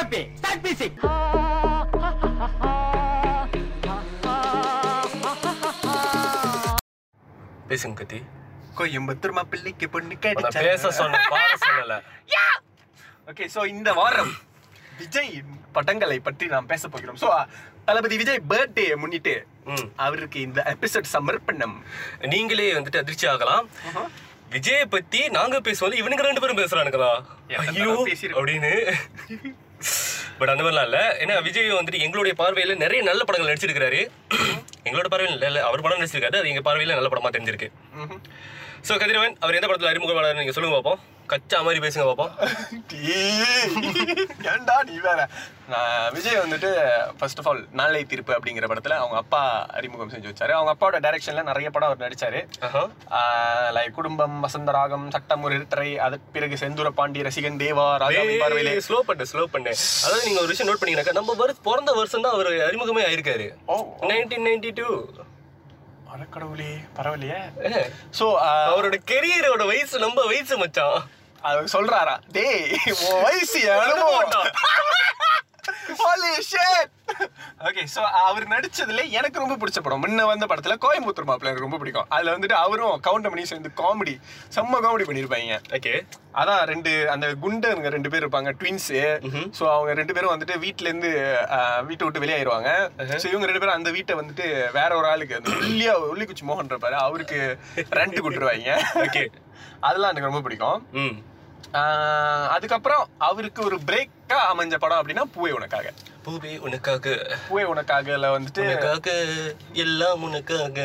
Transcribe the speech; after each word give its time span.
Copy 0.00 0.20
start 0.36 0.62
music 0.64 0.94
பேசுங்க 7.70 7.96
கத்தி 7.98 8.20
கோயம்புத்தூர் 8.78 9.34
மாப்பிள்ளைக்கு 9.38 9.86
பொண்ணு 9.94 10.16
நான் 10.44 10.56
பேச 10.68 10.90
சொன்ன 11.00 11.20
பாட 11.34 11.50
சொல்லல. 11.66 11.96
ஓகே 13.30 13.46
சோ 13.54 13.60
இந்த 13.74 13.90
வாரம் 14.00 14.32
விஜய் 15.02 15.30
படங்களை 15.76 16.18
பற்றி 16.28 16.46
நாம் 16.54 16.70
பேச 16.72 16.88
போகிறோம். 16.94 17.20
சோ 17.24 17.28
தளபதி 17.84 18.16
விஜய் 18.22 18.42
பர்த்டே 18.52 18.88
முன்னிட்டு. 19.04 19.36
அவருக்கு 20.08 20.40
இந்த 20.48 20.60
எபிசோட் 20.74 21.14
சமர்ப்பணம். 21.16 21.78
நீங்களே 22.34 22.72
வந்துட்டு 22.80 23.02
அதிர்ச்சி 23.04 23.28
ஆகலாம். 23.34 23.66
விஜய 24.54 24.84
பத்தி 24.94 25.22
நாங்க 25.38 25.58
பேசுவோம் 25.66 26.00
இவனுங்க 26.02 26.30
ரெண்டு 26.30 26.42
பேரும் 26.44 26.62
பேசுறானுங்களா? 26.62 27.14
ஐயோ. 27.64 27.92
அப்படின்னு. 28.38 28.72
பட் 30.38 30.48
அந்த 30.48 30.62
மாதிரிலாம் 30.62 30.88
இல்ல. 30.88 30.98
ஏன்னா 31.22 31.42
விஜய் 31.42 31.78
வந்துட்டு 31.78 32.02
எங்களுடைய 32.06 32.34
பார்வையில 32.38 32.76
நிறைய 32.76 33.00
நல்ல 33.02 33.24
படங்கள் 33.24 33.50
நடிச்சிருக்காரு 33.50 34.00
எங்களோட 34.86 35.08
பார்வையில் 35.12 35.36
இல்ல 35.36 35.46
இல்ல. 35.46 35.60
அவர் 35.68 35.84
படம் 35.86 36.00
நடிச்சிருக்காரு. 36.02 36.38
அது 36.40 36.52
எங்க 36.52 36.62
பார்வையில 36.68 36.96
நல்ல 36.98 37.10
படமா 37.12 37.32
தெரிஞ்சிருக்கு. 37.36 37.68
சோ 38.88 38.92
கதிரவன் 39.02 39.36
அவர் 39.40 39.58
எந்த 39.58 39.68
படத்துல 39.68 39.90
அறிமுகமானார் 39.92 40.38
நீங்க 40.40 40.52
சொல்லுங்க 40.52 40.76
பாப்போம். 40.78 41.00
கச்சா 41.32 41.58
மாதிரி 41.64 41.80
பேசுங்க 41.84 42.04
பாப்போம் 42.08 42.32
ஏன்டா 44.52 44.76
நீ 44.88 44.94
வேற? 45.06 45.20
நான் 45.72 46.12
விஜய் 46.14 46.40
வந்துட்டு 46.42 46.70
ஃபர்ஸ்ட் 47.18 47.40
ஆஃப் 47.40 47.48
ஆல் 47.50 47.60
நாளை 47.78 48.00
தீர்ப்பு 48.12 48.32
அப்படிங்கிற 48.36 48.66
படத்துல 48.70 48.96
அவங்க 49.00 49.16
அப்பா 49.22 49.40
அறிமுகம் 49.78 50.10
செஞ்சு 50.12 50.30
வச்சாரு. 50.30 50.52
அவங்க 50.56 50.72
அப்பாவோட 50.74 50.98
டைரக்ஷன்ல 51.06 51.42
நிறைய 51.50 51.68
படம் 51.74 51.88
அவர் 51.90 52.04
நடிச்சாரு. 52.04 52.40
லைக் 53.76 53.96
குடும்பம் 53.98 54.36
வசந்தராகம் 54.46 55.06
சட்டம் 55.14 55.44
ஒரு 55.48 55.56
இருட்டரை 55.58 55.90
அதற்கு 56.06 56.34
பிறகு 56.36 56.58
செந்தூர 56.62 56.90
பாண்டி 57.00 57.26
ரசிகன் 57.28 57.62
தேவா 57.64 57.86
பார்வையிலே 58.42 58.74
ஸ்லோ 58.88 59.00
பண்ணு 59.10 59.30
ஸ்லோ 59.32 59.44
பண்ணு. 59.54 59.74
அதாவது 60.04 60.26
நீங்க 60.28 60.42
ஒரு 60.44 60.52
விஷயம் 60.52 60.70
நோட் 60.70 60.82
பண்ணீங்கன்னாக்கா 60.82 61.18
நம்ம 61.20 61.38
வருஷ 61.42 61.66
பிறந்த 61.68 61.92
வருஷம் 62.00 62.26
தான் 62.26 62.36
அவர் 62.38 62.50
அறிமுகமே 62.68 63.04
ஆயிருக்காரு. 63.10 63.48
நைன்டீன் 64.12 64.46
நைன்டி 64.50 64.72
டூ 64.80 64.88
அடக்கடவுளே 66.14 66.70
பரவாயில்லையே. 66.96 67.40
சோ 68.18 68.24
அவரோட 68.70 68.96
கெரியரோட 69.10 69.62
வயசு 69.72 69.96
நம்ம 70.04 70.24
வயசு 70.30 70.54
மச்சான். 70.62 70.98
அவர் 71.48 71.72
சொல்றாரா 71.74 72.14
டேய் 72.36 72.64
உன் 73.06 73.22
வயசு 73.26 73.60
அனுபவம் 73.76 74.36
shit! 76.50 76.88
Okay, 77.68 77.84
so 77.94 78.00
அவர் 78.26 78.44
நடிச்சதுல 78.52 79.02
எனக்கு 79.18 79.42
ரொம்ப 79.42 79.54
பிடிச்ச 79.60 79.78
படம். 79.84 80.02
முன்ன 80.04 80.24
வந்த 80.30 80.44
படத்துல 80.50 80.74
கோயம்புத்தூர் 80.84 81.28
மாப்பிள்ள 81.28 81.50
எனக்கு 81.50 81.66
ரொம்ப 81.66 81.78
பிடிக்கும். 81.78 82.06
அதுல 82.14 82.34
வந்துட்டு 82.36 82.56
அவரும் 82.64 83.02
கவுண்ட் 83.06 83.28
பண்ணி 83.30 83.44
சேர்ந்து 83.50 83.70
காமெடி 83.80 84.14
செம்ம 84.56 84.80
காமெடி 84.84 85.06
பண்ணிருப்பாங்க. 85.08 85.56
ஓகே 85.78 85.94
அதான் 86.40 86.62
ரெண்டு 86.72 86.92
அந்த 87.14 87.26
குண்டனுங்க 87.44 87.90
ரெண்டு 87.96 88.10
பேர் 88.12 88.24
இருப்பாங்க 88.24 88.50
ட்வின்ஸ் 88.60 88.88
சோ 89.58 89.64
அவங்க 89.74 89.94
ரெண்டு 90.00 90.14
பேரும் 90.16 90.32
வந்துட்டு 90.34 90.56
வீட்ல 90.64 90.88
இருந்து 90.90 91.10
வீட்டை 91.88 92.04
விட்டு 92.06 92.22
வெளியாயிருவாங்க 92.24 92.70
சோ 93.22 93.26
இவங்க 93.32 93.48
ரெண்டு 93.50 93.62
பேரும் 93.64 93.78
அந்த 93.78 93.90
வீட்டை 93.96 94.16
வந்துட்டு 94.20 94.46
வேற 94.78 94.90
ஒரு 95.00 95.08
ஆளுக்கு 95.12 95.38
அந்த 95.40 95.52
உள்ளியா 95.62 95.94
உள்ளிக்குச்சி 96.12 96.46
மோகன் 96.50 96.72
இருப்பாரு. 96.72 96.98
அவருக்கு 97.06 97.40
ரெண்ட் 98.00 98.22
கொடுத்துருவாங்க. 98.24 98.76
ஓகே 99.06 99.24
அதெல்லாம் 99.88 100.12
எனக்கு 100.12 100.30
ரொம்ப 100.30 100.42
பிடிக்கும். 100.46 100.80
அதுக்கப்புறம் 102.54 103.08
அவருக்கு 103.18 103.60
ஒரு 103.64 103.76
பிரேக்கா 103.88 104.38
அமைஞ்ச 104.52 104.76
படம் 104.78 105.00
அப்படின்னா 105.00 105.24
பூவே 105.34 105.50
உனக்காக. 105.58 105.92
பூவே 106.24 106.58
உனக்காக. 106.58 107.12
பூவே 107.48 107.62
உனக்காகல 107.72 108.30
வந்துட்டு 108.36 108.62
உனக்காக 108.64 109.10
எல்லாம் 109.84 110.22
உனக்காக. 110.22 110.78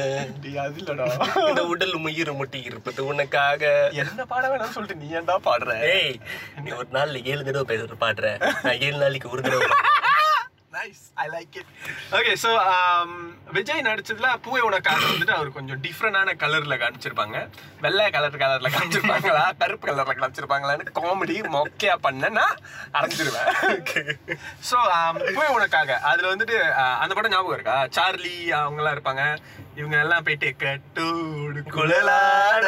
அது 0.65 0.79
இல்லடா. 0.81 1.07
இந்த 1.49 1.63
உடல் 1.65 1.93
உயிர் 1.93 2.33
முட்டி 2.33 2.61
இருப்பது 2.61 3.05
உனக்காக. 3.05 3.63
என்ன 4.01 4.25
பாட 4.25 4.43
வேணாம்னு 4.47 4.75
சொல்லிட்டு 4.77 5.01
நீ 5.03 5.09
ஏன்டா 5.17 5.37
பாடுற? 5.49 5.73
ஏய் 5.95 6.15
நீ 6.63 6.71
ஒரு 6.71 6.87
நாள்ல 6.91 7.23
ஏழு 7.25 7.43
தடவை 7.43 7.65
பேசுற 7.71 7.97
பாடுற. 8.05 8.53
நான் 8.63 8.81
ஏழு 8.87 8.97
நாளைக்கு 8.97 9.29
ஒரு 9.29 9.41
தடவை 9.41 9.67
nice 10.77 11.01
I 11.23 11.25
like 11.35 11.55
it 11.59 11.71
okay 12.17 12.31
so 12.43 12.49
Vijay 13.57 13.85
நடிச்சதுல 13.87 14.29
Poove 14.45 14.61
Unakkaga 14.69 15.01
வந்துட்டு 15.11 15.35
அவர் 15.37 15.49
கொஞ்சம் 15.57 15.79
டிஃப்ரெண்டான 15.85 16.35
கலர்ல 16.43 16.75
காமிச்சிருப்பாங்க. 16.81 17.37
வெள்ளை 17.83 18.05
கலர் 18.15 18.39
கலர்ல 18.43 18.69
காமிச்சிருப்பாங்களா? 18.75 19.43
கருப்பு 19.61 19.87
கலர்ல 19.89 20.15
காமிச்சிருப்பாங்களான்னு 20.21 20.95
காமெடி 20.99 21.35
மொக்கையா 21.55 21.95
பண்ணனா. 22.07 22.45
அரைஞ்சிருவேன். 22.97 23.49
ஸோ 24.69 24.77
பூவே 25.35 25.49
உனக்காக 25.57 25.99
அதுல 26.11 26.31
வந்துட்டு 26.33 26.57
அந்த 27.03 27.11
படம் 27.13 27.35
ஞாபகம் 27.35 27.57
இருக்கா? 27.57 27.77
சார்லி 27.97 28.35
அவங்க 28.61 28.81
எல்லாம் 28.83 28.97
இருப்பாங்க. 28.97 29.23
இவங்க 29.79 29.95
எல்லாம் 30.03 30.25
போயிட்டு 30.25 30.49
கட்டோடு 30.61 31.61
குழலாட. 31.75 32.67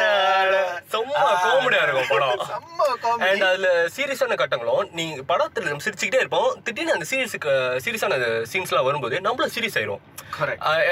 செம்ம 0.92 1.22
காமெடியா 1.44 1.82
இருக்கும் 1.84 2.10
படம். 2.10 2.40
செம்ம 2.50 2.80
காமெடி 3.04 3.28
அண்ட் 3.28 3.44
அதுல 3.50 3.68
சீரியஸான 3.96 4.36
கட்டங்களும் 4.40 4.90
நீங்க 4.98 5.22
படத்துல 5.30 5.68
நம்ம 5.70 5.84
சிரிச்சுக்கிட்டே 5.86 6.22
இருப்போம். 6.22 6.50
திடீர்னு 6.66 6.96
அந்த 6.96 7.06
சீரியஸுக்கு 7.12 7.52
சீரியஸான 7.84 8.18
சீன்ஸ்லாம் 8.52 8.88
வரும்போது 8.88 9.18
நம்மளும் 9.26 9.54
சீரியஸ் 9.56 9.78
ஆயிரும். 9.80 10.02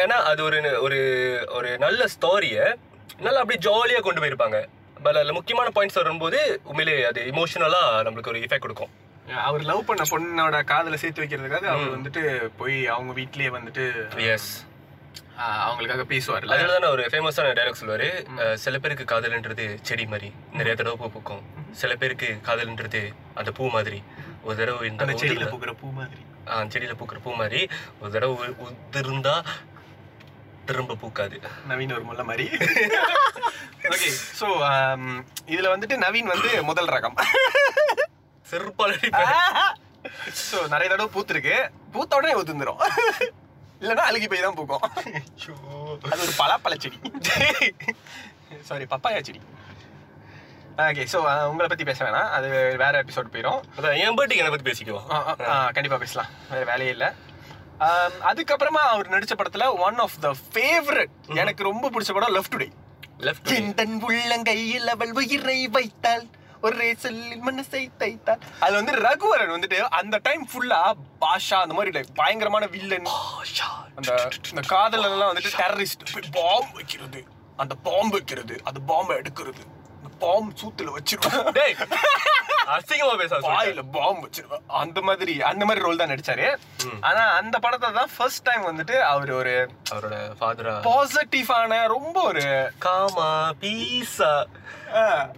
ஏன்னா 0.02 0.18
அது 0.30 0.42
ஒரு 0.48 0.60
ஒரு 0.86 1.00
ஒரு 1.58 1.70
நல்ல 1.84 2.04
ஸ்டோரிய 2.14 2.58
நல்லா 3.26 3.40
அப்படியே 3.42 3.60
ஜாலியா 3.68 4.00
கொண்டு 4.06 4.22
போயிருப்பாங்க. 4.22 4.60
பட் 5.02 5.18
அதுல 5.20 5.34
முக்கியமான 5.38 5.70
பாயிண்ட்ஸ் 5.76 6.00
வரும்போது 6.02 6.38
உண்மையிலே 6.70 6.94
அது 7.10 7.20
இமோஷனலா 7.32 7.82
நம்மளுக்கு 8.06 8.32
ஒரு 8.32 8.42
எஃபெக்ட் 8.46 8.64
கொடுக்கும். 8.66 8.94
அவர் 9.48 9.62
லவ் 9.70 9.86
பண்ண 9.90 10.02
பொண்ணோட 10.10 10.56
காதல 10.70 10.98
சேர்த்து 11.02 11.22
வைக்கிறதுக்காக 11.22 11.68
அவர் 11.74 11.94
வந்துட்டு 11.96 12.22
போய் 12.60 12.78
அவங்க 12.94 13.12
வீட்லயே 13.20 13.50
வந்துட்டு 13.58 13.84
எஸ் 14.32 14.50
அவங்களுக்காக 15.64 16.04
பேசுவார்ல 16.04 16.54
அதுல 16.54 16.72
தானே 16.72 16.86
ஒரு 16.86 17.02
ஃபேமஸான 17.02 17.52
டைலாக் 17.52 17.80
சொல்லுவாரு. 17.80 18.08
சில 18.54 18.78
பேருக்கு 18.78 19.04
காதல்ன்றது 19.04 19.78
செடி 19.82 20.06
மாதிரி. 20.06 20.32
நிறைய 20.52 20.74
தடவை 20.74 20.96
பூ 20.96 21.08
பூக்கும். 21.08 21.42
சில 21.72 21.96
பேருக்கு 21.96 22.38
காதல்ன்றது 22.42 23.02
அந்த 23.34 23.52
பூ 23.52 23.68
மாதிரி. 23.68 24.02
ஒரு 24.42 24.56
தடவை 24.56 24.88
இந்த 24.90 25.04
செடியில 25.22 25.46
பூக்கிற 25.50 25.72
பூ 25.72 25.90
மாதிரி. 25.90 26.22
ஆ, 26.48 26.62
செடியில 26.64 26.94
பூக்கிற 26.98 27.20
பூ 27.22 27.32
மாதிரி. 27.34 27.60
ஒரு 28.00 28.10
தடவை 28.10 28.48
உதிர்ந்தா 28.66 29.36
திரும்ப 30.64 30.94
பூக்காது. 30.94 31.36
நவீன் 31.68 31.92
ஒரு 31.92 32.04
முல்ல 32.04 32.24
மாதிரி. 32.24 32.44
ஓகே 33.94 34.08
ஸோ 34.40 34.46
இதுல 35.46 35.68
வந்துட்டு 35.74 35.96
நவீன் 35.96 36.32
வந்து 36.32 36.62
முதல் 36.62 36.88
ரகம். 36.88 37.18
அடிப்பேன். 38.86 39.34
ஸோ 40.42 40.58
நிறைய 40.74 40.88
தடவை 40.88 41.08
பூத்திருக்கு. 41.14 41.56
பூத்த 41.92 42.16
உடனே 42.16 42.34
ஒதுந்துரும் 42.34 42.80
இல்லைன்னா 43.80 44.04
அழுகி 44.08 44.28
போய் 44.28 44.40
தான் 44.40 44.54
பூக்கும். 44.54 44.84
அது 46.10 46.22
ஒரு 46.22 46.34
பலாப்பழ 46.38 46.74
செடி. 46.78 46.98
சாரி 48.62 48.84
பப்பாயா 48.84 49.20
செடி. 49.22 49.40
ஓகே 50.76 51.04
ஸோ 51.12 51.18
உங்களை 51.44 51.66
பத்தி 51.66 51.84
பேச 51.84 52.04
வேணாம். 52.04 52.30
அது 52.30 52.48
வேற 52.76 53.02
எபிசோட் 53.02 53.32
போயிடும் 53.32 53.60
அதான் 53.76 53.98
என் 53.98 54.16
பர்த்டேக்கு 54.16 54.42
என்னை 54.42 54.50
பத்தி 54.50 54.70
பேசிக்குவோம். 54.70 55.06
ஆ, 55.10 55.18
ஆ, 55.26 55.34
ஆ, 55.48 55.70
கண்டிப்பா 55.70 55.98
பேசலாம். 55.98 56.30
வேற 56.50 56.64
வேலையே 56.64 56.90
இல்ல. 56.90 57.06
அதுக்கப்புறமா 58.22 58.82
அவர் 58.90 59.08
நடிச்ச 59.08 59.32
படத்துல 59.36 59.78
ஒன் 59.78 59.98
ஆஃப் 59.98 60.18
த 60.20 60.28
ஃபேவரட் 60.46 61.14
எனக்கு 61.34 61.62
ரொம்ப 61.62 61.90
பிடிச்ச 61.90 62.12
படம் 62.12 62.34
லெஃப்ட் 62.34 62.54
டுடே 62.54 62.68
லெஃப்ட் 63.18 63.50
உள்ளங்கையில் 64.08 64.86
அவள் 64.86 65.12
உயிரை 65.12 65.68
வைத்தாள். 65.68 66.24
ஒரே 66.66 66.88
சொல்லில் 67.04 67.44
மனசை 67.48 67.82
தைத்தாள் 67.98 68.42
அது 68.60 68.74
வந்து 68.74 68.92
ரகுவரன் 69.06 69.54
வந்துட்டு 69.56 69.78
அந்த 69.98 70.20
டைம் 70.22 70.44
ஃபுல்லா 70.52 70.80
பாஷா 71.20 71.58
அந்த 71.64 71.74
மாதிரி 71.78 71.92
like 71.98 72.10
பயங்கரமான 72.14 72.66
வில்லன் 72.66 73.08
அந்த 73.94 74.12
இந்த 74.50 74.62
காதல 74.66 75.10
எல்லாம் 75.10 75.32
வந்துட்டு 75.32 75.52
டெரரிஸ்ட் 75.62 76.04
பாம்பு 76.32 76.74
வைக்கிறது. 76.74 77.20
அந்த 77.62 77.74
பாம்பு 77.74 78.14
வைக்கிறது. 78.16 78.54
அந்த 78.64 78.80
பாம்பை 78.86 79.14
எடுக்கிறது. 79.18 79.62
பாம்பு 80.20 80.52
சூத்துல 80.60 80.94
வச்சிருவாங்க 80.96 81.52
டேய் 81.58 81.76
அசிங்கமா 82.74 83.14
பேசாத 83.18 83.48
வாயில 83.48 83.82
பாம்பு 83.96 84.24
வச்சிருவேன் 84.26 84.62
அந்த 84.82 85.00
மாதிரி 85.00 85.34
அந்த 85.50 85.64
மாதிரி 85.64 85.84
ரோல் 85.84 86.00
தான் 86.00 86.10
நடிச்சாரு. 86.12 86.46
ஆனா 87.00 87.22
அந்த 87.40 87.56
படத்தை 87.58 87.88
தான் 87.92 88.10
ஃபர்ஸ்ட் 88.16 88.44
டைம் 88.44 88.64
வந்துட்டு 88.70 88.96
அவர் 89.10 89.30
ஒரு 89.32 89.52
அவரோட 89.92 90.16
ஃபாதரா 90.40 90.72
பாசிட்டிவான 90.88 91.78
ரொம்ப 91.94 92.16
ஒரு 92.30 92.44
காமா 92.78 93.28
பீஸா 93.62 94.32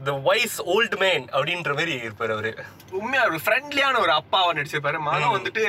த 0.05 0.13
வைஸ் 0.29 0.59
ஓல்ட் 0.75 0.97
மேன் 0.97 1.27
அப்படின்ற 1.37 1.71
மாதிரி 1.75 1.95
இருப்பாரு 2.07 2.33
அவரு. 2.33 2.53
உண்மையா 2.99 3.23
ஒரு 3.25 3.41
ஃப்ரெண்ட்லியான 3.45 4.01
ஒரு 4.01 4.13
அப்பாவை 4.13 4.51
நடிச்சிருப்பாரு. 4.59 4.99
மகன் 5.09 5.37
வந்துட்டு 5.37 5.65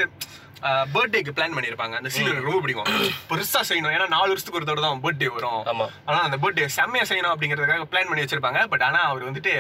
பர்த்டேக்கு 0.93 1.31
பிளான் 1.37 1.55
பண்ணிருப்பாங்க. 1.57 1.95
அந்த 1.99 2.09
சீன் 2.13 2.29
எனக்கு 2.29 2.49
ரொம்ப 2.49 2.61
பிடிக்கும். 2.63 2.89
பெருசா 3.29 3.61
செய்யணும். 3.69 3.93
ஏன்னா 3.95 4.07
நாலு 4.15 4.31
வருஷத்துக்கு 4.33 4.59
ஒரு 4.61 4.69
தடவை 4.69 4.83
தான் 4.87 5.03
பர்த்டே 5.05 5.29
வரும். 5.35 5.61
ஆமா. 5.71 5.87
ஆனா 6.09 6.19
அந்த 6.27 6.37
பர்த்டே 6.43 6.65
செம்மையா 6.77 7.05
செய்யணும் 7.11 7.33
அப்படிங்கறதுக்காக 7.35 7.87
பிளான் 7.93 8.09
பண்ணி 8.09 8.25
வச்சிருப்பாங்க. 8.25 8.61
பட் 8.73 8.85
ஆனா 8.87 9.01
அவர் 9.11 9.27
வந்துட்டு 9.31 9.53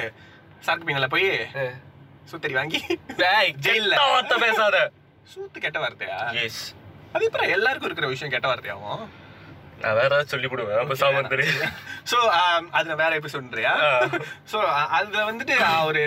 சரக்கு 0.65 0.87
பீங்கல 0.87 1.09
போய் 1.15 1.29
சூத்தரி 2.31 2.55
வாங்கி. 2.59 2.79
ஜெயில 3.67 3.95
பேசாத. 4.45 4.77
சூத்து 5.33 5.59
கெட்ட 5.63 5.79
வார்த்தையா? 5.79 6.19
அது 7.15 7.25
எல்லாருக்கும் 7.57 7.89
இருக்கிற 7.89 8.07
விஷயம் 8.13 8.33
கெட்ட 8.33 8.47
வார்த்தையாகும் 8.51 9.01
நான் 9.83 9.97
வேற 9.99 10.09
ஏதாவது 10.09 10.31
சொல்லி 10.33 10.47
விடுவேன் 10.51 10.81
அப்ப 10.83 10.95
சாமந்தரி 11.01 11.45
சோ 12.11 12.17
அதுல 12.77 12.95
வேற 13.01 13.11
எபிசோட்ன்றியா 13.19 13.73
சோ 14.51 14.59
அதுல 14.97 15.23
வந்துட்டு 15.29 15.55
அவரு 15.79 16.03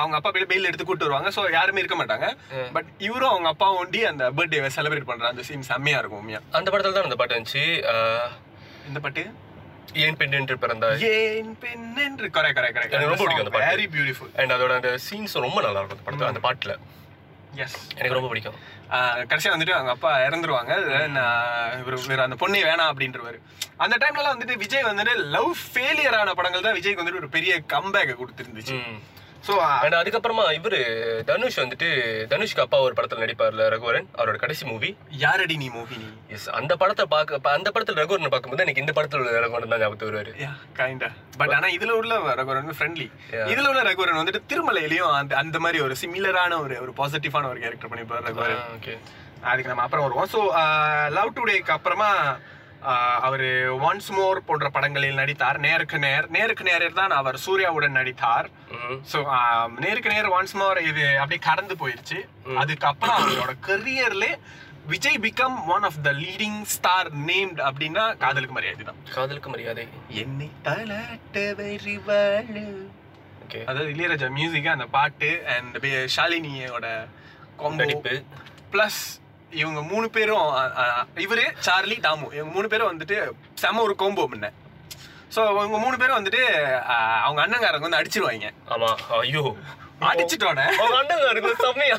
அவங்க 0.00 0.14
அப்பா 0.18 0.30
போய் 0.36 0.48
பெயில் 0.52 0.68
எடுத்து 0.70 0.86
கூட்டு 0.90 1.06
வருவாங்க. 1.06 1.30
சோ 1.36 1.42
யாருமே 1.58 1.82
இருக்க 1.82 1.96
மாட்டாங்க. 2.00 2.28
பட் 2.76 2.88
இவரும் 3.08 3.32
அவங்க 3.32 3.48
அப்பா 3.54 3.68
ஒண்டி 3.80 4.02
அந்த 4.12 4.24
பர்த்டேவை 4.38 4.70
செலிப்ரேட் 4.76 5.10
பண்ற 5.10 5.26
அந்த 5.32 5.44
சீன் 5.48 5.68
செம்மையா 5.72 6.00
இருக்கும் 6.02 6.22
உண்மையா. 6.22 6.40
அந்த 6.60 6.68
படத்துல 6.72 6.96
தான் 6.96 7.08
அந்த 7.10 7.18
பாட்டு 7.20 7.36
இருந்துச்சு 7.36 7.64
இந்த 8.90 9.00
பாட்டு? 9.06 9.24
ஏன் 10.04 10.16
பெண் 10.20 10.36
என்று 10.38 10.54
பிறந்தாய்? 10.62 11.02
ஏன் 11.10 11.52
பெண் 11.64 11.86
என்று? 12.06 12.26
கரெக்ட் 12.36 12.58
கரெக்ட் 12.58 12.78
எனக்கு 12.78 13.10
ரொம்ப 13.12 13.20
பிடிக்கும் 13.22 13.44
அந்த 13.44 13.52
கரெக்ட் 13.52 13.66
பாட்டு. 13.66 13.74
வெரி 13.74 13.86
பியூட்டிஃபுல் 13.94 14.32
அண்ட் 14.40 14.54
அதோட 14.56 14.72
அந்த 14.80 14.90
சீன்ஸ் 15.08 15.36
ரொம்ப 15.46 15.58
நல்லா 15.66 15.80
இருக்கும் 15.82 15.98
அந்த 15.98 16.08
படத்துல 16.08 16.32
அந்த 16.34 16.42
பாட்டுல. 16.46 16.74
எஸ் 17.64 17.76
எனக்கு 17.96 18.16
ரொம்ப 18.16 18.28
பிடிக்கும். 18.32 18.58
கடைசியா 19.30 19.52
வந்துட்டு 19.54 19.76
அவங்க 19.76 19.92
அப்பா 19.96 20.10
இறந்துருவாங்க. 20.26 20.72
இவர் 21.80 22.24
அந்த 22.26 22.38
பொண்ணே 22.42 22.60
வேணாம் 22.68 22.90
அப்படின்றவாரு. 22.92 23.38
அந்த 23.84 23.94
டைம்லலாம் 24.02 24.34
வந்துட்டு 24.36 24.56
விஜய் 24.64 24.88
வந்துட்டு 24.90 25.14
லவ் 25.36 25.52
ஃபெயிலியர் 25.72 26.18
ஆன 26.20 26.34
படங்கள் 26.40 26.66
தான் 26.66 26.78
விஜய்க்கு 26.80 27.02
வந்துட்டு 27.02 27.22
ஒரு 27.22 27.30
பெரிய 27.36 27.54
கம்பேக் 27.74 28.18
கொடுத்துருந்துச்சு. 28.22 28.78
ஸோ 29.46 29.54
அண்ட் 29.82 29.96
அதுக்கப்புறமா 29.98 30.44
இவரு 30.56 30.78
தனுஷ் 31.28 31.58
வந்துட்டு 31.62 31.88
தனுஷ்க்கு 32.32 32.62
அப்பா 32.64 32.78
ஒரு 32.86 32.94
படத்துல 32.96 33.22
நடிப்பார்ல 33.24 33.66
ரகுவரன் 33.74 34.08
அவரோட 34.18 34.36
கடைசி 34.42 34.64
மூவி 34.70 34.90
யாரடி 35.24 35.56
நீ 35.62 35.68
மோகினி 35.76 36.08
எஸ் 36.36 36.48
அந்த 36.58 36.72
படத்தை 36.82 37.04
பார்க்க 37.14 37.54
அந்த 37.58 37.68
படத்துல 37.74 38.00
ரகுவரன் 38.02 38.32
பார்க்கும்போது 38.34 38.64
எனக்கு 38.66 38.82
இந்த 38.84 38.94
படத்துல 38.98 39.22
உள்ள 39.22 39.44
ரகுவரன் 39.46 39.72
தான் 39.74 39.82
ஞாபகத்துக்கு 39.84 40.10
வருவாரு. 40.10 40.32
யா 40.44 40.52
கைண்டா 40.80 41.10
பட் 41.40 41.54
ஆனா 41.58 41.70
இதுல 41.76 41.94
உள்ள 42.00 42.18
ரகுவரன் 42.40 42.76
ஃப்ரெண்ட்லி. 42.80 43.08
இதுல 43.52 43.68
உள்ள 43.72 43.82
ரகுவரன் 43.90 44.20
வந்துட்டு 44.22 44.42
திருமலையிலயும் 44.52 45.14
அந்த 45.20 45.36
அந்த 45.42 45.58
மாதிரி 45.66 45.80
ஒரு 45.86 45.96
சிமிலரான 46.02 46.60
ஒரு 46.64 46.76
ஒரு 46.84 46.94
பாசிட்டிவான 47.00 47.48
ஒரு 47.54 47.60
கேரக்டர் 47.64 47.92
பண்ணிப்பாரு 47.92 48.26
ரகுவரன். 48.28 48.62
ஓகே 48.76 48.94
அதுக்கு 49.50 49.72
நம்ம 49.72 49.84
அப்புறம் 49.86 50.06
வருவோம். 50.06 50.30
ஸோ 50.34 50.40
லவ் 51.18 51.34
டுடேக்கு 51.38 51.76
அப்புறமா 51.78 52.10
அவர் 53.26 53.46
ஒன்ஸ் 53.88 54.10
மோர் 54.16 54.38
போன்ற 54.48 54.66
படங்களில் 54.76 55.18
நடித்தார். 55.20 55.58
நேருக்கு 55.66 55.98
நேர் 56.04 56.26
நேருக்கு 56.36 56.64
நேரில் 56.68 56.98
தான் 57.00 57.14
அவர் 57.20 57.36
சூர்யாவுடன் 57.46 57.98
நடித்தார். 58.00 58.48
ஸோ 59.12 59.18
நேருக்கு 59.84 60.14
நேர் 60.14 60.30
ஒன்ஸ் 60.38 60.56
மோர் 60.60 60.80
இது 60.90 61.04
அப்படியே 61.22 61.42
கடந்து 61.50 61.76
போயிருச்சு. 61.82 62.18
அதுக்கப்புறம் 62.62 63.20
அவரோட 63.24 63.54
கரியர்ல 63.68 64.26
Vijay 64.92 65.20
become 65.24 65.56
one 65.74 65.86
of 65.88 66.00
the 66.06 66.10
leading 66.24 66.60
star 66.74 67.08
named 67.30 67.58
அப்படின்னா 67.68 68.04
காதலுக்கு 68.24 68.56
மரியாதை 68.58 68.84
தான். 68.90 69.00
காதலுக்கு 69.16 69.50
மரியாதை. 69.54 69.86
என்னை 70.22 70.48
அதாவது 73.70 73.90
இளையராஜா 73.94 74.28
மியூசிக் 74.38 74.74
அந்த 74.76 74.86
பாட்டு 74.96 75.30
அண்ட் 75.54 75.76
ஷாலினியோட 76.16 76.86
நடிப்பு. 77.82 78.14
ப்ளஸ் 78.72 79.02
இவங்க 79.52 79.82
மூணு 79.82 80.10
பேரும் 80.10 80.48
இவரு 81.16 81.44
சார்லி 81.58 81.98
டாமு 82.02 82.32
இவங்க 82.34 82.52
மூணு 82.52 82.68
பேரும் 82.68 82.90
வந்துட்டு 82.92 83.18
செம 83.54 83.82
ஒரு 83.82 83.94
கோம்போ 83.98 84.26
முன்ன. 84.28 84.50
ஸோ 85.34 85.40
இவங்க 85.54 85.78
மூணு 85.78 85.96
பேரும் 85.96 86.18
வந்துட்டு 86.18 86.42
அவங்க 87.22 87.40
அண்ணங்காரங்க 87.44 87.80
வந்து 87.80 88.00
அடிச்சிருவாங்க. 88.00 88.48
ஆமா. 88.68 88.90
ஐயோ. 89.18 89.44
அடிச்சிட்டோன்னே 90.00 90.64
அண்ணன் 90.98 91.22
செம்மையா 91.64 91.96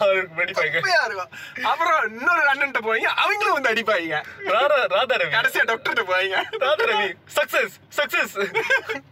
இருக்கும். 1.06 1.32
அப்புறம் 1.64 2.04
இன்னொரு 2.10 2.48
அண்ணன்ட்ட 2.54 2.80
போய் 2.80 3.04
அவங்களும் 3.16 3.54
வந்து 3.54 3.72
அடிப்பாங்க. 3.72 4.20
ராதா 4.48 4.78
ராதா 4.94 5.16
ரவி. 5.16 5.34
கடைசியா 5.36 5.64
டாக்டர்கிட்ட 5.72 6.04
போவாங்க 6.04 6.38
ராதா 6.60 6.86
ரவி 6.92 7.10
சக்சஸ் 7.38 7.76
சக்சஸ் 7.98 8.36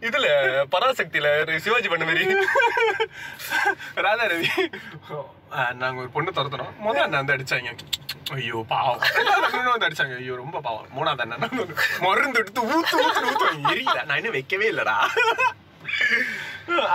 இதுல 0.00 0.28
பராசக்தியில 0.74 1.28
சிவாஜி 1.58 1.88
பண்ண 1.88 2.04
மாதிரி 2.04 2.24
ராதா 4.06 4.24
ரவி. 4.24 4.48
அஹ், 5.50 5.74
நாங்க 5.74 5.98
ஒரு 6.00 6.10
பொண்ணு 6.10 6.30
துரத்துறோம். 6.32 6.72
முதல் 6.80 7.04
அண்ணன் 7.04 7.20
வந்து 7.20 7.34
அடிச்சாங்க. 7.34 7.70
ஐயோ 8.34 8.58
பாவம். 8.68 8.98
அண்ணனும் 9.42 9.74
வந்து 9.74 9.86
அடிச்சாங்க. 9.86 10.16
ஐயோ 10.18 10.34
ரொம்ப 10.36 10.58
பாவம். 10.60 10.88
மூணாவது 10.96 11.22
அண்ணன் 11.24 11.72
மருந்து 12.06 12.40
எடுத்து 12.42 12.60
ஊத்து 12.68 12.96
ஊத்து 13.00 13.22
ஊத்துவாங்க 13.26 13.72
எரியல 13.72 14.00
நான் 14.08 14.18
இன்னும் 14.20 14.36
வைக்கவே 14.36 14.66
இல்லடா. 14.72 14.96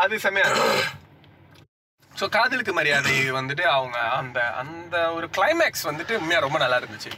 அது 0.01 0.15
செம்மையா 0.23 0.47
ஸோ 2.11 2.25
காதலுக்கு 2.33 2.73
மரியாதை 2.73 3.13
வந்துட்டு 3.37 3.63
அவங்க 3.71 3.97
அந்த 4.17 4.39
அந்த 4.59 4.95
ஒரு 5.15 5.27
கிளைமேக்ஸ் 5.37 5.87
வந்துட்டு 5.87 6.13
உண்மையா 6.19 6.39
ரொம்ப 6.43 6.57
நல்லா 6.61 6.77
இருந்துச்சு. 6.81 7.11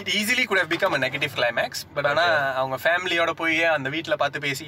இது 0.00 0.10
ஈஸிலி 0.18 0.44
கூட 0.44 0.60
become 0.70 0.96
a 0.96 1.04
negative 1.04 1.34
climax 1.36 1.82
but 1.94 2.08
ஆனா 2.10 2.24
அவங்க 2.58 2.76
ஃபேமிலியோட 2.84 3.32
போய் 3.34 3.58
அந்த 3.72 3.88
வீட்டில் 3.94 4.20
பார்த்து 4.22 4.44
பேசி 4.46 4.66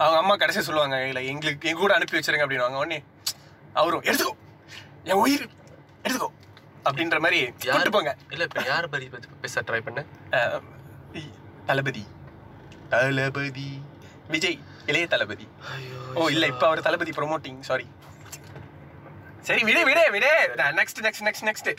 அவங்க 0.00 0.18
அம்மா 0.20 0.34
கடைசியா 0.36 0.64
சொல்லுவாங்க 0.66 0.98
இல்லை 1.08 1.22
எங்களுக்கு 1.28 1.68
எங்க 1.70 1.80
கூட 1.80 1.94
அனுப்பி 1.96 2.18
வச்சிருங்க 2.18 2.46
அப்படின்னுவாங்க. 2.46 2.78
உடனே 2.78 3.00
அவரும் 3.74 4.04
எடுத்துக்கோ. 4.04 4.34
என் 5.04 5.20
உயிர் 5.22 5.44
எடுத்துக்கோ. 6.04 6.28
அப்படின்ற 6.84 7.18
மாதிரி 7.20 7.38
கூட்டு 7.66 7.90
போங்க 7.90 8.12
இல்ல 8.30 8.44
இப்ப 8.44 8.62
யார 8.68 8.84
பத்தி 8.86 9.06
பத்தி 9.08 9.28
பேச 9.42 9.62
ட்ரை 9.62 9.80
பண்ண? 9.80 10.00
தளபதி. 11.66 12.04
தளபதி. 12.90 13.66
விஜய் 14.28 14.58
இளைய 14.86 15.06
தளபதி. 15.06 15.46
ஓ 16.14 16.28
இல்ல 16.28 16.44
இப்ப 16.46 16.64
அவர் 16.66 16.80
தளபதி 16.80 17.12
ப்ரோமோட்டிங் 17.12 17.60
சாரி 17.62 17.86
சரி 19.42 19.62
விடு 19.68 19.80
விடு 19.86 20.02
விடு. 20.12 20.30
நெக்ஸ்ட் 20.78 21.00
நெக்ஸ்ட் 21.06 21.24
நெக்ஸ்ட் 21.26 21.46
நெக்ஸ்ட் 21.48 21.70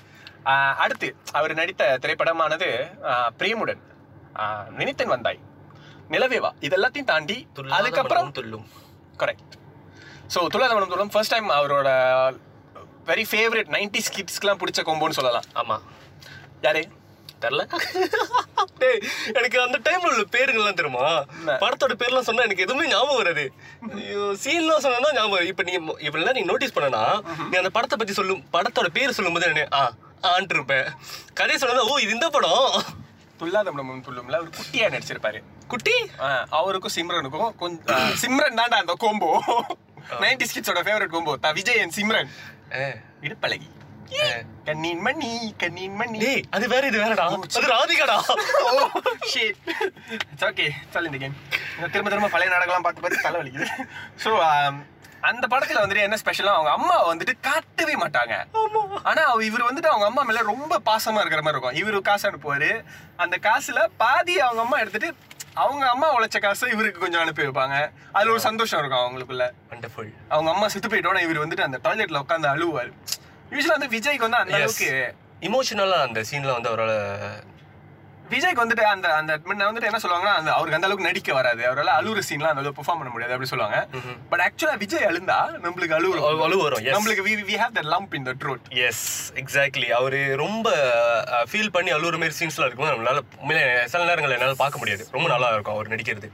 அடுத்து 0.78 1.08
அவர் 1.32 1.54
நடித்த 1.54 1.84
திரைப்படமானது 2.04 2.68
ஆஹ், 3.12 3.30
பிரேமுடன். 3.40 3.82
ஆஹ், 4.36 4.68
நினைத்தன் 4.72 5.14
வந்தாய். 5.14 5.42
நிலவேவா 6.10 6.50
இதெல்லாத்தையும் 6.62 7.12
தாண்டி 7.12 7.38
அதுக்கப்புறம் 7.78 8.32
துள்ளும். 8.32 8.66
Correct 9.20 9.54
so 10.34 10.40
Thulladha 10.54 10.74
Manam 10.74 10.92
Thullum. 10.92 11.14
First 11.14 11.34
time 11.34 11.50
அவரோட 11.52 11.88
வெரி 13.08 13.24
ஃபேவரட் 13.32 13.72
நைன்டி 13.76 14.02
கிட்ஸ்க்குலாம் 14.16 14.60
பிடிச்ச 14.62 14.82
கொம்போன்னு 14.90 15.18
சொல்லலாம். 15.20 15.48
ஆமா. 15.62 15.78
யாரு? 16.66 16.84
தெரியல. 17.44 17.64
டேய் 18.82 19.00
எனக்கு 19.38 19.58
அந்த 19.64 19.78
டைம்ல 19.88 20.10
உள்ள 20.12 20.24
பேருங்கள்லாம் 20.36 20.78
தெரியுமா? 20.80 21.08
படத்தோட 21.64 21.94
பேர்லாம் 22.02 22.28
சொன்னா 22.28 22.46
எனக்கு 22.48 22.66
எதுவுமே 22.66 22.86
ஞாபகம் 22.88 23.20
வராது. 23.22 23.46
சீன்லாம் 24.44 24.84
சொன்னா 24.86 25.10
ஞாபகம். 25.18 25.50
இப்ப 25.52 25.64
நீ 25.68 25.74
இவ்வளவு 26.08 26.36
நீ 26.38 26.44
நோட்டீஸ் 26.52 26.76
பண்ணனா 26.78 27.04
நீ 27.50 27.58
அந்த 27.62 27.72
படத்தை 27.78 27.98
பத்தி 27.98 28.14
சொல்லும் 28.20 28.44
படத்தோட 28.54 28.90
பேர் 28.98 29.18
சொல்லும்போது 29.18 29.48
என்ன 29.50 29.68
ஆ 29.80 29.84
ஆன்ட்டு 30.34 30.56
இருப்பேன். 30.58 30.88
கதையை 31.40 31.58
சொன்னதா 31.62 31.86
ஓ 31.94 31.98
இது 32.06 32.16
இந்த 32.18 32.30
படம். 32.30 32.68
துல்லாத 33.40 33.72
மனம் 33.78 34.04
துள்ளும்ல 34.08 34.38
அவர் 34.40 34.56
குட்டியா 34.58 34.88
நடிச்சிருப்பாரு. 34.96 35.40
குட்டி? 35.68 35.96
அவருக்கும் 36.60 36.96
சிம்ரனுக்கும் 36.98 37.56
கொஞ்சம் 37.64 38.12
சிம்ரன் 38.24 38.60
தான்டா 38.60 38.80
அந்த 38.84 38.96
combo 39.04 39.30
ninety 40.24 40.46
கிட்ஸோட 40.54 40.82
favourite 40.86 41.14
combo 41.16 41.34
the 41.46 41.52
Vijay 41.58 41.82
and 41.84 41.96
Simran. 41.98 42.30
இடுப்பழகி. 43.26 43.70
கண்ணீன் 44.68 45.02
மணி 45.06 45.30
கண்ணீன் 45.62 45.96
மணி. 46.00 46.18
டேய் 46.24 46.44
அது 46.56 46.66
வேற 46.74 46.84
இது 46.92 46.98
வேறடா. 47.04 47.26
அது 47.58 47.68
ராதிகாடா. 47.76 48.18
ஷேட் 49.34 49.60
இட்ஸ் 50.32 50.46
ஓகே 50.50 50.66
சால் 50.94 51.08
இந்த 51.10 51.20
கேம் 51.24 51.38
திரும்ப 51.94 52.10
திரும்ப 52.10 52.32
பழைய 52.36 52.52
நாடகம்லாம் 52.54 52.86
பார்த்து 52.88 53.04
பார்த்து 53.06 53.26
தலை 53.28 53.40
வலிக்குது. 53.42 53.68
ஸோ 54.24 54.32
அந்த 55.30 55.46
படத்துல 55.52 55.82
வந்துட்டு 55.82 56.06
என்ன 56.06 56.18
ஸ்பெஷலா 56.22 56.54
அவங்க 56.58 56.72
அம்மா 56.78 56.96
வந்துட்டு 57.10 57.34
காட்டவே 57.48 57.94
மாட்டாங்க. 58.04 58.34
ஆனா 59.10 59.22
இவர் 59.50 59.68
வந்துட்டு 59.68 59.92
அவங்க 59.92 60.08
அம்மா 60.10 60.24
மேல 60.30 60.42
ரொம்ப 60.54 60.80
பாசமா 60.90 61.22
இருக்கிற 61.24 61.44
மாதிரி 61.44 61.58
இருக்கும். 61.58 61.78
இவரு 61.82 62.02
காசு 62.10 62.26
அனுப்புவாரு. 62.30 62.72
அந்த 63.26 63.38
காசுல 63.48 63.86
பாதி 64.02 64.36
அவங்க 64.48 64.62
அம்மா 64.66 64.80
எடுத்துட்டு 64.84 65.10
அவங்க 65.54 65.90
அம்மா 65.90 66.08
உழைச்ச 66.18 66.40
காசை 66.40 66.72
இவருக்கு 66.72 67.00
கொஞ்சம் 67.00 67.22
அனுப்பி 67.22 67.44
வைப்பாங்க. 67.44 67.92
அதுல 68.12 68.32
ஒரு 68.32 68.40
சந்தோஷம் 68.40 68.80
இருக்கும் 68.80 69.04
அவங்களுக்குள்ள. 69.04 69.46
வண்டர்ஃபுல் 69.72 70.14
அவங்க 70.30 70.52
அம்மா 70.52 70.68
செத்து 70.68 70.90
போயிட்டோன்னா 70.90 71.22
இவர் 71.22 71.48
வந்துட்டு 71.48 71.66
அந்த 71.68 71.80
டாய்லெட்ல 71.84 72.22
உட்காந்து 72.24 72.48
அழுவாரு. 72.54 72.92
யூஸ்வலா 73.52 73.76
வந்து 73.78 73.92
விஜய்க்கு 73.98 74.26
வந்து 74.28 74.38
அந்த 74.38 74.56
அளவுக்கு 74.56 75.16
இமோஷனலா 75.42 76.00
அந்த 76.08 76.24
சீன்ல 76.32 76.52
வந்து 76.52 76.70
அவரால் 76.70 76.98
விஜய்க்கு 78.34 78.64
வந்துட்டு 78.64 78.86
அந்த 78.94 79.08
அந்த 79.20 79.34
வந்துட்டு 79.70 79.90
என்ன 79.90 80.00
சொல்லுவாங்கன்னா 80.04 80.36
அந்த 80.40 80.50
அவருக்கு 80.56 80.78
அந்த 80.78 80.88
அளவுக்கு 80.88 81.08
நடிக்க 81.10 81.34
வராது. 81.40 81.62
அவரால் 81.70 81.92
அழுகுற 82.00 82.22
சீன்லாம் 82.30 82.54
அந்த 82.54 82.62
அளவுக்கு 82.62 82.80
பெர்ஃபார்ம் 82.80 83.02
பண்ண 83.02 83.12
முடியாது 83.14 83.36
அப்படி 83.36 83.52
சொல்லுவாங்க. 83.52 83.80
பட் 84.32 84.44
ஆக்சுவலா 84.46 84.78
விஜய் 84.84 85.08
அழுந்தா 85.10 85.38
நம்மளுக்கு 85.66 85.98
அழுகுறோம் 86.00 86.44
அழு 86.48 86.58
வரும். 86.64 86.84
நம்மளுக்கு 86.96 87.26
we 87.30 87.36
we 87.52 87.58
have 87.64 87.78
the 87.80 87.84
lump 87.94 88.16
in 88.20 88.28
the 88.30 88.34
throat 88.44 88.68
yes 88.88 89.06
exactly 89.44 89.90
அவரு 90.00 90.22
ரொம்ப 90.44 90.68
ஃபீல் 91.52 91.74
பண்ணி 91.78 91.94
அழுகுற 91.98 92.18
மாதிரி 92.24 92.38
சீன்ஸ்லாம் 92.42 92.68
இருக்கும்போது 92.68 92.96
நம்மளால 92.96 93.24
உண்மையிலே 93.42 93.64
சில 93.94 94.04
நேரங்கள் 94.12 94.36
என்னால் 94.38 94.62
பார்க்க 94.64 94.84
முடியாது. 94.84 95.06
ரொம்ப 95.16 95.30
நல்லா 95.36 95.50
இருக்கும் 95.56 95.76
அவர் 95.78 95.94
நடிக்கிறது. 95.96 96.30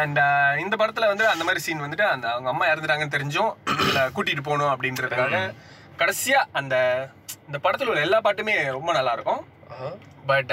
அண்ட் 0.00 0.18
இந்த 0.64 0.74
படத்துல 0.80 1.06
வந்து 1.12 1.24
அந்த 1.34 1.42
மாதிரி 1.46 1.62
சீன் 1.66 1.84
வந்துட்டு 1.84 2.06
அந்த 2.14 2.26
அவங்க 2.34 2.48
அம்மா 2.52 2.66
இறந்துட்டாங்கன்னு 2.72 3.14
தெரிஞ்சும் 3.16 3.52
இதுல 3.84 4.02
கூட்டிட்டு 4.16 4.44
போகணும் 4.48 4.72
அப்படின்றதுக்காக 4.74 5.40
கடைசியா 6.02 6.42
அந்த 6.58 6.74
இந்த 7.46 7.58
படத்துல 7.64 7.90
உள்ள 7.92 8.06
எல்லா 8.06 8.20
பாட்டுமே 8.26 8.54
ரொம்ப 8.76 8.90
நல்லா 8.98 9.14
இருக்கும். 9.16 9.40
பட் 10.26 10.52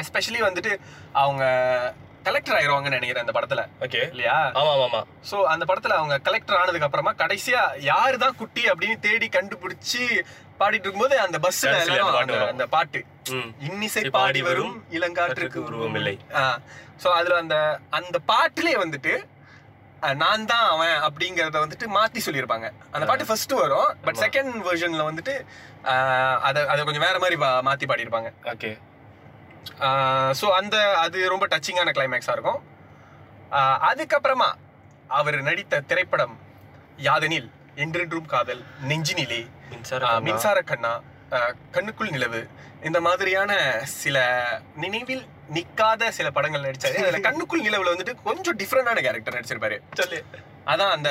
எஸ்பெஷலி 0.00 0.40
வந்துட்டு 0.44 0.72
அவங்க 1.14 1.44
கலெக்டர் 2.26 2.56
ஆயிடுவாங்கன்னு 2.56 2.98
நினைக்கிறேன் 2.98 3.24
அந்த 3.24 3.34
படத்துல. 3.34 3.62
ஓகே 3.84 4.00
இல்லையா? 4.06 4.36
ஆமா 4.54 4.72
ஆமா 4.78 5.00
சோ 5.30 5.36
அந்த 5.52 5.64
படத்துல 5.68 5.96
அவங்க 5.98 6.16
கலெக்டர் 6.20 6.58
ஆனதுக்கு 6.60 6.88
அப்புறமா 6.88 7.12
கடைசியா 7.20 7.60
யாரு 7.82 8.16
தான் 8.18 8.36
குட்டி 8.36 8.62
அப்படின்னு 8.70 8.96
தேடி 9.00 9.28
கண்டுபிடிச்சு 9.28 10.02
பாடிட்டு 10.60 10.86
இருக்கும்போது 10.86 11.16
அந்த 11.20 11.38
எல்லாரும் 11.76 12.48
அந்த 12.48 12.66
பாட்டு 12.68 13.00
இன்னிசை 13.60 14.02
பாடி 14.10 14.42
வரும் 14.42 14.74
இளங்காற்றுக்கு 14.90 15.20
காற்றுக்கு 15.20 15.66
உருவம் 15.68 15.96
இல்லை. 15.96 16.14
சோ 17.02 17.08
அதுல 17.12 17.38
அந்த 17.38 17.56
அந்த 17.90 18.16
பாட்டுலயே 18.28 18.76
வந்துட்டு 18.84 19.14
நான் 20.22 20.48
தான் 20.50 20.66
அவன் 20.72 20.96
அப்படிங்கறத 21.06 21.60
வந்துட்டு 21.62 21.86
மாத்தி 21.96 22.20
சொல்லியிருப்பாங்க. 22.26 22.66
அந்த 22.94 23.04
பாட்டு 23.10 23.28
ஃபர்ஸ்ட் 23.28 23.54
வரும் 23.60 23.90
பட் 24.06 24.18
செகண்ட் 24.24 24.52
வெர்ஷன்ல 24.66 25.04
வந்துட்டு 25.08 25.34
அத 26.48 26.56
அத 26.72 26.78
கொஞ்சம் 26.86 27.06
வேற 27.06 27.16
மாதிரி 27.24 27.36
மாத்தி 27.68 27.86
பாடியிருப்பாங்க. 27.90 28.30
ஓகே. 28.52 28.70
ஸோ 30.40 30.46
அந்த 30.60 30.76
அது 31.04 31.18
ரொம்ப 31.34 31.46
டச்சிங்கான 31.54 31.94
கிளைமேக்ஸாக 31.98 32.36
இருக்கும். 32.38 32.60
அதுக்கப்புறமா 33.90 34.50
அவர் 35.18 35.38
நடித்த 35.48 35.82
திரைப்படம் 35.90 36.36
யாதெனில் 37.08 37.50
என்றென்றும் 37.84 38.30
காதல் 38.34 38.62
நெஞ்சினிலே 38.90 39.42
மின்சார. 39.72 40.12
மின்சார 40.28 40.58
கண்ணா 40.70 40.94
கண்ணுக்குள் 41.76 42.14
நிலவு. 42.16 42.40
இந்த 42.88 42.98
மாதிரியான 43.00 43.52
சில 44.00 44.16
நினைவில் 44.76 45.24
நிக்காத 45.56 46.10
சில 46.18 46.28
படங்கள் 46.30 46.66
நடிச்சாரு. 46.66 46.98
அதுல 47.02 47.20
கண்ணுக்குள் 47.28 47.66
நிலவுல 47.66 47.92
வந்துட்டு 47.94 48.14
கொஞ்சம் 48.28 48.58
டிஃப்ரெண்டான 48.60 49.02
கேரக்டர் 49.06 49.36
நடிச்சிருப்பாரு. 49.38 49.78
சொல்லு. 50.00 50.20
அதான் 50.72 50.94
அந்த 50.96 51.10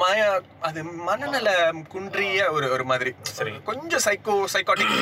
மாயா 0.00 0.28
அது 0.60 0.80
மனநல 1.08 1.48
குன்றிய 1.94 2.42
ஒரு 2.52 2.66
ஒரு 2.70 2.84
மாதிரி. 2.84 3.12
சரி. 3.38 3.52
கொஞ்சம் 3.70 4.04
சைக்கோ 4.06 4.34
சைக்காட்டிக் 4.54 4.94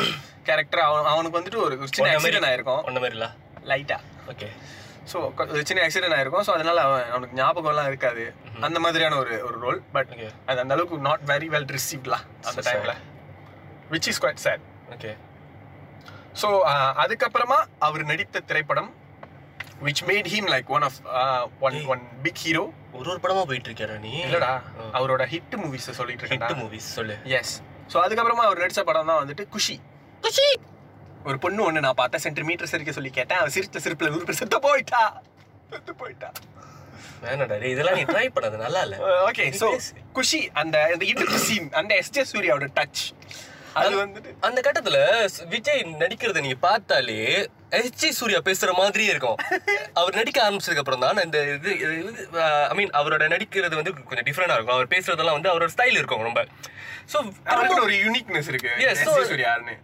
கேரக்டர் 0.49 0.87
அவன் 0.87 1.11
அவனுக்கு 1.14 1.38
வந்துட்டு 1.40 1.61
ஒரு 1.66 1.75
சின்ன 1.97 2.11
ஆக்சிடென்ட் 2.14 2.49
ஆயிருக்கும். 2.50 2.82
ஒன்ன 2.88 3.00
மாதிரி 3.04 3.16
இல்ல 3.18 3.28
லைட்டா 3.73 3.99
ஓகே 4.32 4.49
ஸோ 5.12 5.18
சின்ன 5.68 5.82
ஆக்சிடென்ட் 5.87 6.16
ஆயிருக்கும். 6.16 6.44
ஸோ 6.47 6.52
அதனால 6.56 6.80
அவன் 6.80 7.06
அவனுக்கு 7.11 7.38
ஞாபகம்லாம் 7.42 7.88
இருக்காது. 7.92 8.25
அந்த 8.61 8.78
மாதிரியான 8.80 9.16
ஒரு 9.16 9.35
ஒரு 9.49 9.56
ரோல் 9.66 9.80
பட். 9.92 10.11
அது 10.47 10.61
அந்த 10.61 10.75
அளவுக்கு 10.75 10.99
நாட் 11.09 11.25
வெரி 11.26 11.49
வெல் 11.54 11.70
ரிசீவ்ட்லாம் 11.76 12.26
அந்த. 12.42 12.62
டைம்ல 12.68 12.94
which 13.90 14.09
is 14.12 14.20
quite 14.23 14.42
sad 14.44 14.64
okay 14.94 15.12
so 16.35 16.49
அதுக்கப்புறமா 17.02 17.59
அவர் 17.87 18.02
நடித்த 18.11 18.42
திரைப்படம் 18.50 18.90
which 19.87 20.02
made 20.09 20.28
him 20.32 20.49
like 20.52 20.68
one 20.76 20.85
of 20.88 20.99
one 21.66 21.78
one 21.92 22.02
big 22.25 22.42
hero 22.44 22.64
ஒரு 22.99 23.09
ஒரு 23.12 23.20
படமா 23.25 23.42
போயிட்டு 23.49 23.68
இருக்கியா 23.70 23.97
நீ? 24.04 24.12
இல்லடா 24.26 24.52
அவரோட 24.97 25.25
ஹிட் 25.32 25.54
மூவிஸ் 25.62 25.88
சொல்லிட்டு 25.99 26.25
ஹிட் 26.25 26.32
இருக்கேன் 26.35 26.61
மூவிஸ் 26.62 26.88
சொல்லு. 26.97 27.16
எஸ் 27.38 27.52
ஸோ 27.92 27.97
அதுக்கப்புறமா 28.04 28.44
அவர் 28.49 28.62
நடிச்ச 28.62 28.82
படம் 28.88 29.11
தான் 29.11 29.20
வந்துட்டு 29.23 29.44
குஷி. 29.54 29.76
குஷி! 30.23 30.49
ஒரு 31.28 31.37
பொண்ணு 31.44 31.61
ஒண்ணு 31.68 31.85
நான் 31.87 31.99
பார்த்தேன் 32.00 32.25
சென்டிமீட்டர் 32.26 32.70
சிரிக்க 32.73 32.92
சொல்லி 32.92 33.11
கேட்டேன். 33.11 33.40
அவ 33.40 33.50
சிரிச்ச 33.56 33.82
சிரிப்புல 33.85 34.11
நூறு 34.12 34.26
பேர் 34.28 34.40
செத்து 34.40 34.59
போயிட்டா. 34.66 35.02
செத்து 35.73 35.94
போயிட்டா. 35.94 36.28
வேணாடா 37.23 37.56
இதெல்லாம் 37.73 37.99
நீ 37.99 38.04
ட்ரை 38.11 38.26
பண்ணது 38.37 38.59
நல்லா 38.64 38.82
இல்ல. 38.87 38.97
ஓகே 39.28 39.47
ஸோ 39.61 39.68
குஷி 40.18 40.40
அந்த 40.62 40.76
அந்த 40.88 41.04
இடுப்பு 41.12 41.40
சீன் 41.47 41.68
அந்த 41.80 41.92
எஸ் 42.02 42.14
ஜே 42.16 42.25
சூர்யாவோட 42.32 42.68
டச் 42.78 43.02
அது 43.80 43.94
வந்துட்டு 44.02 44.30
அந்த 44.46 44.58
கட்டத்துல 44.66 44.98
விஜய் 45.54 45.82
நடிக்கிறத 46.02 46.40
நீங்க 46.44 46.58
பார்த்தாலே 46.68 47.18
எஸ் 47.78 48.18
சூர்யா 48.18 48.38
பேசுற 48.46 48.70
மாதிரியே 48.78 49.10
இருக்கும். 49.14 49.38
அவர் 50.00 50.18
நடிக்க 50.20 50.38
ஆரம்பிச்சதுக்கு 50.44 50.82
அப்புறம் 50.82 51.02
தான் 51.04 51.20
இந்த 51.26 51.40
இது 51.56 51.72
ஐ 52.70 52.74
மீன் 52.78 52.94
அவரோட 53.00 53.24
நடிக்கிறது 53.34 53.78
வந்து 53.80 53.92
கொஞ்சம் 54.08 54.26
டிஃப்ரெண்டா 54.28 54.56
இருக்கும். 54.56 54.76
அவர் 54.76 54.92
பேசுறதெல்லாம் 54.94 55.36
வந்து 55.38 55.52
அவரோட 55.52 55.68
ஸ்டைல் 55.74 55.98
இருக்கும் 56.00 56.24
ரொம்ப. 56.28 56.42
ஸோ 57.12 57.18
அவருக்கு 57.52 57.86
ஒரு 57.88 57.96
யூனிக்னஸ் 58.04 58.50
இருக்கு. 58.52 58.72
ஜே 58.80 59.76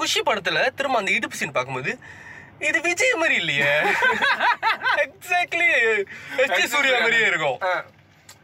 குஷி 0.00 0.22
படத்துல 0.30 0.64
திரும்ப 0.80 1.02
அந்த 1.02 1.12
இடுப்பு 1.18 1.38
சீன் 1.40 1.56
பார்க்கும்போது 1.58 1.94
இது 2.68 2.78
விஜய் 2.88 3.20
மாதிரி 3.22 3.36
இல்லையே. 3.42 3.72
எக்ஸாக்ட்லி 5.04 5.68
எஸ் 6.44 6.74
சூர்யா 6.74 6.96
மாதிரியே 7.04 7.28
இருக்கும். 7.32 7.60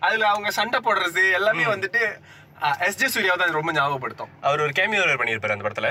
அதுல 0.07 0.25
அவங்க 0.33 0.49
சண்டை 0.61 0.79
போடுறது 0.87 1.23
எல்லாமே 1.41 1.67
வந்துட்டு 1.75 2.03
எஸ் 2.87 2.99
ஜே 3.01 3.07
சூர்யாவை 3.15 3.39
தான் 3.39 3.57
ரொம்ப 3.61 3.73
ஞாபகப்படுத்தும். 3.77 4.33
அவர் 4.49 4.65
ஒரு 4.67 4.75
கேமியோ 4.81 5.05
பண்ணியிருப்பாரு 5.21 5.55
அந்த 5.57 5.67
படத்துல. 5.67 5.91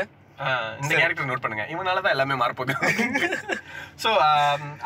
இந்த 0.82 0.94
கேரக்டர் 1.00 1.28
நோட் 1.30 1.42
பண்ணுங்க. 1.44 1.66
இவனால 1.74 2.02
தான் 2.06 2.14
எல்லாமே 2.16 2.36
மாறப்போகுது. 2.42 2.74
ஸோ 4.04 4.10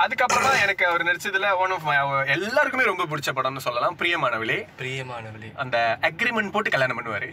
அதுக்கப்புறமா 0.03 0.51
எனக்கு 0.63 0.83
அவர் 0.89 1.05
நடிச்சதுல 1.09 1.49
ஒன் 1.63 1.73
ஆஃப் 1.75 1.85
மை 1.89 1.95
எல்லாருக்குமே 2.35 2.89
ரொம்ப 2.89 3.05
பிடிச்ச 3.11 3.31
படம்னு 3.37 3.63
சொல்லலாம். 3.67 3.95
பிரியமானவளே. 4.01 4.57
பிரியமானவளே. 4.81 5.49
அந்த 5.63 5.77
அக்ரிமெண்ட் 6.09 6.53
போட்டு 6.55 6.75
கல்யாணம் 6.75 6.99
பண்ணுவாரு. 6.99 7.29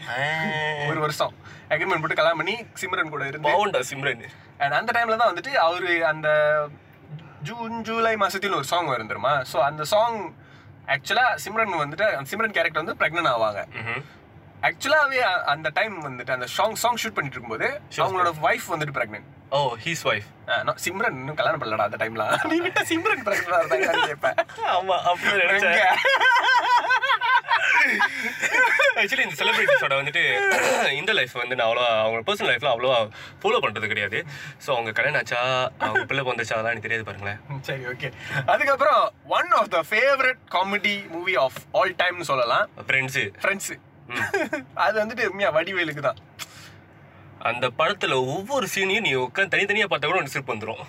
ஒரு 0.90 1.00
வருஷம். 1.04 1.34
அக்ரிமெண்ட் 1.74 2.02
போட்டு 2.04 2.20
கல்யாணம் 2.20 2.42
பண்ணி 2.42 2.56
சிம்ரன் 2.82 3.12
கூட 3.16 3.24
இருந்து. 3.30 3.46
பாவுண்டா 3.50 3.82
சிம்ரன். 3.92 4.24
And 4.64 4.72
அந்த 4.80 4.90
டைம்ல 4.96 5.20
தான் 5.20 5.32
வந்துட்டு 5.32 5.54
அவரு 5.66 5.92
அந்த 6.12 6.28
ஜூன் 7.50 7.78
ஜூலை 7.86 8.16
மாசத்துல 8.24 8.58
ஒரு 8.62 8.68
சாங் 8.72 8.92
வரும் 8.94 9.12
தெரியுமா? 9.12 9.36
ஸோ 9.52 9.56
அந்த 9.70 9.84
சாங் 9.94 10.18
ஆக்சுவலா 10.94 11.26
சிம்ரன் 11.44 11.80
வந்துட்டு 11.84 12.06
சிம்ரன் 12.30 12.56
கேரக்டர் 12.58 12.84
வந்து 12.84 13.00
பிரெக்னன்ட் 13.00 13.32
ஆவாங்க. 13.34 13.62
ஆக்சுவலாவே 14.68 15.20
அந்த 15.52 15.68
டைம் 15.78 15.96
வந்துட்டு 16.06 16.36
அந்த 16.36 16.46
சாங் 16.56 16.76
சாங் 16.82 17.00
ஷூட் 17.02 17.16
பண்ணிட்டு 17.16 17.36
இருக்கும்போது 17.36 17.68
அவங்களோட 17.98 18.30
வைஃப் 18.44 18.68
வந்துட்டு 18.72 18.96
pregnant 18.98 19.28
oh 19.56 19.58
he's 19.84 20.04
wife 20.10 20.28
Simran 20.84 21.18
இன்னும் 21.20 21.38
கல்யாணம் 21.40 21.60
பண்ணலடா 21.62 21.88
அந்த 21.88 21.98
டைம்ல 22.02 22.24
நீ 22.52 22.56
விட்ட 22.64 22.80
சிம்ரன் 22.90 23.24
பிரெக்னன்ட் 23.26 23.60
இருந்தாங்க 23.62 24.06
கேட்பேன் 24.10 24.38
ஆமா 24.76 24.96
அப்படி 25.10 25.34
நினைச்சேன்? 25.42 26.00
ஆக்சுவலி 29.00 29.24
இந்த 29.26 29.36
செலிபிரிட்டிஸோட 29.40 29.94
வந்துட்டு 30.00 30.22
இந்த 31.00 31.12
லைஃப் 31.18 31.34
வந்து 31.40 31.56
நான் 31.58 31.68
அவ்வளோ 31.68 31.84
அவங்க 31.96 32.20
பர்சனல் 32.28 32.50
லைஃப்ல 32.52 32.72
அவ்வளோவா 32.74 32.98
ஃபாலோ 33.42 33.60
பண்றது 33.64 33.90
கிடையாது. 33.92 34.18
ஸோ 34.64 34.68
அவங்க 34.76 34.92
கல்யாணம் 34.98 35.20
ஆச்சா 35.22 35.40
அவங்க 35.84 36.04
பிள்ளை 36.10 36.24
வந்துச்சா 36.28 36.54
அதெல்லாம் 36.56 36.74
எனக்கு 36.74 36.88
தெரியாது 36.88 37.08
பாருங்களேன். 37.08 37.40
சரி 37.68 37.84
ஓகே 37.92 38.10
அதுக்கப்புறம் 38.54 39.02
one 39.38 39.50
of 39.60 39.72
the 39.76 39.80
favourite 39.90 40.40
comedy 40.56 40.96
movie 41.16 41.36
of 41.46 41.58
all 41.80 41.94
டைம்னு 42.02 42.30
சொல்லலாம். 42.32 42.66
ஃப்ரெண்ட்ஸு 42.88 43.24
ஃப்ரெண்ட்ஸ் 43.42 43.72
அது 44.84 44.96
வந்துட்டு 45.00 45.28
உண்மையா 45.30 45.50
வடிவேலுக்கு 45.56 46.02
தான் 46.02 46.20
அந்த 47.50 47.66
படத்துல 47.78 48.18
ஒவ்வொரு 48.32 48.66
சீனையும் 48.74 49.06
நீ 49.06 49.12
உட்காந்து 49.22 49.52
தனித்தனியா 49.54 49.88
பார்த்தா 49.88 50.08
கூட 50.08 50.20
உனக்கு 50.20 50.34
சிரிப்பு 50.34 50.54
வந்துடும் 50.54 50.84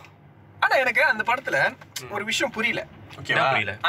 ஆனா 0.61 0.75
எனக்கு 0.83 1.01
அந்த 1.05 1.23
படத்துல 1.27 1.57
ஒரு 2.11 2.23
விஷயம் 2.29 2.53
புரியல? 2.53 2.81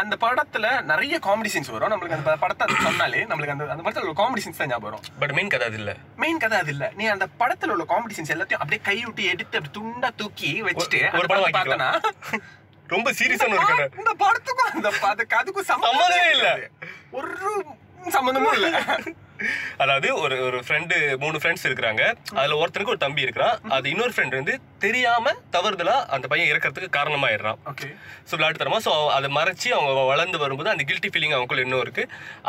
அந்த 0.00 0.14
படத்துல 0.24 0.66
நிறைய 0.90 1.16
காமெடி 1.26 1.50
சீன்ஸ் 1.52 1.70
வரும். 1.74 1.92
நம்மளுக்கு 1.92 2.16
அந்த 2.18 2.34
படத்தை 2.42 2.64
அது 2.66 2.84
சொன்னாலே 2.86 3.20
நம்மளுக்கு 3.30 3.54
அந்த 3.54 3.64
அந்த 3.74 3.82
படத்துல 3.84 4.04
உள்ள 4.04 4.16
காமெடி 4.20 4.42
சீன்ஸ் 4.44 4.60
தான் 4.60 4.70
ஞாபகம் 4.72 4.88
வரும். 4.88 5.04
பட் 5.20 5.34
மெயின் 5.38 5.52
கதை 5.52 5.66
அது 5.70 5.78
இல்லை. 5.80 5.94
மெயின் 6.18 6.40
கதை 6.42 6.58
அது 6.58 6.72
இல்ல. 6.74 6.86
நீ 6.96 7.06
அந்த 7.14 7.26
படத்துல 7.40 7.74
உள்ள 7.74 7.86
காமெடி 7.92 8.16
சீன்ஸ் 8.18 8.34
எல்லாத்தையும் 8.36 8.62
அப்படியே 8.62 8.82
கை 8.84 8.98
விட்டு 9.04 9.24
எடுத்து 9.32 9.58
அப்படி 9.58 9.72
துண்டா 9.78 10.10
தூக்கி 10.20 10.50
வச்சுட்டு 10.68 11.00
ஒரு 11.18 11.28
படம் 11.32 11.56
பார்த்தனா? 11.58 11.90
ரொம்ப 12.88 13.10
சீரியஸான 13.18 13.54
ஒரு 13.56 13.68
கதை. 13.72 13.86
இந்த 14.00 14.12
படத்துக்கும் 14.20 14.72
அந்த 14.72 14.90
அதுக்கு 15.08 15.36
அதுக்கும் 15.38 15.70
சம்மந்தமே 15.70 16.20
இல்ல. 16.36 16.48
ஒரு 17.12 17.30
சம்பந்தமும் 18.10 18.56
இல்ல. 18.58 18.68
அதாவது 19.82 20.08
ஒரு 20.24 20.36
ஒரு 20.46 20.58
ஃப்ரெண்டு 20.66 20.96
மூணு 21.22 21.36
ஃப்ரெண்ட்ஸ் 21.42 21.66
இருக்கிறாங்க. 21.68 22.02
அதுல 22.38 22.58
ஒருத்தனுக்கு 22.62 22.94
ஒரு 22.94 23.02
தம்பி 23.04 23.24
இருக்கிறான். 23.26 23.56
அது 23.76 23.86
இன்னொரு 23.94 24.14
ஃப்ரெண்ட் 24.16 24.38
வந்து 24.40 24.54
தெரியாம 24.84 25.34
தவறுதலா 25.56 25.96
அந்த 26.14 26.26
பையன் 26.32 26.50
இறக்கறதுக்கு 26.52 26.90
காரணமாயிடுறான். 26.98 27.58
ஓகே. 27.72 27.88
ஸோ 28.28 28.32
விளையாட்டுத்தனமா 28.36 28.80
ஸோ 28.86 28.92
அதை 29.16 29.30
மறைச்சி 29.38 29.68
அவங்க 29.76 30.04
வளர்ந்து 30.12 30.40
வரும்போது 30.44 30.72
அந்த 30.74 30.84
கில்ட்டி 30.90 31.10
ஃபீலிங் 31.12 31.34
அவங்களுக்குள்ள 31.34 31.66
இன்னும் 31.66 31.84
இருக்கு. 31.86 32.04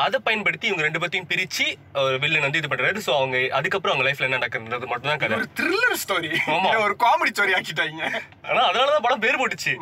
அதை 0.05 0.19
பயன்படுத்தி 0.27 0.69
இவங்க 0.71 0.85
ரெண்டு 0.87 1.01
பேர்த்தையும் 1.03 1.29
பிரிச்சு 1.31 1.67
ஒரு 2.05 2.17
வில்லன் 2.25 2.47
வந்து 2.47 2.61
இது 2.61 2.71
பண்றாரு. 2.73 3.05
ஸோ 3.07 3.13
அவங்க 3.19 3.37
அதுக்கப்புறம் 3.59 3.95
அவங்க 3.95 4.07
லைஃப்ல 4.09 4.27
என்ன 4.29 4.39
நடக்குன்றது 4.41 4.91
மட்டும் 4.91 5.11
தான் 5.11 5.23
கதை 5.23 5.39
ஒரு 5.41 5.49
த்ரில்லர் 5.59 5.99
ஸ்டோரி 6.03 6.31
ஆமா. 6.55 6.71
ஒரு 6.87 6.95
காமெடி 7.05 7.33
ஸ்டோரி 7.35 7.55
ஆக்கிட்டாங்க. 7.59 8.03
ஆனா 8.49 8.61
அதனால 8.69 8.91
தான் 8.95 9.05
படம் 9.07 9.23
பேர் 9.25 9.41
போட்டுச்சு. 9.41 9.73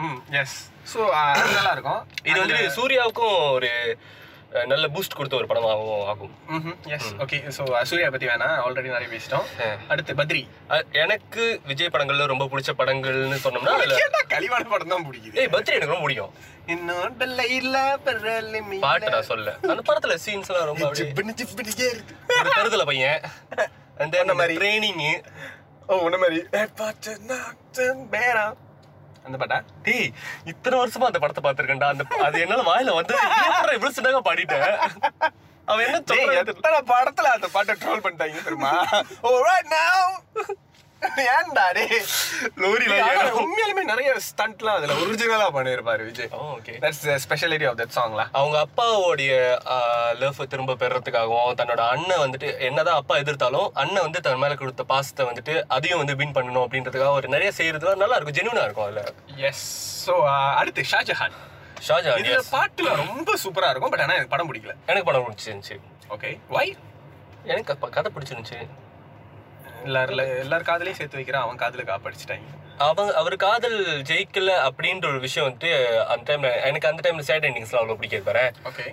எஸ் 0.42 0.58
ஸோ 0.94 1.00
நல்லா 1.58 1.72
இருக்கும். 1.76 2.02
இது 2.30 2.38
வந்து 2.44 2.60
சூர்யாவுக்கும் 2.78 3.38
ஒரு 3.58 3.72
நல்ல 4.72 4.86
பூஸ்ட் 4.94 5.16
கொடுத்த 5.18 5.36
ஒரு 5.40 5.48
படமாகவும் 5.52 6.06
ஆகும். 6.12 6.34
எஸ் 6.96 7.10
ஓகே 7.24 7.38
ஸோ 7.58 7.64
சூர்யா 7.90 8.10
பத்தி 8.14 8.28
வேணாம் 8.32 8.56
ஆல்ரெடி 8.66 8.90
நிறைய 8.94 9.08
பேசிட்டோம். 9.14 9.48
அடுத்து 9.94 10.14
பத்ரி. 10.20 10.42
எனக்கு 11.04 11.44
விஜய் 11.70 11.92
படங்கள்ல 11.94 12.28
ரொம்ப 12.34 12.46
பிடிச்ச 12.52 12.74
படங்கள்னு 12.82 13.40
சொன்னோம்னா 13.46 13.76
கலிவான 14.34 14.68
படம் 14.74 14.94
தான் 14.94 15.08
பிடிக்குது? 15.08 15.38
ஏய் 15.42 15.52
பத்ரி 15.56 15.76
எனக்கு 15.78 15.94
ரொம்ப 15.94 16.06
பிடிக்கும். 16.06 16.34
பாட்டு 18.86 19.14
நான் 19.16 19.30
சொல்ல 19.32 19.58
அந்த 19.72 19.82
படத்துல 19.90 20.18
சீன்ஸ் 20.26 20.52
எல்லாம் 20.54 20.70
ரொம்ப 20.72 20.92
தருதல 22.58 22.86
பையன். 22.92 23.20
அந்த 24.04 24.36
மாதிரி. 24.42 24.56
ட்ரைனிங் 24.62 25.04
ஓ 25.88 25.98
உன்ன 26.06 26.18
மாதிரி. 26.22 26.40
அந்த 29.25 29.38
பாட்டா? 29.41 29.58
டேய் 29.86 30.10
இத்தனை 30.51 30.75
வருஷமா 30.82 31.10
அந்த 31.10 31.20
படத்தை 31.24 31.41
பார்த்திருக்கேன்டா. 31.46 31.89
அந்த 31.94 32.03
அது 32.27 32.44
என்னால 32.46 32.65
வாயில 32.72 32.96
வந்து 33.00 33.15
இவ்வளவு 33.77 33.96
சின்னங்க 33.98 34.22
பாடிட்டேன். 34.29 34.70
அவன் 35.72 35.86
என்ன 35.86 36.00
எத்தனை 36.41 36.79
படத்துல 36.94 37.32
அந்த 37.38 37.48
பாட்டை 37.55 37.75
ட்ரோல் 37.84 38.03
பண்ணிட்டாங்க 38.05 38.44
தெரியுமா? 38.48 38.74
ஏன்டா 41.32 41.64
டேய் 41.75 41.98
லோரில 42.62 42.94
உண்மையாலுமே 43.40 43.84
நிறைய 43.90 44.10
ஸ்டண்ட்லாம் 44.28 44.78
அதுல 44.78 44.94
ஒரிஜினலா 45.02 45.48
பண்ணிருப்பாரு 45.56 46.04
Vijay. 46.08 46.30
Okay 46.48 46.74
that's 46.84 47.02
speciality 47.24 47.66
of 47.70 47.78
that 47.82 47.96
சாங்ல 47.98 48.24
அவங்க 48.40 48.58
அப்பாவோடைய 48.66 49.34
லவ் 50.22 50.40
திரும்ப 50.54 50.75
பெறறதுக்காகவும் 50.82 51.58
தன்னோட 51.60 51.82
அண்ணன் 51.96 52.24
வந்துட்டு 52.24 52.50
என்னதான் 52.68 53.00
அப்பா 53.02 53.18
எதிர்த்தாலும் 53.24 53.68
அண்ணன் 53.84 54.06
வந்து 54.08 54.22
தன் 54.28 54.42
மேல 54.44 54.56
கொடுத்த 54.62 54.86
பாசத்தை 54.94 55.25
வந்துட்டு 55.30 55.56
அதையும் 55.78 56.02
வந்து 56.04 56.16
வின் 56.22 56.36
பண்ணணும் 56.38 56.64
அப்படின்றதுக்காக 56.66 57.20
ஒரு 57.20 57.30
நிறைய 57.36 57.52
செய்யறதுலாம் 57.60 58.02
நல்லா 58.04 58.18
இருக்கும் 58.18 58.40
ஜெனுவனா 58.40 58.66
இருக்கும் 58.68 58.88
அதுல. 58.88 59.04
எஸ் 59.50 59.66
ஸோ 60.06 60.16
அடுத்து 60.62 60.84
ஷாஜஹான். 60.94 61.38
ஷாஜான் 61.88 62.20
இதுல. 62.24 62.40
பாட்டுல 62.56 62.96
ரொம்ப 63.04 63.38
சூப்பரா 63.44 63.70
இருக்கும் 63.72 63.94
பட் 63.94 64.04
ஆனா 64.06 64.18
எனக்கு 64.20 64.34
படம் 64.34 64.50
பிடிக்கல. 64.52 64.75
எனக்கு 64.92 65.10
படம் 65.10 65.28
பிடிச்சிருந்துச்சு. 65.28 65.78
ஓகே 66.16 66.32
வை 66.56 66.68
எனக்கு 67.54 67.74
அப்ப 67.74 67.88
கதை 67.96 68.10
பிடிச்சிருந்துச்சு. 68.16 68.60
எல்லாரும் 69.88 70.20
எல்லார் 70.44 70.70
காதலையும் 70.70 71.00
சேர்த்து 71.00 71.20
வைக்கிறான். 71.20 71.46
அவன் 71.46 71.60
காதுல 71.63 71.84
காப்படிச்சிட்டாங்க. 71.89 72.48
அவங்க 72.86 73.12
அவர் 73.20 73.36
காதல் 73.44 73.77
ஜெயிக்கல 74.10 74.54
அப்படின்ற 74.68 75.06
ஒரு 75.12 75.20
விஷயம் 75.25 75.46
வந்துட்டு 75.48 75.70
அந்த 76.13 76.24
டைம்ல 76.30 76.50
எனக்கு 76.70 76.89
அந்த 76.89 77.01
டைம்ல 77.06 77.24
சேட் 77.30 77.48
எண்டிங்ஸ்லாம் 77.50 77.82
அவ்வளோ 77.82 77.98
பிடிக்காது 78.00 78.25
பாரு. 78.30 78.44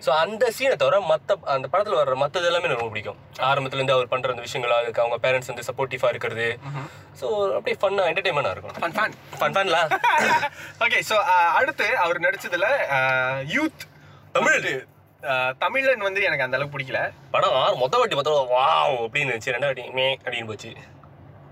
ஸோ 0.04 0.11
அந்த 0.25 0.50
சீனை 0.56 0.76
தவிர 0.82 1.00
மத்த 1.12 1.37
அந்த 1.54 1.68
படத்துல 1.72 1.99
வர்ற 2.00 2.16
மத்தது 2.22 2.49
எல்லாமே 2.50 2.68
எனக்கு 2.68 2.82
ரொம்ப 2.82 2.94
பிடிக்கும். 2.94 3.18
ஆரம்பத்துல 3.50 3.80
இருந்து 3.80 3.96
அவர் 3.96 4.12
பண்ற 4.12 4.34
அந்த 4.34 4.44
விஷயங்கள் 4.46 4.76
அதுக்கு 4.78 5.02
அவங்க 5.04 5.18
பேரண்ட்ஸ் 5.25 5.50
வந்து 5.52 5.66
சப்போர்ட்டிவா 5.70 6.11
இருக்கிறது. 6.14 6.49
ஸோ 7.22 7.26
அப்படியே 7.56 7.78
ஃபன்னா 7.82 8.06
என்டர்டைன்மெண்டா 8.12 8.54
இருக்கும் 8.56 8.78
ஃபன் 8.82 8.96
ஃபன் 8.99 9.16
ஃபன் 9.40 9.56
ஃபன்ல 9.58 9.80
ஓகே 10.87 11.00
ஸோ 11.11 11.18
அடுத்து 11.61 11.88
அவர் 12.04 12.25
நடிச்சதுல 12.26 12.68
யூத் 13.56 13.84
தமிழ். 14.38 14.70
தமிழன் 15.58 16.06
வந்து 16.06 16.20
எனக்கு 16.28 16.44
அந்த 16.44 16.56
அளவுக்கு 16.56 16.76
பிடிக்கல. 16.76 17.00
படம் 17.34 17.78
மொத்த 17.82 17.98
வாட்டி 17.98 18.16
மொத்தம் 18.18 18.48
வாவ் 18.56 18.96
அப்படின்னு 19.04 19.30
இருந்துச்சு. 19.30 19.54
ரெண்டாவது 19.54 19.70
வாட்டி 19.70 19.84
மே 19.98 20.06
அப்படின்னு 20.24 20.46
போச்சு. 20.46 20.70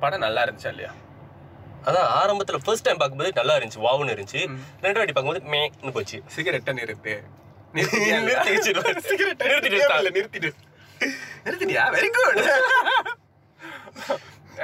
படம் 0.03 0.25
நல்லா 0.25 0.45
இருந்துச்சா 0.45 0.73
இல்லையா? 0.75 0.93
அதான் 1.89 2.09
ஆரம்பத்துல 2.21 2.59
ஃபர்ஸ்ட் 2.65 2.87
டைம் 2.87 3.01
பார்க்கும்போது 3.03 3.33
நல்லா 3.41 3.55
இருந்துச்சு 3.57 3.85
வாவ்னு 3.87 4.15
இருந்துச்சு. 4.15 4.41
ரெண்டாவது 4.85 5.01
வாட்டி 5.01 5.15
பார்க்கும்போது 5.17 5.53
மேன்னு 5.55 5.95
போச்சு. 5.99 6.19
சிகரெட்டை 6.37 6.75
நிறுத்து. 6.81 7.15
நிறுத்திட்டு 10.17 10.51
நிறுத்திட்டியா 11.47 11.85
வெரி 11.97 12.09
குட் 12.17 12.41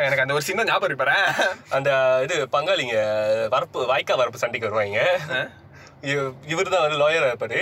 எனக்கு 0.05 0.23
அந்த 0.23 0.35
ஒரு 0.39 0.45
சின்ன 0.49 0.65
ஞாபகம் 0.65 0.89
இருக்கு 0.89 1.05
பாரேன். 1.05 1.29
அந்த 1.77 1.91
இது 2.25 2.35
பங்காளிங்க 2.55 2.97
வரப்பு 3.55 3.79
வாய்க்கா 3.93 4.15
வரப்பு 4.23 4.43
சண்டைக்கு 4.43 4.69
வருவாங்க. 4.69 5.01
இவர் 6.53 6.73
தான் 6.75 6.85
வந்து 6.87 7.01
லாயரா 7.03 7.31
இருப்பாரு. 7.31 7.61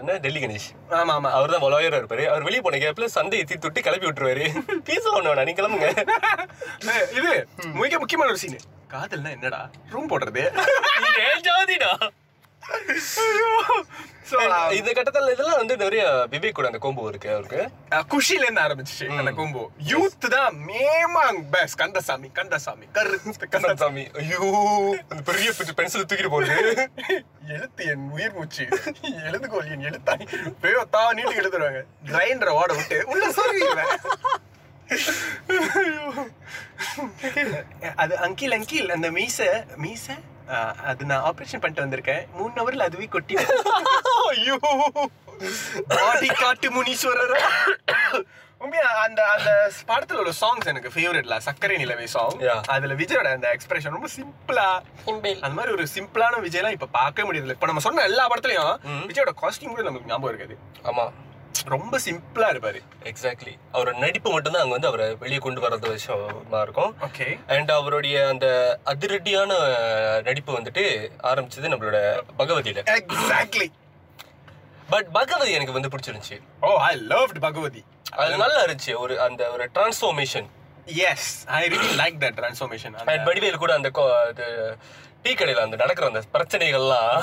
என்ன? 0.00 0.16
டெல்லி 0.24 0.40
கணேஷ். 0.42 0.68
ஆமா 0.98 1.12
ஆமா 1.18 1.30
அவர் 1.38 1.52
தான் 1.54 1.64
லாயரா 1.74 1.98
இருப்பாரு. 2.00 2.24
அவர் 2.32 2.46
வெளியே 2.46 2.62
போன 2.66 2.78
கேப்ல 2.84 3.08
சந்தையை 3.16 3.44
தீ 3.50 3.56
தொட்டி 3.64 3.80
கிளப்பி 3.86 4.08
விட்டுருவாரு. 4.08 4.46
பீஸ் 4.88 5.08
ஒண்ணு 5.16 5.30
வேணா 5.32 5.46
நீ 5.48 5.54
கிளம்புங்க. 5.60 5.90
இது 7.18 7.32
மிக 7.82 7.98
முக்கியமான 8.02 8.30
ஒரு 8.34 8.42
சீன் 8.44 8.58
காதல்னா 8.94 9.30
என்னடா? 9.36 9.60
ரூம் 9.94 10.10
போடுறது? 10.12 10.44
ஏன் 11.28 11.44
ஜாதிடா. 11.48 11.92
இந்த 14.78 14.90
கட்டத்துல 14.96 15.32
இதெல்லாம் 15.32 15.56
வந்து 15.56 15.76
நிறைய 15.76 16.02
விவேக் 16.30 16.56
கூட 16.58 16.68
அந்த 16.70 16.80
கோம்போ 16.84 17.08
இருக்கு 17.08 17.28
அவருக்கு. 17.30 17.60
குஷில 18.12 18.44
இருந்து 18.44 18.60
ஆரம்பிச்சு 18.60 19.06
அந்த 19.18 19.32
கும்பு 19.32 19.62
யூத் 19.90 20.26
தான் 20.28 20.54
மேமாங் 20.68 21.40
பெஸ் 21.52 21.76
கந்தசாமி 21.76 22.28
கந்தசாமி. 22.38 22.86
கரு 22.92 23.18
கந்த 23.50 23.74
சாமி 23.74 24.04
ஐயோ 24.20 24.40
அந்த 25.08 25.20
பெரிய 25.30 25.52
பென்சில் 25.76 26.06
தூக்கிட்டு 26.10 26.28
போகுது 26.28 26.88
எழுத்து 27.48 27.84
என் 27.84 28.06
உயிர் 28.10 28.34
மூச்சு. 28.34 28.64
எழுதுகோல் 29.28 29.70
என் 29.74 29.86
எழுத்தாய். 29.88 30.26
பேவத்தா 30.62 31.02
நீட்டு 31.14 31.40
எழுதுறாங்க. 31.42 31.82
கிரைண்டரை 32.10 32.54
ஓட 32.60 32.72
விட்டு 32.74 32.98
உள்ள 33.06 33.26
சொல்லுவீங்க 33.32 33.84
அது 37.96 38.14
அங்கில் 38.18 38.56
அங்கில் 38.56 38.90
அந்த 38.90 39.08
மீச 39.10 39.38
மீச? 39.84 40.06
அது 40.84 41.04
நான் 41.04 41.24
ஆபரேஷன் 41.28 41.60
பண்ணிட்டு 41.60 41.84
வந்திருக்கேன். 41.84 42.30
மூணு 42.30 42.52
ஹவர்ல 42.56 42.88
அதுவே 42.88 43.04
கொட்டி 43.04 43.36
ஐயோ. 44.28 44.58
பாடி 45.88 46.26
காட்டு 46.26 46.68
முனீஸ்வரர். 46.76 47.36
உண்மையா 48.58 48.90
அந்த 49.04 49.20
அந்த 49.30 49.50
படத்துல 49.88 50.12
உள்ள 50.12 50.32
சாங்ஸ் 50.40 50.66
எனக்கு 50.66 50.92
ஃபேவரட்ல 50.94 51.36
சக்கரை 51.46 51.76
நிலவை 51.82 52.04
சாங். 52.04 52.38
அதுல 52.66 52.94
விஜயோட 52.94 53.26
அந்த 53.32 53.56
எக்ஸ்பிரஷன் 53.56 53.96
ரொம்ப 53.96 54.08
சிம்பிளா 54.16 54.68
அந்த 55.40 55.54
மாதிரி 55.58 55.74
ஒரு 55.74 55.86
சிம்பிளான 55.94 56.40
விஜய்லாம் 56.46 56.76
இப்ப 56.78 56.86
பார்க்க 56.86 57.22
முடியல 57.22 57.56
இப்ப 57.58 57.66
நம்ம 57.66 57.80
சொன்ன 57.80 58.02
எல்லா 58.02 58.28
படத்துலயும் 58.28 58.74
விஜயோட 59.10 59.32
காஸ்டியூம் 59.42 59.74
கூட 59.74 59.82
நமக்கு 59.82 60.06
ஞாபகம் 60.06 60.32
இருக்காது. 60.34 60.56
ஆமா. 60.82 61.06
ரொம்ப 61.64 61.98
சிம்பிளா 62.04 62.48
இருப்பாரு. 62.52 62.80
எக்ஸாக்ட்லி 63.02 63.54
அவரோட 63.72 63.96
நடிப்பு 63.96 64.32
மட்டும்தான் 64.32 64.62
அங்க 64.62 64.72
வந்து 64.72 64.88
அவரை 64.88 65.14
வெளியே 65.14 65.38
கொண்டு 65.38 65.60
வர்றது 65.60 65.88
விஷயமா 65.88 66.60
இருக்கும். 66.60 66.96
ஓகே 67.00 67.48
அண்ட் 67.48 67.70
அவருடைய 67.70 68.28
அந்த 68.28 68.46
அதிரடியான 68.84 69.52
நடிப்பு 70.22 70.58
வந்துட்டு 70.58 70.84
ஆரம்பிச்சது 71.22 71.72
நம்மளோட 71.72 72.20
பகவதியில. 72.38 72.82
எக்ஸாக்ட்லி 72.98 73.68
பட் 74.90 75.10
பகவதி 75.10 75.52
எனக்கு 75.52 75.72
வந்து 75.72 75.88
பிடிச்சிருந்துச்சு. 75.88 76.40
Oh 76.60 76.76
I 76.78 76.96
loved 76.96 77.40
Bhagavathi. 77.40 77.84
அது 78.10 78.36
நல்லா 78.36 78.64
இருந்துச்சு. 78.64 78.96
ஒரு 78.96 79.20
அந்த 79.20 79.50
ஒரு 79.50 79.70
transformation 79.74 80.46
yes 80.84 81.46
I 81.46 81.68
really 81.68 81.90
like 82.02 82.18
that 82.24 82.36
transformation 82.40 82.94
and 82.94 83.28
Vadivel 83.28 83.62
கூட 83.62 83.74
அந்த 83.74 83.90
டீ 85.26 85.32
கடையில 85.34 85.62
அந்த 85.66 85.76
நடக்கிற 85.82 86.06
அந்த 86.10 86.22
பிரச்சனைகள்லாம். 86.34 87.14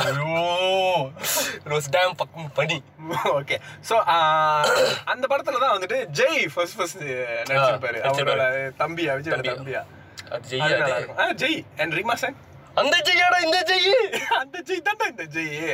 பண்ணி 2.58 2.78
ஓகே. 3.40 3.58
சோ 3.90 3.96
அந்த 5.14 5.26
படத்துல 5.32 5.62
தான் 5.64 5.76
வந்துட்டு 5.76 6.00
ஜெய் 6.20 6.42
ஃபர்ஸ்ட் 6.54 6.78
ஃபர்ஸ்ட் 6.80 7.04
நடிச்சிருப்பாரு. 7.50 8.00
அவரோட 8.10 8.46
தம்பியா 8.82 9.14
விஜயோட 9.20 9.44
தம்பியா. 9.52 9.84
ஜெய் 11.44 11.62
அண்ட் 11.84 11.96
ரீமா 12.00 12.16
சென் 12.24 12.38
அந்த 12.82 12.96
ஜெய்யாடா 13.08 13.40
இந்த 13.48 13.60
ஜெய். 13.72 13.90
அந்த 14.42 14.58
ஜெய் 14.68 14.86
தான்டா 14.88 15.08
இந்த 15.14 15.26
ஜெய். 15.36 15.74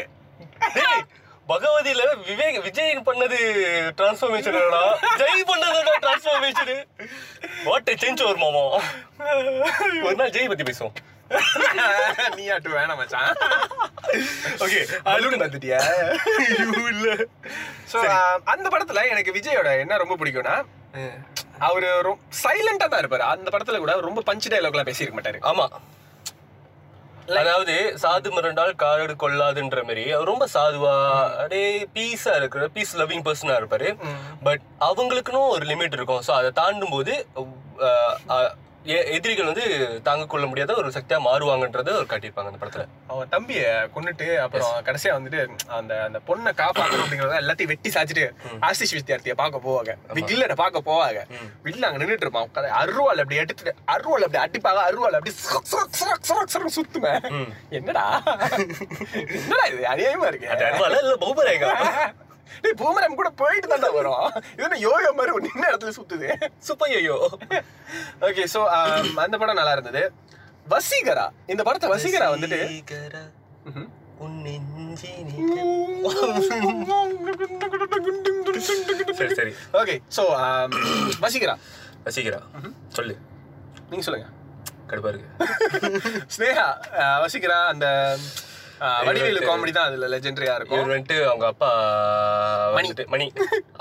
பகவதியில 1.51 2.01
விவேக் 2.29 2.57
விஜய் 2.65 2.91
பண்ணது 3.05 3.37
டிரான்ஸ்ஃபார்மேஷன் 3.99 4.57
ஜெய் 5.21 5.45
பண்ணது 5.51 5.79
டிரான்ஸ்ஃபார்மேஷன் 6.03 6.73
வாட் 7.67 7.89
சேஞ்ச் 8.03 8.21
ஒரு 8.31 8.37
மாமா. 8.43 8.63
ஒரு 10.07 10.15
நாள் 10.19 10.35
ஜெய் 10.35 10.51
பத்தி 10.51 10.65
பேசுவோம். 10.69 10.97
நீ 12.37 12.43
ஆட்டு 12.53 12.69
வேணாம் 12.75 12.99
மச்சான். 13.01 13.29
ஓகே 14.63 14.79
அலுன்னு 15.11 15.43
வந்துட்டியா 15.43 15.79
இல்ல. 16.93 17.07
சோ 17.91 17.99
அந்த 18.53 18.67
படத்துல 18.73 19.03
எனக்கு 19.13 19.35
விஜயோட 19.37 19.69
என்ன 19.83 19.99
ரொம்ப 20.03 20.17
பிடிக்கும்னா 20.21 20.57
அவரு 21.67 21.87
சைலண்டா 22.43 22.85
தான் 22.87 23.01
இருப்பாரு. 23.03 23.25
அந்த 23.33 23.47
படத்துல 23.53 23.79
கூட 23.83 23.95
ரொம்ப 24.09 24.23
பஞ்ச் 24.29 24.51
டைலாக்லாம் 24.53 24.89
பேசியிருக்க 24.89 25.17
மாட்டாரு. 25.17 25.41
ஆமா. 25.51 25.65
அதாவது 27.41 27.73
சாது 28.03 28.29
மிரண்டால் 28.35 28.71
காடு 28.83 29.13
கொள்ளாதுன்ற 29.23 29.79
மாதிரி 29.89 30.03
அவர் 30.13 30.31
ரொம்ப 30.31 30.45
சாதுவா 30.53 30.93
அப்படியே 31.41 31.67
பீஸா 31.95 32.33
இருக்கிற 32.39 32.63
பீஸ் 32.77 32.95
லவ்விங் 33.01 33.25
பர்சனா 33.27 33.57
இருப்பாரு. 33.59 33.89
பட் 34.47 34.63
அவங்களுக்குன்னு 34.87 35.43
ஒரு 35.57 35.67
லிமிட் 35.71 35.97
இருக்கும். 35.97 36.23
ஸோ 36.27 36.33
அதை 36.39 36.49
தாண்டும் 36.61 36.95
போது 36.95 37.13
எதிரிகள் 39.15 39.49
வந்து 39.49 39.65
தாங்க 40.07 40.25
கொள்ள 40.25 40.45
முடியாத 40.49 40.75
ஒரு 40.81 40.89
சக்தியா 40.95 41.17
மாறுவாங்கன்றதை 41.25 41.91
அவர் 41.95 42.09
காட்டியிருப்பாங்க 42.11 42.51
அந்த 42.51 42.59
படத்துல. 42.61 42.85
அவன் 43.11 43.31
தம்பிய 43.33 43.61
கொன்னுட்டு 43.95 44.27
அப்புறம் 44.43 44.71
கடைசியா 44.87 45.11
வந்துட்டு 45.17 45.41
அந்த 45.77 45.93
அந்த 46.03 46.19
பொண்ணை 46.27 46.51
காப்பாத்தணும் 46.61 47.03
அப்படிங்கறத 47.05 47.41
எல்லாத்தையும் 47.43 47.71
வெட்டி 47.73 47.89
சாச்சிட்டு 47.95 48.25
ஆசிஷ் 48.67 48.95
வித்யார்த்திய 48.97 49.35
பார்க்க 49.41 49.65
போவாங்க. 49.67 49.93
வில்லனை 50.17 50.57
பார்க்க 50.63 50.87
போவாங்க. 50.89 51.21
வில்ல 51.65 51.89
அங்க 51.89 52.01
நின்னுட்டு 52.03 52.27
இருப்பான். 52.27 52.49
அருவாள் 52.81 53.21
அப்படி 53.23 53.41
எடுத்துட்டு 53.43 53.75
அருவாள் 53.95 54.25
அப்படி 54.27 54.41
அடிப்பாங்க. 54.45 54.81
அருவாள் 54.89 55.17
அப்படி 55.19 55.35
சுத்துவேன் 56.77 57.27
என்னடா? 57.79 58.05
என்னடா 59.39 59.65
இது? 59.71 59.83
அநியாயமா 59.93 60.27
இருக்கு. 60.31 60.49
டேய் 62.63 62.77
பூமரம் 62.77 63.15
கூட 63.15 63.29
போயிட்டு 63.39 63.67
தான்டா 63.67 63.89
வரும். 63.95 64.25
இது 64.53 64.65
என்ன 64.65 64.79
யோகா 64.83 65.11
மாதிரி 65.13 65.35
ஒரு 65.37 65.45
நின்ன 65.47 65.69
இடத்துல 65.71 65.93
சுத்துது. 65.97 66.29
சூப்பர் 66.67 66.95
ஐயோ 66.97 67.17
ஓகே 68.27 68.45
சோ 68.53 68.61
அந்த 69.23 69.35
படம் 69.37 69.59
நல்லா 69.59 69.75
இருந்தது. 69.77 70.03
வசீகரா? 70.67 71.27
இந்த 71.47 71.61
படத்தை 71.63 71.89
வசீகரா 71.91 72.27
வந்துட்டு 72.31 72.59
சரி 79.19 79.33
சரி. 79.35 79.51
Okay 79.79 79.95
so 80.15 80.23
Vaseegara? 81.23 81.55
வசீகரா 82.05 82.39
சொல்லு. 82.97 83.15
நீங்க 83.89 84.03
சொல்லுங்க. 84.07 84.27
கடுப்பா 84.89 85.09
இருக்கு. 85.11 85.29
ஸ்னேகா 86.35 86.65
அஹ், 86.99 87.19
வசீகரா 87.23 87.57
அந்த 87.71 87.87
வடிவேலு 89.07 89.41
காமெடி 89.49 89.71
தான் 89.77 89.87
அதுல 89.89 90.07
லெஜெண்டரியா 90.13 90.53
இருக்கும். 90.57 90.79
இவர் 90.79 90.91
வந்துட்டு 90.93 91.17
அவங்க 91.29 91.45
அப்பா 91.53 91.69
வந்துட்டு 92.77 93.05
மணி. 93.13 93.25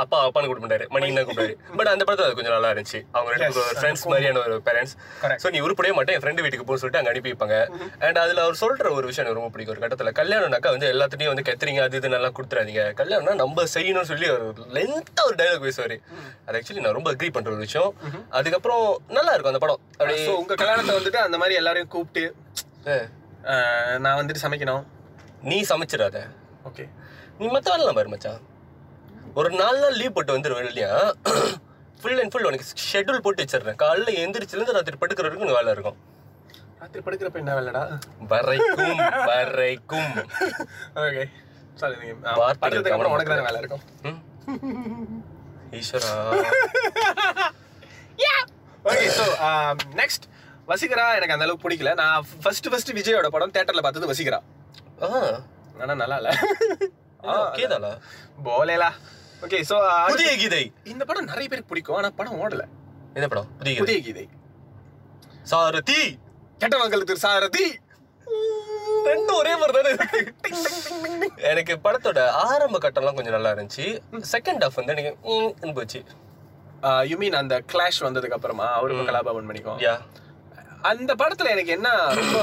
அப்பா 0.02 0.16
அப்பான்னு 0.26 0.48
கூப்பிட 0.48 0.64
மாட்டாரு 0.64 0.86
மணின்னு 0.94 1.18
தான் 1.18 1.26
கூப்பிடாரு 1.28 1.54
பட் 1.78 1.90
அந்த 1.92 2.02
படத்துல 2.08 2.26
அது 2.28 2.36
கொஞ்சம் 2.38 2.56
நல்லா 2.56 2.70
இருந்துச்சு. 2.74 3.00
அவங்க 3.14 3.34
ரெண்டு 3.34 3.64
ஃப்ரெண்ட்ஸ் 3.80 4.04
மாதிரியான 4.12 4.42
ஒரு 4.46 4.56
பேரண்ட்ஸ். 4.68 4.94
ஸோ 5.44 5.50
நீ 5.54 5.60
உருப்படியே 5.66 5.94
மாட்டேன் 5.98 6.16
என் 6.18 6.24
ஃப்ரெண்டு 6.24 6.44
வீட்டுக்கு 6.46 6.66
போக 6.70 6.78
சொல்லிட்டு 6.82 7.00
அங்க 7.02 7.12
அனுப்பி 7.12 7.32
வைப்பாங்க 7.32 7.58
அண்ட் 8.06 8.20
அதுல 8.24 8.42
அவர் 8.46 8.60
சொல்ற 8.62 8.86
ஒரு 8.98 9.06
விஷயம் 9.10 9.24
எனக்கு 9.24 9.40
ரொம்ப 9.40 9.52
பிடிக்கும். 9.54 9.74
ஒரு 9.76 9.84
கட்டத்துல 9.84 10.12
கல்யாணம்னாக்கா 10.20 10.72
வந்து 10.76 10.88
எல்லாத்துட்டையும் 10.94 11.32
வந்து 11.34 11.46
கத்துறீங்க 11.50 11.82
அது 11.86 12.00
இது 12.00 12.14
நல்லா 12.16 12.30
கொடுத்துறாதீங்க. 12.38 12.84
கல்யாணம்னா 13.02 13.36
நம்ம 13.44 13.66
செய்யணும்னு 13.76 14.10
சொல்லி 14.12 14.28
ஒரு 14.36 14.46
லென்த்தா 14.78 15.24
ஒரு 15.30 15.38
டைலாக் 15.42 15.66
பேசுவாரு. 15.68 15.98
அது 16.46 16.56
ஆக்சுவலி 16.60 16.84
நான் 16.86 16.98
ரொம்ப 16.98 17.12
அக்ரி 17.14 17.30
பண்ற 17.36 17.50
ஒரு 17.54 17.64
விஷயம். 17.66 17.92
அதுக்கப்புறம் 18.40 18.84
நல்லா 19.18 19.32
இருக்கும் 19.34 19.54
அந்த 19.54 19.62
படம். 19.64 19.80
அப்படியே 20.00 20.26
உங்க 20.42 20.60
கல்யாணத்தை 20.62 20.94
வந்துட்டு 20.98 21.20
அந்த 21.26 21.38
மாதிரி 21.42 21.60
எல்லாரையும் 21.62 21.92
கூப்பிட்டு 21.96 22.24
நான் 24.04 24.18
வந்துட்டு 24.18 24.44
சமைக்கணும். 24.44 24.84
நீ 25.50 25.58
சமைச்சிடாத. 25.70 26.18
ஓகே. 26.68 26.84
நீ 27.38 27.46
மத்த 27.54 27.74
வேலை 27.74 27.92
பாரு 27.98 28.12
மச்சான். 28.12 28.40
ஒரு 29.38 29.48
நாலு 29.60 29.78
நாள் 29.82 29.98
லீவ் 30.00 30.14
போட்டு 30.16 30.36
வந்துரு 30.36 30.54
இல்லையா? 30.70 30.92
ஃபுல் 32.00 32.20
அண்ட் 32.22 32.32
ஃபுல் 32.32 32.48
உனக்கு 32.48 32.66
ஷெட்யூல் 32.90 33.24
போட்டு 33.24 33.44
வச்சிடுறேன். 33.44 33.78
காலைல 33.82 34.14
எந்திரிச்சிலேருந்து 34.22 34.76
ராத்திரி 34.76 34.98
படுக்கிற 35.02 35.26
வரைக்கும் 35.28 35.58
வேலை 35.58 35.72
இருக்கும். 35.76 35.98
ராத்திரி 36.80 37.02
படுக்கிறப்ப 37.06 37.42
என்ன 37.42 37.54
வேலைடா? 37.58 37.82
வரைக்கும் 38.32 39.00
வரைக்கும். 39.30 40.12
ஓகே. 41.04 41.24
சாரி 41.80 41.94
படுறதுக்கு 42.62 42.96
அப்புறம் 42.96 43.14
உனக்கு 43.16 43.32
தானே 43.32 43.46
வேலை 43.48 43.60
இருக்கும்? 43.62 43.84
ஈஸ்வரா. 45.78 46.12
ஓகே 48.90 49.06
ஸோ 49.18 49.24
நெக்ஸ்ட் 50.00 50.26
வசீகரா 50.70 51.04
எனக்கு 51.18 51.34
அந்த 51.34 51.44
அளவுக்கு 51.46 51.66
பிடிக்கல. 51.66 51.92
நான் 52.00 52.24
ஃபர்ஸ்ட் 52.42 52.68
ஃபர்ஸ்ட் 52.72 52.92
விஜயோட 52.98 53.28
படம் 53.34 53.52
தியேட்டர்ல 53.54 53.82
பார்த்தது 53.86 54.10
வசீகரா. 54.12 54.40
ஆனா 55.82 55.94
நல்லா 56.02 56.16
இல்ல. 56.20 56.30
கேதாலா 57.58 57.92
போலேலா. 58.46 58.90
ஓகே 59.44 59.58
ஸோ 59.70 59.76
புதிய 60.12 60.30
கீதை. 60.42 60.62
இந்த 60.92 61.02
படம் 61.10 61.30
நிறைய 61.32 61.46
பேருக்கு 61.50 61.72
பிடிக்கும் 61.72 61.98
ஆனா 62.00 62.10
படம் 62.20 62.38
ஓடல. 62.44 62.64
என்ன 63.16 63.26
படம்? 63.32 63.48
புதிய 63.60 63.82
புதிய 63.82 63.98
கீதை. 64.06 64.24
சாரதி. 65.52 66.00
கெட்டவங்களுக்கு 66.62 67.10
திரு 67.10 67.24
சாரதி. 67.26 67.66
ரெண்டும் 69.08 69.38
ஒரே 69.40 69.52
மாதிரி 69.60 69.74
தானே 69.76 69.90
இருக்கு. 70.22 70.50
எனக்கு 71.50 71.74
படத்தோட 71.84 72.20
ஆரம்ப 72.46 72.78
கட்டம்லாம் 72.84 73.18
கொஞ்சம் 73.18 73.36
நல்லா 73.36 73.52
இருந்துச்சு. 73.54 73.86
செகண்ட் 74.34 74.64
ஹாஃப் 74.64 74.78
வந்து 74.80 74.94
எனக்கு 74.96 75.74
போச்சு. 75.78 76.00
யூ 77.10 77.16
மீன் 77.22 77.40
அந்த 77.42 77.54
கிளாஷ் 77.72 78.00
வந்ததுக்கு 78.06 78.36
அப்புறமா? 78.38 78.66
அவருக்கு 78.78 79.08
கலாபவன் 79.10 79.48
பண்ணிக்கும் 79.50 79.80
யா 79.86 79.94
அந்த 80.82 81.14
படத்துல 81.14 81.50
எனக்கு 81.50 81.72
என்ன 81.72 81.88
ரொம்ப 82.14 82.38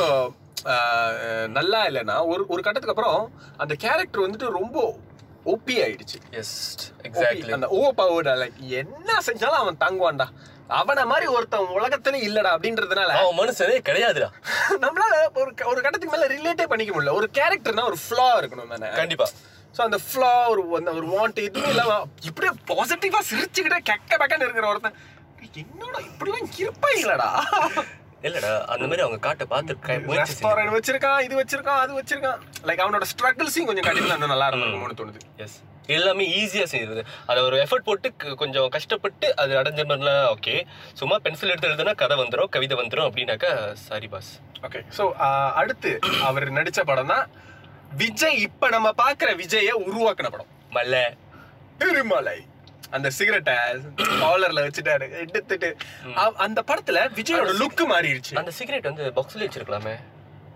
நல்லா 1.48 1.88
இல்லைன்னா 1.88 2.16
ஒரு 2.28 2.46
ஒரு 2.48 2.62
கட்டத்துக்கு 2.64 2.94
அப்புறம் 2.94 3.20
அந்த 3.58 3.74
கேரக்டர் 3.76 4.24
வந்துட்டு 4.26 4.48
ரொம்ப 4.50 4.78
ஓபி 5.46 5.76
ஆயிடுச்சு. 5.84 6.18
எஸ் 6.32 6.56
எக்ஸாக்ட்லி 7.04 7.54
அந்த 7.54 7.68
ஓ 7.70 7.92
பவர் 7.94 8.30
லைக் 8.42 8.60
என்ன 8.82 9.20
செஞ்சாலும் 9.28 9.62
அவன் 9.64 9.82
தாங்குவான்டா. 9.84 10.28
அவன 10.70 11.06
மாதிரி 11.06 11.26
ஒருத்தன் 11.28 11.74
உலகத்துல 11.78 12.20
இல்லடா 12.28 12.52
அப்படின்றதுனால 12.56 13.12
அவன் 13.18 13.38
மனுஷனே 13.42 13.76
கிடையாதுடா. 13.90 14.30
நம்மளால 14.84 15.14
ஒரு 15.34 15.52
ஒரு 15.66 15.80
கட்டத்துக்கு 15.82 16.14
மேல 16.16 16.30
ரிலேட்டே 16.36 16.66
பண்ணிக்க 16.68 16.94
முடியல. 16.94 17.14
ஒரு 17.14 17.30
கேரக்டர்னா 17.34 17.84
ஒரு 17.84 17.98
ஃப்ளா 18.06 18.28
இருக்கணும் 18.42 18.68
தானே. 18.68 18.90
கண்டிப்பா. 19.02 19.28
சோ 19.78 19.82
அந்த 19.82 20.00
ஃப்ளா 20.08 20.32
ஒரு 20.48 20.62
அந்த 20.76 20.92
ஒரு 20.92 21.08
வாண்ட் 21.08 21.40
எதுவுமே 21.48 21.70
இல்லாம 21.70 22.06
இப்படியே 22.22 22.52
பாசிட்டிவா 22.72 23.22
சிரிச்சுக்கிட்டே 23.32 23.80
கெக்க 23.92 24.18
பக்கன்னு 24.18 24.44
இருக்கிற 24.44 24.68
ஒருத்தன் 24.68 24.98
என்னடா 25.56 26.00
இப்படிலாம் 26.00 26.50
இருப்பாங்களடா 26.58 27.30
இல்லடா 28.24 28.52
அந்த 28.66 28.86
மாதிரி 28.88 29.04
அவங்க 29.04 29.20
காட்ட 29.20 29.46
பார்த்து 29.46 29.74
ரெஸ்டாரண்ட் 30.20 30.76
வச்சிருக்கான் 30.76 31.22
இது 31.22 31.36
வச்சிருக்கான் 31.42 31.82
அது 31.82 31.94
வச்சிருக்கான். 32.00 32.40
லைக் 32.68 32.84
அவனோட 32.84 33.06
ஸ்ட்ரகிள்ஸையும் 33.12 33.70
கொஞ்சம் 33.70 33.86
காட்டினா 33.88 34.16
இன்னும் 34.16 34.34
நல்லா 34.34 34.48
இருக்கும்னு 34.50 35.00
தோணுது. 35.02 35.20
எஸ் 35.38 35.58
எல்லாமே 35.88 36.24
ஈஸியாக 36.38 36.68
செய்யுது 36.72 37.02
அதை 37.26 37.44
ஒரு 37.44 37.58
எஃபர்ட் 37.64 37.86
போட்டு 37.86 38.08
கொஞ்சம் 38.36 38.70
கஷ்டப்பட்டு 38.70 39.36
அது 39.36 39.54
அடைஞ்ச 39.60 39.82
மாதிரிலாம் 39.86 40.30
ஓகே 40.32 40.56
சும்மா 40.94 41.20
பென்சில் 41.20 41.50
எடுத்து 41.50 41.70
எழுதுனா 41.70 41.94
கதை 41.96 42.16
வந்துடும் 42.18 42.50
கவிதை 42.50 42.78
வந்துடும் 42.78 43.08
அப்படின்னாக்கா 43.10 43.52
சாரி 43.84 44.08
பாஸ் 44.08 44.32
ஓகே 44.64 44.82
ஸோ 44.90 45.06
அடுத்து 45.54 45.92
அவர் 46.22 46.48
நடிச்ச 46.50 46.82
படம் 46.84 47.08
தான் 47.08 47.26
விஜய் 47.98 48.42
இப்ப 48.42 48.70
நம்ம 48.70 48.94
பாக்குற 48.98 49.36
விஜய 49.36 49.72
உருவாக்குன 49.86 50.30
படம். 50.30 50.52
மல்ல. 50.72 50.96
திருமலை. 51.78 52.38
அந்த 52.96 53.10
சிகரெட்டை 53.10 53.56
காலர்ல 54.22 54.64
வச்சுட்டாரு. 54.66 55.08
எடுத்துட்டு. 55.24 55.70
அந்த 56.46 56.60
படத்துல 56.70 57.00
விஜயோட 57.20 57.54
லுக் 57.62 57.84
மாறிடுச்சு. 57.92 58.36
அந்த 58.36 58.52
சிகரெட் 58.52 58.90
வந்து 58.90 59.06
பாக்ஸ்ல 59.18 59.46
வச்சிருக்கலாமே. 59.46 59.96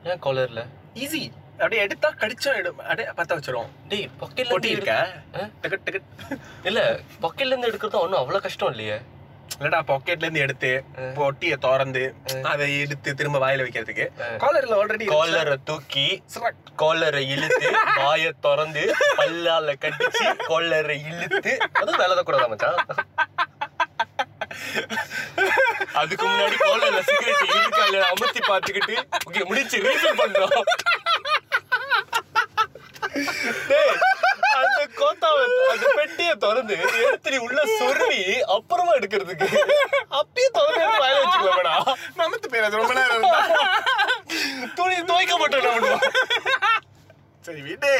ஏன் 0.03 0.21
காலர்ல 0.21 0.61
ஈஸி 0.95 1.23
அப்படியே 1.59 1.81
எடுத்தா 1.81 2.09
கடிச்சா 2.19 2.51
எடு 2.59 2.69
அப்படியே 2.81 3.07
பத்த 3.17 3.31
வச்சிரும். 3.37 3.69
டேய் 3.87 4.09
பாக்கெட்ல 4.21 4.51
இருந்து 4.51 4.69
இருக்க 4.69 4.93
ஆ? 5.35 5.47
டிக்கெட் 5.61 5.83
டிக்கெட் 5.83 6.09
இல்ல 6.63 6.81
பாக்கெட்ல 7.21 7.51
இருந்து 7.53 7.71
எடுக்கிறது 7.71 8.03
ஒன்றும் 8.03 8.21
அவ்வளவு 8.21 8.41
கஷ்டம் 8.41 8.69
இல்லையே. 8.69 8.97
இல்லடா 9.59 9.79
பாக்கெட்ல 9.87 10.25
இருந்து 10.25 10.43
எடுத்து 10.43 10.69
பொட்டியை 11.17 11.55
திறந்து 11.57 12.03
அதை 12.51 12.67
எடுத்து 12.79 13.09
திரும்ப 13.13 13.39
வாயில 13.39 13.63
வைக்கிறதுக்கு. 13.65 14.05
காலர்ல 14.43 14.77
ஆல்ரெடி 14.79 15.05
காலரை 15.09 15.55
தூக்கி 15.65 16.05
காலரை 16.75 17.23
இழுத்து 17.33 17.67
வாய 17.99 18.31
திறந்து 18.45 18.83
பல்லால 19.19 19.75
கட்டிச்சு 19.81 20.25
காலரை 20.45 20.97
இழுத்து 21.11 21.53
அதுவும் 21.79 21.99
வேலை 22.01 22.13
தான் 22.13 22.27
கூடாதா 22.29 22.47
மச்சான். 22.47 22.79
அதுக்கு 26.01 26.25
முன்னாடி 26.25 26.57
காலர்ல 26.63 27.01
சிகரெட் 27.09 27.43
இருக்கா 27.53 27.83
இல்ல 27.87 28.05
அமர்த்தி 28.13 28.43
பார்த்துக்கிட்டு 28.49 28.95
ஓகே 29.27 29.43
முடிச்சு 29.49 29.83
ரீஃபில் 29.87 30.19
பண்றோம். 30.21 30.55
கோத்தாவை 35.01 35.43
அந்த 35.73 35.87
பெட்டியை 35.99 36.33
திறந்து 36.43 36.75
எடுத்து 37.05 37.31
நீ 37.33 37.37
உள்ள 37.47 37.59
சொருவி 37.79 38.21
அப்புறமா 38.55 38.91
எடுக்கிறதுக்கு. 38.99 39.47
அப்பயே 40.19 40.47
திறந்து 40.57 40.81
எடுத்து 40.83 41.03
வாயில 41.05 41.21
வச்சுக்கலாமடா 41.23 41.75
நமத்து 42.21 42.47
பேர் 42.53 42.67
அது 42.69 42.81
ரொம்ப 42.81 42.95
நேரம். 42.99 43.25
துணி 44.79 44.97
துவைக்க 45.11 45.33
மாட்டோம் 45.41 46.01
சரி 47.47 47.61
விடு 47.67 47.93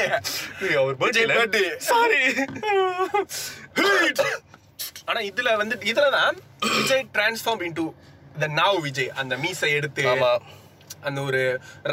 அவர் 0.80 0.96
birthday. 1.02 1.64
சாரி 1.90 2.20
ஆனா 5.10 5.20
இதுல 5.30 5.54
வந்து 5.60 5.76
இதுலதான் 5.92 6.36
Vijay 6.76 7.06
transform 7.14 7.62
into 7.68 7.86
the 8.42 8.48
now 8.58 8.78
Vijay. 8.86 9.10
அந்த 9.20 9.34
மீசை 9.44 9.70
எடுத்து 9.78 10.04
அந்த 11.08 11.18
ஒரு 11.28 11.40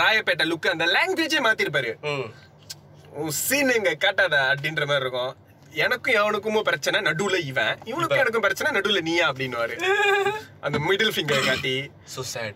ராயப்பேட்டை 0.02 0.46
லுக் 0.52 0.74
அந்த 0.74 0.86
லாங்குவேஜே 0.96 1.40
மாத்திருப்பாரு. 1.46 1.92
சீன் 3.44 3.74
எங்க 3.78 3.94
காட்டாத 3.96 4.36
அப்படின்ற 4.52 4.86
மாதிரி 4.86 5.06
இருக்கும். 5.06 5.34
எனக்கும் 5.86 6.18
எவனுக்கும் 6.20 6.62
பிரச்சனை 6.70 7.00
நடுவுல 7.02 7.38
இவன். 7.52 7.76
இவனுக்கும் 7.92 8.22
எனக்கும் 8.24 8.46
பிரச்சனை 8.46 8.70
நடுவுல 8.78 9.02
நீயா 9.02 9.26
அப்படின்னுவாரு. 9.32 9.76
அந்த 10.68 10.78
மிடில் 10.88 11.14
ஃபிங்கர் 11.16 11.50
காட்டி. 11.50 11.76
So 12.16 12.24
sad. 12.34 12.56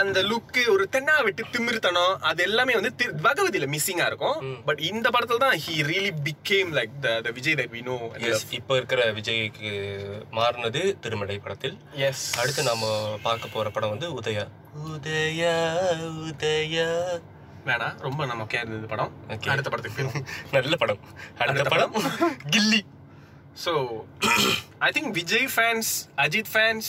அந்த 0.00 0.18
லுக்கு 0.22 0.62
ஒரு 0.72 0.88
தென்னா 0.94 1.14
விட்டு 1.24 1.42
திமிர்த்தனம் 1.52 2.20
அது 2.28 2.42
எல்லாமே 2.42 2.72
வந்து 2.78 2.90
பகவதியில 3.26 3.66
மிஸ்ஸிங்கா 3.74 4.06
இருக்கும். 4.10 4.38
பட் 4.66 4.80
இந்த 4.90 5.06
படத்துல 5.14 5.42
தான் 5.44 5.56
he 5.64 5.74
really 5.90 6.12
became 6.26 6.70
like 6.78 6.92
the 7.06 7.14
the 7.26 7.30
Vijay 7.38 7.56
that 7.60 7.72
we 7.76 7.82
know 7.88 7.96
yes 8.30 8.44
இப்போ 8.58 8.76
இருக்கிற 8.76 9.12
விஜய்க்கு 9.18 9.70
மாறினது 10.38 10.82
திருமலை 11.00 11.38
படத்தில். 11.38 11.76
எஸ் 12.08 12.26
அடுத்து 12.40 12.62
நாம 12.62 12.92
பார்க்க 13.22 13.54
போற 13.56 13.70
படம் 13.70 13.94
வந்து 13.94 14.10
உதயா. 14.20 14.46
உதயா 14.92 15.56
உதயா. 16.28 16.88
வேணாம் 17.70 17.96
ரொம்ப 18.06 18.26
நமக்கே 18.32 18.60
இருந்தது 18.62 18.92
படம். 18.92 19.12
Okay. 19.34 19.50
அடுத்த 19.54 19.68
படத்துக்கு 19.72 19.98
போயிடும் 19.98 20.28
நல்ல 20.56 20.76
படம். 20.82 21.02
அடுத்த 21.42 21.68
படம் 21.74 21.96
Ghilli. 22.54 22.80
So 23.62 23.72
I 24.86 24.88
think 24.96 25.08
Vijay 25.18 25.46
fans 25.54 25.88
Ajith 26.24 26.50
fans 26.52 26.88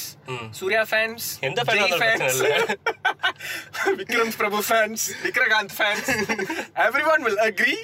Suriya 0.57 0.81
fans 0.89 1.25
எந்த 1.47 1.61
fan 1.69 1.79
ஆ 1.83 1.85
இருந்தாலும் 1.85 2.01
பிரச்சனை 2.21 3.95
Vikram 4.01 4.33
Prabhu 4.41 4.59
fans 4.67 5.05
Vijayakanth 5.25 5.73
fans 5.77 6.09
everyone 7.13 7.23
will 7.27 7.41
agree 7.47 7.75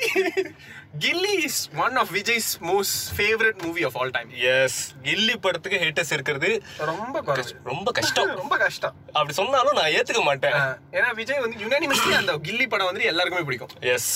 Ghilli 1.04 1.34
is 1.48 1.60
one 1.86 1.96
of 2.02 2.12
Vijay's 2.16 2.50
most 2.68 2.98
favourite 3.18 3.60
movie 3.66 3.82
of 3.88 3.96
all 4.02 4.12
time 4.12 4.30
yes 4.54 4.78
Ghilli 5.04 5.36
படத்துக்கு 5.46 5.78
haters 5.84 6.14
இருக்கிறது 6.14 6.50
ரொம்ப. 6.92 7.16
ரொம்ப 7.72 7.92
கஷ்டம். 7.98 8.32
ரொம்ப 8.42 8.56
கஷ்டம். 8.58 8.96
அப்படி 9.18 9.36
சொன்னாலும் 9.40 9.78
நான் 9.80 9.94
ஏத்துக்க 9.98 10.24
மாட்டேன். 10.24 10.58
ஏன்னா 10.98 11.10
விஜய் 11.20 11.44
வந்து 11.46 11.62
யுனானிமஸ்லி 11.66 12.14
அந்த 12.20 12.36
கில்லி 12.48 12.68
படம் 12.68 12.90
வந்து 12.92 13.10
எல்லாருக்குமே 13.12 13.46
பிடிக்கும். 13.50 13.74
எஸ் 13.96 14.12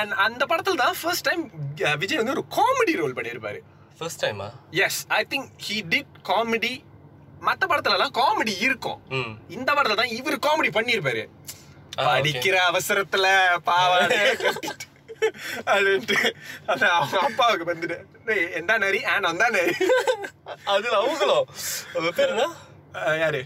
அண்ட் 0.00 0.12
அந்த 0.26 0.42
படத்துல 0.46 0.80
தான் 0.84 0.98
ஃபர்ஸ்ட் 1.00 1.26
டைம் 1.28 1.42
விஜய் 2.02 2.20
வந்து 2.22 2.34
ஒரு 2.36 2.44
காமெடி 2.58 2.94
ரோல் 3.02 3.16
பண்ணியிருப்பாரு. 3.18 3.60
ஃபர்ஸ்ட் 4.00 4.22
டைமா 4.24 4.48
yes 4.86 5.00
I 5.18 5.22
think 5.32 5.48
he 5.68 5.78
did 5.94 6.14
comedy 6.30 6.74
மத்த 7.46 7.64
படத்துல 7.70 7.96
எல்லாம் 7.98 8.16
காமெடி 8.18 8.54
இருக்கும் 8.66 9.00
இந்த 9.56 9.70
படத்துல 9.74 9.98
தான் 10.00 10.14
இவர் 10.18 10.44
காமெடி 10.46 10.70
பண்ணியிருப்பாரு. 10.76 11.24
படிக்கிற 12.08 12.56
அவசரத்துல 12.70 13.26
பாவாடை 13.68 14.18
கட்டிட்டு 14.42 14.86
அப்படின்ட்டு 15.66 16.32
அது 16.66 16.88
அவங்க 16.88 17.18
அப்பாவுக்கு 17.18 17.74
வந்துட்டு 17.74 17.96
"டேய், 18.24 18.44
எந்தா 18.44 18.78
நரி 18.78 19.04
ஆன் 19.04 19.20
வந்தா 19.20 19.48
நரி. 19.48 19.72
அதுல 20.64 20.96
அவங்களும் 20.96 21.46
அவங்க 21.94 22.10
பேர் 22.16 22.28
என்ன? 22.28 22.48
அஹ் 22.92 23.18
யாரு? 23.18 23.44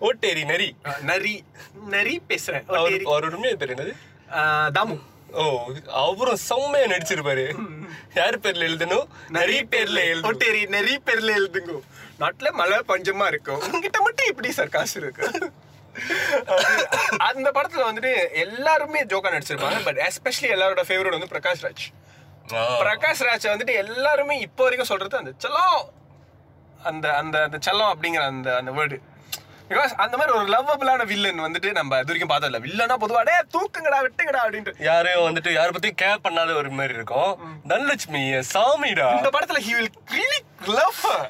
ஓட்டேரி 0.00 0.44
நரி. 0.44 0.76
நரி 1.02 1.44
நரி 1.86 2.20
பேசுறேன். 2.28 2.64
அவரோட 3.04 3.30
உண்மையை 3.30 3.56
பேர் 3.56 3.74
என்னது? 3.74 3.92
தாமு. 4.74 5.00
ஓ 5.32 5.72
அவரும் 5.86 6.36
செம்மையா 6.36 6.86
நடிச்சிருப்பாரு. 6.86 7.44
யார் 8.14 8.38
பேர்ல 8.38 8.66
எழுதணும்? 8.66 9.06
நிறைய 9.28 9.64
பேர்ல 9.64 10.00
எழுதணும். 10.08 10.32
ஒட்டேரி 10.32 10.68
நெறி 10.68 10.96
பேர்ல 10.96 11.32
எழுதுங்க. 11.36 11.80
நாட்டுல 12.20 12.50
மழை 12.50 12.78
பஞ்சமா 12.88 13.26
இருக்கும் 13.26 13.60
உங்ககிட்ட 13.60 14.00
மட்டும் 14.00 14.26
இப்படி 14.26 14.52
சார் 14.52 14.68
காசு 14.68 15.00
இருக்கு. 15.00 15.26
அது- 15.28 15.50
அந்த 17.18 17.50
படத்துல 17.50 17.86
வந்துட்டு 17.88 18.12
எல்லாருமே 18.36 19.04
ஜோக்கா 19.04 19.32
நடிச்சிருப்பாங்க 19.34 19.84
பட் 19.84 20.00
எஸ்பெஷலி 20.06 20.50
எல்லாரோட 20.50 20.82
ஃபேவரட் 20.88 21.16
வந்து 21.18 21.32
பிரகாஷ் 21.34 21.64
ராஜ். 21.64 21.84
பிரகாஷ் 22.80 23.24
ராஜ் 23.24 23.52
வந்துட்டு 23.52 23.74
எல்லாருமே 23.74 24.38
இப்போ 24.38 24.62
வரைக்கும் 24.62 24.86
சொல்றது 24.86 25.16
அந்த 25.16 25.32
செல்லம்! 25.38 25.82
அந்த 26.82 27.06
அந்த 27.16 27.42
அந்த 27.42 27.58
செல்லம் 27.66 27.92
அப்படிங்கிற 27.92 28.22
அந்த 28.26 28.56
அந்த 28.56 28.70
வேர்டு 28.70 28.96
பிகாஸ் 29.70 29.92
அந்த 30.04 30.14
மாதிரி 30.18 30.32
ஒரு 30.38 30.46
லவ்வபிளான 30.54 31.04
வில்லன் 31.10 31.42
வந்துட்டு 31.44 31.68
நம்ம 31.78 31.98
இது 32.02 32.10
வரைக்கும் 32.10 32.32
பார்த்ததில்ல. 32.32 32.58
வில்லனா 32.66 32.96
பொதுவா 33.04 33.20
டே 33.28 33.36
தூக்குங்கடா 33.54 33.98
விட்டுங்கடா 34.06 34.40
அப்படின்ட்டு. 34.44 34.72
யாரையும் 34.88 35.26
வந்துட்டு 35.28 35.50
யார 35.58 35.68
பத்தியும் 35.76 36.00
கேர் 36.02 36.24
பண்ணாத 36.26 36.54
ஒரு 36.60 36.70
மாதிரி 36.78 36.94
இருக்கும். 36.98 37.32
தனலட்சுமி 37.70 38.22
சாமிடா. 38.54 39.08
இந்த 39.18 39.30
படத்துல 39.36 39.62
he 39.68 39.72
will 39.78 39.90
really 40.16 40.40
love 40.78 40.98
her. 41.06 41.22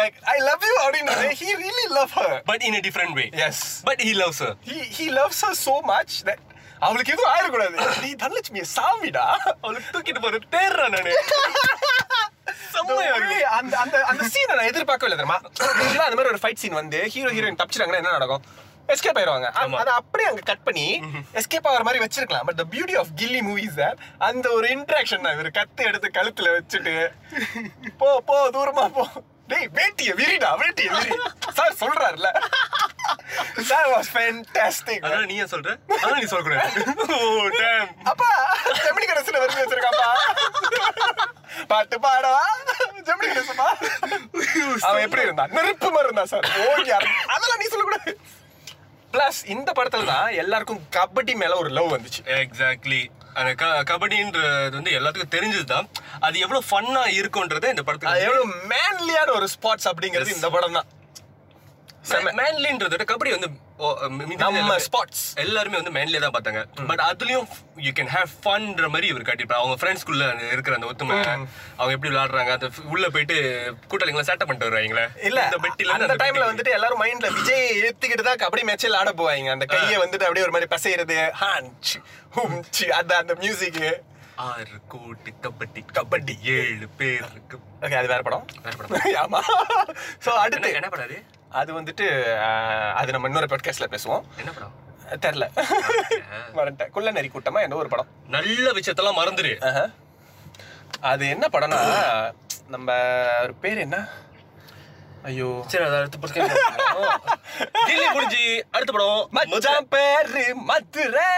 like 0.00 0.16
i 0.34 0.38
love 0.48 0.64
you 0.70 0.76
அப்படின்றது 0.86 1.28
he 1.42 1.50
really 1.64 1.86
love 1.98 2.12
her. 2.20 2.30
But 2.50 2.64
in 2.68 2.80
different 2.88 3.16
way 3.20 3.26
yes. 3.44 3.58
But 3.90 4.02
he 4.08 4.12
loves 4.22 4.42
her 4.46 4.56
he 4.98 5.08
loves 5.20 5.40
her 5.46 5.54
so 5.66 5.76
much 5.92 6.12
that 6.30 6.42
அவளுக்கு 6.84 7.12
எதுவும் 7.14 7.32
ஆயிடக்கூடாது. 7.32 7.76
நீ 8.04 8.10
தனலட்சுமி 8.22 8.62
சாமிடா. 8.76 9.24
அவளுக்கு 9.64 9.92
தூக்கிட்டு 9.94 10.22
போற 10.24 10.38
தேர்றா 10.56 10.86
நானு. 10.96 11.14
அந்த 13.58 13.74
அந்த 13.82 13.96
அந்த 14.10 14.22
சீனை 14.32 14.54
நான் 14.58 14.70
எதிர்பார்க்கவே 14.70 15.08
இல்லை 15.08 15.18
தெரியுமா? 15.20 15.38
அந்த 16.06 16.16
மாதிரி 16.16 16.32
ஒரு 16.32 16.40
ஃபைட் 16.42 16.62
சீன் 16.62 16.80
வந்து 16.80 16.98
ஹீரோ 17.14 17.30
ஹீரோயின் 17.36 17.58
தப்பிச்சிட்டாங்கன்னா 17.60 18.00
என்ன 18.02 18.16
நடக்கும்? 18.18 18.44
எஸ்கேப் 18.94 19.18
ஆயிருவாங்க 19.20 19.48
அதை 19.82 19.92
அப்படியே 20.00 20.26
அங்க 20.30 20.42
கட் 20.50 20.66
பண்ணி 20.66 20.84
எஸ்கேப் 21.38 21.68
ஆகிற 21.68 21.84
மாதிரி 21.86 22.02
வச்சிருக்கலாம். 22.04 22.46
But 22.48 22.58
the 22.60 22.64
beauty 22.74 22.94
of 23.00 23.10
Ghilli 23.20 23.40
movies 23.48 23.80
அந்த 24.28 24.46
ஒரு 24.58 24.66
இன்ட்ராக்ஷன் 24.74 25.24
தான் 25.26 25.34
இவர் 25.36 25.56
கத்து 25.58 25.88
எடுத்து 25.90 26.10
கழுத்துல 26.18 26.52
வச்சுட்டு 26.56 26.94
போ 28.02 28.10
போ 28.28 28.36
தூரமா 28.56 28.84
போ. 28.98 29.04
டேய் 29.50 29.68
வேட்டிய 29.78 30.10
விரிடா 30.20 30.50
வேட்டிய 30.62 30.88
விரி. 30.94 31.10
சார் 31.58 31.76
சொல்றாருல 31.82 32.28
சார் 33.70 33.88
வாஸ் 33.92 34.10
ஃபேன்டாஸ்டிக் 34.14 35.04
அதான் 35.06 35.26
நீ 35.30 35.34
ஏன் 35.42 35.50
சொல்ற? 35.52 35.70
அதான் 36.02 36.18
நீ 36.20 36.26
சொல்லக்கூடாது. 36.32 36.82
ஓ 37.16 37.18
டேம் 37.60 37.90
அப்பா 38.12 38.28
ஜெமினி 38.84 39.06
கணேசன் 39.10 39.40
வரைக்கும் 39.42 39.62
வச்சிருக்காப்பா. 39.64 40.08
பாட்டு 41.72 41.98
பாடவா? 42.06 42.42
ஜெமினி 43.08 43.28
கணேசப்பா 43.32 43.68
அவன் 44.88 45.04
எப்படி 45.06 45.26
இருந்தான் 45.26 45.54
நெருப்பு 45.58 45.90
மாதிரி 45.96 46.08
இருந்தான் 46.10 46.32
சார். 46.34 46.48
ஓடி 46.66 46.90
அதெல்லாம் 46.96 47.60
நீ 47.62 47.68
சொல்லக்கூடாது. 47.74 48.14
பிளஸ் 49.14 49.40
இந்த 49.54 49.70
படத்துல 49.78 50.08
தான் 50.12 50.28
எல்லாருக்கும் 50.42 50.82
கபடி 50.96 51.34
மேல 51.42 51.56
ஒரு 51.62 51.70
லவ் 51.78 51.94
வந்துச்சு. 51.94 52.22
எக்ஸாக்ட்லி 52.42 53.00
அந்த 53.36 53.54
க- 53.54 53.82
கபடின்றது 53.90 54.42
வந்து 54.70 54.90
எல்லாத்துக்கும் 54.90 55.34
தெரிஞ்சதுதான். 55.34 55.86
அது 56.20 56.36
எவ்வளவு 56.38 56.64
ஃபன்னா 56.70 57.02
இருக்கும்ன்றத 57.18 57.64
இந்த 57.64 57.72
அது 57.72 57.84
படத்துக்கு 57.84 58.24
எவ்வளவு 58.24 58.46
மேன்லியான 58.68 59.30
ஒரு 59.30 59.48
ஸ்பாட்ஸ் 59.54 59.88
அப்படிங்கிறது 59.88 60.34
இந்த 60.34 60.50
படம் 60.50 60.72
தான் 60.72 60.88
மேன்லின்றத 62.08 62.88
விட 62.88 63.04
கபடி 63.04 63.30
வந்து 63.30 63.48
நம்ம 64.36 64.76
ஸ்பாட்ஸ் 64.76 65.34
எல்லாருமே 65.34 65.80
வந்து 65.80 65.90
மேன்லியே 65.90 66.18
தான் 66.18 66.30
பார்த்தாங்க. 66.30 66.86
பட் 66.86 67.00
அதுலயும் 67.00 67.48
யூ 67.76 67.90
கேன் 67.90 68.10
ஹேவ் 68.14 68.32
ஃபன்ன்ற 68.44 68.88
மாதிரி 68.88 69.06
இவர் 69.06 69.22
காட்டியிருப்பாரு. 69.22 69.52
அவங்க 69.52 69.76
ஃப்ரெண்ட்ஸ்குள்ள 69.76 70.52
இருக்கிற 70.52 70.76
அந்த 70.80 70.86
ஒத்துமை. 70.86 71.46
அவங்க 71.76 71.94
எப்படி 71.94 72.14
விளையாடுறாங்க 72.14 72.50
அந்த 72.50 72.68
உள்ள 72.84 73.08
போயிட்டு 73.08 73.34
கூட்டாளிங்களா 73.88 74.22
சேட்டை 74.22 74.46
பண்ணிட்டு 74.46 74.70
வருவாங்களே? 74.70 75.24
இல்ல 75.24 75.44
இந்த 75.44 75.58
பெட்டில 75.62 75.86
அந்த 75.86 76.14
டைம்ல. 76.14 76.52
வந்துட்டு 76.52 76.70
எல்லாரும் 76.70 77.02
மைண்ட்ல 77.02 77.32
விஜய் 77.32 77.80
ஏத்துக்கிட்டு 77.80 78.22
தான் 78.22 78.36
கபடி 78.36 78.62
மேட்சில் 78.62 78.94
ஆட 78.94 79.12
போவாங்க. 79.12 79.50
அந்த 79.50 79.64
கையை 79.64 79.96
வந்துட்டு 79.98 80.22
அப்படியே 80.22 80.46
ஒரு 80.46 80.50
மாதிரி 80.50 80.68
பசைறது 80.76 81.30
ஹான் 81.30 81.76
சி, 81.80 82.00
ஹும் 82.36 82.62
சி, 82.70 82.90
அந்த 82.90 83.16
அந்த 83.16 83.34
மியூசிக் 83.34 84.02
ஆறு 84.34 84.66
கோடி 84.88 85.32
கபடி 85.42 85.84
கபடி. 85.92 86.42
ஏழு 86.42 86.88
பேருக்கு. 86.96 87.58
ஓகே 87.80 87.94
அது 87.94 88.06
வேற 88.06 88.22
படம். 88.22 88.46
வேற 88.62 88.76
படம். 88.76 89.00
ஆமா. 89.24 89.40
சோ 90.24 90.28
அடுத்து. 90.28 90.66
என்ன- 90.66 90.74
என்ன 90.74 90.88
படம் 90.88 91.04
அது? 91.04 91.22
அது 91.50 91.70
வந்துட்டு 91.80 92.06
அது 92.94 93.12
நம்ம 93.12 93.26
இன்னொரு 93.26 93.48
பாட்காஸ்ட்ல 93.50 93.88
பேசுவோம். 93.94 94.24
என்ன 94.36 94.50
படம்? 94.50 94.74
தெரியல 95.24 95.46
வரட்டேன் 96.58 96.90
குள்ள 96.90 97.10
நரி 97.10 97.30
கூட்டமா 97.34 97.60
என்ன 97.62 97.76
ஒரு 97.76 97.88
படம். 97.88 98.08
நல்ல 98.28 98.70
விஷயத்தெல்லாம் 98.70 99.18
மறந்துரு. 99.20 99.52
அது 101.00 101.24
என்ன 101.28 101.48
படம்னா 101.52 101.80
நம்ம 102.68 102.92
ஒரு 103.42 103.54
பேர் 103.54 103.78
என்ன? 103.78 103.98
ஐயோ. 105.22 105.64
சரி 105.66 105.84
அதை 105.84 105.98
அடுத்த 105.98 106.18
படம் 106.18 106.52
முடிஞ்சு 108.16 108.66
அடுத்த 108.70 108.92
படம். 108.92 109.28
மச்சான் 109.30 109.88
பேரு 109.88 110.44
மதுரை. 110.54 111.30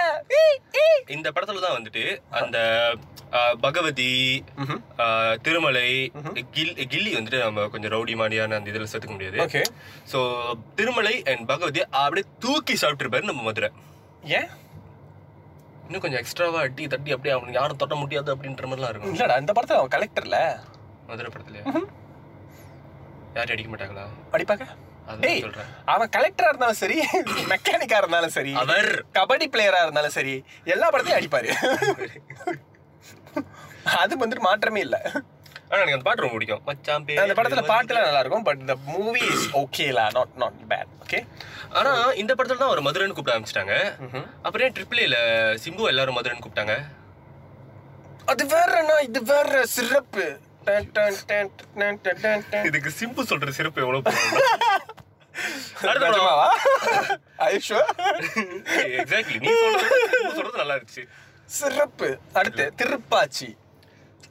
இந்த 1.06 1.30
படத்துல 1.30 1.62
தான் 1.66 1.76
வந்துட்டு 1.78 2.04
அந்த 2.30 2.58
பகவதி 3.60 4.10
திருமலை 5.42 5.88
கில் 6.50 6.76
கில்லி 6.92 7.10
வந்துட்டு 7.16 7.40
நம்ம 7.42 7.66
கொஞ்சம் 7.68 7.92
ரவுடி 7.92 8.14
மாடியான 8.20 8.56
அந்த 8.58 8.72
இதுல 8.72 8.88
சேர்த்துக்க 8.92 9.16
முடியாது. 9.16 9.38
Okay. 9.44 9.62
So 10.12 10.18
Thirumalai 10.74 11.14
and 11.24 11.44
Bhagavathi 11.46 11.82
அப்படியே 11.96 12.26
தூக்கி 12.38 12.76
சாப்பிட்டுருப்பாரு 12.82 13.30
நம்ம 13.30 13.42
மதுரை. 13.42 13.70
ஏன்? 14.38 14.48
இன்னும் 15.86 16.02
கொஞ்சம் 16.02 16.20
எக்ஸ்ட்ராவா 16.20 16.60
அடி 16.60 16.86
தட்டி 16.86 17.12
அப்படியே 17.12 17.34
அவனுக்கு 17.34 17.58
யாரும் 17.60 17.76
தொட்ட 17.76 17.94
முடியாது 17.94 18.34
அப்படின்ற 18.34 18.66
மாதிரிலாம் 18.66 18.92
இருக்கும். 18.92 19.14
இல்லடா 19.14 19.38
இந்த 19.40 19.52
படத்துல 19.52 19.78
அவன் 19.80 19.94
கலெக்டர்ல 19.96 20.38
மதுரை 21.06 21.30
படத்துல 21.34 21.60
யாரும் 23.36 23.54
அடிக்க 23.54 23.70
மாட்டாங்களா? 23.70 24.04
சொல்றேன். 25.42 25.68
அவன் 25.86 26.10
கலெக்டரா 26.16 26.48
இருந்தாலும் 26.48 26.80
சரி 26.80 26.96
மெக்கானிக்கா 27.52 27.96
இருந்தாலும் 27.96 28.30
சரி 28.30 28.52
அவர். 28.54 28.88
கபடி 29.14 29.46
பிளேயரா 29.54 29.80
இருந்தாலும் 29.82 30.16
சரி 30.16 30.34
எல்லா 30.66 30.88
படத்தையும் 30.90 31.20
அடிப்பாரு. 31.20 31.48
அது 34.02 34.14
வந்துட்டு 34.22 34.46
மாற்றமே 34.48 34.80
இல்ல. 34.86 34.96
ஆனா 35.70 35.78
எனக்கு 35.80 35.96
அந்த 35.96 36.06
பாட்டு 36.06 36.22
ரொம்ப 36.24 36.36
பிடிக்கும். 36.36 36.62
மச்சான் 36.68 37.04
பேரு 37.06 37.22
அந்த 37.24 37.34
படத்துல 37.38 37.62
பாட்டுலாம் 37.72 38.06
நல்லா 38.08 38.22
இருக்கும் 38.24 38.46
பட் 38.48 38.62
இந்த 38.64 38.74
மூவி 38.92 39.22
இஸ் 39.34 39.46
ஓகேலா 39.62 40.04
நாட் 40.16 40.36
நாட் 40.42 40.58
பேட் 40.70 40.92
ஓகே 41.04 41.20
ஆனா 41.78 41.92
இந்த 42.22 42.32
படத்துல 42.38 42.60
தான் 42.62 42.70
அவர் 42.70 42.84
மதுரைன்னு 42.86 43.16
கூப்பிட 43.16 43.34
ஆரம்பிச்சிட்டாங்க. 43.34 43.74
அப்புறம் 44.46 44.74
ட்ரிபிள் 44.78 45.02
சிம்பு 45.64 45.90
எல்லாரும் 45.92 46.18
மதுரைன்னு 46.18 46.44
கூப்பிட்டாங்க? 46.44 46.76
அது 48.32 48.44
வேறண்ணா 48.54 48.96
இது 49.08 49.20
வேற 49.32 49.64
சிறப்பு. 49.76 50.26
இதுக்கு 52.68 52.90
சிம்பு 53.00 53.22
சொல்ற 53.30 53.50
சிறப்பு 53.58 53.82
எவ்வளவு? 53.84 54.02
எக்ஸாக்ட்லி 59.00 59.38
நீ 59.44 59.52
சொல்றது 60.38 60.60
நல்லா 60.62 60.74
இருந்துச்சு. 60.78 61.04
சிறப்பு. 61.58 62.08
அடுத்து 62.40 62.64
திருப்பாச்சி. 62.80 63.48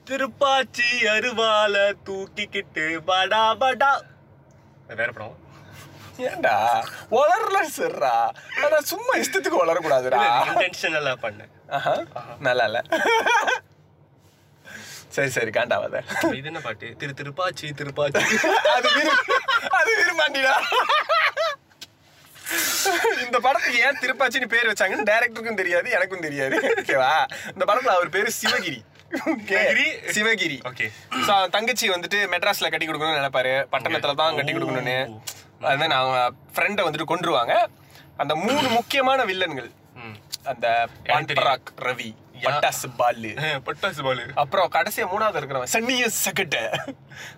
திருப்பாச்சி 0.08 0.86
அருவால 1.08 1.76
தூக்கிக்கிட்டு 2.06 2.86
படா 3.08 3.44
படா 3.56 3.92
வேற 4.92 5.10
படம். 5.12 5.36
ஏன்டா 6.26 6.54
வளரல 7.12 7.58
சிறா 7.72 8.14
ஆனா 8.62 8.78
சும்மா 8.88 9.14
இஷ்டத்துக்கு 9.18 9.62
வளரக்கூடாதுடா 9.62 10.22
இன்டென்ஷனலா 10.46 11.14
பண்ணேன் 11.22 11.52
ஆஹா, 11.70 11.94
நல்லா 12.40 12.66
இல்ல. 12.66 12.80
சரி 15.16 15.30
சரி 15.30 15.52
காண்டாவாத 15.52 15.98
இது 16.32 16.48
என்ன 16.48 16.60
பாட்டு? 16.60 16.88
திரு 16.98 17.14
திருப்பாச்சி 17.14 17.68
திருப்பாச்சி. 17.74 18.24
அது 18.74 18.90
விரு- 18.96 19.22
அது 19.78 19.92
விரும்பாண்டிடா. 19.96 20.56
இந்த 23.24 23.38
படத்துக்கு 23.40 23.80
ஏன் 23.82 24.02
திருப்பாச்சின்னு 24.02 24.52
பேர் 24.52 24.70
வச்சாங்கன்னு 24.70 25.10
டைரக்டருக்கும் 25.10 25.62
தெரியாது 25.62 25.88
எனக்கும் 25.92 26.22
தெரியாது. 26.22 26.58
ஓகேவா 26.74 27.14
இந்த 27.54 27.64
படத்துல 27.66 27.96
அவர் 27.96 28.10
பேரு 28.10 28.32
சிவகிரி? 28.38 28.80
சிவகிரி? 30.10 30.60
ஓகே. 30.64 30.92
அவன் 31.28 31.50
தங்கச்சி 31.50 31.90
வந்துட்டு 31.90 32.20
மெட்ராஸ்ல 32.34 32.70
கட்டி 32.70 32.88
கொடுக்கணும்னு 32.88 33.20
நினைப்பாரு. 33.20 33.66
பட்டணத்துல 33.72 34.16
தான் 34.16 34.36
கட்டி 34.36 34.54
கொடுக்கணும்னு. 34.54 35.20
அதான் 35.62 35.90
அவங்க 35.90 36.32
ஃப்ரெண்டை 36.56 36.86
வந்துட்டு 36.88 37.06
கொன்றுவாங்க. 37.08 37.54
அந்த 38.18 38.36
மூணு 38.36 38.70
முக்கியமான 38.70 39.26
வில்லன்கள். 39.26 39.72
அந்த. 40.44 40.88
பராக் 41.08 41.74
ரவி 41.82 42.16
பட்டாசு 42.42 42.88
பாலு. 42.98 43.32
பட்டாசு 43.66 44.04
பாலு. 44.04 44.26
அப்புறம் 44.36 44.72
கடைசியா 44.72 45.06
மூணாவது 45.14 45.40
இருக்கிறவன் 45.40 45.72
சன்னிய 45.76 46.10
சகட்ட. 46.26 46.58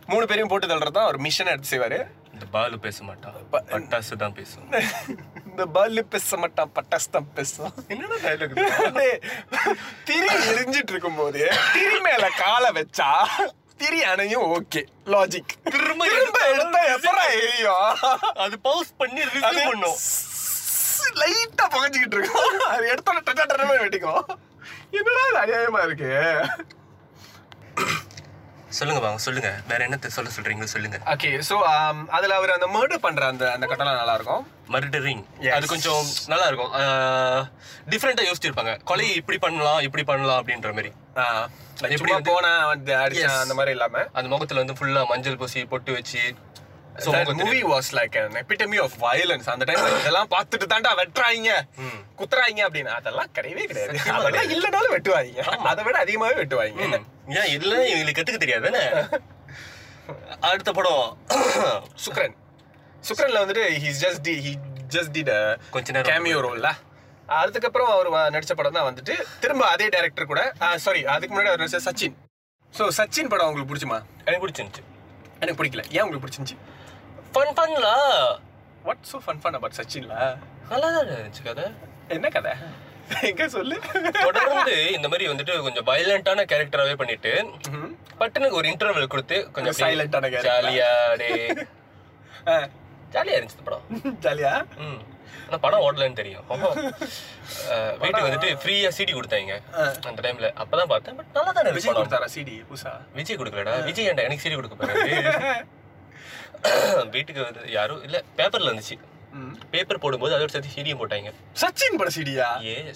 மூணு 0.05 0.21
பேரையும் 0.21 0.47
போட்டு 0.47 0.67
தள்ளுறது 0.67 0.91
தான் 0.91 1.05
ஒரு 1.05 1.19
மிஷன் 1.19 1.47
எடுத்து 1.47 1.79
செய்வாரு. 1.79 2.18
இந்த 2.39 2.49
பாலு 2.53 2.75
பேச 2.83 2.97
மாட்டான். 3.07 3.37
பட்டாசு 3.71 4.13
தான் 4.21 4.35
பேசும். 4.37 4.67
இந்த 5.49 5.63
பாலு 5.75 6.01
பேச 6.13 6.37
மாட்டான் 6.41 6.69
பட்டாசு 6.75 7.07
தான் 7.15 7.27
பேசும். 7.37 7.73
என்னடா 7.93 8.17
டேய், 8.97 9.17
திரி 10.09 10.29
எரிஞ்சிட்டு 10.51 10.93
இருக்கும் 10.93 11.19
போது 11.21 11.41
திரி 11.73 11.97
மேல 12.05 12.29
காலை 12.43 12.69
வச்சா 12.77 13.09
திரி 13.81 13.99
அணையும் 14.11 14.45
ஓகே 14.55 14.81
லாஜிக் 15.13 15.53
திரும்ப 15.73 16.07
திரும்ப 16.13 16.39
எடுத்தா 16.53 16.81
எப்படா 16.95 17.25
எரியும்? 17.41 17.91
அது 18.45 18.55
பவுஸ் 18.69 18.97
பண்ணி 19.01 19.21
ரிவ்யூ 19.33 19.53
பண்ணும். 19.69 19.99
லைட்டா 21.21 21.65
புகஞ்சுக்கிட்டு 21.75 22.17
இருக்கும். 22.17 22.49
அது 22.73 22.83
எடுத்தோட 22.93 23.19
டட்டா 23.29 23.45
டட்டா 23.51 23.77
வெட்டிக்கும். 23.83 24.25
என்னடா 24.99 25.23
அநியாயமா 25.43 25.81
இருக்கு? 25.87 26.11
சொல்லுங்க 28.77 29.01
வாங்க 29.03 29.19
சொல்லுங்க. 29.25 29.49
வேற 29.69 29.79
என்னத்த 29.87 30.07
சொல்ல 30.15 30.29
சொல்றீங்க 30.35 30.65
சொல்லுங்க. 30.73 30.97
ஓகே 31.13 31.29
சோ 31.49 31.55
அதுல 32.17 32.35
அவர் 32.39 32.55
அந்த 32.55 32.67
மர்டர் 32.75 33.03
பண்ற 33.05 33.23
அந்த 33.31 33.45
அந்த 33.55 33.65
கட்டலாம் 33.69 33.99
நல்லா 34.01 34.15
இருக்கும் 34.19 34.43
மர்டரிங். 34.73 35.23
அது 35.57 35.71
கொஞ்சம் 35.73 36.03
நல்லா 36.33 36.47
இருக்கும் 36.49 36.73
டிஃப்ரெண்டா 37.93 38.25
யோசிச்சிருப்பாங்க. 38.29 38.73
கொலை 38.91 39.07
இப்படி 39.21 39.39
பண்ணலாம் 39.45 39.79
இப்படி 39.87 40.03
பண்ணலாம் 40.11 40.39
அப்படின்ற 40.41 40.71
மாதிரி. 40.77 40.91
எப்படி 41.95 42.13
போனா. 42.31 42.53
அந்த 42.69 43.55
மாதிரி 43.59 43.73
இல்லாம. 43.77 44.05
அந்த 44.17 44.27
முகத்துல 44.35 44.63
வந்து 44.63 44.77
ஃபுல்லா 44.79 45.03
மஞ்சள் 45.13 45.39
பூசி 45.41 45.61
பொட்டு 45.73 45.93
வச்சு 45.97 46.23
That 46.99 47.25
முகத்துல- 47.25 47.43
movie 47.43 47.63
was 47.73 47.87
like 47.91 48.15
an 48.25 48.31
epitome 48.31 48.79
of 48.81 48.91
violence. 48.99 49.49
அந்த 49.49 49.65
டைம்ல 49.65 49.99
இதெல்லாம் 49.99 50.29
பார்த்துட்டு 50.29 50.65
தாண்டா 50.69 50.91
வெட்டுறாங்க. 50.97 51.49
குத்துறாங்க 52.17 52.59
அப்படின்னு. 52.67 52.85
அதெல்லாம் 52.85 53.27
கிடையவே 53.33 53.63
கிடையாது. 53.63 54.11
அதெல்லாம் 54.11 54.49
இல்லனாலும் 54.49 54.93
வெட்டுவாங்க. 54.93 55.37
அதை 55.71 55.83
விட 55.83 56.03
அதிகமாவே 56.03 56.37
வெட்டுவாங்க. 56.37 57.03
ஏன் 57.27 57.59
இதுல 57.59 57.73
இவங்களுக்கு 57.93 58.19
கத்துக்க 58.19 58.41
தெரியாதுன்னு 58.45 59.19
அடுத்த 60.39 60.71
படம். 60.71 61.17
சுக்ரன். 62.05 62.35
சுக்ரன்ல 63.09 63.39
வந்துட்டு 63.43 63.63
ஹீஸ் 63.69 63.99
ஜஸ்ட் 64.01 64.21
டி 64.21 64.33
ஹி 64.45 64.53
ஜஸ்ட் 64.95 65.11
டிட் 65.13 65.57
கொஞ்ச 65.69 65.91
நேரம் 65.91 66.25
கேமியோ 66.25 66.29
ரோல்ல 66.29 66.69
அதுக்கப்புறம் 67.27 67.89
அவர் 67.89 68.33
நடிச்ச 68.33 68.53
படம் 68.53 68.71
தான் 68.71 68.93
வந்துட்டு 68.93 69.23
திரும்ப 69.39 69.67
அதே 69.67 69.89
டைரக்டர் 69.89 70.25
கூட 70.25 70.53
சாரி 70.75 71.05
அதுக்கு 71.05 71.35
முன்னாடி 71.35 71.45
அவர் 71.45 71.59
நடிச்ச 71.59 71.79
சச்சின். 71.85 72.15
ஸோ 72.77 72.87
சச்சின் 72.97 73.29
படம் 73.29 73.47
உங்களுக்கு 73.47 73.75
பிடிச்சுமா? 73.75 74.01
எனக்கு 74.25 74.47
பிடிச்சிருந்துச்சு. 74.47 74.83
எனக்கு 75.39 75.63
பிடிக்கல. 75.63 75.83
ஏன் 75.91 76.01
உங்களுக்கு 76.01 76.27
பிடிச்சிருந்துச்சு? 76.27 76.57
Fun 77.33 77.53
ஃபன்லா 77.57 77.95
what 78.85 79.07
so 79.09 79.17
fun 79.25 79.41
fun 79.41 79.57
about 79.57 79.77
சச்சின்ல 79.79 80.15
நல்லா 80.71 80.87
தான் 80.95 81.09
இருந்துச்சு 81.11 81.43
கதை. 81.45 81.65
என்ன 82.15 82.27
கதை? 82.29 82.53
எங்க 83.29 83.43
சொல்லு? 83.53 83.75
தொடர்ந்து 84.17 84.75
இந்த 84.95 85.07
மாதிரி 85.11 85.25
வந்துட்டு 85.29 85.53
கொஞ்சம் 85.65 85.87
வயலண்டான 85.87 86.43
கேரக்டராகவே 86.51 86.95
பண்ணிட்டு. 86.99 87.31
பட்டுன்னு 88.19 88.49
ஒரு 88.57 88.65
இன்டர்வல் 88.71 89.13
கொடுத்து 89.13 89.37
கொஞ்சம் 89.55 89.77
character. 89.79 90.21
ஜாலியா 90.47 90.89
டே 91.21 91.29
ஜாலியா 93.15 93.37
இருந்துச்சு 93.37 93.65
படம். 93.69 93.85
ஜாலியா? 94.25 94.51
ம். 94.85 94.99
ஆனா 95.47 95.57
படம் 95.63 95.83
ஓடலன்னு 95.85 96.19
தெரியும். 96.19 96.45
வீட்டுக்கு 98.01 98.27
வந்துட்டு 98.27 98.49
ஃப்ரீயா 98.61 98.89
சிடி 98.97 99.13
கொடுத்தாங்க 99.13 99.55
அந்த 100.09 100.19
டைம்ல 100.25 100.49
அப்பதான் 100.63 100.91
பார்த்தேன் 100.93 101.17
பட் 101.19 101.33
நல்லா 101.37 101.51
தான் 101.57 101.73
விஜய் 101.77 101.97
கொடுத்தாரா 101.99 102.29
சிடி 102.35 102.55
புதுசா? 102.69 102.93
விஜய் 103.19 103.39
கொடுக்கலடா. 103.41 103.75
விஜய் 103.89 104.09
எனக்கு 104.19 104.45
சிடி 104.45 104.57
கொடுக்க 104.59 104.77
போறாரு. 104.77 105.09
வீட்டுக்கு 107.15 107.41
வந்து 107.45 107.71
யாரும் 107.77 108.03
இல்ல 108.07 108.17
பேப்பர்ல 108.37 108.69
இருந்துச்சு. 108.71 108.97
பேப்பர் 109.73 110.01
போடும்போது 110.03 110.33
அதோட 110.35 110.51
சேர்த்து 110.53 110.75
சிடியும் 110.75 110.99
போட்டாங்க. 111.01 111.31
சச்சின் 111.61 111.97
பட 111.99 112.09
சிடியா. 112.15 112.47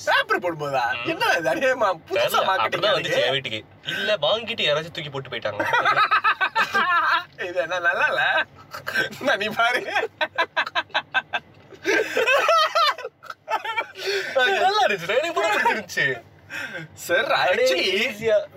பேப்பர் 0.07 0.43
போடும்போதா? 0.45 0.83
என்ன 1.11 1.25
அநியாயமா 1.51 1.89
புதுசா 2.09 2.39
மார்க்கெட்டிங் 2.49 2.87
வந்துச்சு 2.95 3.21
என் 3.25 3.35
வீட்டுக்கு. 3.35 3.59
இல்ல 3.93 4.15
வாங்கிட்டு 4.25 4.65
யாராச்சும் 4.67 4.95
தூக்கி 4.97 5.11
போட்டு 5.15 5.31
போயிட்டாங்க. 5.33 5.61
இது 7.47 7.59
என்ன 7.65 7.79
நல்லா 7.87 8.07
இல்ல? 8.11 8.23
நீ 9.41 9.47
பாரு. 9.59 9.81
நல்லா 14.65 14.83
இருந்துச்சு 14.85 15.17
எனக்கு 15.19 15.37
பிடிச்சிருந்துச்சு. 15.37 16.05
Sir 17.05 17.29
actually. 17.41 17.87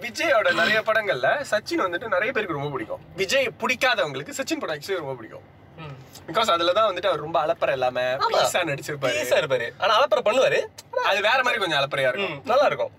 விஜயோட 0.04 0.48
நிறைய 0.60 0.80
படங்கள்ல 0.88 1.28
சச்சின் 1.52 1.84
வந்துட்டு 1.84 2.14
நிறைய 2.16 2.30
பேருக்கு 2.32 2.58
ரொம்ப 2.58 2.70
பிடிக்கும். 2.74 3.04
விஜய் 3.22 3.48
பிடிக்காதவங்களுக்கு 3.62 4.36
சச்சின் 4.38 4.62
படம் 4.64 4.76
ஆக்சுவலி 4.76 5.02
ரொம்ப 5.04 5.14
பிடிக்கும். 5.20 5.46
பிகாஸ் 6.28 6.50
அதுல 6.52 6.72
தான் 6.76 6.88
வந்துட்டு 6.90 7.10
அவர் 7.10 7.24
ரொம்ப 7.26 7.38
அலப்பறை 7.44 7.74
இல்லாம 7.78 8.02
பீஸா 8.34 8.60
நடிச்சிருப்பாரு. 8.70 9.16
ஈஸா 9.22 9.38
இருப்பாரு. 9.42 9.66
ஆனா 9.82 9.92
அலப்பற 9.98 10.22
பண்ணுவாரு. 10.28 10.60
அது 11.10 11.18
வேற 11.28 11.38
மாதிரி 11.46 11.60
கொஞ்சம் 11.62 11.80
அலப்பறையா 11.80 12.10
இருக்கும். 12.12 12.36
நல்லா 12.52 12.66
இருக்கும். 12.70 12.92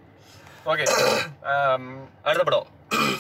ஓகே 0.71 0.85
அடுத்த 2.27 2.43
படம். 2.49 2.67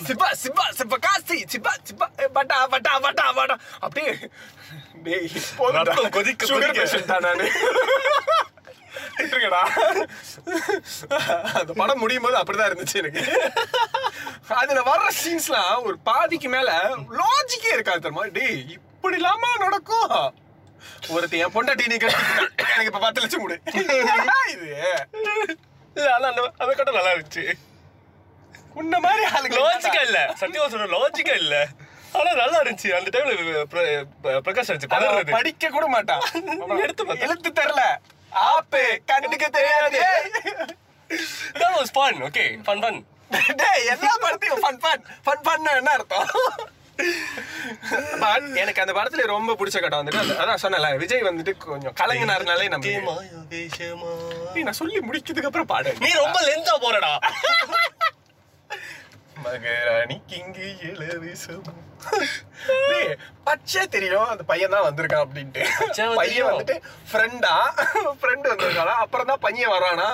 சிப்பா 0.07 0.27
சிப்பா 0.41 0.65
சிப்பா 0.77 0.97
காசி 1.05 1.37
சிப்பா 1.53 1.71
சிப்பா 1.87 2.05
பட்டா 2.37 2.57
பட்டா 2.73 2.93
பட்டா 3.05 3.25
பட்டா. 3.37 3.55
அப்படியே 3.85 4.11
டேய் 5.05 5.27
கொதிக்க, 6.17 6.45
சுகர். 6.51 6.75
பேஷண்ட் 6.77 7.11
நானு. 7.27 7.47
இருக்கடா 9.17 9.61
அந்த 11.59 11.73
படம் 11.73 12.01
முடியும் 12.03 12.25
போது 12.25 12.37
அப்படிதான் 12.37 12.69
இருந்துச்சு 12.69 12.97
எனக்கு. 13.01 13.23
அதுல 14.61 14.81
வர்ற 14.89 15.07
சீன்ஸ்லாம் 15.21 15.83
ஒரு 15.83 15.97
பாதிக்கு 16.09 16.49
மேல 16.49 16.71
லாஜிக்கே 17.21 17.71
இருக்காது 17.73 18.01
தெரியுமா? 18.01 18.25
டேய் 18.37 18.65
இப்படி 18.77 19.15
இல்லாம 19.15 19.51
நடக்கும்? 19.57 20.11
ஒருத்தன் 21.09 21.39
என் 21.39 21.55
பொண்டாட்டி 21.55 21.87
நீ 21.87 21.95
கட்டிக்கிட்ட. 21.95 22.45
எனக்கு 22.57 22.91
இப்ப 22.91 22.99
பத்து 22.99 23.21
லட்சம் 23.21 23.41
கொடு. 23.41 23.55
இது? 23.73 23.97
ஆனா 26.13 26.27
அந்த 26.27 26.41
அந்த 26.57 26.73
கட்டம் 26.73 26.97
நல்லா 26.99 27.13
இருந்துச்சு. 27.13 27.45
உன்ன 28.73 28.99
மாதிரி 28.99 29.23
ஆளுங்க 29.35 29.59
லாஜிக்கா 29.61 30.01
இல்ல. 30.01 30.19
சத்தியமா 30.39 30.67
சொல்ற 30.73 30.87
லாஜிக்கா 30.97 31.35
இல்ல. 31.43 31.55
ஆனா 32.13 32.31
நல்லா 32.41 32.59
இருந்துச்சு. 32.61 32.89
அந்த 32.97 33.09
டைம்ல 33.13 33.63
பிரகாஷ் 34.45 34.69
பதறது. 34.93 35.31
படிக்க 35.31 35.69
கூட 35.69 35.87
மாட்டான். 35.87 36.21
எடுத்து. 36.83 37.05
எழுத்து 37.27 37.51
தெரியல. 37.61 37.83
ஆப்பு 38.53 38.83
கண்ணுக்கு 39.11 39.49
தெரியாது. 39.57 40.01
That 41.59 41.71
was 41.77 41.89
fun 41.97 42.15
okay 42.27 42.49
fun 42.67 42.79
fun. 42.85 42.95
டேய் 43.61 43.87
எல்லா 43.93 44.11
படத்தையும் 44.23 44.61
ஃபன் 44.63 44.79
ஃபன் 44.83 45.03
ஃபன் 45.25 45.41
ஃபன் 45.45 45.69
என்ன 45.79 45.93
அர்த்தம். 45.97 46.27
But 48.21 48.43
எனக்கு 48.61 48.81
அந்த 48.83 48.93
படத்துல 48.97 49.25
ரொம்ப 49.33 49.55
பிடிச்ச 49.59 49.77
கட்டம் 49.79 50.01
வந்துட்டு 50.01 50.37
அதான் 50.43 50.61
சொன்னல 50.63 50.87
விஜய் 51.03 51.27
வந்துட்டு 51.29 51.53
கொஞ்சம் 51.65 51.95
கலங்கினாருனாலே 52.01 52.67
நம்ம 52.73 52.93
நான் 54.65 54.79
சொல்லி 54.81 55.01
முடிக்கிறதுக்கு 55.07 55.49
அப்புறம் 55.51 55.71
பாடு. 55.73 55.91
நீ 56.05 56.11
ரொம்ப 56.23 56.39
லென்த்தா 56.49 56.75
போறடா. 56.85 57.13
மகராணிக்கு 59.45 60.35
இங்கு 60.43 60.67
இளவிசம் 60.89 61.67
பச்சை 63.47 63.83
தெரியும். 63.95 64.29
அந்த 64.31 64.43
பையன் 64.51 64.73
தான் 64.75 64.87
வந்திருக்கான் 64.87 65.23
அப்படின்ட்டு. 65.25 65.63
பையன். 66.21 66.47
வந்துட்டு 66.49 66.75
ஃப்ரெண்டா 67.11 67.53
ஃப்ரெண்ட் 68.21 68.49
வந்திருக்கானா 68.51 68.95
அப்புறம் 69.03 69.29
தான் 69.31 69.43
பையன் 69.45 69.73
வரானா? 69.75 70.09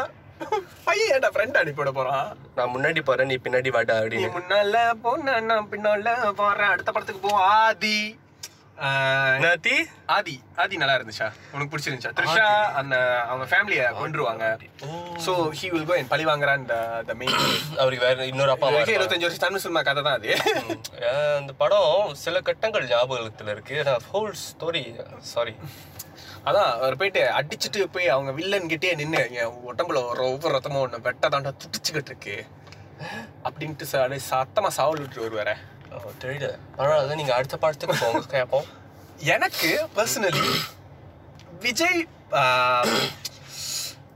பையன் 0.87 1.11
ஏன்டா 1.15 1.29
ஃப்ரெண்ட் 1.35 1.59
அனுப்பிவிட 1.61 1.91
போறான்? 1.97 2.27
நான் 2.55 2.73
முன்னாடி 2.75 3.01
போறேன் 3.09 3.29
நீ 3.31 3.37
பின்னாடி 3.45 3.71
வாடா 3.75 3.95
நீ 3.97 4.01
அப்படின்னு 4.03 4.35
முன்னால 4.39 4.77
போன 5.05 5.39
நான் 5.51 5.69
பின்னால 5.73 6.07
போறேன். 6.41 6.71
அடுத்த 6.73 6.91
படத்துக்கு 6.91 7.27
போ 7.27 7.33
ஆதி. 7.59 7.97
நாத்தி? 9.37 9.73
ஆதி 10.07 10.33
ஆதி 10.55 10.75
நல்லா 10.77 10.95
இருந்துச்சா? 10.95 11.27
உனக்கு 11.51 11.71
பிடிச்சிருந்துச்சா? 11.73 12.11
த்ரிஷா 12.13 12.45
அந்த 12.73 12.95
அவங்க 13.23 13.45
ஃபேமிலிய 13.45 13.83
கொண்டுருவாங்க 13.93 14.45
so 15.25 15.31
he 15.51 15.67
will 15.69 15.85
go 15.85 15.95
and 15.95 16.07
பழி 16.07 16.25
வாங்குறான் 16.25 16.63
த 17.05 17.13
மெயின் 17.13 17.37
அவருக்கு 17.79 18.05
வேற 18.05 18.25
இன்னொரு 18.25 18.51
அப்பா. 18.51 18.69
இருபத்தஞ்சு 18.89 19.21
வருஷம் 19.21 19.37
தமிழ் 19.37 19.59
சினிமா 19.59 19.81
கதை 19.81 20.03
தான் 20.03 20.13
அது. 20.13 20.31
அந்த 21.37 21.53
படம் 21.53 21.93
சில 22.15 22.41
கட்டங்கள் 22.41 22.87
ஞாபகத்துல 22.87 23.49
இருக்கு. 23.49 23.77
ஹோல் 24.11 24.33
ஸ்டோரி 24.43 24.83
சாரி 25.27 25.55
அதான் 26.45 26.69
அவர் 26.75 26.97
போயிட்டு 26.97 27.21
அடிச்சுட்டு 27.33 27.83
போய் 27.87 28.07
அவங்க 28.07 28.31
வில்லன் 28.31 28.67
கிட்டே 28.67 28.95
நின்னு 28.95 29.21
என் 29.33 29.53
உடம்புல 29.69 29.99
ஒவ்வொரு 30.25 30.55
ரத்தமும் 30.55 30.83
ஒண்ணு 30.83 31.01
வெட்ட 31.01 31.29
தாண்டா 31.29 31.53
துடிச்சுக்கிட்டு 31.61 32.11
இருக்கு. 32.11 32.35
அப்படின்ட்டு 33.43 33.85
ச- 33.91 34.01
அப்படியே 34.01 34.23
சத்தமா 34.29 34.69
சாவல் 34.77 35.01
விட்டு 35.01 35.23
வருவாரு. 35.25 35.53
தெரியல 36.23 36.49
பரவாயில்ல 36.77 37.15
நீங்க 37.15 37.33
அடுத்த 37.35 37.57
படத்துக்கு 37.57 37.95
போங்க 38.01 38.21
கேட்போம் 38.35 38.67
எனக்கு 39.35 39.69
பர்சனலி 39.95 40.45
விஜய் 41.65 41.99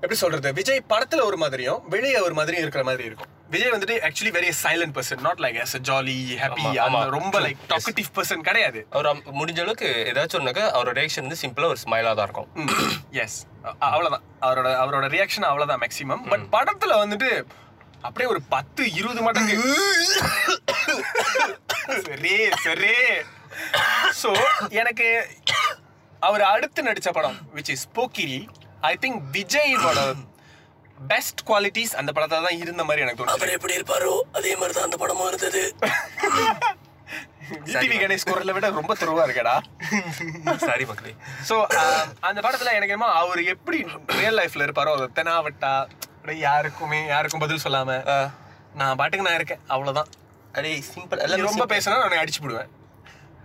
எப்படி 0.02 0.16
சொல்றது? 0.16 0.54
விஜய் 0.54 0.82
படத்துல 0.90 1.22
ஒரு 1.24 1.38
மாதிரியும் 1.38 1.84
வெளியே 1.90 2.20
ஒரு 2.20 2.34
மாதிரியும் 2.34 2.64
இருக்கிற 2.64 2.84
மாதிரி 2.84 3.04
இருக்கும். 3.04 3.30
விஜய் 3.50 3.72
வந்துட்டு 3.72 3.96
actually 4.08 4.32
very 4.38 4.50
silent 4.64 4.94
person 4.98 5.22
not 5.22 5.40
like 5.40 5.58
yes 5.62 5.76
jolly 5.90 6.16
happy 6.42 6.66
ஆமா. 6.86 7.02
ரொம்ப 7.10 7.40
லைக் 7.40 7.62
டாக்கட்டிவ் 7.70 8.10
பர்சன் 8.16 8.44
கிடையாது. 8.48 8.80
அவர் 8.90 9.08
முடிஞ்ச 9.40 9.60
அளவுக்கு 9.60 9.90
ஏதாச்சும் 10.14 10.40
ஒன்னாக்க 10.42 10.64
அவரோட 10.78 10.94
ரியாக்ஷன் 11.00 11.26
வந்து 11.28 11.42
சிம்பிளா 11.44 11.66
ஒரு 11.66 11.80
ஸ்மைலா 11.86 12.12
தான் 12.16 12.28
இருக்கும். 12.30 12.50
எஸ் 13.12 13.40
அவ்வளவுதான். 13.80 14.26
அவரோட 14.42 14.68
அவரோட 14.84 15.08
ரியாக்ஷன் 15.16 15.48
அவ்வளவுதான் 15.52 15.82
மேக்ஸிமம் 15.86 16.24
பட் 16.30 16.46
படத்துல 16.58 17.00
வந்துட்டு 17.04 17.30
அப்படியே 18.04 18.30
ஒரு 18.30 18.42
பத்து 18.50 18.84
இருபது 18.94 19.22
மடங்கு 19.22 19.56
சரி 22.06 22.34
சரி. 22.66 22.94
சோ 24.22 24.30
எனக்கு 24.82 25.08
அவர் 26.22 26.44
அடுத்து 26.52 26.88
நடிச்ச 26.88 27.10
படம் 27.12 27.38
which 27.56 27.72
is 27.76 27.86
Pokkiri 27.94 28.40
I 28.84 28.94
think 29.04 29.20
விஜயோட 29.36 30.00
பெஸ்ட் 31.12 31.42
குவாலிட்டிஸ் 31.48 31.96
அந்த 31.96 32.12
படத்துல 32.16 32.46
தான் 32.46 32.60
இருந்த 32.64 32.84
மாதிரி 32.84 33.04
எனக்கு 33.06 33.20
தோணுச்சு. 33.22 33.56
எப்படி 33.58 33.78
இருப்பாரோ 33.78 34.14
அதே 34.38 34.54
மாதிரி 34.56 34.76
தான் 34.78 34.88
அந்த 34.90 34.98
படமும் 35.04 35.30
இருந்தது. 35.32 35.64
டிவி 37.74 37.98
கணேஷ் 37.98 38.26
குரலை 38.30 38.54
விட 38.56 38.70
ரொம்ப 38.78 38.94
துருவா 39.02 39.26
இருக்கடா. 39.28 39.54
சாரி 40.66 40.86
மக்களே. 40.90 41.14
சோ 41.50 41.56
அந்த 42.30 42.40
படத்துல 42.46 42.74
எனக்கு 42.78 42.96
என்னமோ 42.96 43.12
அவர் 43.22 43.42
எப்படி 43.54 43.80
ரியல் 44.18 44.38
லைஃப்ல 44.40 44.66
இருப்பாரோ 44.68 44.94
அது 44.98 45.08
தெனாவட்டா 45.20 45.72
அப்படியே 46.28 46.52
யாருக்குமே 46.52 47.06
யாருக்கும் 47.06 47.40
பதில் 47.40 47.60
சொல்லாம 47.64 48.04
நான் 48.76 48.96
பாட்டுக்கு 48.96 49.26
நான் 49.26 49.36
இருக்கேன். 49.36 49.60
அவ்வளவுதான். 49.68 50.08
அடே 50.54 50.84
சிம்பிள் 50.96 51.18
எல்லாம் 51.18 51.56
ரொம்ப 51.56 51.76
பேசினா 51.76 51.90
நான் 51.90 52.12
அடிச்சு 52.12 52.42
போடுவேன். 52.42 52.68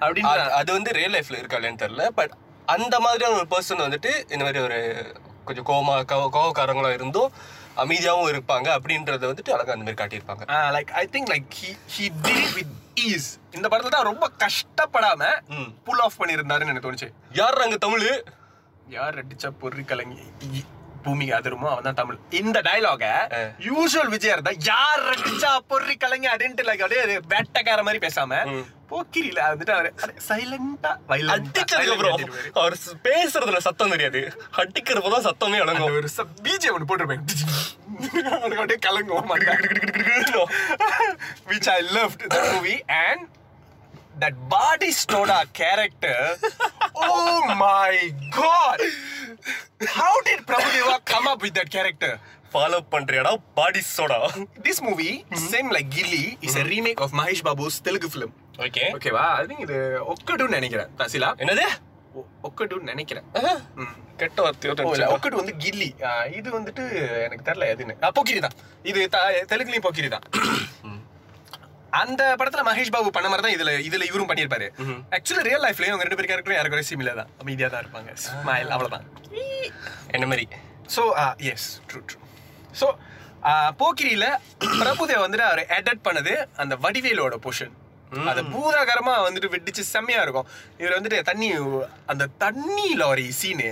அப்படின்னு 0.01 0.29
அது- 0.29 0.49
அது 0.49 0.73
வந்து 0.73 0.93
ரியல் 0.93 1.13
லைஃப்ல 1.13 1.39
இருக்கா 1.39 1.57
இல்லையான்னு 1.57 1.91
தெரியல 1.91 2.07
பட் 2.07 2.33
அந்த 2.67 3.01
மாதிரியான 3.01 3.37
ஒரு 3.37 3.47
பர்சன் 3.51 3.81
வந்துட்டு 3.81 4.33
இந்த 4.33 4.45
மாதிரி 4.45 4.59
ஒரு 4.59 5.13
கொஞ்சம் 5.45 5.67
கோமா 5.67 6.05
கோ 6.05 6.29
கோவக்காரங்களா 6.33 6.93
இருந்தும் 6.93 7.33
அமைதியாவும் 7.77 8.33
இருப்பாங்க 8.33 8.69
அப்படின்றத 8.79 9.33
வந்துட்டு 9.33 9.51
அழகா 9.51 9.73
அந்த 9.73 9.93
மாதிரி 9.93 9.95
காட்டியிருப்பாங்க. 9.95 10.47
Like 10.51 10.91
I 10.91 11.09
think 11.13 11.31
like 11.31 11.53
he 11.63 11.77
he 11.99 12.09
did 12.23 12.55
with 12.55 12.73
ease 13.07 13.55
இந்த 13.55 13.69
படத்துல 13.69 13.89
தான் 13.89 14.05
ரொம்ப 14.05 14.31
கஷ்டப்படாம. 14.39 15.41
புல் 15.85 16.01
ஆஃப் 16.01 16.23
பண்ணியிருந்தாருன்னு 16.23 16.67
எனக்கு 16.67 16.93
தோணுச்சு. 16.93 17.13
யார் 17.33 17.61
அங்க 17.61 17.77
தமிழ்? 17.77 18.25
யார் 18.89 19.27
அடிச்சா 19.27 19.49
பொறி 19.49 19.83
கலங்கி 19.83 20.23
பூமிக்கு 21.05 21.35
அதிருமோ 21.35 21.71
அவன் 21.71 21.83
தான் 21.83 21.95
தமிழ். 21.95 22.17
இந்த 22.39 22.63
டயலாக 22.63 23.29
ஆ. 23.33 23.53
யூசுவல் 23.67 24.09
விஜய் 24.09 24.33
இருந்தா 24.33 24.53
யார் 24.67 25.13
அடிச்சா 25.13 25.59
பொறி 25.67 25.97
கலங்கி 25.97 26.29
அப்படின்ட்டு 26.29 26.63
லைக் 26.63 26.81
அப்படியே 26.81 27.19
வேட்டக்கார 27.33 27.83
மாதிரி 27.83 28.05
பேசாம. 28.05 28.63
போக்கிரியில 28.91 29.47
வந்துட்டு 29.47 29.73
அவரு 29.73 29.93
சைலண்டா 30.27 30.99
அடிச்சதுக்கு 31.35 31.93
அப்புறம் 31.93 32.31
அவர் 32.57 32.77
பேசுறதுல 33.05 33.61
சத்தம் 33.61 33.91
தெரியாது. 33.91 34.33
அடிக்கிறப்பதான் 34.57 35.29
சத்தமே 35.29 35.61
அடங்கும் 35.61 35.93
ஒரு 35.93 36.09
பிஜே 36.43 36.71
ஒன்று 36.71 36.91
போட்டிருப்பேன் 36.91 37.25
அப்படியே 38.55 38.81
கலங்கும் 38.81 39.33
which 41.47 41.69
I 41.69 41.81
loved 41.91 42.29
the 42.29 42.49
movie 42.49 42.83
that 44.17 44.35
body 44.49 44.91
stoda 44.93 45.41
character 45.55 46.17
oh 47.07 47.35
my 47.59 47.93
god 48.33 48.81
how 49.91 50.15
did 50.23 50.41
Prabhudeva 50.43 50.99
come 51.05 51.27
up 51.27 51.43
with 51.43 51.55
that 51.55 51.71
character 51.71 52.13
follow 52.53 52.79
பண்றியாடா 52.93 53.31
பாடி 53.55 53.83
சோடா 53.89 54.19
this 54.65 54.79
movie 54.83 55.13
same 55.47 55.69
like 55.71 55.89
Gilly 55.91 56.25
is 56.43 56.57
a 56.57 56.65
remake 56.65 57.01
of 57.01 57.13
Mahesh 57.13 57.43
Babu's 57.43 57.77
Telugu 57.81 58.11
film 58.15 58.33
okay 58.59 58.83
ஓகேவா 58.97 59.25
I 59.37 59.45
think 59.51 59.63
இது 59.63 59.77
ஒக்கடுன்னு 60.13 60.57
நினைக்கிறேன் 60.59 60.91
தசிலா 60.99 61.29
என்னது 61.43 61.65
ஒக்கடுன்னு 62.43 62.91
நினைக்கிறேன் 62.91 63.27
ம். 63.77 63.93
கெட்ட 64.21 64.39
வார்த்தையோ 64.45 64.73
ஓ, 64.81 64.93
இல்ல, 64.95 65.07
ஒக்கடு 65.15 65.41
வந்து 65.41 65.55
கில்லி 65.63 65.89
இது 66.39 66.49
வந்துட்டு 66.57 66.83
எனக்கு 67.25 67.47
தெரியல 67.49 67.71
எதுன்னு 67.73 67.95
போக்கிரி 68.19 68.41
தான் 68.47 68.57
இது 68.85 69.07
தெலுங்குலயும் 69.53 69.87
போக்கிரி 69.87 70.11
தான் 70.11 70.27
அந்த 72.01 72.23
படத்துல 72.41 72.63
மகேஷ் 72.69 72.93
பாபு 72.95 73.11
பண்ண 73.17 73.29
மாதிரி 73.31 73.45
தான் 73.47 73.55
இதுல 73.57 73.73
இதுல 73.89 74.07
இவரும் 74.11 74.29
பண்ணியிருப்பாரு. 74.31 74.67
ஆக்சுவலி 75.17 75.45
ரியல் 75.49 75.65
லைஃப்லயும் 75.67 75.93
அவங்க 75.95 76.07
ரெண்டு 76.07 76.19
பேர் 76.19 76.31
கேரக்டரும் 76.31 76.59
யாருக்கு 76.59 76.91
சிமிலர் 76.91 77.21
தான். 77.21 77.31
அமைதியா 77.43 77.69
தான் 77.75 77.83
இருப்பாங்க. 77.85 78.13
ஸ்மைல் 78.25 78.73
அவ்வளவுதான். 78.77 79.07
என்ன 80.17 80.27
மாதிரி? 80.33 80.47
So 80.97 81.03
yes 81.53 81.69
true 81.91 82.01
true 82.11 82.19
so 82.81 82.89
போக்கிரியில 83.81 84.27
Prabhudev 84.81 85.25
வந்துட்டு 85.25 85.49
அவர் 85.51 85.63
எடட் 85.79 86.05
பண்ணது 86.09 86.35
அந்த 86.63 86.75
வடிவேலோட 86.85 87.37
போர்ஷன் 87.47 87.73
அது 88.31 88.41
பூதாகரமா 88.55 89.13
வந்துட்டு 89.27 89.51
வெடிச்சு 89.53 89.83
செம்மையா 89.93 90.23
இருக்கும். 90.25 90.49
இவர் 90.81 90.97
வந்துட்டு 90.97 91.19
தண்ணி 91.29 91.49
அந்த 92.13 92.25
தண்ணி 92.45 92.89
லாரி 93.03 93.27
சீனு 93.39 93.71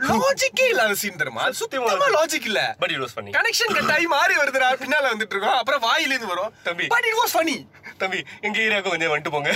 லாஜிக்கே 0.00 0.64
இல்லாத 0.70 0.94
சீன் 0.94 1.16
தெரியுமா? 1.16 1.44
சுத்தமா 1.52 2.08
லாஜிக் 2.14 2.46
இல்ல. 2.50 2.60
பட் 2.80 2.92
இட் 2.94 3.02
வாஸ் 3.02 3.16
பண்ணி 3.16 3.30
கனெக்ஷன் 3.36 3.74
கட் 3.76 3.92
ஆகி 3.94 4.06
மாறி 4.08 4.34
வருதுடா 4.36 4.68
பின்னால 4.82 5.10
வந்துட்டு 5.12 5.34
இருக்கோம் 5.34 5.58
அப்புறம் 5.58 5.82
வாயில 5.82 6.12
இருந்து 6.12 6.32
வரும். 6.32 6.52
தம்பி. 6.62 6.86
பட் 6.86 7.06
இட் 7.10 7.18
வாஸ் 7.20 7.34
ஃபனி 7.36 7.56
தம்பி 7.98 8.20
எங்க 8.40 8.58
ஏரியாவுக்கு 8.58 8.92
கொஞ்சம் 8.94 9.12
வந்துட்டு 9.12 9.34
போங்க. 9.36 9.52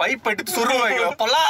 பைப் 0.00 0.30
எடுத்து 0.30 0.52
சொல்லுவாங்க 0.52 1.10
பொலா 1.20 1.42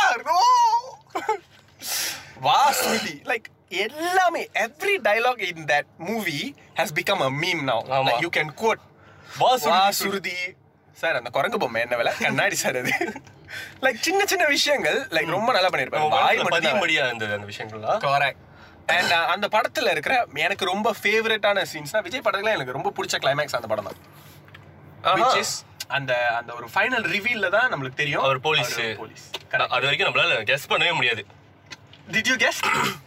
வா 2.41 2.59
ஸ்வீட்டி 2.79 3.15
லைக் 3.31 3.47
எல்லாமே 3.85 4.43
every 4.63 4.95
dialogue 5.07 5.43
in 5.49 5.65
that 5.67 5.89
movie 6.01 6.39
has 6.77 6.95
become 6.95 7.23
a 7.23 7.31
meme 7.43 7.63
now. 7.71 7.85
You 8.21 8.31
can 8.37 8.53
quote 8.55 8.83
வா 9.39 9.51
சுருதி 9.57 9.95
சுருதி 10.01 10.37
சார் 11.01 11.19
அந்த 11.19 11.31
குரங்கு 11.37 11.59
பொம்மை 11.63 11.81
என்ன 11.85 11.95
விலை? 12.01 12.13
கண்ணாடி 12.25 12.57
சார் 12.63 12.77
அது. 12.81 12.93
லைக் 13.85 14.01
சின்ன 14.07 14.21
சின்ன 14.33 14.45
விஷயங்கள் 14.55 14.99
லைக் 15.17 15.31
ரொம்ப 15.37 15.51
நல்லா 15.57 15.71
பண்ணிருப்பாரு. 15.75 16.11
வாய் 16.17 16.43
மட்டும் 16.47 16.83
முடியா 16.85 17.05
இருந்தது 17.11 17.35
அந்த 17.39 17.49
விஷயங்கள்லாம் 17.53 18.01
கரெக்ட் 18.07 18.43
அண்ட் 18.97 19.13
அந்த 19.35 19.47
படத்துல 19.55 19.93
இருக்கிற 19.95 20.15
எனக்கு 20.47 20.65
ரொம்ப 20.73 20.89
ஃபேவரட்டான 21.01 21.65
சீன்ஸ்னா 21.73 22.03
விஜய் 22.07 22.25
படத்துல 22.27 22.55
எனக்கு 22.57 22.77
ரொம்ப 22.79 22.93
பிடிச்ச 22.97 23.19
கிளைமேக்ஸ் 23.25 23.57
அந்த 23.59 23.71
படம் 23.73 23.89
தான். 23.89 24.01
which 25.21 25.39
is 25.45 25.53
அந்த 25.97 26.13
அந்த 26.39 26.51
ஒரு 26.59 26.67
ஃபைனல் 26.75 27.07
ரிவீல்ல 27.15 27.49
தான் 27.55 27.71
நம்மளுக்கு 27.73 28.01
தெரியும். 28.03 28.25
அவர் 28.27 28.41
போலீஸ் 28.47 28.75
போலீஸ் 29.03 29.25
அது 29.75 29.85
வரைக்கும் 29.87 30.09
நம்மளால 30.09 30.37
கெஸ் 30.51 30.71
பண்ணவே 30.73 30.93
முடியாது. 30.99 31.23
டிட் 32.15 32.29
யூ 32.31 32.37
கெஸ் 32.45 32.61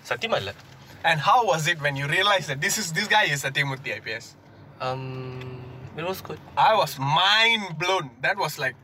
சத்தியமா 0.09 0.37
இல்ல. 0.43 0.51
And 1.09 1.21
how 1.29 1.43
was 1.51 1.67
it 1.73 1.81
when 1.87 1.97
you 2.01 2.07
realise 2.17 2.49
that 2.51 2.61
this 2.65 2.77
is 2.83 2.91
this 2.97 3.09
guy 3.15 3.25
is 3.33 3.41
Sathyamoorthy 3.47 3.93
IPS 3.99 4.29
um 4.87 5.03
it 5.97 6.05
was 6.09 6.19
good. 6.27 6.39
I 6.55 6.71
was 6.81 6.93
mind 7.19 7.65
blown. 7.79 8.07
That 8.21 8.37
was 8.43 8.53
like, 8.57 8.77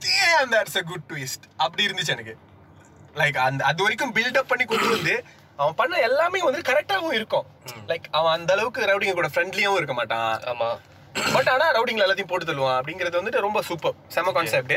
damn, 0.00 0.48
that's 0.52 0.76
a 0.76 0.82
good 0.90 1.02
twist. 1.08 1.42
அப்படி 1.56 1.86
இருந்துச்சு 1.86 2.14
எனக்கு. 2.16 2.38
Like 3.14 3.36
அந்த 3.36 3.64
அது 3.64 3.80
வரைக்கும் 3.82 4.14
build up 4.14 4.48
பண்ணி 4.52 4.64
கொண்டு 4.64 4.88
வந்து 4.88 5.24
அவன் 5.56 5.74
பண்ண 5.74 5.96
எல்லாமே 5.96 6.40
வந்து 6.42 6.60
கரெக்டாகவும் 6.60 7.12
இருக்கும். 7.12 7.46
லைக் 7.86 8.04
அவன் 8.10 8.32
அந்த 8.32 8.52
அளவுக்கு 8.52 8.84
ரவுடிங்க 8.90 9.12
கூட 9.12 9.28
ஃப்ரெண்ட்லியாவும் 9.28 9.80
இருக்க 9.80 9.92
மாட்டான். 9.92 10.40
ஆமா. 10.40 10.78
பட் 11.32 11.48
ஆனா 11.48 11.66
ரவுடிங்ல 11.72 12.04
எல்லாத்தையும் 12.06 12.30
போட்டு 12.32 12.52
தள்ளுவான். 12.52 12.78
அப்படிங்கிறது 12.80 13.20
வந்துட்டு 13.20 13.40
ரொம்ப 13.46 13.62
சூப்பர் 13.62 13.94
செம 14.08 14.32
கான்செப்ட் 14.32 14.72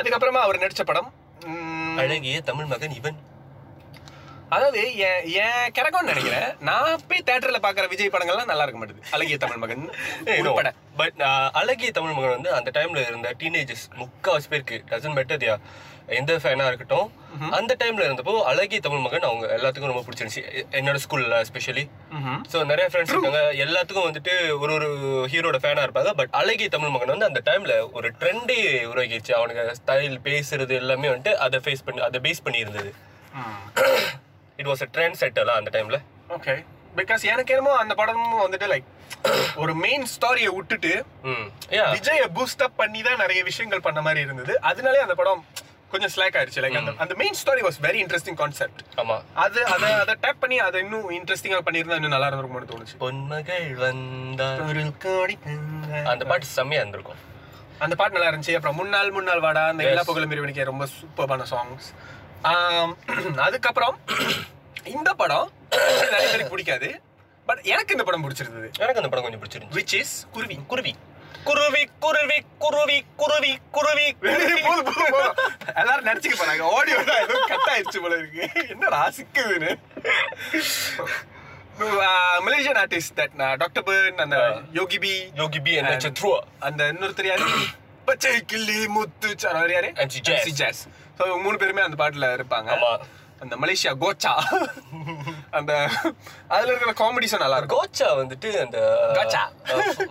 அதுக்கப்புறமா 0.00 0.42
அவர் 0.46 0.58
நடிச்ச 0.58 0.82
படம் 0.84 1.12
அழகிய 1.96 2.40
தமிழ் 2.40 2.64
மகன் 2.64 2.94
இவன். 2.94 3.18
அதாவது 4.54 4.80
என் 5.06 5.24
என் 5.42 5.72
கிரகம்னு 5.76 6.10
நினைக்கிறேன். 6.10 6.50
நான் 6.68 7.02
போய் 7.08 7.26
தேட்டர்ல 7.28 7.58
பாக்குற 7.64 7.86
விஜய் 7.92 8.12
படங்கள்லாம் 8.14 8.50
நல்லா 8.50 8.64
இருக்க 8.66 8.80
மாட்டேது. 8.80 9.02
அழகிய 9.16 9.36
தமிழ் 9.42 9.60
மகன் 9.62 9.84
உட்பட 10.42 10.70
பட் 11.00 11.20
அழகிய 11.60 11.90
தமிழ் 11.98 12.16
மகன் 12.16 12.36
வந்து 12.36 12.50
அந்த 12.58 12.70
டைம்ல 12.76 13.02
இருந்த 13.08 13.30
டீனேஜர்ஸ் 13.40 13.86
முக்காவாசி 14.00 14.50
பேருக்கு 14.52 14.76
டசன் 14.90 15.16
பெட்டர் 15.18 15.42
தியா 15.42 15.56
எந்த 16.18 16.32
ஃபேனா 16.42 16.66
இருக்கட்டும் 16.70 17.08
அந்த 17.56 17.72
டைம்ல 17.80 18.04
இருந்தப்போ 18.06 18.34
அழகிய 18.50 18.78
தமிழ் 18.86 19.02
மகன் 19.06 19.26
அவங்க 19.28 19.46
எல்லாத்துக்கும் 19.56 19.90
ரொம்ப 19.92 20.02
பிடிச்சிருந்துச்சு. 20.04 20.44
என்னோட 20.78 20.98
ஸ்கூல்ல 21.04 21.40
எஸ்பெஷலி 21.44 21.84
ம்ஹும். 22.18 22.38
ஸோ 22.52 22.60
நிறைய 22.70 22.86
ஃப்ரெண்ட்ஸ் 22.90 23.12
இருக்காங்க. 23.14 23.42
எல்லாத்துக்கும் 23.64 24.08
வந்துட்டு 24.08 24.34
ஒரு 24.62 24.72
ஒரு 24.78 24.88
ஹீரோட 25.32 25.58
ஃபேனா 25.64 25.84
இருப்பாங்க. 25.86 26.12
பட் 26.20 26.32
அழகிய 26.40 26.68
தமிழ் 26.76 26.94
மகன் 26.94 27.12
வந்து 27.14 27.28
அந்த 27.30 27.42
டைம்ல 27.48 27.74
ஒரு 27.98 28.10
ட்ரெண்டே 28.20 28.58
உருவாக்கிடுச்சு 28.92 29.34
அவனுக்கு 29.40 29.76
ஸ்டைல் 29.80 30.16
பேசுறது 30.28 30.74
எல்லாமே 30.82 31.10
வந்துட்டு 31.12 31.34
அதை 31.46 31.60
ஃபேஸ் 31.66 31.84
பண்ணி 31.88 32.06
அதை 32.08 32.20
பேஸ் 32.28 32.44
பண்ணி 32.46 32.64
இருந்தது 32.64 32.92
இட் 34.58 34.68
வாஸ் 34.70 34.82
அ 34.84 34.88
ட்ரெண்ட் 34.94 35.18
செட்டலாம் 35.22 35.60
அந்த 35.60 35.70
டைம்ல 35.76 35.98
ஓகே 36.36 36.54
பிகாஸ் 36.96 37.24
எனக்கு 37.32 37.52
என்னமோ 37.54 37.72
அந்த 37.82 37.94
படமும் 37.94 38.42
வந்துட்டு 38.44 38.68
லைக் 38.72 38.86
ஒரு 39.56 39.72
மெயின் 39.84 40.04
ஸ்டாரியை 40.14 40.50
விட்டுட்டு 40.56 40.92
விஜய 41.94 42.24
பூஸ்ட் 42.36 42.64
அப் 42.66 42.76
பண்ணி 42.76 43.00
தான் 43.02 43.20
நிறைய 43.22 43.40
விஷயங்கள் 43.48 43.86
பண்ண 43.86 44.00
மாதிரி 44.00 44.20
இருந்தது. 44.20 44.52
அதனாலே 44.60 45.00
அந்த 45.06 45.14
படம் 45.14 45.42
கொஞ்சம் 45.92 46.12
ஸ்லாக் 46.14 46.36
ஆயிடுச்சு 46.38 46.62
லைக் 46.64 46.78
அந்த 46.80 46.92
அந்த 47.04 47.14
main 47.14 47.38
story 47.40 47.62
was 47.66 47.78
very 47.86 47.98
interesting 48.04 48.38
concept 48.40 48.82
ஆமா. 49.02 49.16
அது 49.44 49.60
அதை 49.66 49.88
அதை 50.02 50.14
டேப் 50.24 50.42
பண்ணி 50.42 50.58
அதை 50.66 50.80
இன்னும் 50.84 51.08
இன்ட்ரெஸ்டிங்கா 51.18 51.60
பண்ணியிருந்தா 51.68 51.98
இன்னும் 52.00 52.14
நல்லா 52.16 52.28
இருந்திருக்கும்னு 52.30 52.70
தோணுச்சு. 52.72 52.96
பொன்மகள் 53.04 53.68
வந்தார். 53.84 54.60
தங்க. 55.46 56.02
அந்த 56.12 56.24
பாட்டு 56.24 56.54
செம்மையா 56.58 56.82
இருந்திருக்கும். 56.82 57.22
அந்த 57.78 57.94
பாட்டு 57.96 58.16
நல்லா 58.16 58.30
இருந்துச்சு. 58.30 58.56
அப்புறம் 58.58 58.78
முன்னாள் 58.80 59.10
முன்னாள் 59.10 59.44
வாடா 59.46 59.64
அந்த 59.72 59.84
எல்லா 59.90 60.04
புகழும் 60.10 60.34
இறைவனுக்கே 60.36 60.70
ரொம்ப 60.72 60.86
சூப்பரான 60.94 61.48
சாங்ஸ் 61.54 61.88
அதுக்கப்புறம் 63.46 63.98
இந்த 64.96 65.14
படம் 65.14 65.50
நிறைய 66.10 66.28
பேருக்கு 66.28 66.50
பிடிக்காது. 66.50 67.00
பட் 67.46 67.60
எனக்கு 67.62 67.92
இந்த 67.92 68.04
படம் 68.04 68.24
பிடிச்சிருந்தது. 68.24 68.68
எனக்கு 68.78 69.00
அந்த 69.02 69.08
படம் 69.08 69.24
கொஞ்சம் 69.26 69.42
பிடிச்சிருந்துச்சு. 69.44 69.76
விச் 69.78 69.94
இஸ் 70.00 70.26
குருவி. 70.32 70.58
குருவி. 70.66 70.94
குருவி 71.44 71.88
குருவி 71.98 72.38
குருவி 72.58 72.98
குருவி 73.16 73.52
குருவி. 73.70 74.06
எல்லாரும் 75.74 76.06
நினைச்சுக்க 76.06 76.36
போறாங்க. 76.40 76.64
ஆடியோ 76.76 76.98
தான் 77.04 77.22
ஏதோ 77.22 77.34
கட் 77.46 77.68
ஆயிடுச்சு 77.72 78.00
போல 78.00 78.16
இருக்கு. 78.16 78.68
என்னடா 78.68 79.12
சிக்குதுன்னு. 79.18 79.72
Malaysian 82.46 82.80
artist 82.84 83.16
that 83.16 83.56
doctor 83.56 83.84
Burn 83.84 84.22
அந்த 84.26 84.38
யோகி 84.72 84.98
பி 84.98 85.12
யோகி 85.34 85.60
பி 85.60 85.72
என்ன 85.72 85.96
சத்ருவா 85.96 86.38
அந்த 86.58 86.92
இன்னொருத்தர் 86.92 87.26
யாரு 87.26 87.44
பச்சை 88.04 88.40
கிள்ளி 88.46 88.86
முத்து. 88.86 89.38
சார் 89.38 89.54
அவர் 89.54 89.72
யாரு. 89.72 89.92
ஜாஸ் 90.52 90.82
ஸோ 91.18 91.24
மூணு 91.46 91.56
பேருமே 91.62 91.86
அந்த 91.86 91.98
பாட்டுல 92.02 92.34
இருப்பாங்க. 92.38 92.70
ஆமா. 92.76 92.92
அந்த 93.44 93.54
மலேசியா 93.62 93.90
கோச்சா. 94.02 94.30
அந்த 95.58 95.72
அதுல 96.54 96.70
இருக்கிற 96.70 96.92
காமெடிஸும் 97.00 97.42
நல்லா 97.42 97.58
இருக்கும். 97.58 97.78
கோச்சா 97.78 98.08
வந்துட்டு 98.20 98.48
அந்த 98.62 98.78
Gotcha. 99.18 99.42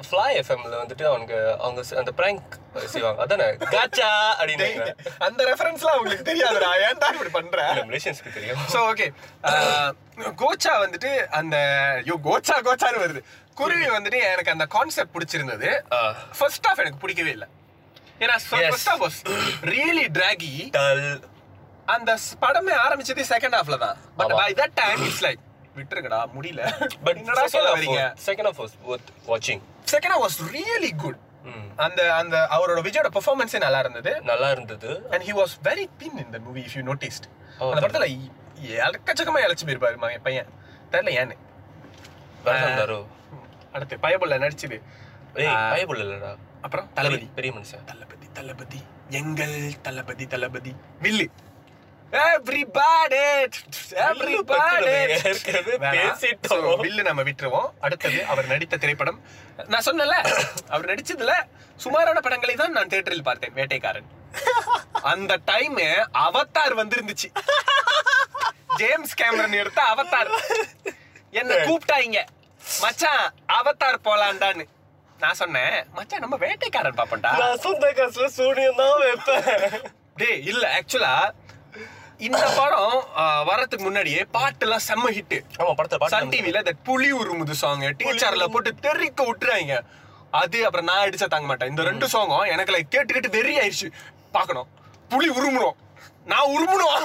ஃப்ளை 0.09 0.27
எஃப்எம்ல 0.41 0.75
வந்துட்டு 0.83 1.05
அவங்க 1.11 1.33
அவங்க 1.63 1.81
அந்த 2.01 2.11
பிராங்க் 2.19 2.53
செய்வாங்க. 2.93 3.19
அதானே? 3.25 3.47
காச்சா 3.75 4.09
அப்படின்னு 4.39 4.67
அந்த 5.27 5.41
ரெஃபரன்ஸ்லாம் 5.51 5.99
உங்களுக்கு 5.99 6.29
தெரியாதுடா. 6.31 6.71
ஏன் 6.87 7.01
தான் 7.03 7.13
இப்படி 7.17 7.33
பண்ற? 7.37 7.59
மலேசியன்ஸ்க்கு 7.89 8.35
தெரியும். 8.37 8.63
ஸோ 8.75 8.79
ஓகே 8.93 9.07
கோச்சா 10.43 10.73
வந்துட்டு 10.85 11.11
அந்த 11.41 11.57
ஐயோ 12.01 12.17
கோச்சா 12.29 12.57
கோச்சான்னு 12.69 13.03
வருது. 13.05 13.23
குருவி 13.61 13.87
வந்துட்டு 13.97 14.19
எனக்கு 14.33 14.55
அந்த 14.55 14.67
கான்செப்ட் 14.77 15.15
பிடிச்சிருந்தது. 15.17 15.69
ஃபர்ஸ்ட் 16.39 16.67
ஆஃப் 16.71 16.83
எனக்கு 16.85 17.03
பிடிக்கவே 17.05 17.31
இல்லை. 17.37 17.49
ஏன்னா. 18.19 18.37
ஃபர்ஸ்ட் 18.49 18.89
வாஸ் 19.03 19.19
ரியலி 19.73 20.05
டிராகி 20.17 20.53
அந்த 21.95 22.11
படமே 22.41 22.73
ஆரம்பிச்சது 22.85 23.23
செகண்ட் 23.33 23.57
ஹாஃப்ல 23.57 23.77
தான். 23.77 23.97
But. 24.17 24.33
By 24.39 24.53
that 24.61 24.75
time 24.79 25.03
it's 25.03 25.23
like 25.25 25.43
விட்டுருங்கடா 25.77 26.19
முடியல. 26.35 26.61
பட் 27.03 27.17
என்னடா 27.17 27.47
சொல்ல 27.47 27.69
வரீங்க 27.75 28.01
செகண்ட் 28.25 28.49
ஆஃப் 28.51 28.61
ஒர்த் 28.61 29.09
வாட்சிங் 29.27 29.63
second 29.91 30.13
half 30.15 30.25
was 30.25 30.39
really 30.55 30.91
good 31.03 31.19
அந்த 31.85 32.01
அந்த 32.15 32.35
அவரோட 32.55 32.79
விஜயோட 32.87 33.09
பெர்ஃபார்மன்ஸே 33.17 33.59
நல்லா 33.65 33.79
இருந்தது. 33.79 34.11
நல்லா 34.21 34.49
இருந்தது. 34.51 34.89
And 35.11 35.23
he 35.27 35.33
was 35.39 35.53
very 35.63 35.85
thin 35.97 36.17
இந்த 36.25 36.39
மூவி 36.45 36.61
இஃப் 36.61 36.75
யூ 36.77 36.83
நோட்டிஸ்ட் 36.89 37.27
அந்த 37.59 37.81
படத்துல 37.85 38.07
எக்கச்சக்கமா 38.77 39.39
இழைச்சு 39.45 39.65
போயிருப்பாரு 39.67 40.17
பையன். 40.27 40.49
தெரியல 40.91 41.13
ஏன்னு. 41.21 41.35
அடுத்து 43.71 43.95
பயபுள்ள 44.03 44.35
நடிச்சது. 44.43 44.77
பயபுள்ள 45.33 46.03
இல்லடா. 46.07 46.31
அப்புறம் 46.61 46.87
தளபதி 46.93 47.27
பெரிய 47.35 47.51
மனுஷன். 47.57 47.83
தளபதி 47.91 48.27
தளபதி. 48.37 48.79
எங்கள் 49.09 49.57
தளபதி 49.81 50.25
தளபதி. 50.33 50.71
வில்லு. 51.03 51.27
எவ்ரிபாடி 52.11 53.21
எவ்ரிபாடி 54.07 54.91
ஏற்கனவே 55.29 55.73
பேசிட்டோம். 55.95 56.77
வில்லு 56.83 57.03
நம்ம 57.07 57.23
விட்டுருவோம். 57.29 57.71
அடுத்தது 57.85 58.19
அவர் 58.25 58.47
நடித்த 58.47 58.77
திரைப்படம். 58.83 59.19
நான் 59.73 59.85
சொன்னல 59.85 60.15
அவர் 60.67 60.89
நடிச்சதுல 60.91 61.33
சுமாரான 61.75 62.19
படங்களை 62.19 62.55
தான் 62.55 62.75
நான் 62.77 62.87
தியேட்டரில் 62.87 63.27
பார்த்தேன் 63.29 63.55
வேட்டைக்காரன். 63.59 64.07
அந்த 65.11 65.39
டைம் 65.51 65.77
அவதார் 66.27 66.77
வந்திருந்துச்சு. 66.81 67.29
ஜேம்ஸ் 68.79 69.17
கேமரன் 69.21 69.59
எடுத்த 69.61 69.81
அவதார். 69.93 70.31
என்ன 71.41 71.53
கூப்பிட்டாங்க. 71.67 72.19
மச்சான் 72.81 73.25
அவதார் 73.57 74.03
போலாண்டான்னு 74.07 74.65
நான் 75.21 75.37
சொன்னேன் 75.41 75.75
மச்சான் 75.97 76.23
நம்ம 76.23 76.35
வேட்டைக்காரன் 76.45 76.97
பாப்போம்டா. 76.99 77.31
நான் 77.41 77.61
சொந்த 77.65 77.85
காசுல 77.99 78.27
சூனியம் 78.37 78.79
தான் 78.81 78.97
வைப்பேன். 79.03 79.77
டேய் 80.19 80.41
இல்ல 80.51 80.63
ஆக்சுவலா 80.77 81.13
இந்த 82.27 82.43
படம் 82.59 82.93
வரதுக்கு 83.49 83.83
முன்னாடியே 83.87 84.21
பாட்டுலாம் 84.35 84.85
செம்ம 84.87 85.11
ஹிட் 85.17 85.35
ஆமா 85.61 85.73
படத்துல 85.79 86.11
சன் 86.13 86.31
டிவில 86.33 86.61
தட் 86.67 86.83
புலி 86.87 87.09
உருமுது 87.21 87.55
சாங் 87.61 87.83
டீச்சர்ல 88.01 88.45
போட்டு 88.53 88.71
தெறிக்க 88.85 89.19
விட்டுறாங்க. 89.29 89.75
அது 90.41 90.57
அப்புறம் 90.67 90.87
நான் 90.89 91.03
அடிச்சா 91.03 91.27
தாங்க 91.33 91.47
மாட்டேன். 91.49 91.71
இந்த 91.71 91.83
ரெண்டு 91.89 92.07
சாங்கும் 92.13 92.47
எனக்கு 92.53 92.73
லைக் 92.75 92.93
கேட்டு 92.95 93.13
கேட்டு 93.17 93.35
வெறி 93.37 93.53
ஆயிடுச்சு 93.61 93.89
பார்க்கணும். 94.37 94.69
புலி 95.11 95.29
உருமுணும் 95.37 95.77
நான் 96.31 96.49
உருமுணும் 96.55 96.95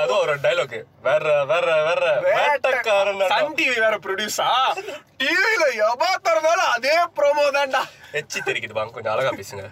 அதுவும் 0.00 0.20
ஒரு 0.24 0.34
டைலாக் 0.44 0.76
வேற 1.06 1.44
வேற 1.50 1.66
வேற. 1.88 2.04
வேட்டக்காரன். 2.28 3.22
சன் 3.32 3.54
டிவி 3.58 3.76
வேற 3.84 3.96
ப்ரொடியூஸா 4.06 4.48
டிவில 5.22 5.64
எபா 5.88 6.10
தரனாலும் 6.28 6.70
அதே 6.76 6.96
ப்ரோமோ 7.18 7.44
தான்டா. 7.58 7.82
எச்சி 8.20 8.40
தெரிக்குது 8.48 8.78
வாங்க 8.78 8.94
கொஞ்சம் 8.96 9.14
அழகா 9.14 9.32
பேசுங்க. 9.40 9.64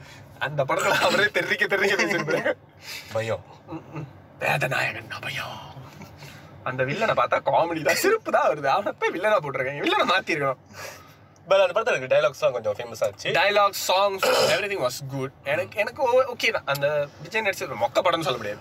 அந்த 0.46 0.60
படத்துல 0.68 0.94
அவரே 1.08 1.26
தெறிக்க 1.38 1.66
தெறிக்க 1.66 1.96
பேசிருப்பாரு. 2.02 2.54
பயம். 3.12 3.44
வேதநாயகன் 4.44 5.12
அபயம். 5.18 5.58
அந்த 6.70 6.82
வில்லனை 6.88 7.14
பார்த்தா 7.20 7.38
காமெடி 7.50 7.80
தான். 7.82 8.00
சிரிப்பு 8.02 8.30
தான் 8.32 8.48
வருது. 8.50 8.68
அவனை 8.74 8.92
போய் 8.98 9.14
வில்லனா 9.16 9.38
போட்டிருக்காங்க. 9.44 9.82
வில்லனை 9.86 10.06
மாத்திருக்கணும். 10.12 10.60
பட் 11.50 11.62
அந்த 11.64 11.74
படத்துல 11.76 11.96
எனக்கு 11.98 12.12
டைலாக்ஸ்லாம் 12.14 12.54
கொஞ்சம் 12.56 12.76
ஃபேமஸ் 12.78 13.02
ஆச்சு 13.06 13.30
dialogue 13.38 13.78
songs 13.86 14.26
everything 14.54 14.82
was 14.86 14.98
good 15.14 15.32
எனக்கு 15.52 15.78
எனக்கு 15.82 16.00
ஓகே 16.34 16.50
தான். 16.56 16.66
அந்த 16.72 16.86
விஜய் 17.24 17.44
நடிச்சது 17.46 17.78
மொக்க 17.84 18.04
படம்னு 18.06 18.26
சொல்ல 18.28 18.38
முடியாது. 18.40 18.60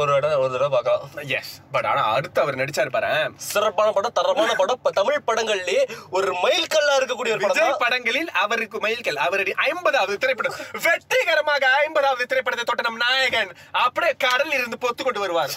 ஒரு 0.00 0.10
இடம் 0.18 0.38
ஒரு 0.44 0.52
தடவை 0.54 0.70
பார்க்கலாம். 0.76 1.28
எஸ் 1.38 1.52
பட் 1.74 1.88
ஆனா 1.90 2.02
அடுத்து 2.16 2.40
அவர் 2.44 2.60
நடிச்சாரு 2.62 2.92
பாரு. 2.96 3.12
சிறப்பான 3.50 3.92
படம் 3.98 4.16
தரமான 4.18 4.54
படம். 4.60 4.80
தமிழ் 5.00 5.26
படங்கள்லயே 5.28 5.82
ஒரு 6.18 6.30
மைல் 6.44 6.70
கல்லா 6.74 6.94
இருக்கக்கூடிய 7.00 7.34
ஒரு 7.36 7.44
படம். 7.46 7.80
படங்களில் 7.84 8.30
அவருக்கு 8.44 8.80
மைல்கல் 8.86 9.22
அவருடைய 9.26 9.56
ஐம்பதாவது 9.68 10.16
திரைப்படம் 10.24 10.56
வெற்றிகரமாக 10.86 11.72
ஐம்பதாவது 11.84 12.30
திரைப்படத்தை 12.32 12.66
தொட்ட 12.70 12.88
நம் 12.88 13.02
நாயகன். 13.06 13.52
அப்படியே 13.84 14.14
கடலில் 14.26 14.58
இருந்து 14.60 14.80
பொத்து 14.86 15.02
கொண்டு 15.04 15.22
வருவார் 15.24 15.54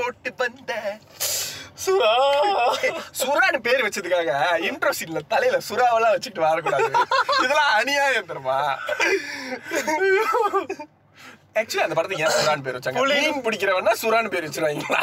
போட்டு 0.00 0.30
வந்த 0.42 0.72
சுறா 1.76 2.10
சுறான்னு 3.20 3.58
பேர் 3.66 3.84
வச்சதுக்காக 3.86 4.32
இன்ட்ரோ 4.68 4.90
சீன்ல 4.98 5.20
தலையில 5.28 5.58
சுறாவெல்லாம் 5.68 6.14
வச்சுட்டு 6.16 6.46
வரக்கூடாது 6.46 6.88
இதெல்லாம் 7.44 7.72
அநியாயம் 7.80 8.30
தெரியுமா? 8.30 8.58
ஆக்சுவலி 11.60 11.84
அந்த 11.86 11.96
படத்துக்கு 11.96 12.24
ஏன் 12.26 12.36
சுறான்னு 12.38 12.66
பேர் 12.66 12.78
வச்சாங்க? 12.78 13.02
மீன் 13.14 13.44
பிடிக்கிறவன்னா 13.46 13.94
சுறான்னு 14.02 14.32
பேர் 14.34 14.46
வச்சிருவாங்களா? 14.46 15.02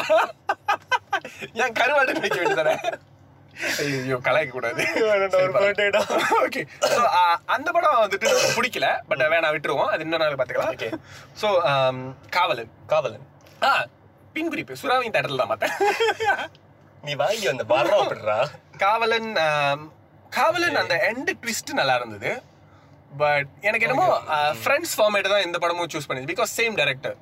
ஏன் 1.62 1.76
கருவாட்டு 1.80 2.24
வைக்க 2.24 2.38
வேண்டியதானே? 2.40 2.74
ஐயோ 3.82 4.16
கலாய்க்க 4.26 4.52
கூடாது. 4.56 4.82
ஓகே 6.46 6.62
ஸோ 6.92 7.00
அந்த 7.54 7.68
படம் 7.76 8.02
வந்துட்டு 8.04 8.28
பிடிக்கல 8.58 8.88
பட் 9.08 9.24
வேணா 9.34 9.50
விட்டுருவோம். 9.54 9.90
அது 9.94 10.04
இன்னொரு 10.06 10.24
நாள் 10.24 10.38
பார்த்துக்கலாம் 10.40 10.74
Okay. 10.76 10.90
ஸோ 11.40 11.48
காவலன். 12.36 12.70
காவலன். 12.92 13.26
ஆ 13.68 13.72
பின் 14.34 14.50
குறிப்பு 14.52 14.74
சுறாவின் 14.82 15.14
தேட்டரில் 15.16 15.42
தான் 15.42 15.52
பார்த்தேன். 15.52 15.74
நீ 17.06 17.12
வாங்கி 17.22 17.46
வந்த 17.48 17.64
வர்றோம் 17.72 18.00
அப்படின்றா 18.02 18.38
காவலன் 18.84 19.30
காவலன் 20.32 20.78
அந்த 20.80 20.94
எண்ட் 21.10 21.30
ட்விஸ்ட் 21.42 21.78
நல்லா 21.80 21.94
இருந்தது. 22.00 22.30
பட் 23.20 23.48
எனக்கு 23.68 23.86
என்னமோ 23.86 24.06
ஃப்ரெண்ட்ஸ் 24.62 24.92
ஃபார்மேட் 24.96 25.30
தான் 25.32 25.44
இந்த 25.46 25.58
படமும் 25.62 25.90
சூஸ் 25.92 26.08
பண்ணி 26.08 26.28
பிகாஸ் 26.32 26.50
சேம் 26.58 26.74
டைரக்டர் 26.80 27.16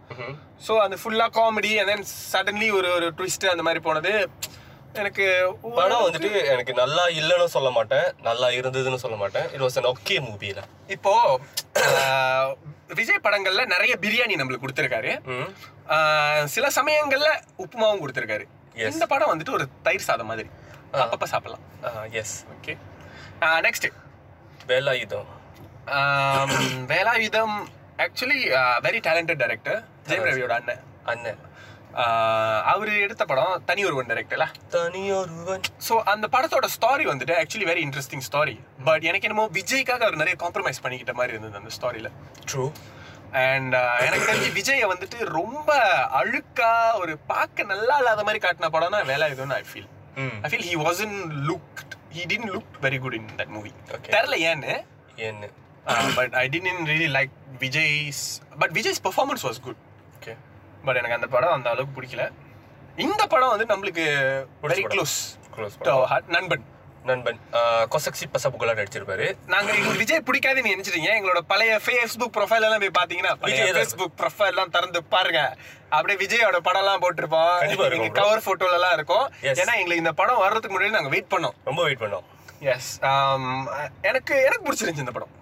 ஸோ 0.66 0.72
அந்த 0.86 0.96
ஃபுல்லாக 1.02 1.30
காமெடி 1.38 1.72
அண்ட் 1.80 1.90
தென் 1.92 2.04
சடன்லி 2.32 2.68
ஒரு 2.78 2.88
ஒரு 2.96 3.06
ட்விஸ்ட் 3.18 3.46
அந்த 3.52 3.64
மாதிரி 3.68 3.82
போனது. 3.88 4.12
எனக்கு 5.02 5.24
படம் 5.78 6.04
வந்துட்டு 6.06 6.30
எனக்கு 6.52 6.72
நல்லா 6.80 7.04
இல்லைன்னு 7.20 7.54
சொல்ல 7.56 7.70
மாட்டேன். 7.76 8.06
நல்லா 8.28 8.48
இருந்ததுன்னு 8.58 9.02
சொல்ல 9.04 9.16
மாட்டேன். 9.22 9.46
இட் 9.54 9.64
வாஸ் 9.64 9.78
அன் 9.80 9.90
ஓகே 9.92 10.16
மூவில 10.28 10.62
இப்போ 10.96 11.12
விஜய் 12.98 13.24
படங்கள்ல 13.26 13.62
நிறைய 13.72 13.94
பிரியாணி 14.04 14.36
நம்மளுக்கு 14.40 14.64
கொடுத்துருக்காரு. 14.64 15.12
சில 16.54 16.66
சமயங்கள்ல 16.78 17.30
உப்புமாவும் 17.64 18.02
கொடுத்துருக்காரு. 18.02 18.46
இந்த 18.92 19.06
படம் 19.12 19.32
வந்துட்டு 19.32 19.56
ஒரு 19.58 19.66
தயிர் 19.86 20.06
சாதம் 20.08 20.30
மாதிரி. 20.32 20.48
அப்பப்ப 21.04 21.26
சாப்பிடலாம். 21.32 21.64
Yes 22.20 22.36
okay 22.54 22.74
next 23.66 23.88
Velayudham. 24.70 25.28
Velayudham 26.92 27.56
actually 28.04 28.40
very 28.86 28.98
talented 29.06 29.40
director 29.42 29.78
Jayam 30.08 30.26
ரவியோட 30.28 30.54
அண்ணன். 30.60 30.82
அண்ணன். 31.12 31.40
அவரு 32.68 32.92
எடுத்த 33.00 33.24
படம் 33.24 33.62
தனி 33.64 33.82
ஒருவன் 33.84 34.08
டைரக்டர்ல 34.10 34.44
தனியொருவன் 34.70 35.64
ஸோ 35.88 35.94
அந்த 36.04 36.26
படத்தோட 36.28 36.66
ஸ்டாரி 36.74 37.04
வந்துட்டு 37.06 37.34
actually 37.40 37.68
very 37.68 37.82
interesting 37.86 38.24
story 38.26 38.54
but 38.84 39.02
எனக்கு 39.02 39.28
என்னமோ 39.28 39.46
விஜய்க்காக 39.52 40.02
அவர் 40.02 40.16
நிறைய 40.16 40.36
காம்ப்ரமைஸ் 40.36 40.82
பண்ணிக்கிட்ட 40.82 41.12
மாதிரி 41.12 41.34
இருந்தது 41.34 41.60
அந்த 41.60 41.72
ஸ்டாரியில 41.78 42.10
ட்ரூ 42.50 42.66
அண்ட் 43.42 43.74
எனக்கு 44.00 44.26
தெரிஞ்சு 44.26 44.50
விஜய 44.52 44.84
வந்துட்டு 44.86 45.18
ரொம்ப 45.32 45.70
அழுக்கா 46.20 46.70
ஒரு 46.94 47.14
பார்க்க 47.26 47.64
நல்லா 47.64 47.96
இல்லாத 47.98 48.24
மாதிரி 48.24 48.42
காட்டின 48.44 48.70
படம்னா 48.72 49.00
வேலாயுதம்னு 49.06 49.56
I 49.56 49.64
feel 49.68 49.88
I 50.42 50.50
feel 50.50 50.66
he 50.68 50.76
wasn't 50.84 51.16
looked 51.48 51.94
he 52.14 52.24
didn't 52.26 52.48
look 52.50 52.72
very 52.82 52.98
good 52.98 53.14
in 53.14 53.28
that 53.36 53.48
movie. 53.48 53.72
தெரில 54.10 54.36
ஏன்னு? 54.46 54.74
என்ன 55.22 55.50
but 56.16 56.34
I 56.34 56.46
didn't 56.48 56.82
really 56.86 57.10
like 57.12 57.34
Vijay's 57.60 58.22
but 58.58 58.72
Vijay's 58.72 59.02
performance 59.02 59.44
was 59.46 59.60
good 59.60 59.80
okay 60.18 60.34
but 60.84 60.96
எனக்கு 61.00 61.18
அந்த 61.20 61.30
படம் 61.36 61.56
அந்த 61.58 61.70
அளவுக்கு 61.70 62.00
பிடிக்கல. 62.00 62.24
இந்த 63.06 63.22
படம் 63.26 63.54
வந்து 63.54 63.68
நம்மளுக்கு 63.74 64.04
வெரி. 64.62 64.84
க்ளோஸ் 64.94 65.16
க்ளோஸ் 65.56 66.20
நண்பன். 66.36 66.64
நண்பன். 67.08 67.38
கொசக்சி 67.92 68.24
பசப்புகளா 68.32 68.72
நடிச்சிருப்பாரு. 68.78 69.26
நாங்க 69.52 69.72
எங்களுக்கு 69.72 70.02
விஜய் 70.02 70.24
பிடிக்காதுன்னு 70.28 70.72
நினைச்சிட்டீங்க. 70.72 71.10
எங்களோட 71.18 71.40
பழைய 71.52 71.80
ஃபேஸ்புக் 71.84 72.34
ப்ரொஃபைல் 72.36 72.64
எல்லாம் 72.68 72.82
போய் 72.84 72.96
பாத்தீங்கன்னா 72.98 73.32
விஜய். 73.40 73.70
ஃபேஸ்புக் 73.76 74.14
ப்ரொஃபைல் 74.20 74.52
எல்லாம் 74.54 74.72
திறந்து 74.76 75.00
பாருங்க. 75.14 75.42
அப்படியே 75.88 76.18
விஜயோட 76.24 76.58
படம் 76.68 76.82
எல்லாம் 76.84 77.02
போட்டிருப்போம் 77.02 77.92
எங்க. 77.94 78.08
கவர் 78.20 78.44
போட்டோல 78.48 78.78
எல்லாம் 78.80 78.96
இருக்கும். 78.98 79.26
ஏன்னா 79.42 79.74
எங்களுக்கு 79.80 80.02
இந்த 80.04 80.12
படம் 80.12 80.42
வர்றதுக்கு 80.44 80.74
முன்னாடி 80.78 80.96
நாங்க 80.98 81.12
வெயிட் 81.16 81.32
பண்ணோம். 81.36 81.56
ரொம்ப 81.64 81.82
வெயிட் 81.82 82.02
பண்ணோம். 82.04 82.26
எஸ் 82.74 82.92
எனக்கு 84.10 84.34
எனக்கு 84.48 84.64
பிடிச்சிருந்துச்சு 84.68 85.04
இந்த 85.06 85.14
படம். 85.18 85.36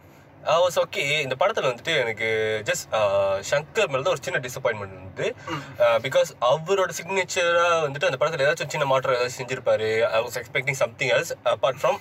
வாஸ் 0.64 0.78
ஓகே 0.82 1.04
இந்த 1.24 1.34
படத்துல 1.40 1.68
வந்துட்டு 1.70 1.92
எனக்கு 2.02 2.28
ஜஸ்ட் 2.68 2.86
சங்கர் 3.50 3.90
மேல 3.92 4.02
தான் 4.04 4.14
ஒரு 4.14 4.24
சின்ன 4.26 4.40
டிசப்பாயின்மெண்ட் 4.46 4.94
இருந்தது. 4.96 5.28
பிகாஸ் 6.06 6.30
அவரோட 6.50 6.92
சிக்னேச்சரா 6.98 7.66
வந்துட்டு 7.86 8.08
அந்த 8.10 8.18
படத்துல 8.20 8.46
ஏதாச்சும் 8.46 8.72
சின்ன 8.74 8.86
மாற்றம் 8.92 9.16
ஏதாச்சும் 9.16 9.40
செஞ்சிருப்பாரு. 9.42 9.90
I 10.14 10.20
was 10.26 10.38
expecting 10.42 10.78
something 10.82 11.12
else 11.16 11.34
apart 11.54 11.80
from 11.82 11.98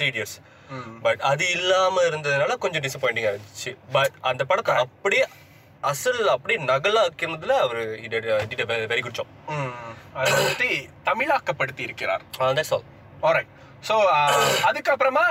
three 0.00 0.08
years 0.18 0.36
but 1.06 1.22
அது 1.30 1.44
இல்லாம 1.56 2.02
இருந்ததுனால 2.08 2.56
கொஞ்சம் 2.64 2.84
டிசப்பாயிண்டிங்கா 2.86 3.32
இருந்துச்சு. 3.34 3.72
பட் 3.98 4.16
அந்த 4.30 4.42
படத்தை 4.50 4.74
அப்படியே 4.84 5.24
அசல் 5.90 6.24
அப்படியே 6.34 6.58
நகலாக்கிறதுல 6.70 7.54
அவர் 7.66 7.82
வெரி 8.92 9.02
குட் 9.04 9.18
ஜாப் 9.18 9.34
அது 10.20 10.30
வந்துட்டு 10.38 10.68
தமிழாக்கப்படுத்தி 11.08 11.82
இருக்கிறார் 11.88 12.24
ஆல்ரைட் 13.28 13.50
ஸோ 13.88 13.94
அதுக்கப்புறமா 14.68 15.24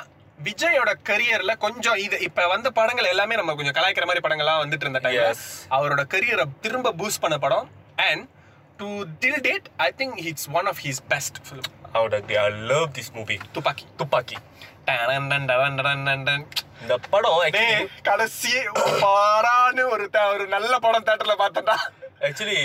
விஜயோட 0.43 0.93
கரியர்ல 1.03 1.57
கொஞ்சம் 1.57 1.97
இது 1.97 2.19
இப்ப 2.19 2.47
வந்த 2.47 2.71
படங்கள் 2.71 3.05
எல்லாமே 3.05 3.35
நம்ம 3.35 3.55
கொஞ்சம் 3.55 3.73
கலாய்க்கிற 3.73 4.05
மாதிரி 4.05 4.23
படங்கள்லாம் 4.27 4.61
வந்துட்டு 4.61 4.79
இருந்த 4.79 4.99
டைம் 4.99 5.19
Yes. 5.19 5.39
அவரோட 5.69 6.01
கரியரை 6.09 6.45
திரும்ப 6.61 6.93
பூஸ்ட் 6.93 7.21
பண்ண 7.21 7.37
படம். 7.37 7.69
And 7.95 8.27
to 8.77 9.03
till 9.19 9.41
date 9.41 9.67
I 9.77 9.93
think 9.97 10.17
it's 10.25 10.49
one 10.51 10.65
of 10.65 10.77
his 10.83 11.01
best 11.07 11.35
film 11.47 11.69
அவட 11.91 12.21
ஐ 12.27 12.49
லவ் 12.49 12.89
திஸ் 12.91 13.11
மூவி 13.13 13.37
துப்பாக்கி 13.51 13.85
துப்பாக்கி. 13.97 14.37
இந்த 16.81 16.97
படம் 17.09 17.55
கடைசி 18.01 18.53
பாரான்னு 19.01 19.83
ஒரு 19.85 20.09
ஒரு 20.29 20.47
நல்ல 20.47 20.79
படம் 20.79 21.03
தேட்டர்ல 21.03 21.35
பார்த்தேன்டா 21.39 21.77
ஆக்சுவலி 22.22 22.55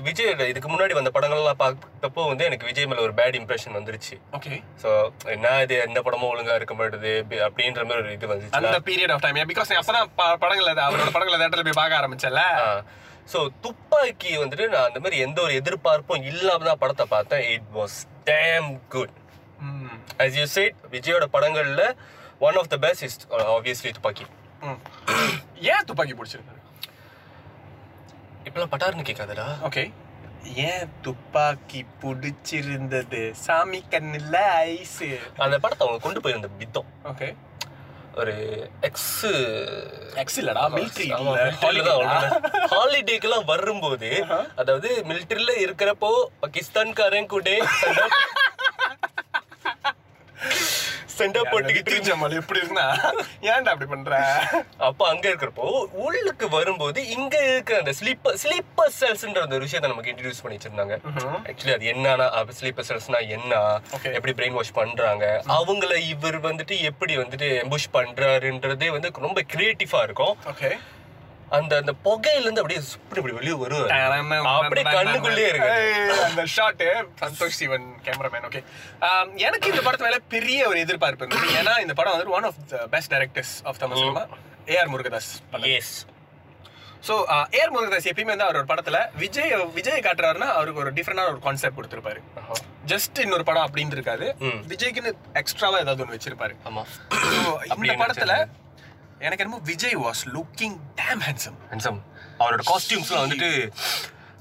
விஜய் 0.00 0.30
இதுக்கு 0.48 0.68
முன்னாடி 0.68 0.92
வந்த 0.92 1.10
படங்கள்லாம் 1.14 1.58
பார்த்தப்போ 1.60 2.22
வந்து 2.26 2.44
எனக்கு 2.44 2.66
விஜய் 2.66 2.86
மேல 2.86 3.00
ஒரு 3.00 3.12
பேட் 3.12 3.36
இம்ப்ரெஷன் 3.40 3.76
வந்துருச்சு. 3.76 4.14
ஓகே 4.32 4.54
ஸோ 4.82 4.88
என்ன 5.26 5.52
இது 5.62 5.76
எந்த 5.80 6.02
படமும் 6.02 6.30
ஒழுங்கா 6.32 6.54
இருக்க 6.54 6.74
மாட்டுது 6.74 7.12
அப்படி- 7.20 7.42
அப்படின்ற 7.46 7.84
மாதிரி 7.84 8.02
ஒரு 8.02 8.12
இது 8.12 8.30
வந்துச்சு 8.32 8.56
அந்த 8.60 8.78
பீரியட் 8.86 9.12
ஆஃப் 9.12 9.22
டைம் 9.22 9.38
பிகாஸ் 9.48 9.72
அப்பதான் 9.76 10.10
படங்களை 10.38 10.72
அவரோட 10.86 11.10
படங்களை 11.10 11.38
தேட்டர்ல 11.40 11.66
போய் 11.68 11.80
பார்க்க 11.80 12.00
ஆரம்பிச்சல 12.00 12.42
ஸோ 13.28 13.50
துப்பாக்கி 13.60 14.32
வந்துட்டு 14.38 14.66
நான் 14.68 14.84
அந்த 14.84 15.00
மாதிரி 15.00 15.22
எந்த 15.22 15.38
ஒரு 15.42 15.54
எதிர்பார்ப்பும் 15.54 16.24
இல்லாம 16.24 16.64
தான் 16.64 16.78
படத்தை 16.78 17.06
பார்த்தேன். 17.08 17.44
It 17.50 17.70
was 17.74 17.96
damn 18.26 18.68
good 18.88 19.14
as 20.18 20.34
you 20.36 20.46
said 20.54 20.74
விஜயோட 20.90 21.24
படங்கள்ல 21.32 21.82
one 22.40 22.56
of 22.56 22.68
the 22.68 22.78
best 22.78 23.02
is 23.02 23.18
obviously 23.50 23.90
Thuppakki. 23.92 24.26
ஏன் 25.66 25.84
துப்பாக்கி 25.84 26.14
பிடிச்சிருக்கு? 26.14 26.54
இப்பெல்லாம் 28.56 28.74
பட்டாருன்னு 28.74 29.08
கேட்காதடா. 29.08 29.44
ஓகே 29.66 29.82
ஏன் 30.62 30.84
துப்பாக்கி 31.04 31.80
பிடிச்சிருந்தது? 32.00 33.20
சாமி 33.42 33.80
கண்ணுல 33.92 34.36
ஐஸ். 34.68 35.02
அந்த 35.38 35.56
படத்தை 35.58 35.82
அவங்க 35.84 36.00
கொண்டு 36.04 36.22
போயிருந்த 36.24 36.48
வித்தம் 36.60 36.88
ஓகே 37.10 37.28
ஒரு 38.14 38.34
எக்ஸ் 38.88 39.10
எக்ஸ் 40.22 40.38
இல்லடா 40.42 40.62
மிலிட்ரி 40.74 41.06
ஹாலிடேக்கெல்லாம் 42.72 43.46
வரும்போது 43.52 44.10
அதாவது 44.56 44.90
மிலிட்டரியில 45.10 45.58
இருக்கிறப்போ 45.64 46.12
பாகிஸ்தான்காரன் 46.42 47.32
கூட 47.34 47.48
சண்டை 51.18 51.42
போட்டுக்கிட்டு. 51.52 51.96
ஜமால் 52.08 52.36
எப்படி 52.40 52.60
இருந்தா 52.62 52.86
ஏன்டா 53.50 53.70
அப்படி 53.74 53.88
பண்ற? 53.92 54.20
அப்ப 54.88 55.08
அங்க 55.12 55.24
இருக்கிறப்போ 55.30 55.66
உள்ளுக்கு 56.06 56.48
வரும்போது 56.56 57.00
இங்க 57.16 57.36
இருக்க 57.50 57.78
அந்த 57.82 57.94
ஸ்லீப்பர் 58.00 58.38
ஸ்லீப்பர் 58.44 58.92
செல்ஸ்ன்ற 59.00 59.44
அந்த 59.46 59.56
ஒரு 59.58 59.66
விஷயத்தை 59.68 59.90
நமக்கு 59.92 60.12
இன்ட்ரடியூஸ் 60.12 60.42
பண்ணி 60.44 60.58
வச்சிருந்தாங்க. 60.58 60.96
ஆக்சுவலி 61.50 61.76
அது 61.78 61.92
என்னன்னா 61.94 62.26
ஸ்லீப்பர் 62.60 62.88
செல்ஸ்னா 62.90 63.20
என்ன. 63.36 63.54
எப்படி 64.16 64.34
பிரெயின் 64.40 64.58
வாஷ் 64.58 64.76
பண்றாங்க 64.80 65.24
அவங்கள 65.58 65.94
இவர் 66.12 66.38
வந்துட்டு 66.48 66.76
எப்படி 66.90 67.14
வந்துட்டு 67.22 67.48
எம்புஷ் 67.62 67.94
பண்றாருன்றதே 67.96 68.90
வந்து 68.96 69.10
ரொம்ப 69.28 69.42
கிரியேட்டிவா 69.54 70.02
இருக்கும். 70.08 70.36
ஓகே 70.52 70.70
அந்த 71.56 71.72
அந்த 71.80 71.92
புகையில 72.06 72.44
இருந்து 72.44 72.62
அப்படியே 72.62 72.80
சுப்படி 72.92 73.20
இப்படி 73.20 73.36
வெளியே 73.38 73.56
வருவாரு. 73.60 73.90
அப்படியே 74.62 74.84
கண்ணுக்குள்ளே 74.96 75.44
இருக்கு. 75.50 75.76
அந்த 76.28 76.42
shot 76.54 76.82
Santosh 77.22 77.58
Sivan 77.60 77.86
cameraman 78.06 78.48
okay 78.48 78.62
எனக்கு 79.46 79.70
இந்த 79.72 79.82
படத்து 79.86 80.06
மேல 80.08 80.18
பெரிய 80.34 80.66
ஒரு 80.70 80.80
எதிர்பார்ப்பு 80.86 81.24
இருந்தது. 81.26 81.54
ஏன்னா 81.60 81.74
இந்த 81.84 81.94
படம் 82.00 82.16
வந்து 82.16 82.36
one 82.38 82.48
of 82.50 82.58
the 82.74 82.82
best 82.96 83.12
directors 83.14 83.54
of 83.70 83.80
Tamil 83.84 84.02
cinema 84.02 84.24
AR 84.76 84.92
Murugadoss 84.94 85.30
yes 85.78 85.94
so 87.08 87.14
AR 87.60 87.72
Murugadoss 87.74 88.10
எப்பயுமே 88.10 88.32
வந்து 88.34 88.46
அவர் 88.48 88.60
ஒரு 88.60 88.68
படத்துல 88.70 88.98
விஜய் 89.22 89.52
விஜய் 89.78 90.04
காட்டுறாருன்னா 90.06 90.48
அவருக்கு 90.58 90.82
ஒரு 90.84 90.92
டிஃப்ரெண்டான 90.98 91.30
ஒரு 91.34 91.42
கான்செப்ட் 91.46 91.78
கொடுத்துருப்பாரு. 91.78 92.20
ஜஸ்ட் 92.92 93.18
இன்னொரு 93.24 93.44
படம் 93.48 93.66
அப்படின்னு 93.66 93.96
இருக்காது. 93.98 94.26
விஜய்க்குன்னு 94.72 95.12
எக்ஸ்ட்ராவா 95.40 95.78
ஏதாவது 95.84 96.02
ஒன்று 96.04 96.16
வச்சிருப்பாரு. 96.16 96.54
ஆமா. 96.68 96.82
இந்த 97.80 97.94
படத்துல 98.02 98.34
எனக்கு 99.20 99.44
என்னமோ 99.44 99.60
Vijay 99.64 99.96
was 99.96 100.22
looking 100.34 100.76
damn 100.96 101.22
handsome 101.26 101.58
handsome 101.70 102.00
அவரோட 102.38 102.62
காஸ்டியூம்ஸ்லாம் 102.70 103.24
வந்துட்டு 103.24 103.50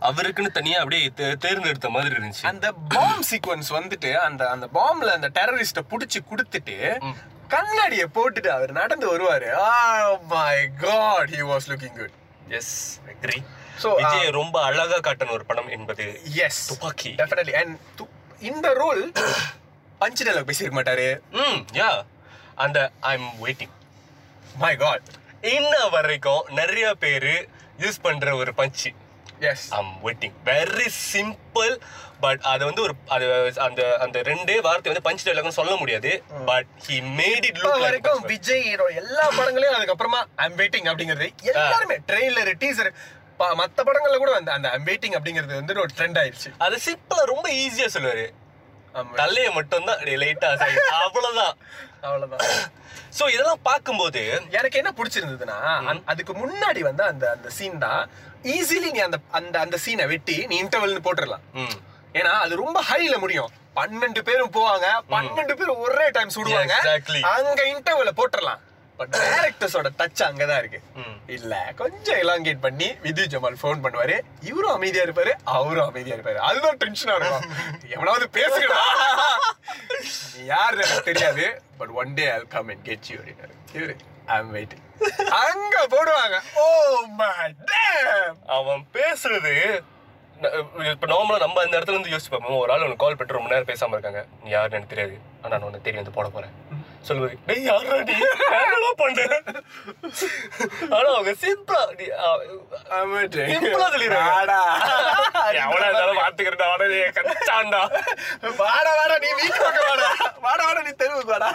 அவருக்குன்னு 0.01 0.51
தனியா 0.51 0.77
அப்படியே 0.79 1.03
தேர்ந்தெடுத்த 1.43 1.89
மாதிரி 1.89 2.15
இருந்துச்சு. 2.15 2.43
அந்த 2.43 2.71
பாம் 2.71 3.23
சீக்வன்ஸ் 3.29 3.69
வந்துட்டு 3.69 4.13
அந்த 4.13 4.49
அந்த 4.49 4.67
பாம்ல 4.73 5.13
அந்த 5.17 5.29
டெரரிஸ்ட 5.29 5.83
புடிச்சு 5.91 6.19
கொடுத்துட்டு 6.31 6.75
கண்ணாடிய 7.49 8.03
போட்டுட்டு 8.15 8.47
அவர் 8.47 8.71
நடந்து 8.71 9.05
வருவாரு. 9.13 9.49
My 10.27 10.69
God 10.83 11.29
he 11.29 11.41
was 11.51 11.69
looking 11.71 11.97
good 12.01 12.17
yes 12.49 12.75
agree 13.13 13.39
So, 13.77 13.95
Vijay 13.95 14.29
ரொம்ப 14.31 14.63
அழகா 14.63 14.97
காட்டின 14.97 15.31
ஒரு 15.31 15.45
படம் 15.45 15.69
என்பது 15.69 16.21
எஸ் 16.33 16.67
துப்பாக்கி. 16.67 17.09
டெஃபினெட்லி 17.09 17.55
அண்ட் 17.61 18.03
இந்த 18.39 18.73
ரோல் 18.73 19.11
பஞ்ச் 20.01 20.21
டயலாக் 20.25 20.47
பேசியிருக்க 20.49 20.77
மாட்டாரு. 20.79 21.07
ம் 21.31 21.59
யா 21.73 21.89
அந்த 22.55 22.91
I 22.99 23.13
am 23.13 23.31
waiting 23.43 23.73
my 24.57 24.75
God 24.75 25.07
இன்ன 25.53 25.73
வரைக்கும் 25.93 26.43
நிறைய 26.49 26.85
பேரு 27.03 27.33
யூஸ் 27.79 27.99
பண்ற 28.01 28.35
ஒரு 28.35 28.51
punch. 28.53 28.89
Yes 29.49 29.65
I'm 29.73 29.93
waiting 30.03 30.35
very 30.45 30.87
simple 31.13 31.73
but 32.19 32.41
அது 32.51 32.63
வந்து 32.65 32.81
ஒரு 32.81 32.93
அது 33.07 33.25
அந்த 33.59 33.81
அந்த 33.97 34.17
ரெண்டே 34.21 34.55
வார்த்தை 34.61 34.91
வந்து 34.91 35.05
பஞ்ச் 35.07 35.25
டைலாக்னு 35.25 35.57
சொல்ல 35.59 35.75
முடியாது. 35.75 36.11
But 36.45 36.69
he 36.87 36.97
made 37.19 37.45
it 37.49 37.59
look 37.63 37.79
வரைக்கும் 37.79 38.21
விஜய் 38.25 38.65
எல்லா 39.01 39.25
படங்களையும் 39.37 39.77
அதுக்கப்புறமா 39.79 40.21
ஐம் 40.35 40.57
வெயிட்டிங் 40.57 40.89
அப்படிங்கிறது 40.91 41.29
எல்லாருமே 41.53 41.97
ட்ரெயிலர் 42.11 42.53
டீசர் 42.63 42.91
மத்த 43.59 43.79
படங்கள்ல 43.87 44.17
கூட 44.17 44.33
அந்த 44.35 44.51
அந்த 44.51 44.67
ஐம் 44.69 44.85
வெயிட்டிங் 44.85 45.17
அப்படிங்கிறது 45.17 45.53
வந்து 45.53 45.81
ஒரு 45.85 45.93
ட்ரெண்ட் 45.97 46.19
ஆயிடுச்சு 46.21 46.51
அது 46.57 46.77
சிம்பிளா 46.85 47.23
ரொம்ப 47.33 47.47
ஈஸியா 47.63 47.89
சொல்லுவாரு. 47.95 48.25
தலைய 49.15 49.47
மட்டும் 49.53 49.87
தான் 49.87 50.01
லைட்டா 50.21 50.49
அவ்வளவுதான். 50.99 51.55
அவ்வளவுதான். 52.05 52.45
சோ 53.19 53.23
இதெல்லாம் 53.33 53.65
பார்க்கும்போது 53.69 54.21
எனக்கு 54.57 54.79
என்ன 54.81 54.91
பிடிச்சிருந்ததுன்னா 54.97 55.57
அதுக்கு 56.11 56.33
முன்னாடி 56.41 56.81
வந்து 56.89 57.03
அந்த 57.11 57.25
அந்த 57.35 57.49
சீன் 57.57 57.83
தான் 57.85 58.01
ஈஸிலி 58.55 58.89
நீ 58.95 59.01
அந்த 59.07 59.17
அந்த 59.39 59.55
அந்த 59.65 59.77
சீனை 59.85 60.07
வெட்டி 60.13 60.37
நீ 60.49 60.55
இன்டர்வல்னு 60.63 61.05
போட்டுடலாம் 61.07 61.45
ஏன்னா 62.19 62.33
அது 62.43 62.53
ரொம்ப 62.63 62.79
ஹைல 62.89 63.15
முடியும். 63.23 63.53
பன்னெண்டு 63.77 64.21
பேரும் 64.27 64.51
போவாங்க 64.57 64.87
பன்னெண்டு 65.13 65.53
பேரும் 65.59 65.81
ஒரே 65.85 66.05
டைம் 66.17 66.35
சுடுவாங்க. 66.35 66.75
அங்க 67.31 67.61
இன்டர்வல்ல 67.73 68.11
போட்டுறலாம். 68.19 68.61
பட் 68.99 69.13
டேரக்டர்ஸோட 69.15 69.89
டச் 69.99 70.23
அங்கதான் 70.27 70.59
இருக்கு. 70.61 70.79
இல்ல 71.35 71.53
கொஞ்சம் 71.81 72.19
எலாங்கேட் 72.23 72.61
பண்ணி 72.65 72.87
விதி 73.05 73.23
ஜமால் 73.33 73.59
ஃபோன் 73.61 73.83
பண்ணுவாரு. 73.85 74.17
இவரும் 74.49 74.75
அமைதியா 74.77 75.03
இருப்பாரு 75.07 75.33
அவரும் 75.57 75.87
அமைதியா 75.89 76.15
இருப்பாரு. 76.17 76.39
அதுதான் 76.49 76.79
டென்ஷனா 76.83 77.15
இருக்கும். 77.19 77.47
எவனாவது 77.95 78.27
பேசுகிறா 78.39 78.81
யாரு 80.53 80.77
எனக்கு 80.85 81.07
தெரியாது. 81.11 81.45
But 81.79 81.93
one 82.01 82.13
day 82.19 82.27
I 82.35 82.37
come 82.55 82.71
and 82.73 82.85
get 82.89 83.09
you 83.11 83.17
அப்படின்னாரு. 83.21 83.55
இவரு 83.77 83.95
ஐ 84.35 84.39
வெயிட்டிங் 84.55 84.83
அங்க 85.41 85.75
போடுவாங்க. 85.95 86.37
ஓ 86.61 86.67
மை 87.19 87.33
டேம் 87.73 88.39
அவன் 88.59 88.85
பேசுறது 88.97 89.55
இப்போ 90.37 90.85
இப்ப 90.93 91.07
நார்மலா 91.11 91.37
நம்ம 91.43 91.61
அந்த 91.65 91.75
இடத்துல 91.77 91.95
இருந்து 91.95 92.11
யோசிச்சு 92.13 92.31
பார்ப்போம். 92.31 92.57
ஒரு 92.63 92.71
ஆள் 92.73 92.85
உனக்கு 92.85 93.03
கால் 93.03 93.15
பண்ணிட்டு 93.17 93.37
ரொம்ப 93.37 93.51
நேரம் 93.51 93.69
பேசாம 93.69 93.95
இருக்காங்க. 93.95 94.21
நீ 94.43 94.49
யாருன்னு 94.55 94.77
எனக்கு 94.77 94.93
தெரியாது. 94.95 95.15
ஆனா 95.41 95.53
நான் 95.57 95.67
உனக்கு 95.69 95.87
தெரியும் 95.87 96.03
வந்து 96.03 96.17
போட 96.17 96.29
போறேன். 96.35 96.53
சொல்லுவது 97.07 97.35
டேய் 97.47 97.65
யாரா 97.67 97.97
நீ? 98.07 98.15
என்னடா 98.57 98.89
பண்ண 99.01 99.19
ஆனா 100.95 101.09
அவங்க 101.11 101.31
சிம்பிளா 101.43 101.81
நீ. 101.99 102.05
சிம்பிளா 103.51 103.87
சொல்லிடுறாங்க. 103.93 104.31
வாடா. 104.31 104.59
எவ்வளவு 105.59 105.85
இருந்தாலும் 105.85 106.21
பாத்துக்கிறேன் 106.21 106.71
உடனே 106.75 106.99
கச்சாண்டா. 107.17 107.81
வாடா 108.61 108.93
வாடா 108.99 109.17
நீ 109.23 109.29
வீட்டு 109.39 109.59
பக்கம் 109.59 109.89
வாடா. 109.91 110.09
வாடா 110.47 110.63
வாடா 110.67 110.81
நீ 110.81 110.93
தெருவுக்கு 111.01 111.33
வாடா. 111.35 111.51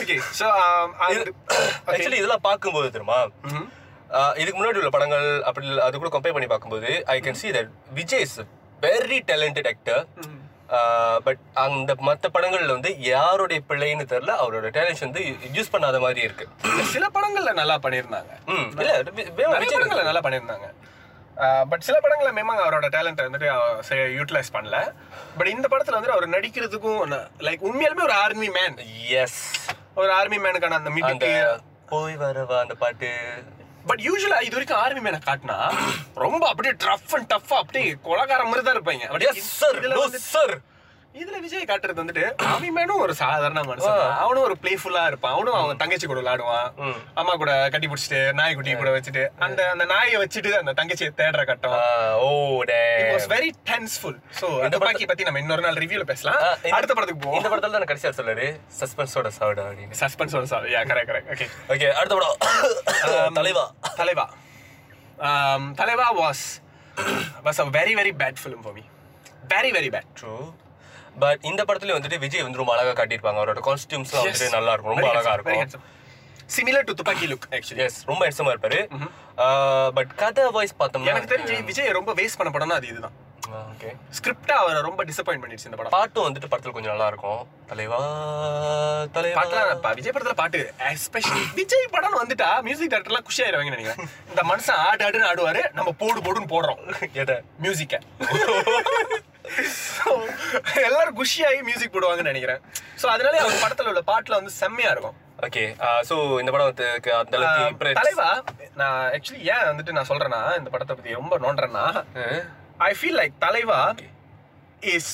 ஓகே 0.00 0.16
சோ 0.40 0.48
ஆக்சுவலி 1.88 2.20
இதெல்லாம் 2.20 2.46
பார்க்கும்போது 2.48 2.92
தெரியுமா? 2.96 3.20
ஆஹ் 4.18 4.34
இதுக்கு 4.40 4.58
முன்னாடி 4.58 4.80
உள்ள 4.80 4.90
படங்கள் 4.90 5.26
அப்படி 5.48 5.66
அது 5.84 5.98
கூட 5.98 6.10
கம்பேர் 6.14 6.34
பண்ணி 6.34 6.50
பார்க்கும்போது 6.50 6.90
I 7.08 7.18
can 7.20 7.40
see 7.40 7.52
that 7.52 7.68
Vijay 7.92 8.24
is 8.26 8.38
very 8.82 9.18
talented 9.28 9.68
actor 9.70 10.02
but 11.24 11.40
அந்த 11.54 11.94
மற்ற 12.00 12.28
படங்கள்ல 12.28 12.72
வந்து 12.72 12.90
யாருடைய 13.04 13.60
பிள்ளைன்னு 13.68 14.04
தெரியல 14.04 14.32
அவரோட 14.38 14.68
டேலண்ட் 14.76 15.00
வந்து 15.00 15.22
யூஸ் 15.52 15.72
பண்ணாத 15.72 16.00
மாதிரி 16.00 16.20
இருக்கு. 16.20 16.46
சில 16.92 17.04
படங்கள்ல 17.08 17.52
நல்லா 17.52 17.76
பண்ணிருந்தாங்க 17.78 18.32
ம் 18.46 18.68
இல்ல 18.76 18.92
படங்கள்ல 19.72 20.04
நல்லா 20.04 20.20
பண்ணிருந்தாங்க 20.20 20.68
பட் 21.68 21.80
சில 21.80 21.96
படங்கள்ல 22.00 22.32
மேமாங்க 22.32 22.64
அவரோட 22.64 22.88
டேலண்ட் 22.88 23.22
வந்துட்டு 23.22 23.48
யூட்டிலைஸ் 24.16 24.54
பண்ணல. 24.54 24.76
பட் 25.38 25.48
இந்த 25.48 25.66
படத்துல 25.68 25.96
வந்துட்டு 25.96 26.16
அவர் 26.16 26.34
நடிக்கிறதுக்கும் 26.36 27.14
லைக் 27.40 27.66
உண்மையாலுமே 27.68 28.02
ஒரு 28.02 28.16
ஆர்மி 28.18 28.48
மேன் 28.50 28.76
எஸ் 29.22 29.40
ஒரு 29.94 30.12
ஆர்மி 30.12 30.38
மேனுக்கான 30.38 30.78
அந்த 30.78 30.90
மிடிக்கு 30.90 31.32
போய் 31.88 32.16
வரவா 32.16 32.56
அந்த 32.60 32.74
பாட்டு? 32.74 33.10
பட் 33.88 34.00
யூஸ்வலா 34.00 34.38
இது 34.42 34.56
வரைக்கும் 34.56 34.78
ஆர்மி 34.78 35.00
மேனை 35.00 35.20
காட்டினா 35.26 35.56
ரொம்ப 36.16 36.42
அப்படியே 36.48 36.74
டஃப் 36.84 37.14
அண்ட் 37.14 37.28
டஃப்பா 37.32 37.56
அப்படியே 37.56 37.88
கொலகார 38.06 38.42
மாதிரி 38.44 38.64
தான் 38.64 38.76
இருப்பாங்க. 38.76 39.04
அப்படியே 39.04 39.32
சார் 39.52 39.78
சார் 40.30 40.54
இதுல 41.14 41.38
விஜய் 41.40 41.64
காட்டுறது 41.64 42.00
வந்துட்டு 42.02 42.22
ஆர்மி 42.44 42.70
மேனும் 42.70 42.98
ஒரு 42.98 43.14
சாதாரண 43.14 43.60
மனுஷன். 43.60 43.98
அவனும் 44.14 44.42
ஒரு 44.42 44.54
பிளேஃபுல்லா 44.62 45.06
இருப்பான். 45.06 45.32
அவனும் 45.32 45.54
அவன் 45.54 45.76
தங்கச்சி 45.76 46.06
கூட 46.06 46.20
விளையாடுவான். 46.20 46.68
அம்மா 47.14 47.32
கூட 47.32 47.68
கட்டி 47.70 47.86
பிடிச்சிட்டு 47.86 48.32
நாய்க்குட்டி 48.32 48.74
கூட 48.74 48.90
வச்சுட்டு 48.96 49.22
அந்த 49.38 49.70
அந்த 49.70 49.84
நாயை 49.84 50.16
வச்சுட்டு 50.16 50.52
அந்த 50.52 50.72
தங்கச்சியை 50.72 51.10
தேடுற 51.16 51.44
கட்டம். 51.44 51.76
Oh 52.20 52.28
was 53.12 53.28
very 53.34 53.50
tenseful 53.70 54.18
so 54.40 54.48
அந்த 54.60 54.78
பாக்கி 54.78 55.06
பத்தி 55.06 55.24
நம்ம 55.24 55.38
இன்னொரு 55.38 55.62
நாள் 55.62 55.74
ரிவ்யூல 55.74 56.02
பேசலாம். 56.02 56.40
இந்த- 56.56 56.76
அடுத்த 56.76 56.94
படத்துக்கு 56.94 57.28
இந்த 57.28 57.48
போவோம் 57.48 57.54
படத்துல 57.54 57.76
தான் 57.76 57.88
கடைசியா 57.90 58.12
சொல்றாரு 58.18 58.48
சஸ்பென்ஸோட 58.80 59.30
சாவிடா 59.38 59.64
அப்படின்னு. 59.68 60.00
சஸ்பென்ஸ் 60.00 60.36
ஒரு 60.36 60.46
sir 60.46 60.66
yeah 60.66 60.82
correct 60.90 61.12
correct 61.12 61.32
okay 61.34 61.48
okay 61.68 61.88
அடுத்த 61.92 62.14
படம். 62.14 63.32
Thalaivaa. 63.34 63.66
Thalaivaa. 63.96 64.26
Um, 65.28 65.74
Thalaivaa 65.74 66.06
was 66.14 66.44
was 67.44 67.60
a 67.60 67.66
very 67.72 67.92
very 67.94 68.12
bad 68.18 68.40
film 68.44 68.62
for 68.62 68.72
me 68.72 68.82
very 69.48 69.70
very 69.76 69.90
bad 69.94 70.08
true 70.20 70.32
but 71.22 71.42
இந்த 71.50 71.62
படத்துல 71.68 71.96
வந்துட்டு 71.96 72.18
விஜய் 72.24 72.44
வந்து 72.46 72.60
ரொம்ப 72.60 72.72
அழகா 72.76 72.92
காட்டியிருப்பாங்க. 73.00 73.40
அவரோட 73.42 73.62
காஸ்டியூம்ஸ்லாம் 73.68 74.24
வந்துட்டு 74.24 74.54
நல்லா 74.56 74.72
இருக்கும் 74.74 74.94
ரொம்ப 74.94 75.10
அழகா 75.12 75.34
இருக்கும். 75.38 75.84
Similar 76.54 76.86
to 76.88 76.94
Thuppakki 76.96 77.26
look 77.30 77.46
actually 77.56 77.82
yes 77.84 78.00
ரொம்ப 78.08 78.22
ஹெட்ஸமா 78.26 78.50
இருப்பாரு. 78.54 78.80
பட் 79.98 80.10
கதை 80.22 80.42
வாய்ஸ் 80.56 80.74
பார்த்தோம்னா 80.80 81.12
எனக்கு 81.12 81.32
தெரிஞ்சு 81.34 81.54
விஜய் 81.70 81.96
ரொம்ப 81.98 82.10
வேஸ்ட் 82.18 82.38
பண்ண 82.40 82.50
படம்னா 82.56 82.76
அது 82.80 82.90
இதுதான். 82.92 83.14
ஓகே 83.70 83.88
ஸ்கிரிப்டா 84.16 84.54
அவரை 84.60 84.78
ரொம்ப 84.86 85.00
டிசப்பாயிண்ட் 85.08 85.42
பண்ணிடுச்சு 85.42 85.68
இந்த 85.68 85.78
படம். 85.78 85.94
பாட்டும் 85.96 86.26
வந்துட்டு 86.26 86.48
படத்துல 86.52 86.74
கொஞ்சம் 86.76 86.92
நல்லா 86.94 87.08
இருக்கும் 87.12 87.40
தலைவா. 87.70 87.98
தலைவா 89.16 89.42
விஜய் 89.98 90.14
படத்துல 90.16 90.34
பாட்டு 90.42 90.60
எஸ்பெஷலி 90.92 91.42
விஜய் 91.60 91.92
படம் 91.96 92.18
வந்துட்டா 92.22 92.48
மியூசிக் 92.68 92.92
டேரக்டர்லாம் 92.94 93.26
குஷி 93.28 93.44
ஆயிருவாங்கன்னு 93.46 93.76
நினைக்கிறேன். 93.76 94.10
இந்த 94.30 94.44
மனுஷன் 94.50 94.80
ஆடு 94.88 95.04
ஆடுன்னு 95.08 95.30
ஆடுவாரு 95.32 95.62
நம்ம 95.78 95.92
போடு 96.02 96.20
போடுன்னு 96.26 96.52
போடுறோம். 96.54 96.82
எதை? 97.24 97.38
மியூசிக்க 97.66 98.00
எல்லாரும் 100.86 101.16
குஷியாகி 101.20 101.60
மியூசிக் 101.68 101.94
போடுவாங்கன்னு 101.94 102.32
நினைக்கிறேன். 102.32 102.62
சோ 103.00 103.06
அதனால 103.14 103.40
அவர் 103.44 103.62
படத்துல 103.64 103.90
உள்ள 103.92 104.02
பாட்டுல 104.10 104.38
வந்து 104.40 104.52
செம்மையா 104.62 104.90
இருக்கும். 104.94 105.18
ஓகே 105.46 105.64
சோ 106.08 106.16
இந்த 106.40 106.50
படத்துக்கு 106.54 107.10
அந்த 107.20 107.36
அளவுக்கு 107.38 107.94
தலைவா 108.00 108.28
நான் 108.80 109.00
ஆக்சுவலி 109.16 109.42
ஏன் 109.54 109.66
வந்துட்டு 109.70 109.96
நான் 109.96 110.10
சொல்றேன்னா 110.10 110.42
இந்த 110.60 110.70
படத்தை 110.74 110.94
பத்தி 110.96 111.18
ரொம்ப 111.20 111.38
நோண்டுறேன்னா 111.44 111.86
I 112.88 112.92
feel 113.00 113.18
like 113.20 113.34
Thalaivaa 113.46 113.80
is 114.96 115.12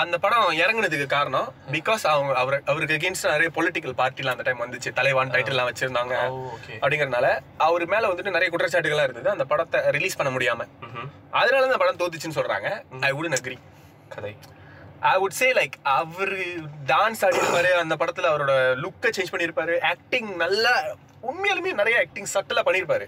அந்த 0.00 0.16
படம் 0.22 0.48
இறங்குனதுக்கு 0.62 1.06
காரணம் 1.14 1.48
பிகாஸ் 1.74 2.02
அவங்க 2.12 2.32
அவர் 2.42 2.56
அவருக்கு 2.70 2.96
அகேன்ஸ்ட் 2.96 3.28
நிறைய 3.32 3.50
பொலிட்டிக்கல் 3.58 3.96
பார்ட்டிலாம் 4.00 4.36
அந்த 4.36 4.44
டைம் 4.48 4.62
வந்துச்சு. 4.64 4.90
தலைவான் 4.98 5.32
டைட்டில்லாம் 5.34 5.68
வச்சிருந்தாங்க. 5.70 6.14
அப்படிங்கறதுனால 6.82 7.28
அவர் 7.66 7.84
மேல 7.94 8.10
வந்துட்டு 8.10 8.34
நிறைய 8.36 8.50
குற்றச்சாட்டுகளா 8.54 9.06
இருந்தது. 9.08 9.28
அந்த 9.34 9.46
படத்தை 9.52 9.80
ரிலீஸ் 9.96 10.18
பண்ண 10.20 10.32
முடியாம. 10.36 10.66
அதனால 11.40 11.66
அந்த 11.68 11.80
படம் 11.82 12.00
தோத்துச்சுன்னு 12.02 12.38
சொல்றாங்க. 12.40 12.70
ஐ 13.08 13.12
வுடன் 13.16 13.36
அக்ரி 13.38 13.58
கதை. 14.14 14.32
ஐ 15.12 15.14
வுட் 15.22 15.38
சே 15.40 15.48
லைக் 15.58 15.74
அவரு 15.98 16.38
டான்ஸ் 16.92 17.24
ஆடிருப்பாரு 17.26 17.70
அந்த 17.82 17.96
படத்துல 18.00 18.30
அவரோட 18.32 18.54
லுக்கை 18.84 19.12
சேஞ்ச் 19.18 19.32
பண்ணிருப்பாரு 19.34 19.76
ஆக்டிங் 19.92 20.30
நல்லா 20.44 20.72
உண்மையாலுமே 21.30 21.72
நிறைய 21.80 21.98
ஆக்டிங் 22.04 22.28
சட்டலா 22.34 22.64
பண்ணிருப்பாரு 22.68 23.06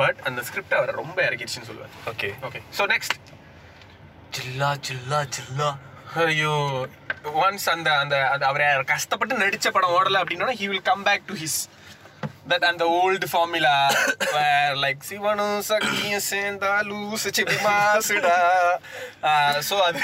பட் 0.00 0.18
அந்த 0.28 0.40
ஸ்கிரிப்ட் 0.48 0.78
அவரை 0.78 0.94
ரொம்ப 1.02 1.18
இறக்கிடுச்சுன்னு 1.28 1.70
சொல்லுவேன். 1.70 1.94
ஓகே 2.12 2.30
ஓகே 2.48 2.62
ஸோ 2.78 2.84
நெக்ஸ்ட் 2.94 3.16
சில்லா 4.36 4.68
சில்லா 4.86 5.18
சில்லா 5.36 5.68
ஐயோ 6.24 6.54
ஒன்ஸ் 7.44 7.66
அந்த 7.74 7.88
அந்த 8.02 8.16
அது 8.34 8.44
அவரை 8.50 8.66
கஷ்டப்பட்டு 8.92 9.34
நடிச்ச 9.42 9.68
படம் 9.74 9.94
ஓடல 9.96 10.20
அப்படின்னா 10.22 10.56
he 10.60 10.66
will 10.70 10.88
come 10.88 11.04
back 11.08 11.28
to 11.30 11.34
his 11.42 11.60
that 12.50 12.66
அந்த 12.70 12.84
ஓல்டு 12.98 13.26
ஃபார்முலா 13.32 13.74
வேர் 14.34 14.76
லைக் 14.84 15.06
சிவனும் 15.10 15.60
சக்தியும் 15.68 16.24
சேர்ந்தாலும் 16.30 17.12
சிச்சி 17.24 17.44
மாசுடா. 17.66 18.36
ஸோ 19.68 19.76
அது 19.88 20.00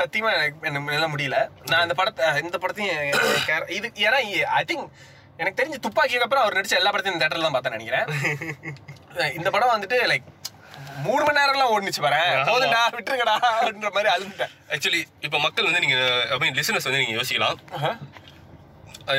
சத்தியமா 0.00 0.30
எனக்கு 0.36 0.70
என்ன 0.98 1.08
முடியல. 1.14 1.38
நான் 1.70 1.84
அந்த 1.86 1.96
படத்தை 2.00 2.28
இந்த 2.44 2.58
படத்தையும் 2.64 3.02
இது 3.78 3.90
ஏன்னா 4.06 4.20
ஐ 4.60 4.62
திங்க் 4.70 4.86
எனக்கு 5.40 5.58
தெரிஞ்சு 5.60 5.84
துப்பாக்கிக்கு 5.86 6.26
அப்புறம் 6.26 6.44
அவர் 6.44 6.58
நடிச்ச 6.58 6.80
எல்லா 6.80 6.92
படத்தையும் 6.92 7.16
இந்த 7.16 7.24
தேட்டர்ல 7.24 7.48
தான் 7.48 7.56
பார்த்தேன் 7.56 7.76
நினைக்கிறேன். 7.78 8.06
இந்த 9.38 9.48
படம் 9.54 9.74
வந்துட்டு 9.74 9.98
லைக் 10.12 10.26
மூணு 11.04 11.22
மணி 11.24 11.38
நேரம்லாம் 11.38 11.72
ஓடுனுச்சு 11.74 12.02
பாரு. 12.04 12.20
போதுண்டா 12.48 12.80
விட்டுருங்கடா 12.96 13.34
அப்படின்ற 13.56 13.90
மாதிரி 13.96 14.10
அழுந்துட்டேன் 14.14 14.52
ஆக்சுவலி 14.74 15.00
இப்போ 15.26 15.38
மக்கள் 15.38 15.68
வந்து 15.68 15.82
நீங்க 15.84 15.98
ஐ 16.34 16.38
மீன் 16.42 16.56
லிசனர்ஸ் 16.60 16.88
வந்து 16.88 17.02
நீங்க 17.02 17.16
யோசிக்கலாம். 17.18 17.58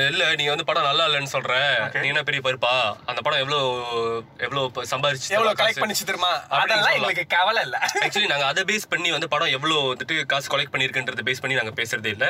இல்ல 0.06 0.24
நீங்க 0.38 0.50
வந்து 0.52 0.66
படம் 0.66 0.86
நல்லா 0.86 1.04
இல்லைன்னு 1.06 1.30
சொல்ற. 1.34 1.52
நீ 1.94 2.08
என்ன 2.10 2.22
பெரிய 2.22 2.40
பருப்பா? 2.40 2.72
அந்த 3.10 3.20
படம் 3.20 3.40
எவ்வளவு 3.42 3.68
எவ்வளவு 4.46 4.84
சம்பாரிச்சு 4.90 5.28
எவ்வளவு 5.36 5.58
கலெக்ட் 5.60 5.80
பண்ணிச்சு 5.82 6.06
தெரியுமா? 6.08 6.32
அதெல்லாம் 6.56 6.96
எங்களுக்கு 6.96 7.24
கவலை 7.34 7.62
இல்ல. 7.66 7.76
ஆக்சுவலி 8.00 8.28
நாங்க 8.32 8.46
அதை 8.48 8.62
பேஸ் 8.70 8.88
பண்ணி 8.90 9.10
வந்து 9.14 9.28
படம் 9.34 9.52
எவ்வளவு 9.56 9.80
வந்துட்டு 9.88 10.16
காசு 10.32 10.50
கலெக்ட் 10.52 10.72
பண்ணிருக்குன்றத 10.74 11.24
பேஸ் 11.28 11.42
பண்ணி 11.42 11.58
நாங்க 11.60 11.72
பேசுறதே 11.78 12.12
இல்ல. 12.16 12.26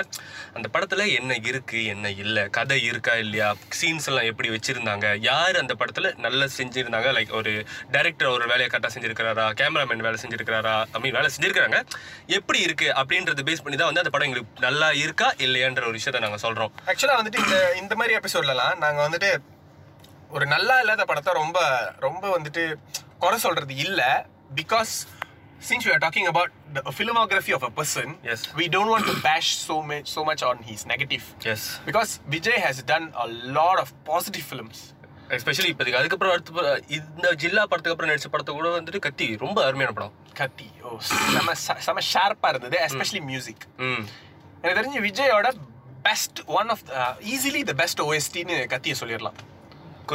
அந்த 0.56 0.68
படத்துல 0.74 1.06
என்ன 1.18 1.38
இருக்கு 1.50 1.80
என்ன 1.94 2.12
இல்ல 2.22 2.46
கதை 2.58 2.78
இருக்கா 2.88 3.16
இல்லையா? 3.24 3.48
சீன்ஸ் 3.78 4.08
எல்லாம் 4.10 4.28
எப்படி 4.30 4.50
வச்சிருந்தாங்க? 4.54 5.06
யார் 5.28 5.60
அந்த 5.62 5.76
படத்துல 5.80 6.12
நல்லா 6.18 6.48
செஞ்சிருந்தாங்க? 6.58 7.10
லைக் 7.18 7.34
ஒரு 7.40 7.52
டைரக்டர் 7.92 8.32
ஒரு 8.34 8.46
வேலையை 8.52 8.68
கரெக்டா 8.68 8.92
செஞ்சிருக்காரா 8.94 9.26
கேமராமேன் 9.60 10.06
வேலை 10.06 10.20
செஞ்சிருக்காரா 10.22 10.76
ஐ 10.92 11.00
மீன் 11.00 11.16
வேலை 11.18 11.30
செஞ்சிருக்காங்க 11.34 11.80
எப்படி 12.38 12.60
இருக்கு 12.60 12.88
அப்படின்றத 13.00 13.44
பேஸ் 13.44 13.64
பண்ணி 13.64 13.78
தான் 13.78 13.90
வந்து 13.90 14.04
அந்த 14.04 14.14
படம் 14.14 14.28
எங்களுக்கு 14.28 14.64
நல்லா 14.66 14.90
இருக்கா 15.02 15.30
இல்லையான்ற 15.44 15.84
ஒரு 15.84 15.98
விஷயத்த 15.98 16.24
நாங்க 16.24 16.40
சொல்றோம். 16.42 16.72
ஆக்சுவலா 16.88 17.18
வந்துட்டு 17.18 17.46
இந்த 17.48 17.58
இந்த 17.80 17.94
மாதிரி 17.98 18.12
எபிசோட்லலாம் 18.16 18.74
நாங்க 18.76 19.00
வந்துட்டு 19.06 19.28
ஒரு 20.36 20.44
நல்லா 20.46 20.74
இல்லாத 20.80 21.02
படத்தை 21.04 21.32
ரொம்ப 21.32 21.58
ரொம்ப 22.06 22.24
வந்துட்டு 22.38 22.62
குறை 23.22 23.38
சொல்றது 23.44 23.74
இல்ல. 23.84 24.00
Because 24.58 24.92
since 25.68 25.84
we 25.86 25.92
are 25.94 26.00
talking 26.04 26.26
about 26.32 26.50
the 26.74 26.92
filmography 26.98 27.52
of 27.56 27.62
a 27.68 27.70
person 27.78 28.08
Yes. 28.28 28.40
we 28.58 28.66
don't 28.74 28.90
want 28.94 29.06
to 29.10 29.14
bash 29.26 29.48
so 29.68 29.76
much 29.90 30.06
so 30.16 30.22
much 30.28 30.42
on 30.50 30.58
his 30.68 30.82
negative. 30.92 31.24
Yes 31.52 31.66
because 31.86 32.12
Vijay 32.34 32.58
has 32.66 32.78
done 32.92 33.06
a 33.24 33.28
lot 33.56 33.78
of 33.84 33.88
positive 34.10 34.46
films. 34.52 34.78
Especially 35.38 35.70
இப்போதைக்கு. 35.72 36.00
அதுக்கப்புறம் 36.02 36.34
அடுத்த 36.34 36.76
இந்த 36.98 37.26
ஜில்லா 37.44 37.64
படத்துக்கு 37.70 37.94
அப்புறம் 37.94 38.12
நடிச்ச 38.12 38.30
படத்தை 38.34 38.54
கூட 38.58 38.68
வந்துட்டு 38.76 39.02
கத்தி. 39.08 39.28
ரொம்ப 39.44 39.58
அருமையான 39.68 39.94
படம். 39.98 40.14
கத்தி. 40.42 40.68
ஓ 40.84 40.98
செம 41.32 41.54
செம 41.88 42.04
ஷார்ப்பா 42.12 42.50
இருந்தது 42.54 42.78
எஸ்பெஷலி 42.86 43.22
மியூசிக் 43.32 43.66
எனக்கு 44.62 44.78
தெரிஞ்சு 44.80 45.02
விஜயோட 45.08 45.48
best 46.08 46.40
one 46.60 46.70
of 46.74 46.84
easily 47.34 47.62
the 47.70 47.74
best 47.82 48.02
ஓஎஸ்டின்னு 48.08 48.56
கத்திய 48.74 48.96
சொல்லிடலாம். 49.02 49.38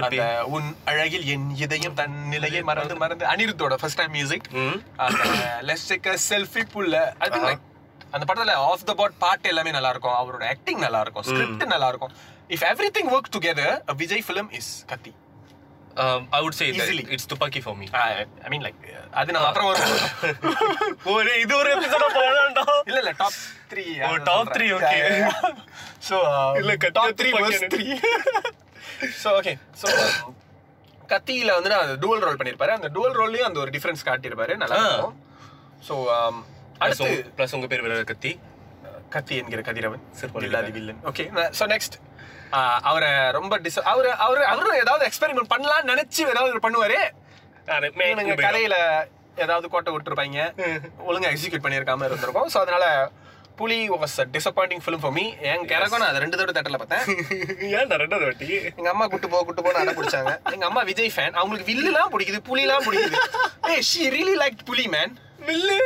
அந்த 0.08 0.24
உன் 0.56 0.70
அழகில் 0.92 1.26
என் 1.34 1.50
இதயம் 1.66 1.98
தன் 2.00 2.16
நிலையை 2.34 2.62
மறந்து 2.70 2.96
மறந்து 3.04 3.26
அனிருத்தோட 3.32 3.74
first 3.82 4.00
time 4.02 4.16
music 4.18 4.48
let's 5.70 5.88
take 5.92 6.10
a 6.14 6.18
selfie 6.30 6.64
புல்ல 6.74 6.96
ஐ 7.26 7.30
திங்க் 7.34 7.48
லைக் 7.50 7.64
அந்த 8.16 8.24
படத்துல 8.30 8.56
ஆஃப் 8.72 8.86
த 8.90 8.94
பாட் 9.02 9.20
பாட்டு 9.24 9.52
எல்லாமே 9.52 9.74
நல்லா 9.78 9.92
இருக்கும் 9.94 10.18
அவரோட 10.22 10.44
ஆக்டிங் 10.54 10.82
நல்லா 10.86 11.02
இருக்கும் 11.06 11.26
ஸ்கிரிப்ட் 11.30 11.66
நல்லா 11.74 11.90
இருக்கும் 11.94 12.14
if 12.56 12.66
everything 12.98 13.12
work 13.16 13.30
together 13.36 13.76
Vijay 14.02 14.26
film 14.28 14.50
is 14.60 14.72
Kaththi. 14.92 15.14
I 16.32 16.40
would 16.44 16.58
say 16.60 16.66
Easily. 16.70 17.04
It's 17.16 17.30
Thuppakki 17.32 17.60
for 17.66 17.78
me 17.80 17.88
I 18.44 18.50
mean 18.50 18.64
like 18.68 18.80
அது 19.20 19.34
நம்ம 19.36 19.48
அப்புறம் 19.50 19.70
வரும். 19.72 19.92
ஒரு 21.14 21.32
இது 21.40 21.54
ஒரு 21.58 21.70
எபிசோட 21.76 22.06
போறான்டா 22.16 22.64
இல்ல 22.90 23.00
இல்ல 23.04 23.12
top 23.20 23.38
three 23.72 23.84
oh, 24.06 24.12
top 24.30 24.48
three, 24.56 24.70
okay. 24.78 25.02
So 26.10 26.16
இல்ல, 26.62 26.72
top 26.98 27.18
three 27.20 27.30
Thuppakki 27.32 27.44
was 27.48 27.68
three 27.76 27.86
so 29.24 29.30
okay 29.40 29.54
so 29.82 29.88
கத்தியில 31.10 31.54
வந்து 31.56 31.72
நான் 31.74 31.94
டூவல் 32.04 32.26
ரோல் 32.26 32.40
பண்ணிருப்பாரு. 32.40 32.74
அந்த 32.78 32.90
டூவல் 32.96 33.18
ரோல்லையும் 33.20 33.50
அந்த 33.50 33.60
ஒரு 33.60 33.72
டிஃபரன்ஸ் 33.76 34.08
காட்டியிருப்பாரு. 34.10 34.54
நல்லா. 34.62 34.78
இருக்கும். 34.86 35.16
ஸோ 35.88 35.96
அடுத்து 36.84 37.08
ப்ளஸ் 37.38 37.56
உங்க 37.58 37.68
பேர் 37.68 37.84
வேற 37.86 38.04
கத்தி. 38.12 38.32
கத்தி 39.16 39.36
என்கிற 39.42 39.62
கதிரவன் 39.70 40.04
சிற்பம் 40.20 40.46
இல்லாதி 40.48 40.72
வில்லன். 40.78 41.02
ஓகே 41.12 41.26
ஸோ 41.60 41.66
நெக்ஸ்ட் 41.74 41.98
அவரை 42.90 43.12
ரொம்ப 43.38 43.54
டிஸ் 43.66 43.82
அவரு 43.92 44.10
அவரு 44.26 44.44
அவரும் 44.54 44.80
ஏதாவது 44.84 45.04
எக்ஸ்பெரிமெண்ட் 45.10 45.52
பண்ணலாம்னு 45.56 45.92
நினைச்சு 45.94 46.22
ஏதாவது 46.34 46.64
பண்ணுவாரு? 46.68 47.00
கதையில 48.46 48.78
ஏதாவது 49.44 49.68
கோட்டை 49.74 49.92
விட்டுருப்பாங்க 49.94 50.40
ஒழுங்கா 51.10 51.30
எக்ஸிக்யூட் 51.34 51.66
பண்ணியிருக்காம 51.66 52.08
இருந்திருக்கும். 52.08 52.50
ஸோ 52.54 52.58
அதனால 52.64 52.86
Puli 53.60 53.78
was 54.02 54.16
disappointing 54.36 54.84
film 54.84 55.02
for 55.02 55.16
me 55.18 55.24
என் 55.50 55.66
கிரகம் 55.72 56.02
நான் 56.02 56.12
அதை 56.12 56.22
ரெண்டு 56.24 56.38
தடவை 56.38 56.54
தேட்டரில் 56.56 56.82
பார்த்தேன். 56.82 57.04
ஏன் 57.78 57.92
ரெண்டாவது 58.04 58.26
வாட்டி? 58.28 58.48
எங்க 58.78 58.90
அம்மா 58.94 59.06
கூட்டு 59.12 59.28
போ 59.34 59.42
கூட்டு 59.48 59.64
போன்னு 59.66 59.82
அடம் 59.82 59.98
பிடிச்சாங்க. 60.00 60.34
எங்க 60.56 60.66
அம்மா 60.70 60.84
விஜய் 60.92 61.14
ஃபேன் 61.16 61.36
அவங்களுக்கு 61.40 61.70
வில்லுலாம் 61.72 62.12
பிடிக்குது 62.14 62.40
புலிலாம் 62.50 62.86
பிடிக்குது. 62.88 63.20
ஏய் 63.74 63.86
she 63.92 64.04
really 64.16 64.36
like 64.44 64.64
Puli 64.72 64.86
man 64.96 65.14
mill 65.50 65.80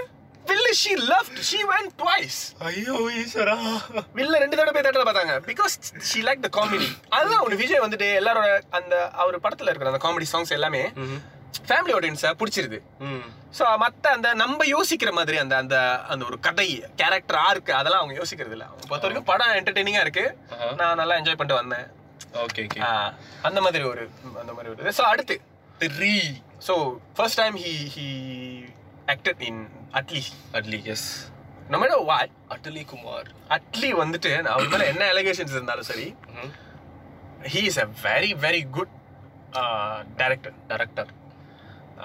Villu 0.49 0.71
she 0.81 0.91
loved 1.11 1.39
she 1.49 1.59
went 1.71 1.93
twice 2.01 2.39
ஐயோ 2.69 2.97
ஈஸ்வரா. 3.21 3.55
வில்ல 4.17 4.41
ரெண்டு 4.43 4.57
தடவை 4.59 4.73
போய் 4.75 4.85
தேட்டரில் 4.85 5.09
பார்த்தாங்க. 5.09 5.35
Because 5.49 5.75
she 6.09 6.19
like 6.27 6.45
the 6.45 6.51
comedy 6.59 6.89
அதுதான் 7.17 7.43
ஒன்று 7.45 7.61
விஜய் 7.63 7.83
வந்துட்டு 7.85 8.09
எல்லாரோட 8.21 8.49
அந்த 8.79 8.95
அவர் 9.23 9.43
படத்துல 9.47 9.71
இருக்கிற 9.71 9.91
அந்த 9.93 10.03
காமெடி 10.05 10.29
சாங்ஸ் 10.33 10.55
எல்லாமே 10.59 10.83
ஃபேமிலி 11.67 11.93
ஆடியன்ஸை 11.97 12.31
பிடிச்சிருது. 12.39 12.77
ஸோ 13.57 13.65
மற்ற 13.83 14.09
அந்த 14.15 14.27
நம்ம 14.41 14.65
யோசிக்கிற 14.75 15.11
மாதிரி 15.19 15.37
அந்த 15.43 15.55
அந்த 15.63 15.75
அந்த 16.13 16.23
ஒரு 16.29 16.37
கதை 16.47 16.67
கேரக்டர் 17.01 17.39
ஆர்க்கு 17.47 17.71
அதெல்லாம் 17.79 18.01
அவங்க 18.03 18.15
யோசிக்கிறது 18.21 18.55
இல்லை 18.57 18.67
அவங்க 18.69 18.85
பொறுத்த 18.89 19.07
வரைக்கும் 19.07 19.29
படம் 19.31 19.55
என்டர்டெய்னிங்காக 19.59 20.05
இருக்கு. 20.05 20.25
நான் 20.81 20.99
நல்லா 21.01 21.17
என்ஜாய் 21.19 21.39
பண்ணிட்டு 21.39 21.61
வந்தேன். 21.61 21.87
ஓகே 22.45 22.63
ஓகே 22.67 22.81
அந்த 23.47 23.59
மாதிரி 23.65 23.83
ஒரு 23.91 24.03
அந்த 24.41 24.51
மாதிரி 24.55 24.71
ஒரு 24.73 24.95
ஸோ 24.99 25.05
அடுத்து 25.11 25.37
three 25.95 26.13
so 26.67 26.75
first 27.17 27.39
time 27.41 27.57
he 27.63 27.73
he 27.95 28.07
acted 29.13 29.43
in 29.49 29.61
Atlee 29.99 30.23
Atlee 30.59 30.79
yes 30.93 31.07
no 31.73 31.77
matter 31.81 31.99
what 32.09 32.29
Atlee 32.55 32.83
Kumar 32.91 33.29
Atlee 33.55 33.89
வந்துட்டு 34.01 34.31
அவர் 34.53 34.71
மேல 34.73 34.85
என்ன 34.93 35.05
அலிகேஷன்ஸ் 35.13 35.55
இருந்தாலும் 35.57 35.89
சரி 35.91 36.07
he 37.53 37.61
is 37.69 37.77
a 37.85 37.87
very 38.07 38.31
very 38.45 38.61
good 38.77 38.91
uh, 39.61 39.97
director 40.21 40.53
director 40.71 41.11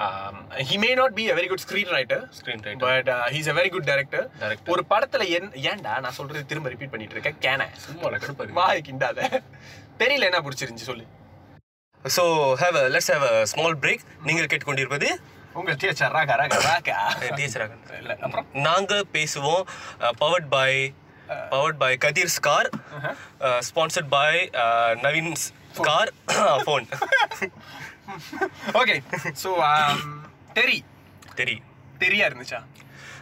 um, 0.03 0.37
he 0.69 0.77
may 0.85 0.93
not 1.01 1.11
be 1.19 1.25
a 1.33 1.37
very 1.39 1.49
good 1.53 1.63
screenwriter 1.67 2.19
screen 2.39 2.63
writer 2.69 2.87
but 2.87 3.09
uh, 3.17 3.25
he's 3.35 3.49
a 3.53 3.57
very 3.61 3.71
good 3.75 3.85
director. 3.91 4.23
Director. 4.45 4.71
ஒரு 4.75 4.85
படத்துல 4.93 5.25
ஏன்டா 5.71 5.95
நான் 6.05 6.17
சொல்றது 6.21 6.43
திரும்ப 6.53 6.69
ரிப்பீட் 6.75 6.93
பண்ணிட்டு 6.95 7.17
இருக்கேன்? 7.17 7.39
கேன. 7.47 7.69
சும்மா 7.87 8.55
வாய் 8.61 8.87
கிண்டாத. 8.89 9.19
தெரியல 10.03 10.29
என்ன 10.31 10.41
பிடிச்சிருந்துச்சு 10.47 10.91
சொல்லு. 10.93 11.05
So 12.05 12.25
have 12.63 12.79
let's 12.95 13.11
have 13.15 13.27
a 13.31 13.35
small 13.53 13.77
break 13.83 14.05
நீங்கள் 14.29 14.51
கேட்டுக்கொண்டிருப்பது 14.51 15.09
உங்கள் 15.53 15.77
டீச்சர் 15.77 16.13
ராகா 16.13 16.37
ராகா 16.37 16.67
ராகா. 16.67 17.15
டிஎஸ்ராகன் 17.37 17.99
இல்ல 17.99 18.17
அப்புறம்? 18.21 18.47
நாங்க 18.63 19.05
பேசுவோம் 19.13 19.67
powered 20.21 20.49
by 20.49 20.95
powered 21.51 21.77
by 21.77 21.97
Kathir 21.97 22.37
scar 22.37 22.69
sponsored 23.69 24.11
by 24.11 24.51
Naveen 25.03 25.33
scar 25.73 26.13
phone 26.65 26.87
okay 28.73 29.03
so 29.43 29.65
Theri 30.53 30.85
Theri 31.35 31.63
தெரியா 31.99 32.29
இருந்துச்சா? 32.29 32.63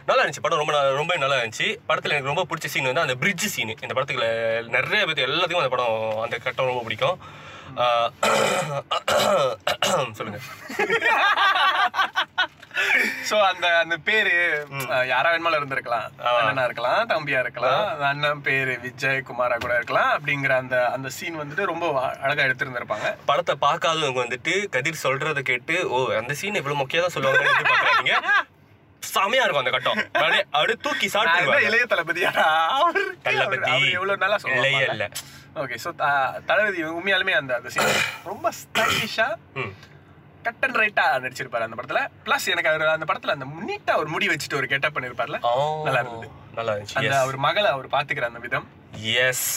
நல்லா 0.05 0.23
இருந்துச்சு 0.23 0.41
படம் 0.41 0.57
ரொம்ப 0.57 0.73
நல்லா- 0.73 0.95
ரொம்ப 0.95 1.15
நல்லா 1.15 1.35
இருந்துச்சு. 1.35 1.77
படத்தில் 1.87 2.11
எனக்கு 2.11 2.31
ரொம்ப 2.31 2.45
பிடிச்ச 2.49 2.65
சீன் 2.65 2.83
வந்து 2.83 3.01
அந்த 3.01 3.15
பிரிட்ஜ் 3.15 3.47
சீன் 3.47 3.75
இந்த 3.75 3.93
படத்துக்குள்ள 3.93 4.69
நிறைய 4.69 5.07
பேர் 5.07 5.27
எல்லாத்துக்கும் 5.27 5.57
அந்த 5.57 5.69
படம் 5.69 6.21
அந்த 6.21 6.37
கட்டம் 6.37 6.65
ரொம்ப 6.65 6.83
பிடிக்கும். 6.83 7.19
சொல்லுங்க. 10.13 10.39
சோ 13.31 13.37
அந்த 13.49 13.67
அந்த 13.81 13.95
பேரு 14.07 14.31
யாரா 15.11 15.27
வேணுமாலும் 15.33 15.59
இருந்திருக்கலாம். 15.59 16.07
அண்ணனா 16.37 16.63
இருக்கலாம் 16.69 17.01
தம்பியா 17.11 17.39
இருக்கலாம் 17.43 17.83
அண்ணன் 18.09 18.41
பேரு 18.47 18.73
விஜய் 18.85 19.25
குமாரா 19.27 19.57
கூட 19.63 19.73
இருக்கலாம் 19.79 20.09
அப்படிங்கிற 20.15 20.55
அந்த 20.63 20.77
அந்த 20.95 21.09
சீன் 21.17 21.39
வந்துட்டு 21.41 21.69
ரொம்ப 21.71 21.85
அழகா 22.25 22.45
எடுத்திருந்திருப்பாங்க. 22.47 23.09
படத்தை 23.29 23.55
பார்க்காதவங்க 23.65 24.21
வந்துட்டு 24.25 24.55
கதிர் 24.75 25.03
சொல்றத 25.05 25.43
கேட்டு 25.51 25.75
ஓ 25.95 25.99
அந்த 26.21 26.35
சீன் 26.41 26.59
இவ்வளவு 26.61 26.81
முக்கியம் 26.81 27.07
எதிர்பார்க்கறாதீங்க 27.21 28.17
செமையா 29.03 29.43
இருக்கும் 29.45 29.63
அந்த 29.63 29.71
கட்டம். 29.75 30.01
அப்படியே 30.15 30.43
அப்படியே 30.55 30.77
தூக்கி 30.87 31.07
சாப்பிட்டு 31.13 31.67
இளைய 31.67 31.85
அவருக்கு 32.79 33.15
தளபதி. 33.27 33.71
எவ்வளவு 33.97 34.21
நல்லா 34.23 34.37
சொல்லுவாங்க 34.43 34.83
இல்ல. 34.95 35.07
ஓகே 35.61 35.77
சோ 35.85 35.89
தளபதி 36.49 36.83
உண்மையாலுமே 36.97 37.33
அந்த 37.39 37.55
அந்த 37.59 37.71
சீன் 37.75 37.95
ரொம்ப 38.31 38.51
ஸ்டைலிஷா 38.59 39.27
கட் 40.45 40.63
அண்ட் 40.65 40.79
ரைட்டா 40.79 41.05
நடிச்சிருப்பாரு 41.23 41.65
அந்த 41.65 41.77
படத்துல. 41.77 42.01
பிளஸ் 42.25 42.47
எனக்கு 42.47 42.71
அவர் 42.71 42.93
அந்த 42.93 43.07
படத்துல 43.09 43.35
அந்த 43.35 43.45
நீட்டா 43.67 43.93
ஒரு 44.01 44.09
முடி 44.09 44.27
வச்சுட்டு 44.29 44.59
ஒரு 44.59 44.67
கெட்டப் 44.67 44.95
பண்ணிருப்பார்ல. 44.95 45.39
நல்லா 45.85 46.01
இருந்தது. 46.03 46.29
நல்லா 46.57 46.73
இருந்துச்சு. 46.73 46.97
அந்த 47.01 47.15
அவர் 47.21 47.37
மகளை 47.45 47.69
அவர் 47.71 47.93
பாத்துக்கிற 47.93 48.27
அந்த 48.27 48.41
விதம். 48.41 48.67
எஸ் 49.21 49.47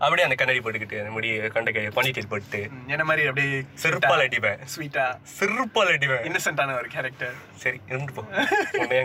அப்படியே 0.00 0.26
அந்த 0.26 0.36
கண்ணாடி 0.36 0.60
போட்டுக்கிட்டு 0.60 0.98
முடி 1.14 1.30
கண்ட 1.54 1.70
பனிட்டீர் 1.96 2.28
போட்டு 2.28 2.60
ம், 2.68 2.84
என்ன 2.88 3.02
மாதிரி 3.04 3.26
அப்படியே 3.26 3.58
செருப்பால் 3.82 4.22
அடிப்பேன். 4.24 4.60
ஸ்வீட்டா 4.74 5.04
செருப்பால் 5.34 5.90
அடிப்பேன். 5.90 6.22
இன்னசென்டான 6.28 6.76
ஒரு 6.76 6.88
கேரக்டர் 6.88 7.34
சரி 7.56 7.80
இருந்து 7.88 8.12
போ. 8.12 8.22
உன்னை 8.82 9.00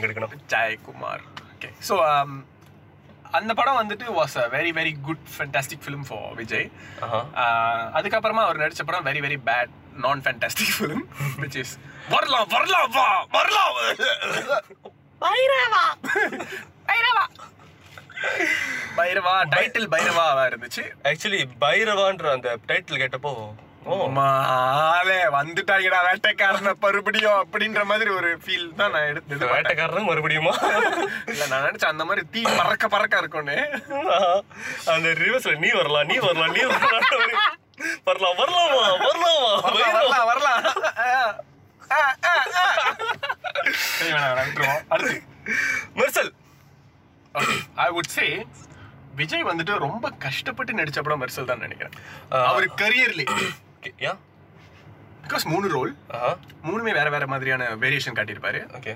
எடுக்கணும். 0.00 0.34
ஜெயக்குமார். 0.52 1.24
ஓகே 1.54 1.70
ஸோ 1.88 1.96
அந்த 3.34 3.52
படம் 3.54 3.78
வந்துட்டு 3.78 4.06
was 4.16 4.34
a 4.38 4.44
very 4.52 4.70
very 4.76 4.92
good 5.02 5.24
fantastic 5.30 5.84
film 5.84 6.04
for 6.08 6.34
Vijay 6.34 6.68
அதுக்கப்புறமா 7.96 8.42
அவர் 8.46 8.60
நடிச்ச 8.62 8.82
படம் 8.84 9.06
வெரி 9.06 9.20
வெரி 9.20 9.38
பேட் 9.48 9.72
நான் 9.94 10.22
ஃபேண்டாஸ்டிக் 10.22 10.74
ஃபிலிம் 10.76 11.04
விச் 11.40 11.56
இஸ் 11.56 11.74
வரலாம் 12.08 12.48
வரலாம் 12.48 12.90
வா 12.90 13.06
வரலாம் 13.30 13.74
பைரவா. 15.20 15.82
பைரவா. 16.88 17.24
பைரவா 18.96 19.34
டைட்டில் 19.52 19.88
பைரவாவா 19.88 20.42
இருந்துச்சு. 20.50 20.82
ஆக்சுவலி 21.08 21.40
பைரவான்ற 21.60 22.32
அந்த 22.32 22.50
டைட்டில் 22.68 23.00
கேட்டப்போ 23.02 23.32
மாலே 24.16 25.16
வந்துட்டாங்கடா 25.34 25.98
வேட்டைக்காரன 26.06 26.70
மறுபடியும் 26.84 27.40
அப்படின்ற 27.40 27.80
மாதிரி 27.84 28.10
ஒரு 28.10 28.30
ஃபீல் 28.44 28.70
தான் 28.74 28.90
நான் 28.90 29.08
எடுத்தது 29.08 29.50
வேட்டைக்காரன் 29.52 30.08
மறுபடியுமா? 30.10 30.54
இல்ல 31.32 31.42
நான் 31.46 31.66
நினைச்சேன் 31.66 31.92
அந்த 31.92 32.04
மாதிரி 32.04 32.22
தீ 32.32 32.42
பறக்க 32.60 32.88
பறக்க 32.88 33.20
இருக்கும்னு. 33.22 33.58
அந்த 34.94 35.08
ரிவர்ஸ்ல 35.22 35.54
நீ 35.64 35.70
வரலாம் 35.72 36.08
நீ 36.12 36.16
வரலாம் 36.18 36.54
நீ 36.56 36.62
வரலாம் 36.64 37.63
வரலாம் 38.06 38.36
வரலாமா 38.40 38.82
வரலாமா 39.04 39.32
வரலாம் 39.66 40.26
வரலாம். 40.30 40.62
அடுத்து. 44.94 45.16
Mersal. 45.98 46.30
I 47.84 47.88
would 47.96 48.12
say 48.16 48.26
Vijay 49.20 49.44
வந்துட்டு 49.50 49.74
ரொம்ப 49.86 50.06
கஷ்டப்பட்டு 50.24 50.72
நடிச்ச 50.78 51.00
படம் 51.02 51.22
மெர்சல் 51.22 51.50
தான் 51.50 51.64
நினைக்கிறேன். 51.66 51.96
அவர் 52.50 52.66
கரியர்ல 52.82 53.24
யா 54.06 54.12
பிகாஸ் 55.24 55.44
மூணு 55.52 55.66
ரோல் 55.76 55.92
ஆஹா. 56.16 56.30
மூணுமே 56.68 56.92
வேற 56.98 57.08
வேற 57.16 57.26
மாதிரியான 57.32 57.68
வேரியேஷன் 57.82 58.16
காட்டியிருப்பாரு. 58.18 58.62
ஓகே 58.78 58.94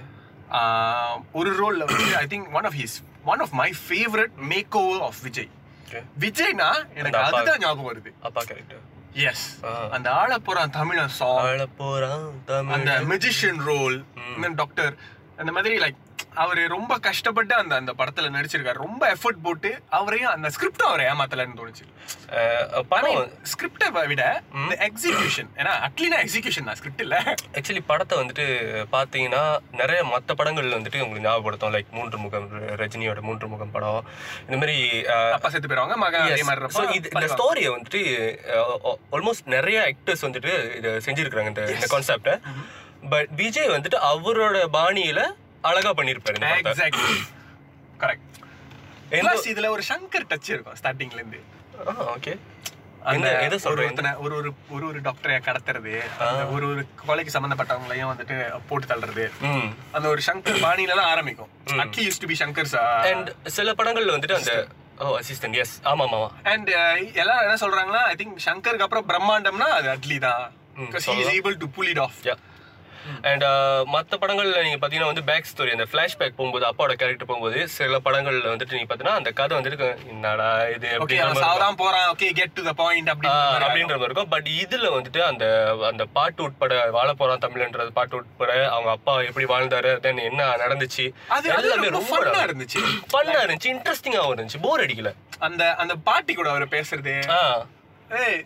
ஒரு 1.41 1.51
ரோல்ல 1.61 1.85
வந்து 1.93 2.17
I 2.23 2.27
think 2.33 2.49
one 2.59 2.67
of 2.71 2.77
his 2.83 2.97
one 3.33 3.43
of 3.45 3.55
my 3.61 3.71
favourite 3.87 4.35
makeover 4.83 5.03
of 5.09 5.21
Vijay. 5.27 5.51
விஜய்னா 6.21 6.71
எனக்கு. 6.95 7.19
அதுதான் 7.19 7.59
ஞாபகம் 7.59 7.91
வருது. 7.91 8.11
அப்பா 8.21 8.41
கேரக்டர் 8.41 8.83
எஸ். 9.13 9.47
அந்த 9.91 10.11
ஆள 10.11 10.39
போறான் 10.39 10.71
தமிழன் 10.71 11.15
சாங் 11.21 11.45
ஆள 11.45 11.67
போறான் 11.67 12.27
தமிழ். 12.45 12.75
அந்த 12.75 13.01
மெஜிஷியன் 13.01 13.63
ரோல் 13.65 14.05
டாக்டர் 14.55 14.95
அந்த 15.37 15.53
மாதிரி 15.53 15.75
லைக் 15.79 15.99
அவரு 16.43 16.63
ரொம்ப 16.75 16.93
கஷ்டப்பட்டு 17.07 17.55
அந்த 17.61 17.75
அந்த 17.81 17.93
படத்துல 17.99 18.31
நடிச்சிருக்காரு. 18.35 18.79
ரொம்ப 18.87 19.03
எஃபர்ட் 19.15 19.41
போட்டு 19.47 19.71
அவரையும் 19.99 20.33
அந்த 20.33 20.49
ஸ்கிரிப்ட் 20.55 20.85
அவரை 20.89 21.05
ஏமாத்தலன்னு 21.13 21.59
தோணுச்சு. 21.61 21.85
படம் 22.93 23.31
ஸ்கிரிப்டை 23.53 23.89
விட 24.13 24.25
எக்ஸிகியூஷன் 24.89 25.51
ஏன்னா 25.61 25.73
அட்லீனா 25.87 26.19
எக்ஸிகியூஷன் 26.25 26.69
தான் 26.71 26.79
ஸ்கிரிப்ட் 26.81 27.05
இல்ல. 27.07 27.17
ஆக்சுவலி 27.59 27.83
படத்தை 27.91 28.17
வந்துட்டு 28.21 28.47
பார்த்தீங்கன்னா 28.95 29.43
நிறைய 29.81 30.01
மற்ற 30.13 30.35
படங்கள் 30.41 30.77
வந்துட்டு 30.79 31.03
உங்களுக்கு 31.05 31.27
ஞாபகப்படுத்தும். 31.29 31.75
லைக் 31.77 31.91
மூன்று 31.99 32.19
முகம் 32.25 32.49
ரஜினியோட 32.83 33.23
மூன்று 33.29 33.49
முகம் 33.55 33.75
படம். 33.77 34.03
இந்த 34.47 34.59
மாதிரி 34.63 34.77
அப்பா 35.39 35.49
செத்து 35.49 35.69
போயிருவாங்க 35.69 35.97
மகன் 36.05 36.27
அதே. 36.27 36.43
மாதிரி 36.51 37.03
இந்த 37.15 37.29
ஸ்டோரியை 37.35 37.73
வந்துட்டு 37.77 38.03
ஆல்மோஸ்ட் 39.19 39.53
நிறைய 39.57 39.81
ஆக்டர்ஸ் 39.91 40.27
வந்துட்டு 40.29 40.55
இதை 40.79 40.93
செஞ்சிருக்காங்க 41.09 41.53
இந்த 41.55 41.65
இந்த 41.77 41.89
கான்செப்டை 41.95 42.37
பட் 43.13 43.31
விஜய் 43.43 43.75
வந்துட்டு 43.75 43.99
அவரோட 44.13 44.59
பாணியில 44.79 45.21
அழகா 45.65 45.91
பண்ணிருப்பாரு. 45.93 46.39
எக்ஸாக்ட்லி 46.63 47.15
கரெக்ட் 48.01 48.27
பிளஸ் 49.23 49.49
இதுல 49.51 49.69
ஒரு 49.69 49.83
சங்கர் 49.89 50.29
டச் 50.31 50.51
இருக்கும் 50.51 50.77
ஸ்டார்டிங்ல 50.77 51.21
இருந்து. 51.21 51.41
அந்த 53.03 53.27
என்ன- 53.29 53.43
எதை 53.47 53.57
ஒரு 53.67 53.83
ஒரு 54.19 54.35
ஒரு 54.37 54.49
ஒரு 54.71 54.85
ஒரு 54.87 54.99
டாக்டரை 55.01 55.37
கடத்துறது 55.41 55.93
ஒரு 56.51 56.65
ஒரு 56.69 56.83
கொலைக்கு 57.03 57.35
சம்பந்தப்பட்டவங்களையும் 57.35 58.11
வந்துட்டு 58.13 58.37
போட்டு 58.69 58.87
தள்ளுறது. 58.87 59.25
அந்த 59.93 60.07
ஒரு 60.09 60.23
சங்கர் 60.27 60.59
பாணியில 60.63 60.95
தான் 60.95 61.11
ஆரம்பிக்கும் 61.11 61.53
Atlee 61.79 62.05
use 62.07 62.21
to 62.21 62.27
be 62.27 62.37
Shankar 62.37 62.71
And 63.11 63.29
சில 63.51 63.75
படங்கள்ல 63.75 64.17
வந்துட்டு 64.17 64.39
அந்த 64.39 64.55
ஓ 64.99 65.19
அசிஸ்டன்ட் 65.19 65.57
எஸ் 65.57 65.75
ஆமா 65.85 66.05
ஆமா 66.09 66.29
அண்ட் 66.45 66.71
எல்லாரும் 67.17 67.45
என்ன 67.45 67.59
சொல்றாங்கன்னா 67.61 68.03
ஐ 68.05 68.17
திங்க் 68.19 68.45
சங்கருக்கு 68.47 68.87
அப்புறம் 68.87 69.09
பிரம்மாண்டம்னா 69.09 69.69
அது 69.77 69.89
அட்லி 69.89 70.19
தான். 70.19 70.45
Because 70.83 71.07
he 71.09 71.17
is 71.19 71.33
able 71.35 71.57
to 71.57 71.69
pull 71.69 71.89
it 71.89 71.99
off 71.99 72.19
yeah 72.25 72.35
and 73.23 73.45
மற்ற 73.87 74.19
படங்கள்ல 74.21 74.63
நீங்க 74.63 74.81
பாத்தீங்கன்னா 74.83 75.11
வந்து 75.13 75.25
பேக் 75.25 75.51
ஸ்டோரி 75.53 75.71
அந்த 75.71 75.87
ஃபிளாஷ்பேக் 75.93 76.37
போகும்போது 76.37 76.67
அப்பாவோட 76.67 76.93
கேரக்டர் 76.93 77.31
போகும்போது 77.31 77.69
சில 77.69 77.99
படங்கள்ல 78.05 78.53
வந்துட்டு 78.55 78.77
நீங்க 78.77 78.89
பாத்தீங்கன்னா 78.91 79.19
அந்த 79.21 79.31
கதை 79.31 79.59
வந்துட்டு 79.59 80.09
என்னடா 80.09 80.49
இது 80.77 80.89
சாவதான் 81.43 81.77
போறான் 81.77 82.09
okay 82.11 82.31
get 82.33 82.53
to 82.53 82.63
the 82.63 82.73
point 82.73 83.09
அப்படி 83.09 83.29
அப்படின்ற 83.29 83.89
மாதிரி 83.89 84.09
இருக்கும். 84.09 84.29
பட் 84.29 84.49
இதுல 84.63 84.87
வந்துட்டு 84.97 85.21
அந்த 85.21 85.45
அந்த 85.87 86.05
பாட்டு 86.05 86.43
உட்பட 86.43 86.91
வாழ 86.91 87.09
போறான் 87.13 87.43
தமிழ்ன்றது 87.47 87.91
பாட்டு 87.99 88.17
உட்பட 88.17 88.53
அவங்க 88.71 88.91
அப்பா 88.91 89.15
எப்படி 89.21 89.47
வாழ்ந்தாரு 89.55 89.93
தென் 90.01 90.25
என்ன 90.31 90.51
நடந்துச்சு 90.65 91.07
அது 91.29 91.53
அது 91.53 91.91
ரொம்ப 91.91 92.45
இருந்துச்சு. 92.47 92.81
ஃபன்னா 93.13 93.39
இருந்துச்சு 93.45 93.69
இன்ட்ரெஸ்டிங்காவும் 93.75 94.35
இருந்துச்சு. 94.35 94.61
போர் 94.63 94.81
அடிக்கல. 94.81 95.13
அந்த 95.39 95.75
அந்த 95.75 95.95
பாட்டி 96.09 96.35
கூட 96.35 96.49
அவர் 96.51 96.69
பேசுறது. 96.69 97.15
ஏய் 98.11 98.41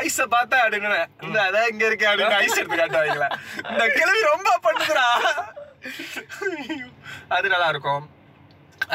ஐஸ 0.00 0.24
பார்த்தா 0.34 0.58
அப்படின்னு 0.64 1.00
இந்த 1.26 1.38
அதான் 1.46 1.68
இங்க 1.72 1.84
இருக்கு 1.90 2.06
அப்படின்னு 2.10 2.38
ஐஸ் 2.44 2.58
எடுத்து 2.60 2.78
காட்டுவாங்களா. 2.80 3.28
இந்த 3.72 3.84
கிழவி 3.96 4.20
ரொம்ப 4.32 4.50
பண்ணுதுடா. 4.66 5.06
அது 7.36 7.46
நல்லா 7.54 7.68
இருக்கும். 7.74 8.04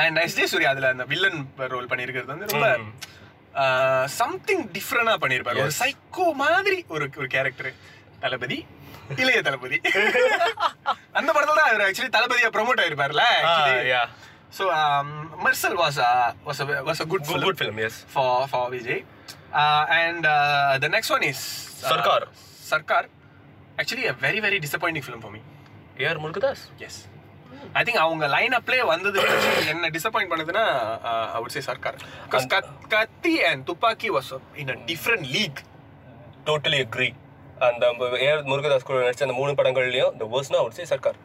அண்ட் 0.04 0.20
எஸ் 0.24 0.38
ஜே 0.40 0.46
சூர்யா 0.54 0.72
அதுல 0.74 0.90
அந்த 0.96 1.06
வில்லன் 1.12 1.42
ரோல் 1.74 1.90
பண்ணியிருக்கிறது 1.92 2.34
வந்து 2.34 2.50
ரொம்ப. 2.54 2.70
சம்திங் 4.22 4.66
டிஃப்ரெண்டா 4.78 5.14
பண்ணியிருப்பாரு. 5.22 5.62
ஒரு 5.66 5.76
சைக்கோ 5.82 6.26
மாதிரி 6.44 6.80
ஒரு 6.96 7.06
ஒரு 7.20 7.28
கேரக்டர் 7.36 7.72
தளபதி 8.24 8.58
இளைய 9.24 9.40
தளபதி. 9.48 9.78
அந்த 11.20 11.30
படத்துல 11.36 11.58
தான் 11.60 11.70
அவர் 11.70 11.86
ஆக்சுவலி 11.88 12.12
தளபதியா 12.18 12.50
promote 12.56 12.82
ஆயிருப்பார்ல 12.84 13.26
so 14.58 14.66
Mersal 15.46 15.78
was 15.84 16.00
was 16.48 16.62
was 16.90 17.02
a 17.06 17.08
good 17.14 17.26
good 17.48 17.62
film 17.62 17.82
yes 17.88 18.00
for 18.16 18.30
for 18.54 18.64
Vijay. 18.74 19.00
And 19.52 20.24
the 20.78 20.90
next 20.90 21.10
one 21.10 21.24
is 21.24 21.40
uh, 21.84 21.90
Sarkar. 21.92 22.28
Sarkar. 22.62 23.06
Actually, 23.78 24.06
a 24.06 24.14
very 24.16 24.40
very 24.40 24.60
disappointing 24.60 25.04
film 25.04 25.22
for 25.22 25.32
me. 25.32 25.42
AR 26.00 26.20
Murugadoss 26.24 26.64
Yes. 26.82 26.96
I 27.80 27.84
think 27.86 27.98
அவங்க 27.98 28.26
line 28.34 28.56
அப்லே 28.58 28.82
வந்தது 28.92 29.20
என்ன 29.72 29.90
disappoint 29.96 30.32
பண்ணுதுன்னா 30.34 30.66
ஐ 31.36 31.40
would 31.42 31.56
say 31.56 31.64
Sarkar 31.68 31.98
Kaththi 32.94 33.34
and 33.50 33.64
Thuppakki 33.70 34.10
was 34.18 34.30
in 34.64 34.72
a 34.76 34.78
different 34.92 35.26
league 35.36 35.62
totally 36.50 36.80
agree 36.86 37.10
அந்த 37.68 37.86
AR 38.28 38.44
Murugadoss 38.52 38.88
கூட 38.90 39.00
நடிச்ச 39.06 39.26
அந்த 39.28 39.38
மூணு 39.42 39.54
படங்கள்லயும் 39.60 40.14
இந்த 40.16 40.28
வேர்ஸ்னா 40.34 40.60
அவர் 40.64 40.78
say 40.80 40.86
Sarkar 40.94 41.18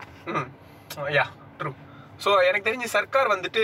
yeah 1.19 1.27
true 1.61 1.73
so 2.25 2.47
எனக்கு 2.49 2.71
தெரிஞ்சு 2.71 2.85
சர்க்கார் 2.85 3.29
வந்துட்டு 3.29 3.63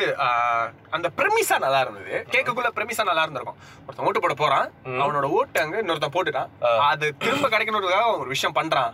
அந்த 0.90 1.10
பிரமிசா 1.16 1.58
நல்லா 1.58 1.80
இருந்தது. 1.80 2.26
கேட்கக்குள்ள 2.30 2.70
பிரமிசா 2.74 3.04
நல்லா 3.04 3.22
இருந்திருக்கும். 3.22 3.58
ஒருத்தன் 3.86 4.06
ஓட்டு 4.06 4.20
போட 4.20 4.34
போறான். 4.34 4.72
அவனோட 4.86 5.22
ஓட்டு 5.22 5.60
அங்க 5.60 5.82
இன்னொருத்தன் 5.82 6.14
போட்டுட்டான். 6.16 6.50
அது 6.90 7.16
திரும்ப 7.16 7.48
கிடைக்கணுன்றதுக்காக 7.48 8.18
ஒரு 8.18 8.28
விஷயம் 8.28 8.56
பண்றான். 8.56 8.92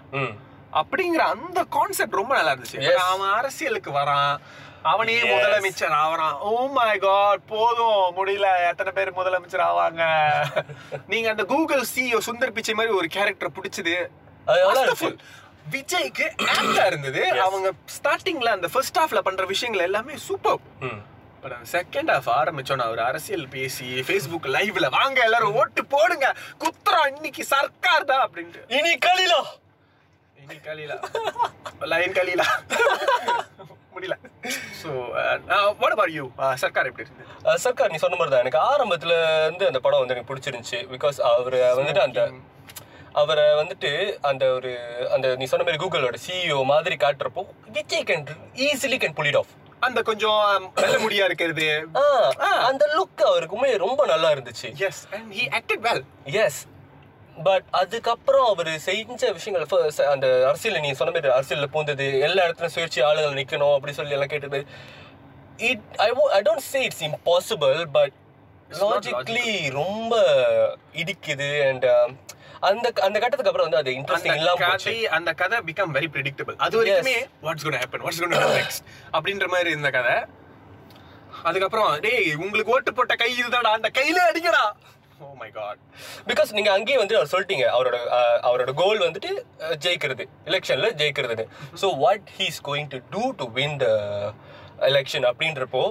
அப்படிங்கிற 0.72 1.18
அந்த 1.34 1.64
கான்செப்ட் 1.64 2.20
ரொம்ப 2.20 2.34
நல்லா 2.34 2.52
இருந்துச்சு. 2.52 2.94
அவன் 2.94 3.32
அரசியலுக்கு 3.32 3.90
வரான். 3.90 4.34
அவனே. 4.82 5.14
முதலமைச்சர் 5.32 5.94
ஆவறான். 5.98 6.34
ஓ 6.40 6.66
மை 6.66 6.98
காட் 6.98 7.46
போதும். 7.46 8.16
முடியல. 8.16 8.48
எத்தனை 8.70 8.92
பேர் 8.92 9.18
முதலமைச்சர் 9.18 9.66
ஆவாங்க? 9.68 10.02
நீங்க 11.12 11.30
அந்த 11.30 11.44
கூகுள் 11.44 11.84
சிஓ 11.94 12.18
சுந்தர் 12.26 12.50
பிச்சை 12.50 12.74
மாதிரி 12.74 12.94
ஒரு 12.94 13.06
கேரக்டர் 13.06 13.56
பிடிச்சது. 13.58 13.96
விஜய்க்கு 15.64 16.26
ஆக்டா 16.52 16.84
இருந்தது. 16.86 17.20
அவங்க 17.40 17.68
ஸ்டார்டிங்ல 17.94 18.50
அந்த 18.50 18.68
ஃபர்ஸ்ட் 18.68 18.98
ஹாஃப்ல 18.98 19.20
பண்ற 19.20 19.44
விஷயங்கள் 19.46 19.86
எல்லாமே 19.86 20.16
சூப்பர் 20.24 20.60
செகண்ட் 21.72 22.10
ஹாஃப் 22.12 22.28
ஆரம்பிச்சோன்னா 22.34 22.84
அவர் 22.84 23.00
அரசியல் 23.00 23.48
பேசி 23.48 23.86
ஃபேஸ்புக் 24.06 24.46
லைவ்ல 24.54 24.86
வாங்க 24.90 25.18
எல்லாரும் 25.24 25.56
ஓட்டு 25.56 25.82
போடுங்க 25.86 26.26
குத்துறோம் 26.62 27.10
இன்னைக்கு 27.12 27.44
சர்க்கார் 27.50 28.04
தான் 28.04 28.24
அப்படின்ட்டு. 28.26 28.62
இனி 28.76 28.92
கலிலா. 28.98 29.40
இனி 30.36 30.56
கலீலா. 30.60 30.96
லைன் 31.86 32.16
கலீலா. 32.16 32.46
முடியல. 33.94 34.16
So 34.80 34.88
what 35.80 35.92
about 35.92 36.14
you 36.14 36.24
Sarkar 36.62 36.88
எப்படி 36.88 37.04
இருந்தது 37.04 37.28
அஹ் 37.44 37.60
சர்க்கார் 37.64 37.92
நீ 37.92 37.98
சொன்ன 37.98 38.16
மாதிரி 38.16 38.32
தான் 38.32 38.44
எனக்கு 38.44 38.60
ஆரம்பத்துல 38.70 39.12
இருந்து 39.42 39.68
அந்த 39.70 39.80
படம் 39.80 40.02
வந்து 40.02 40.14
எனக்கு 40.16 40.30
பிடிச்சிருந்துச்சு. 40.30 40.80
பிகாஸ் 40.94 41.20
அவர் 41.28 41.56
வந்துட்டு 41.78 42.04
அந்த 42.06 42.20
அவரை 43.14 43.44
வந்துட்டு 43.44 43.90
அந்த 44.30 44.44
ஒரு 44.56 44.72
அந்த 45.10 45.26
நீ 45.36 45.44
சொன்ன 45.52 45.64
மாதிரி 45.66 45.82
கூகுளோட 45.84 46.16
சிஇஓ 46.26 46.64
மாதிரி 46.64 46.96
காட்டுறப்போ 46.96 47.42
Vijay 47.72 48.06
can 48.06 48.26
easily 48.68 48.98
can 49.02 49.16
pull 49.18 49.26
it 49.26 49.40
off 49.42 49.52
அந்த 49.80 50.02
கொஞ்சம் 50.02 50.70
வெள்ள 50.74 50.98
முடியா 50.98 51.24
இருக்கிறது. 51.24 51.66
அந்த 52.68 52.84
லுக் 52.96 53.22
அவருக்கு 53.30 53.56
உண்மையிலே 53.56 53.82
ரொம்ப 53.86 54.06
நல்லா 54.06 54.28
இருந்துச்சு. 54.30 54.68
Yes 54.86 55.02
and 55.10 55.32
he 55.32 55.42
acted 55.58 55.84
well 55.86 56.04
yes 56.44 56.60
but 57.42 57.64
அதுக்கப்புறம் 57.70 58.46
அவர் 58.46 58.70
செஞ்ச 58.78 59.32
விஷயங்கள் 59.32 60.06
அந்த 60.14 60.26
அரசியல் 60.48 60.80
நீ 60.80 60.92
சொன்ன 60.92 61.20
மாதிரி 61.20 61.32
அரசியல்ல 61.38 61.66
பூந்தது 61.66 62.06
எல்லா 62.20 62.44
இடத்துலயும் 62.44 62.74
சுயேட்சை 62.74 63.02
ஆளுகள் 63.10 63.38
நிக்கணும் 63.40 63.74
அப்படி 63.74 63.92
சொல்லி 63.92 64.12
எல்லாம் 64.12 64.32
கேட்டது. 64.34 64.60
It 65.70 65.86
I 65.96 66.08
I 66.32 66.42
don't 66.42 66.68
say 66.72 66.82
it's 66.82 67.04
impossible 67.04 67.84
but 67.92 68.12
not 68.68 68.92
logically 68.92 69.70
ரொம்ப 69.70 70.14
இடிக்குது 70.92 71.48
அண்ட் 71.68 71.86
அந்த 72.64 72.86
அந்த 73.06 73.16
கட்டத்துக்கு 73.18 73.50
அப்புறம் 73.50 73.68
வந்து 73.68 73.80
அது 73.80 73.90
இன்ட்ரெஸ்டிங் 73.98 74.38
இல்லாம 74.40 74.58
போச்சு. 74.62 74.94
அந்த 75.16 75.30
கதை 75.40 75.58
பிகம் 75.68 75.92
வெரி 75.96 76.08
ப்ரெடிக்டபிள் 76.14 76.56
அது 76.64 76.78
வரைக்குமே 76.80 77.16
what's 77.44 77.66
gonna 77.66 77.78
happen 77.80 78.04
what's 78.04 78.20
gonna 78.22 78.34
next 78.56 78.84
அப்படின்ற 79.16 79.46
மாதிரி 79.54 79.70
இருந்த 79.74 79.90
கதை. 79.96 80.16
அதுக்கப்புறம் 81.48 81.88
டேய் 82.04 82.28
உங்களுக்கு 82.44 82.74
ஓட்டு 82.74 82.92
போட்ட 82.98 83.14
கை 83.22 83.30
இதுதான்டா 83.34 83.72
அந்த 83.78 83.88
கையில 83.96 84.18
அடிக்கடா 84.28 84.62
ஓ 85.20 85.26
மை 85.40 85.48
காட் 85.50 85.80
பிகாஸ் 86.28 86.54
நீங்க 86.56 86.70
அங்கேயே 86.76 86.98
வந்து 87.00 87.16
அவர் 87.18 87.30
சொல்லிட்டீங்க 87.32 87.66
அவரோட 87.74 87.96
அவரோட 88.48 88.70
கோல் 88.80 89.04
வந்துட்டு 89.06 89.30
ஜெயிக்கிறது 89.84 90.24
எலெக்ஷன்ல 90.50 90.88
ஜெயிக்கிறதுன்னு 91.00 91.44
so 91.82 91.88
what 92.02 92.30
he's 92.38 92.58
going 92.68 92.90
to 92.94 93.00
do 93.12 93.24
to 93.40 93.46
win 93.58 93.76
the 93.82 93.88
election 94.90 95.26
அப்படின்றப்போ 95.30 95.82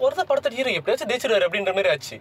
ஒருத்தர் 0.00 0.30
படத்தை 0.30 0.52
ஹீரோ 0.56 0.70
எப்படியாச்சும் 0.78 1.10
ஜெயிச்சிருவாரு 1.10 1.46
அப்படின்ற 1.48 1.72
மாதிரி 1.74 1.90
ஆச்சு. 1.94 2.16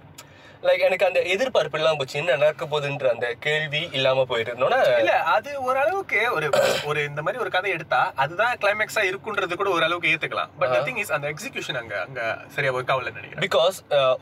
லைக் 0.68 0.84
எனக்கு 0.88 1.08
அந்த 1.08 1.20
எதிர்பார்ப்பு 1.34 1.78
இல்லாம 1.80 1.98
போச்சு. 2.00 2.18
என்ன 2.22 2.36
நடக்க 2.42 2.66
போகுதுன்ற 2.72 3.08
அந்த 3.14 3.28
கேள்வி 3.46 3.82
இல்லாம 3.98 4.26
போயிட்டு 4.32 4.52
இருந்தோன்னா 4.52 4.80
இல்ல 5.02 5.14
அது 5.36 5.52
ஓரளவுக்கு 5.68 6.22
ஒரு 6.36 6.48
ஒரு 6.90 7.00
இந்த 7.10 7.22
மாதிரி 7.26 7.42
ஒரு 7.44 7.52
கதை 7.56 7.70
எடுத்தா 7.78 8.02
அதுதான் 8.24 8.54
கிளைமேக்ஸா 8.64 9.04
இருக்குன்றது 9.12 9.60
கூட 9.62 9.70
ஓரளவுக்கு 9.76 10.12
ஏத்துக்கலாம். 10.14 10.52
பட் 10.62 10.76
திங் 10.88 11.00
இஸ் 11.04 11.14
அந்த 11.18 11.28
எக்ஸிகியூஷன் 11.34 11.80
அங்க 11.82 11.96
அங்க 12.06 12.22
சரியா 12.56 12.74
ஒர்க் 12.78 12.92
ஆகல 12.96 13.14
நினைக்கிறேன். 13.18 13.46
பிகாஸ் 13.48 13.78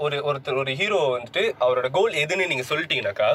ஒரு 0.05 0.19
ஒருத்தர் 0.29 0.61
ஒரு 0.63 0.73
ஹீரோ 0.81 0.99
வந்துட்டு 1.15 1.43
அவரோட 1.65 1.89
கோல் 1.97 2.21
எதுன்னு 2.23 2.51
நீங்க 2.51 2.65
சொல்லிட்டீங்கன்னாக்கா 2.71 3.31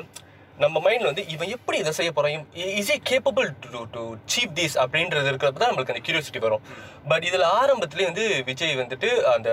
நம்ம 0.63 0.81
மைண்ட்ல 0.85 1.11
வந்து 1.11 1.25
இவன் 1.35 1.53
எப்படி 1.55 1.77
இதை 1.83 1.93
செய்ய 1.99 2.11
போறான்? 2.17 2.45
Is 2.81 2.91
a 2.95 2.97
capable 3.11 3.49
to 3.65 3.81
to 3.95 4.03
cheap 4.33 4.53
this 4.59 4.77
அப்படின்றது 4.83 5.31
இருக்கிறப்ப 5.31 5.63
தான் 5.63 5.71
நம்மளுக்கு 5.73 5.95
அந்த 5.95 6.05
கியூரியாசிட்டி 6.07 6.43
வரும். 6.47 6.65
பட் 7.11 7.27
இதுல 7.31 7.49
ஆரம்பத்திலே 7.61 8.07
வந்து 8.11 8.27
விஜய் 8.51 8.81
வந்துட்டு 8.83 9.11
அந்த 9.35 9.51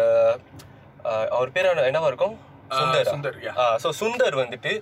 அவர் 1.37 1.53
பேர் 1.55 1.69
என்னவா 1.89 2.09
இருக்கும்? 2.11 2.35
சுந்தர். 2.79 3.09
ஸோ 3.83 3.89
சுந்தர் 4.01 4.37
வந்துட்டு 4.41 4.73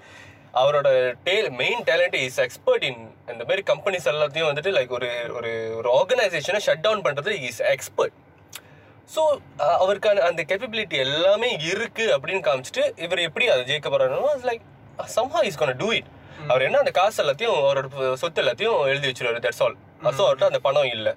அவரோட 0.62 0.88
Dale 1.24 1.50
main 1.62 1.82
talent 1.90 2.18
is 2.26 2.40
expert 2.46 2.86
in 2.90 3.02
இந்த 3.34 3.44
மாதிரி 3.44 3.64
கம்பெனிஸ் 3.72 4.10
எல்லாத்தையும் 4.14 4.50
வந்துட்டு 4.52 4.72
லைக் 4.78 4.94
ஒரு 4.98 5.10
ஒரு 5.38 5.52
ஒரு 5.80 5.90
ஆர்கனைசேஷனை 6.00 6.62
ஷட் 6.68 6.86
டவுன் 6.88 7.04
பண்றது 7.08 7.34
இஸ் 7.50 7.62
எக்ஸ்பர்ட் 7.74 8.16
ஸோ 9.10 9.22
அவருக்கான 9.84 10.24
அந்த 10.30 10.42
கேப்பபிலிட்டி 10.44 10.98
எல்லாமே 11.06 11.50
இருக்கு 11.72 12.06
அப்படின்னு 12.16 12.44
காமிச்சிட்டு 12.48 12.86
இவர் 13.06 13.26
எப்படி 13.28 13.48
அதை 13.48 13.64
ஜெயிக்க 13.70 13.90
போறாருன்னா 13.90 14.34
like 14.50 14.66
somehow 15.16 15.42
is 15.50 15.60
gonna 15.62 15.78
do 15.78 15.90
it 16.00 16.10
அவர் 16.50 16.66
என்ன 16.68 16.78
அந்த 16.78 16.92
காசு 16.92 17.18
எல்லாத்தையும் 17.24 17.56
அவரோட 17.62 17.88
சொத்து 18.16 18.42
எல்லாத்தையும் 18.44 18.78
எழுதி 18.92 19.08
வச்சிருவாரு 19.10 19.42
தட்ஸ் 19.46 19.64
ஆல் 19.66 19.78
ஸோ 20.18 20.22
அவர்கிட்ட 20.26 20.52
அந்த 20.52 20.62
பணம் 20.68 20.92
இல்லை. 20.98 21.14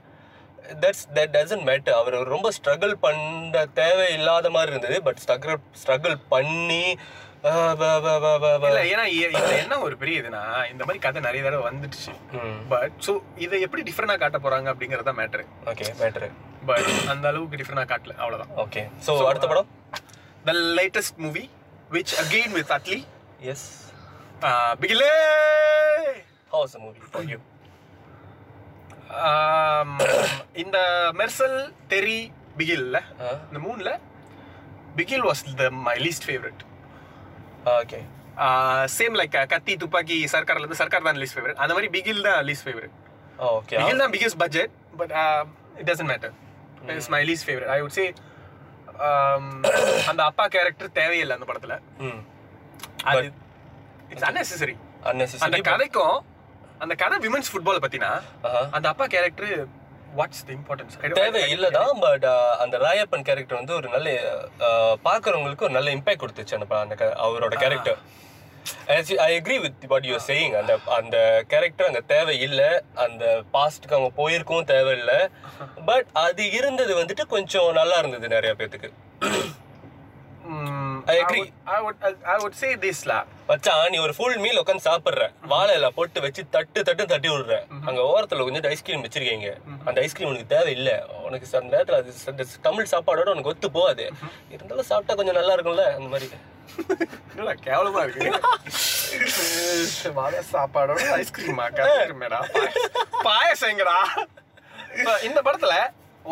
தட்ஸ் 0.82 1.04
தட் 1.16 1.34
டசன்ட் 1.36 1.66
மேட்டர் 1.70 1.98
அவர் 2.00 2.16
ரொம்ப 2.34 2.48
ஸ்ட்ரகிள் 2.58 2.94
பண்ண 3.04 3.64
தேவை 3.80 4.06
இல்லாத 4.18 4.50
மாதிரி 4.50 4.72
இருந்தது 4.74 4.98
பட் 5.08 5.20
ஸ்ட்ரகிள் 5.24 5.58
ஸ்ட்ரகிள் 5.82 6.16
பண்ணி 6.28 6.84
ஏன்னா 8.90 9.04
இதுல 9.14 9.52
என்ன 9.62 9.78
ஒரு 9.86 9.94
பெரிய 10.02 10.20
இதுனா 10.20 10.42
இந்த 10.72 10.82
மாதிரி 10.84 11.00
கதை 11.06 11.20
நிறைய 11.24 11.42
தடவை 11.46 11.64
வந்துடுச்சு. 11.68 12.12
பட் 12.72 12.94
சோ 13.06 13.12
இதை 13.44 13.60
எப்படி 13.66 13.82
டிஃபரெண்டா 13.88 14.16
காட்ட 14.18 14.38
போறாங்க 14.38 14.68
அப்படிங்கறத 14.72 15.12
மேட்டர் 15.20 15.44
ஓகே 15.72 15.86
மேட்ரு 16.02 16.28
பட் 16.70 16.90
அந்த 17.12 17.24
அளவுக்கு 17.30 17.58
டிஃபரெண்டா 17.60 17.86
காட்டல 17.92 18.14
அவ்வளவுதான். 18.22 18.52
ஓகே 18.64 18.82
ஸோ 19.06 19.14
அடுத்த 19.30 19.46
படம்? 19.52 19.70
The 20.44 20.52
latest 20.78 21.18
movie 21.24 21.44
which 21.90 22.14
again 22.24 22.54
with 22.58 22.72
Atlee 22.78 23.00
yes 23.52 23.66
பிகிலே 24.80 25.10
how's 26.54 26.76
movie 26.84 27.00
for 27.10 27.28
you 27.32 27.38
இந்த 30.62 30.78
மெர்சல் 31.20 31.56
தெரி 31.92 32.18
பிகில்ல 32.58 32.96
இந்த 33.48 33.60
மூணுல 33.66 33.90
Bigil 34.98 35.24
was 35.28 35.42
the 35.60 35.68
my 35.86 35.96
least 36.04 36.26
favourite 36.28 36.62
okay. 37.74 37.98
Same 38.96 39.16
like 39.20 39.36
Kaththi 39.52 39.72
Thuppakki 39.82 40.16
சர்க்கார்ல 40.32 40.62
இருந்து 40.62 40.80
சர்க்கார் 40.80 41.06
தான் 41.08 41.20
லீஸ்ட் 41.22 41.36
ஃபேவரட் 41.36 41.60
அந்த 41.62 41.72
மாதிரி 41.76 41.90
பிகில் 41.96 42.26
தான் 42.28 42.40
லீஸ்ட் 42.48 42.66
ஃபேவரட் 42.66 42.94
ஓகே. 43.50 43.76
பிகில் 43.80 44.02
தான் 44.02 44.14
biggest 44.16 44.40
budget 44.42 44.72
but 45.00 45.12
it 45.80 45.88
doesn't 45.90 46.10
matter 46.12 46.34
it's 46.94 47.10
my. 47.14 47.22
Least 47.30 47.46
favourite 47.48 47.72
I 47.76 47.80
would 47.82 47.96
say 47.98 48.06
அந்த 50.10 50.20
அப்பா 50.30 50.44
கேரக்டர் 50.54 50.90
தேவையில்லை 50.98 51.34
அந்த 51.36 51.46
படத்துல. 51.50 51.74
அது 53.10 53.22
இட்ஸ் 54.12 54.26
அன்னெசரி 54.28 54.74
அந்த 55.02 55.12
unnecessary 55.12 55.62
கதைக்கும் 55.70 56.18
அந்த 56.82 56.94
கதை 56.96 57.16
விமன்ஸ் 57.24 57.50
ஃபுட்பால் 57.50 57.82
பத்தினா. 57.82 58.10
அந்த 58.72 58.86
அப்பா 58.88 59.06
கேரக்டர் 59.08 59.52
வாட்ஸ் 60.14 60.42
த 60.42 60.52
இம்பார்ட்டன்ஸ் 60.54 60.96
தேவை 61.18 61.42
இல்லதான் 61.52 61.92
பட் 62.00 62.26
அந்த 62.60 62.76
ராயப்பன் 62.78 63.26
கேரக்டர் 63.28 63.60
வந்து 63.60 63.76
ஒரு 63.76 63.88
நல்ல 63.88 64.08
அஹ், 64.66 64.96
பார்க்கறவங்களுக்கு 65.04 65.64
ஒரு 65.64 65.74
நல்ல 65.74 65.90
இம்பாக்ட் 65.96 66.22
கொடுத்துச்சு 66.22 66.56
அந்த 66.58 66.66
அந்த 66.80 66.96
அவரோட 67.24 67.54
character 67.62 68.00
I 69.22 69.32
agree 69.34 69.56
with 69.60 69.86
what 69.88 70.06
you 70.06 70.16
saying 70.26 70.52
அந்த 70.58 70.72
அந்த 70.96 71.16
கேரக்டர் 71.48 71.88
அங்க 71.88 72.02
தேவை 72.10 72.34
இல்ல 72.40 72.60
அந்த 73.04 73.24
பாஸ்ட்க்கு 73.54 73.96
அவங்க 73.96 74.10
போயிருக்கவும் 74.18 74.68
தேவையில்லை. 74.70 75.18
பட் 75.86 76.08
அது 76.22 76.44
இருந்தது 76.52 76.92
வந்துட்டு 77.00 77.24
கொஞ்சம் 77.28 77.70
நல்லா 77.74 77.96
இருந்தது 77.98 78.28
நிறைய 78.28 78.52
பேத்துக்கு. 78.54 78.90
I 81.06 81.18
agree. 81.18 81.52
I 81.64 81.82
would 81.82 82.24
I 82.24 82.44
would 82.44 82.52
say 82.52 82.76
this 82.82 83.08
la 83.08 83.26
மச்சான் 83.46 83.88
நீ 83.88 83.98
ஒரு 83.98 84.14
ஃபுல் 84.14 84.36
மீல் 84.36 84.60
உட்காந்து 84.60 84.78
சாப்பிடுற. 84.84 85.32
வாழை 85.42 85.74
இலை 85.74 85.90
போட்டு 85.90 86.20
வச்சு 86.20 86.48
தட்டு 86.48 86.82
தட்டு 86.82 87.06
தட்டி 87.06 87.28
விடுற. 87.28 87.66
அங்க 87.86 88.00
ஓரத்துல 88.00 88.42
கொஞ்சம் 88.42 88.62
ஐஸ்கிரீம் 88.62 89.04
வச்சிருக்கீங்க. 89.04 89.56
அந்த 89.84 90.00
ஐஸ்கிரீம் 90.00 90.28
உனக்கு 90.28 90.46
தேவையில்லை. 90.46 91.02
உனக்கு 91.24 91.58
அந்த 91.58 91.76
நேரத்துல 91.76 91.92
அது 91.92 92.12
ச- 92.26 92.60
தமிழ் 92.62 92.86
சாப்பாடோட 92.90 93.28
உனக்கு 93.28 93.48
ஒத்து 93.48 93.70
போகாது. 93.70 94.10
இருந்தாலும் 94.50 94.84
சாப்பிட்டா 94.84 95.14
கொஞ்சம் 95.14 95.34
நல்லா 95.34 95.54
இருக்கும்ல 95.54 95.94
அந்த 95.94 96.08
மாதிரி. 96.08 96.30
கேவலமா 97.36 98.02
இருக்கு. 98.02 98.40
வடை 100.14 100.38
சாப்பாடோட 100.52 101.24
ஐஸ்கிரீமா 101.24 101.64
மேடா 102.20 102.38
பாயசங்கடா 103.22 103.96
இந்த 105.22 105.42
படத்துல 105.42 105.74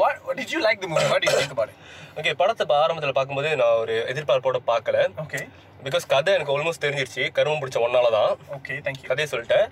what 0.01 0.15
what 0.27 0.37
did 0.41 0.51
you 0.55 0.61
like 0.67 0.79
the 0.85 0.89
movie? 0.93 1.09
What 1.13 1.21
did 1.23 1.31
you 1.33 1.39
think 1.43 1.55
about 1.57 1.71
it? 1.73 1.79
Okay 2.19 2.33
படத்தை 2.43 2.65
ஆரம்பத்தில் 2.85 3.17
பார்க்கும்போது 3.19 3.51
நான் 3.63 3.81
ஒரு 3.83 3.97
எதிர்பார்ப்போட 4.13 4.61
பார்க்கல. 4.71 4.99
Okay. 5.25 5.43
பிகாஸ் 5.87 6.07
கதை 6.13 6.31
எனக்கு 6.37 6.55
ஆல்மோஸ்ட் 6.55 6.85
தெரிஞ்சிருச்சு. 6.85 7.25
கருமம் 7.37 7.61
பிடிச்ச 7.65 7.79
ஒன்னால 7.87 8.11
தான். 8.19 8.33
Okay 8.59 8.79
thank 8.87 8.99
you. 9.03 9.09
கதையை 9.11 9.29
சொல்லிட்டேன். 9.33 9.67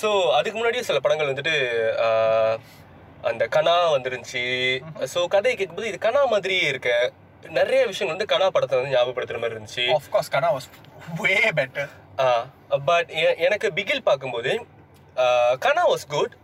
ஸோ 0.00 0.08
அதுக்கு 0.38 0.56
முன்னாடியே 0.58 0.84
சில 0.88 0.98
படங்கள் 1.04 1.30
வந்துட்டு 1.32 1.54
அந்த 3.30 3.44
கனா 3.54 3.76
வந்துருந்துச்சு. 3.94 4.42
ஸோ 5.12 5.20
கதையை 5.34 5.54
கேட்கும்போது 5.60 5.88
இது 5.92 6.00
கனா 6.08 6.22
மாதிரியே 6.34 6.66
இருக்க. 6.72 6.90
நிறைய 7.58 7.80
விஷயங்கள் 7.90 8.16
வந்து 8.16 8.30
கனா 8.32 8.46
படத்தை 8.54 8.74
வந்து 8.78 8.94
ஞாபகப்படுத்துற 8.94 9.38
மாதிரி 9.42 9.56
இருந்துச்சு. 9.56 9.84
Of 9.98 10.06
course 10.14 10.28
kana 10.34 10.48
was 10.56 10.66
way 11.22 11.40
better. 11.60 11.86
But 12.88 13.10
எனக்கு 13.46 13.66
பிகில் 13.78 14.06
பார்க்கும்போது 14.08 14.52
Kanaa 15.64 15.82
was 15.92 16.06
good 16.14 16.34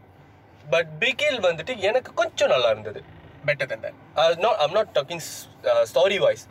but 0.70 0.88
Bigil 1.00 1.44
வந்துட்டு 1.44 1.76
எனக்கு 1.78 2.14
கொஞ்சம் 2.14 2.48
நல்லா 2.48 2.68
இருந்தது. 2.68 3.02
Better 3.46 3.66
than 3.66 3.92
that. 4.18 4.36
Not 4.36 4.56
I'm 4.56 4.72
not 4.72 4.88
talking 4.94 5.20
story 5.62 6.18
wise 6.18 6.46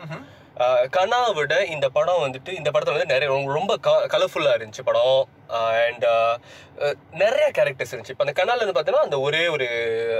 Kanaa 0.97 1.33
விட 1.33 1.65
இந்த 1.65 1.89
படம் 1.89 2.25
வந்துட்டு 2.25 2.49
இந்த 2.49 2.71
படத்துல 2.71 2.97
வந்து 2.97 3.05
நிறைய 3.05 3.27
ரொம்ப- 3.27 3.53
ரொம்ப 3.53 3.77
கலர்ஃபுல்லாக 4.07 4.57
இருந்துச்சு 4.57 4.81
படம். 4.85 5.27
அண்ட் 5.51 6.05
நிறைய 7.11 7.51
கேரக்டர்ஸ் 7.57 7.91
இருந்துச்சு. 7.91 8.09
இப்போ 8.09 8.25
அந்த 8.25 8.43
கனால 8.43 8.61
இருந்து 8.61 8.81
பார்த்தீங்கன்னா 8.81 8.95
அந்த 8.95 9.19
ஒரே 9.19 9.47
ஒரு 9.47 9.65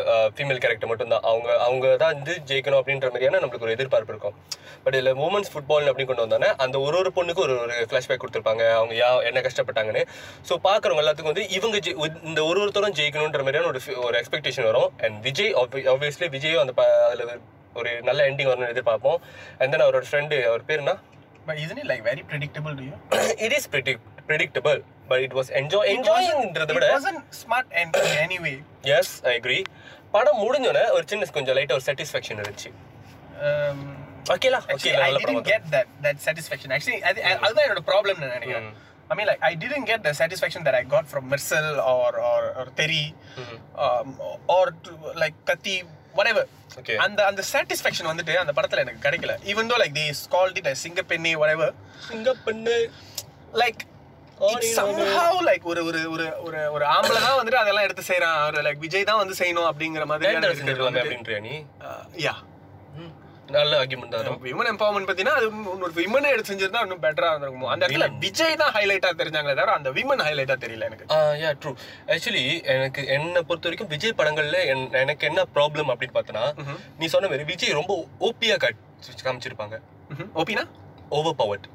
ஃபீமேல் 0.08 0.58
கேரக்டர் 0.58 0.88
மட்டும்தான். 0.88 1.20
அவங்க 1.22 1.60
அவங்க 1.60 1.96
தான் 1.96 2.14
வந்து 2.14 2.42
ஜெயிக்கணும் 2.48 2.82
அப்படின்ற 2.82 3.02
மாதிரியான 3.02 3.38
நம்மளுக்கு 3.38 3.62
ஒரு 3.62 3.72
எதிர்பார்ப்பு 3.72 4.14
இருக்கும். 4.14 4.34
பட் 4.84 4.94
இதில் 4.94 5.16
உமன்ஸ் 5.16 5.52
ஃபுட்பால் 5.54 5.90
அப்படின்னு 5.90 6.14
கொண்டு 6.14 6.28
வந்தானே 6.28 6.56
அந்த 6.58 6.80
ஒரு 6.80 6.98
ஒரு 6.98 7.12
பொண்ணுக்கு 7.16 7.40
ஒரு 7.40 7.60
ஒரு 7.60 7.88
ஃப்ளாஷ்பேக் 7.90 8.20
கொடுத்துருப்பாங்க. 8.22 8.72
அவங்க 8.72 8.94
யா 8.94 9.24
என்ன 9.24 9.42
கஷ்டப்பட்டாங்கன்னு. 9.42 10.06
ஸோ 10.50 10.56
பார்க்குறவங்க 10.64 11.02
எல்லாத்துக்கும் 11.02 11.24
வந்து 11.24 11.50
இவங்க 11.50 11.78
ஜெய்- 11.78 12.24
இந்த 12.24 12.44
ஒரு 12.44 12.62
ஒருத்தரும் 12.62 12.94
ஜெயிக்கணுன்ற 12.94 13.38
மாதிரியான 13.38 13.68
ஒரு 13.68 13.80
ஒரு 13.96 14.24
எக்ஸ்பெக்டேஷன் 14.24 14.64
வரும். 14.64 14.92
அண்ட் 15.02 15.22
விஜய் 15.22 15.54
ஆப்வியஸ்லி 15.54 16.28
விஜயும் 16.28 16.60
அந்த 16.60 17.08
அதில் 17.10 17.40
ஒரு 17.76 18.02
நல்ல 18.02 18.30
எண்டிங் 18.30 18.50
வரணும்னு 18.50 18.78
எதிர்பார்ப்போம். 18.78 19.18
அண்ட் 19.58 19.72
தென் 19.72 19.82
அவரோட 19.82 20.04
ஃப்ரெண்டு 20.12 20.44
அவர் 20.44 20.66
பேர் 20.66 20.78
என்ன? 20.78 20.98
Very 21.48 22.22
predictable 22.30 22.76
to 22.76 23.20
you? 23.20 23.42
It 23.42 23.52
is 23.52 23.70
predictable 24.28 24.82
but 25.12 25.24
it 25.28 25.36
was 25.40 25.50
enjoy 25.62 25.90
என்ஜாயிங்கிறத 25.96 26.72
it 26.72 26.78
விட 26.80 26.90
in 27.82 27.90
any 28.28 28.40
way 28.46 28.56
yes 28.98 29.16
I 29.32 29.34
agree 29.40 29.60
படம் 30.16 30.40
முடிஞ்சோடனே 30.44 30.86
ஒரு 30.98 31.04
சின்ன 31.12 31.32
கொஞ்சம் 31.40 31.58
லைட்டாக 31.60 31.78
ஒரு 31.80 31.86
சாட்டிஸ்ஃபேக்ஷன் 31.90 32.40
இருந்துச்சு 32.42 32.72
um, 33.48 33.82
ஓகேலா 34.34 34.60
ஓகே 34.76 34.92
படம் 35.18 35.44
get 35.52 35.64
that 35.76 35.88
that 36.06 36.18
satisfaction. 36.28 36.70
Actually, 36.76 37.00
I, 37.04 37.14
I, 37.30 37.34
அதுதான் 37.44 37.66
என்னோட 37.68 37.84
ப்ராப்ளம் 37.92 38.24
நினைக்கிறேன் 38.26 38.72
I 39.10 39.16
mean, 39.16 39.28
like, 39.28 39.42
I 39.44 39.56
didn't 39.56 39.86
get 39.86 40.04
the 40.04 40.14
satisfaction 40.14 40.62
that 40.64 40.76
I 40.80 40.84
got 40.84 41.06
from 41.06 41.24
Mersal 41.32 41.66
or 41.86 42.12
or 42.30 42.44
or 42.60 42.66
Terry, 42.78 43.14
um, 43.86 44.10
or 44.48 44.66
to, 44.84 44.92
like 45.16 45.36
Kati, 45.50 45.76
whatever. 46.20 46.44
Okay. 46.80 46.96
அந்த 47.06 47.20
அந்த 47.30 47.42
satisfaction 47.50 48.06
வந்துட்டு 48.12 48.34
அந்த 48.44 48.54
படத்துல 48.58 48.84
எனக்கு 48.86 49.04
கிடைக்கல 49.08 49.34
even 49.52 49.66
though 49.70 49.80
like 49.84 49.94
they 50.00 50.08
called 50.36 50.58
it 50.62 50.68
as 50.72 50.78
Singappenne 50.86 51.34
whatever 51.42 51.68
சிங்க 52.08 52.36
பண்ணு 52.46 52.78
like 53.54 53.82
somehow 54.76 55.34
like 55.44 55.64
ஒரு 55.66 55.82
ஒரு 55.86 56.00
ஒரு 56.10 56.26
ஒரு 56.46 56.60
ஒரு 56.72 56.86
ஆம்பளை 56.92 57.20
தான் 57.20 57.38
வந்துட்டு 57.40 57.60
அதெல்லாம் 57.60 57.84
எடுத்து 57.84 58.04
செய்யறான் 58.08 58.38
ஒரு 58.48 58.62
லைக் 58.66 58.80
விஜய் 58.80 59.04
தான் 59.04 59.20
வந்து 59.20 59.36
செய்யணும் 59.40 59.70
அப்படிங்கிற 59.70 60.06
மாதிரி 60.08 60.28
நீ? 61.46 61.54
ம். 62.98 63.12
நல்ல 63.50 63.74
ஆர்குமெண்ட் 63.80 64.14
தான் 64.16 64.40
விமன் 64.44 64.70
எம்பவர்மெண்ட் 64.70 65.10
பத்தினா 65.10 65.32
அது 65.32 65.46
இன்னொரு 65.70 65.94
விமனே 65.96 66.30
எடுத்து 66.30 66.52
செஞ்சிருந்தா 66.52 66.82
இன்னும் 66.82 67.02
பெட்டரா 67.02 67.30
இருந்திருக்கும்? 67.32 67.70
அந்த 67.70 67.84
இடத்துல 67.88 68.08
விஜய் 68.20 68.56
தான் 68.56 68.74
ஹைலைட்டா 68.74 69.10
தெரிஞ்சாங்களே 69.16 69.56
தவிர 69.56 69.74
அந்த 69.74 69.92
விமன் 69.92 70.24
ஹைலைட்டா 70.24 70.56
தெரியல 70.58 70.86
எனக்கு. 70.86 71.06
யா 71.40 71.52
ட்ரூ 71.62 71.74
ஆக்சுவலி 72.08 72.44
எனக்கு 72.74 73.04
என்னை 73.10 73.42
பொறுத்த 73.42 73.68
வரைக்கும் 73.68 73.90
விஜய் 73.90 74.18
படங்கள்ல 74.18 74.60
என்- 74.68 74.92
எனக்கு 74.98 75.28
என்ன 75.28 75.44
ப்ராப்ளம் 75.56 75.92
அப்படின்னு 75.94 76.18
பார்த்தனா 76.18 76.46
நீ 76.98 77.08
சொன்ன 77.08 77.28
மாதிரி 77.28 77.44
விஜய் 77.44 77.78
ரொம்ப 77.80 77.94
ஓபியா 78.22 78.58
காமிச்சிருப்பாங்க. 79.24 79.76
ஓபினா 80.36 80.66
ஓவர் 81.12 81.36
பவர்ட். 81.36 81.68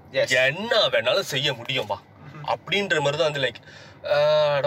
என்ன 0.44 0.74
வேணாலும் 0.88 1.30
செய்ய 1.30 1.48
முடியும் 1.52 1.90
அப்படின்ற 2.46 3.00
மாதிரி 3.00 3.18
தான் 3.18 3.30
வந்து 3.30 3.44
லைக் 3.44 3.60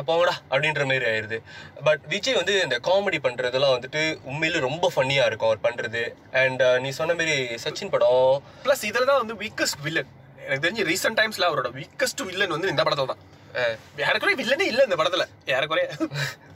போங்கடா 0.07 0.34
அப்படின்ற 0.51 0.84
மாதிரி 0.86 1.05
ஆயிருது. 1.05 1.38
பட் 1.84 2.01
விஜய் 2.07 2.34
வந்து 2.34 2.53
இந்த 2.61 2.77
காமெடி 2.80 3.19
பண்றதெல்லாம் 3.19 3.75
வந்துட்டு 3.75 4.01
உண்மையில 4.25 4.59
ரொம்ப 4.59 4.91
ஃபன்னியா 4.95 5.25
இருக்கும் 5.25 5.49
அவர் 5.49 5.65
பண்றது. 5.67 6.01
அண்ட் 6.41 6.63
நீ 6.80 6.89
சொன்ன 6.91 7.13
மாதிரி 7.13 7.36
சச்சின் 7.65 7.89
படம். 7.89 8.34
பிளஸ் 8.65 8.86
இதுல 8.89 9.05
தான் 9.05 9.21
வந்து 9.23 9.36
வீக்கஸ்ட் 9.36 9.82
வில்லன் 9.82 10.09
எனக்கு 10.45 10.63
தெரிஞ்சு 10.65 10.86
ரீசெண்ட் 10.86 11.19
டைம்ஸ்ல 11.19 11.47
அவரோட 11.47 11.69
வீக்கஸ்ட் 11.75 12.23
வில்லன் 12.27 12.49
வந்து 12.49 12.69
இந்த 12.69 12.84
படத்துல 12.84 13.09
தான். 13.11 13.21
அஹ், 13.53 13.75
ஏறக்குறைய 14.03 14.36
வில்லனே 14.36 14.65
இல்ல 14.65 14.82
இந்த 14.84 14.95
படத்துல. 14.95 15.23
ஏறக்குறைய. 15.47 15.86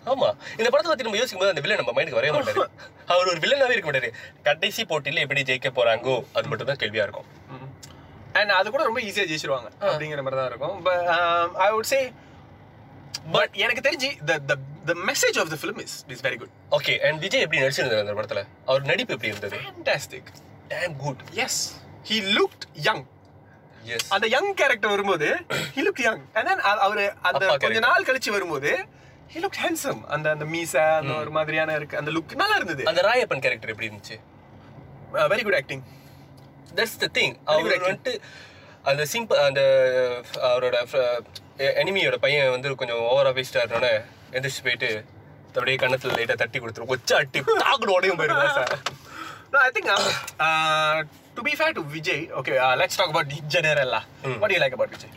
ஆமா. 0.08 0.28
இந்த 0.60 0.70
படத்தை 0.70 0.90
பத்தி 0.90 1.04
நம்ம 1.04 1.18
யோசிக்கும் 1.18 1.42
போது 1.42 1.54
அந்த 1.54 1.62
வில்லன் 1.62 1.82
நம்ம 1.82 1.92
மைண்டுக்கு 1.92 2.20
வரவே 2.20 2.34
மாட்டாரு. 2.36 2.64
அவர் 3.08 3.30
ஒரு 3.32 3.40
வில்லனாவே 3.40 3.76
இருக்க 3.76 3.88
மாட்டாரு. 3.90 4.10
கடைசி 4.44 4.84
போட்டியில 4.84 5.20
எப்படி 5.20 5.44
ஜெயிக்க 5.44 5.70
போறாங்கோ 5.72 6.16
அது 6.34 6.48
மட்டும் 6.48 6.70
தான் 6.72 6.82
கேள்வியா 6.84 7.06
இருக்கும். 7.08 7.28
அண்ட் 8.34 8.52
அது 8.52 8.68
கூட 8.72 8.84
ரொம்ப 8.84 9.02
ஈஸியா 9.02 9.26
ஜெயிச்சிருவாங்க 9.28 9.70
அப்படிங்கிற 9.86 10.24
மாதிரி 10.24 10.40
தான் 10.40 10.50
இருக்கும் 10.50 10.78
but 10.84 11.08
I 11.66 11.70
would 11.72 11.90
say 11.92 12.00
but 13.34 13.54
எனக்கு 13.58 13.82
தெரிஞ்சு 13.82 14.10
the 14.26 14.38
the 14.48 14.56
the 14.86 14.94
message 15.10 15.38
of 15.40 15.52
the 15.52 15.60
film 15.62 15.82
is 15.82 15.96
is 16.08 16.24
very 16.24 16.38
good 16.38 16.54
okay 16.72 16.94
and 17.08 17.20
Vijay 17.20 17.44
எப்படி 17.46 17.62
நடிச்சிருந்தாரு 17.64 18.04
அந்த 18.06 18.14
படத்துல? 18.14 18.42
அவர் 18.66 18.84
நடிப்பு 18.84 19.14
எப்படி 19.16 19.32
இருந்தது? 19.32 19.58
Fantastic 19.60 20.32
damn 20.72 20.96
good 20.98 21.22
yes 21.46 21.60
he 22.10 22.18
looked 22.38 22.66
young 22.88 23.04
அந்த 24.10 24.26
யங் 24.28 24.52
கேரக்டர் 24.54 24.92
வரும்போது 24.92 25.28
he 25.76 25.82
look 25.88 26.02
young 26.02 26.22
and 26.34 26.48
then 26.50 26.62
அவர் 26.80 27.02
அந்த 27.30 27.44
கொஞ்ச. 27.64 27.80
நாள் 27.88 28.08
கழிச்சு 28.10 28.32
வரும்போது 28.32 28.70
ஹி 29.34 29.40
லுக் 29.46 29.60
ஹேண்ட்ஸம் 29.64 30.02
அந்த 30.08 30.28
அந்த 30.32 30.46
மீச 30.46 30.74
அந்த 30.98 31.14
ஒரு 31.16 31.32
மாதிரியான 31.32 31.76
இருக்கு 31.76 31.98
அந்த 31.98 32.12
லுக் 32.12 32.36
நல்லா 32.36 32.56
இருந்தது. 32.56 32.84
அந்த 32.86 33.02
ராயப்பன் 33.02 33.44
கேரக்டர் 33.46 33.74
எப்படி 33.74 33.90
இருந்துச்சு? 33.90 34.18
Very 35.32 35.44
good 35.44 35.56
acting 35.56 35.84
that's 36.76 36.98
the 36.98 37.10
thing 37.14 37.36
அவர். 37.46 37.76
வந்துட்டு 37.80 38.14
அந்த 38.84 39.04
சிம்பிள் 39.14 39.42
அந்த 39.48 39.62
அவரோட 40.50 40.76
எனிமியோட 41.82 42.18
பையன் 42.18 42.50
வந்து 42.50 42.76
கொஞ்சம் 42.76 43.02
ஓவரா 43.10 43.34
பேசிட்டா 43.40 43.64
இருந்தோன்னே 43.64 43.94
எந்திரிச்சு 44.32 44.64
போயிட்டு 44.64 44.90
அப்படியே 45.56 45.78
கண்ணத்துல 45.78 46.16
லைட்டா 46.18 46.36
தட்டி 46.36 46.60
கொடுத்துரும் 46.60 46.94
ஒச்ச 46.96 47.12
அட்டி 47.14 47.42
தாக்குடு 47.64 47.98
உடையும் 47.98 48.20
போயிருந்தா 48.22 48.48
sir 48.60 48.74
uh, 49.56 50.00
uh, 50.40 50.96
be 51.44 51.54
fair 51.56 51.74
to 51.74 51.84
Vijay, 51.84 52.22
okay, 52.32 52.56
uh, 52.58 52.76
let's 52.76 52.96
talk 52.96 53.10
about 53.10 53.32
in 53.32 53.46
general. 53.48 53.90
lah. 53.96 54.04
What 54.40 54.48
do 54.48 54.56
you 54.56 54.62
like 54.62 54.74
about 54.74 54.90
Vijay? 54.90 55.12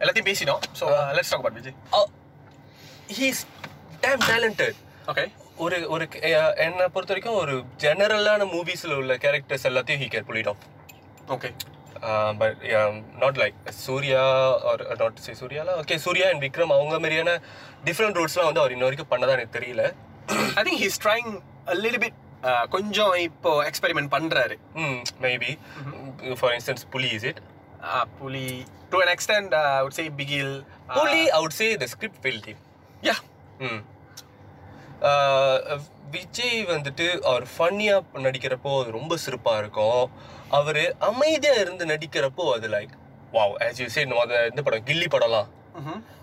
எல்லாத்தையும் 0.00 0.28
பேசினோம் 0.30 0.62
so 0.78 0.86
let's 1.16 1.32
talk 1.32 1.42
about 1.42 1.58
Vijay 1.58 1.76
he's 3.18 3.40
damn 4.00 4.22
talented 4.30 4.78
okay 5.06 5.24
ஒரு 5.62 5.76
ஒரு 5.94 6.04
என்னை 6.64 6.86
பொறுத்த 6.94 7.12
வரைக்கும் 7.12 7.40
ஒரு 7.42 7.54
ஜெனரலான 7.84 8.46
மூவிஸ்ல 8.52 8.98
உள்ள 9.00 9.14
கேரக்டர்ஸ் 9.24 9.68
எல்லாத்தையும் 9.70 10.02
he 10.02 10.08
care 10.14 10.28
புலிடும் 10.30 10.60
okay 11.34 11.50
but 12.40 12.62
not 13.22 13.38
like 13.42 13.56
Suriya 13.84 14.22
or 14.70 14.82
not 15.02 15.20
say 15.26 15.32
சூர்யால? 15.40 15.74
Okay 15.82 15.96
Suriya 16.06 16.26
and 16.30 16.42
Vikram 16.46 16.74
அவங்க 16.76 16.96
மாதிரியான 16.98 17.34
டிஃப்ரெண்ட் 17.88 18.18
ரோட்ஸ்லாம் 18.20 18.48
வந்து 18.48 18.62
அவர் 18.62 18.74
இன்ன 18.76 18.86
வரைக்கும் 18.88 19.10
பண்ணதா 19.12 19.36
எனக்கு 19.36 19.56
தெரியல. 19.58 19.84
I 20.58 20.62
think 20.66 20.82
he's 20.84 21.00
trying 21.04 21.30
a 21.66 21.78
little 21.82 22.00
bit 22.04 22.14
uh, 22.50 22.62
கொஞ்சம் 22.74 23.14
இப்போ 23.26 23.50
எக்ஸ்பெரிமெண்ட் 23.68 24.12
பண்றாரு. 24.14 24.54
ம் 24.82 24.98
maybe 25.24 25.50
for 26.40 26.54
instance 26.58 26.86
Puli 26.94 27.10
is 27.18 27.28
it 27.32 27.40
Uh, 27.84 28.02
Puli. 28.18 28.48
To 28.90 28.96
an 29.04 29.08
extent 29.12 29.48
uh, 29.52 29.70
I 29.78 29.80
would 29.84 29.94
say 29.96 30.04
Bigil 30.18 30.52
Puli 30.90 31.22
I 31.36 31.38
would 31.44 31.56
say 31.56 31.66
the 31.80 31.86
script 31.92 32.20
fail 32.22 32.42
team 32.44 32.60
yeah 33.02 33.14
ம். 33.60 33.80
விஜய் 36.10 36.66
வந்துட்டு 36.66 37.06
அவர் 37.20 37.44
ஃபன்னியா 37.58 37.96
நடிக்கிறப்போ 38.14 38.82
அது 38.82 38.90
ரொம்ப 38.90 39.16
சிறப்பா 39.26 39.58
இருக்கும். 39.58 40.10
அவர் 40.50 40.94
அமைதியா 40.98 41.52
இருந்து 41.52 41.86
நடிக்கிறப்போ 41.86 42.52
அது 42.52 42.68
like 42.68 42.92
wow 43.32 43.54
as 43.60 43.80
you 43.80 43.88
say 43.88 44.04
நம்ம 44.04 44.36
இந்த 44.48 44.62
படம் 44.62 44.84
கில்லி 44.84 45.06
படம்லாம். 45.14 45.48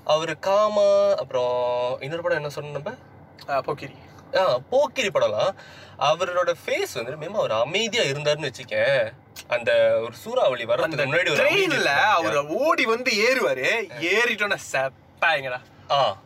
அவர் 0.06 0.40
காமா 0.40 1.16
அப்புறம் 1.18 1.98
இன்னொரு 2.02 2.22
படம் 2.22 2.38
என்ன 2.38 2.50
சொன்ன 2.50 2.80
நம்ம? 2.80 3.62
போக்கிரி. 3.62 3.96
ஆ 4.36 4.58
போக்கிரி 4.70 5.08
படம்லாம். 5.08 5.54
அவரோட 6.00 6.52
ஃபேஸ் 6.66 6.94
வந்து 6.94 7.16
மேம் 7.16 7.40
அவர் 7.42 7.52
அமைதியா 7.52 8.04
இருந்தாருன்னு 8.04 8.50
வச்சுக்கேன். 8.50 9.14
அந்த 9.48 9.72
ஒரு 10.02 10.16
சூறாவளி 10.16 10.64
அந்த 10.64 10.76
வர்றதுக்கு 10.76 11.06
முன்னாடி 11.06 11.32
ஒரு 11.32 11.44
ட்ரெயின்ல. 11.44 11.92
அவர் 12.18 12.38
ஓடி 12.46 12.86
வந்து 12.86 13.12
ஏறுவாரு. 13.28 13.70
ஏறிட்டோன்னா 14.14 14.58
செத்தாயங்கடா 14.72 15.62
ஆ. 15.92 16.18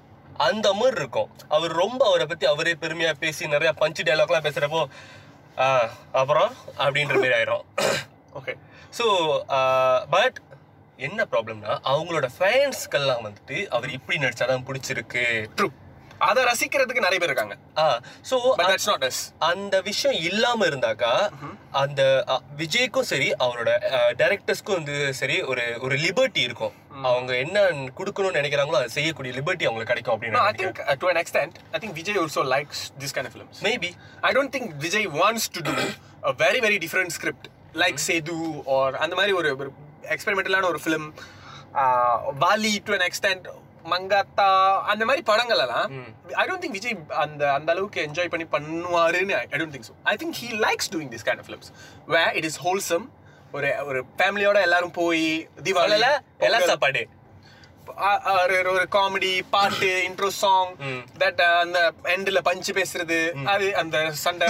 அந்த 0.47 0.67
மாதிரி 0.79 0.99
இருக்கும். 1.01 1.29
அவர் 1.55 1.73
ரொம்ப 1.83 2.01
அவரை 2.09 2.25
பற்றி 2.25 2.45
அவரே 2.53 2.73
பெருமையாக 2.83 3.21
பேசி 3.23 3.47
நிறைய 3.47 3.71
பஞ்சு 3.81 4.03
டைலாக்லாம் 4.03 4.45
பேசுகிறப்போ 4.47 4.81
அப்புறம்? 6.21 6.51
அப்படின்ற 6.85 7.15
மாதிரி 7.21 7.35
ஆயிரும். 7.39 7.65
ஓகே 8.39 8.55
ஸோ 8.97 9.05
பட் 10.15 10.37
என்ன 11.07 11.27
ப்ராப்ளம்னா 11.31 11.73
அவங்களோட 11.91 12.27
ஃபேன்ஸ்க்கெல்லாம் 12.37 13.23
வந்துட்டு 13.27 13.57
அவர் 13.75 13.95
இப்படி 13.97 14.17
நடிச்சாதான் 14.25 14.65
பிடிச்சிருக்கு. 14.67 15.23
ட்ரூ 15.57 15.67
அதை 16.27 16.41
ரசிக்கிறதுக்கு 16.43 17.05
நிறைய 17.05 17.19
பேர் 17.19 17.31
இருக்காங்க. 17.31 17.55
ஸோ 18.29 18.35
தட்ஸ் 18.61 18.87
நாட் 18.91 19.05
அஸ் 19.07 19.21
அந்த 19.49 19.75
விஷயம் 19.87 20.17
இல்லாம 20.29 20.65
இருந்தாக்கா 20.65 21.11
அந்த 21.81 22.01
அ, 22.29 22.35
விஜய்க்கும் 22.57 23.07
சரி 23.11 23.27
அவரோட 23.45 23.69
டைரக்டர்ஸ்க்கும் 24.21 24.77
வந்து 24.79 24.95
சரி 25.21 25.37
ஒரு 25.51 25.63
ஒரு 25.85 25.95
லிபர்ட்டி 25.97 26.41
இருக்கும். 26.47 26.73
அவங்க 27.09 27.31
என்ன 27.43 27.57
கொடுக்கணும்னு 27.99 28.39
நினைக்கிறாங்களோ 28.39 28.79
அதை 28.81 28.89
செய்யக்கூடிய 28.97 29.33
லிபர்ட்டி 29.33 29.67
அவங்களுக்கு 29.67 29.93
கிடைக்கும் 29.93 30.15
அப்படின்னு 30.15 30.41
think 30.59 30.79
uh, 30.83 30.95
to 30.95 31.07
an 31.07 31.17
extent, 31.17 31.53
I 31.73 31.79
think 31.79 31.93
Vijay 31.99 32.15
also 32.23 32.43
likes 32.55 32.79
this 32.97 33.11
kind 33.11 33.27
of 33.27 33.33
films. 33.37 33.57
Maybe 33.67 33.89
I 34.23 34.33
don't 34.33 34.51
think 34.55 34.67
Vijay 34.85 35.05
wants 35.21 35.45
to 35.49 35.61
do 35.69 35.75
a 36.23 36.35
very 36.43 36.59
very 36.59 36.77
different 36.77 37.11
script 37.11 37.45
like 37.75 37.97
Sedu 38.07 38.39
or 38.75 38.85
அந்த 38.97 39.15
மாதிரி 39.15 39.33
ஒரு 39.33 39.49
எக்ஸ்பெரிமெண்டலான 40.09 40.67
ஒரு 40.67 40.79
film 40.85 41.07
Vaali 42.39 42.73
to 42.83 42.93
an 42.93 43.01
extent 43.01 43.43
Mankatha 43.85 44.47
அந்த 44.91 45.03
மாதிரி 45.05 45.23
படங்கள் 45.23 45.61
எல்லாம் 45.63 45.87
ஐ 46.35 46.45
don't 46.47 46.63
think 46.63 46.77
Vijay 46.77 46.95
அந்த 47.23 47.43
அந்த 47.53 47.69
அளவுக்கு 47.71 47.99
என்ஜாய் 48.07 48.31
பண்ணி 48.33 48.47
பண்ணுவாருன்னு 48.53 49.35
I 49.45 49.57
don't 49.59 49.75
think 49.75 49.87
so 49.89 49.95
I 50.05 50.15
think 50.15 50.37
he 50.41 50.49
likes 50.59 50.91
doing 50.93 51.11
this 51.11 51.25
kind 51.27 51.41
of 51.43 51.49
films 51.49 51.71
way 52.07 52.23
it 52.39 52.47
is 52.51 52.59
wholesome 52.59 53.05
ஒரு 53.53 53.71
ஒரு 53.85 53.99
ஃபேமிலியோட 54.17 54.59
எல்லாரும் 54.61 54.93
போய் 54.93 55.25
தீபாவளி 55.65 55.91
சொல்லல 55.95 56.11
எல்லாம் 56.39 56.63
சாப்பாடு. 56.71 57.01
ஒரு 58.73 58.87
காமெடி 58.91 59.41
பாட்டு 59.49 59.89
இன்ட்ரோ 60.09 60.27
சாங் 60.27 60.73
தட் 61.19 61.41
அந்த 61.63 61.79
எண்ட்ல 62.03 62.41
பஞ்சு 62.41 62.73
பேசுறது 62.73 63.19
அது 63.45 63.75
அந்த 63.75 64.11
சண்டை. 64.11 64.49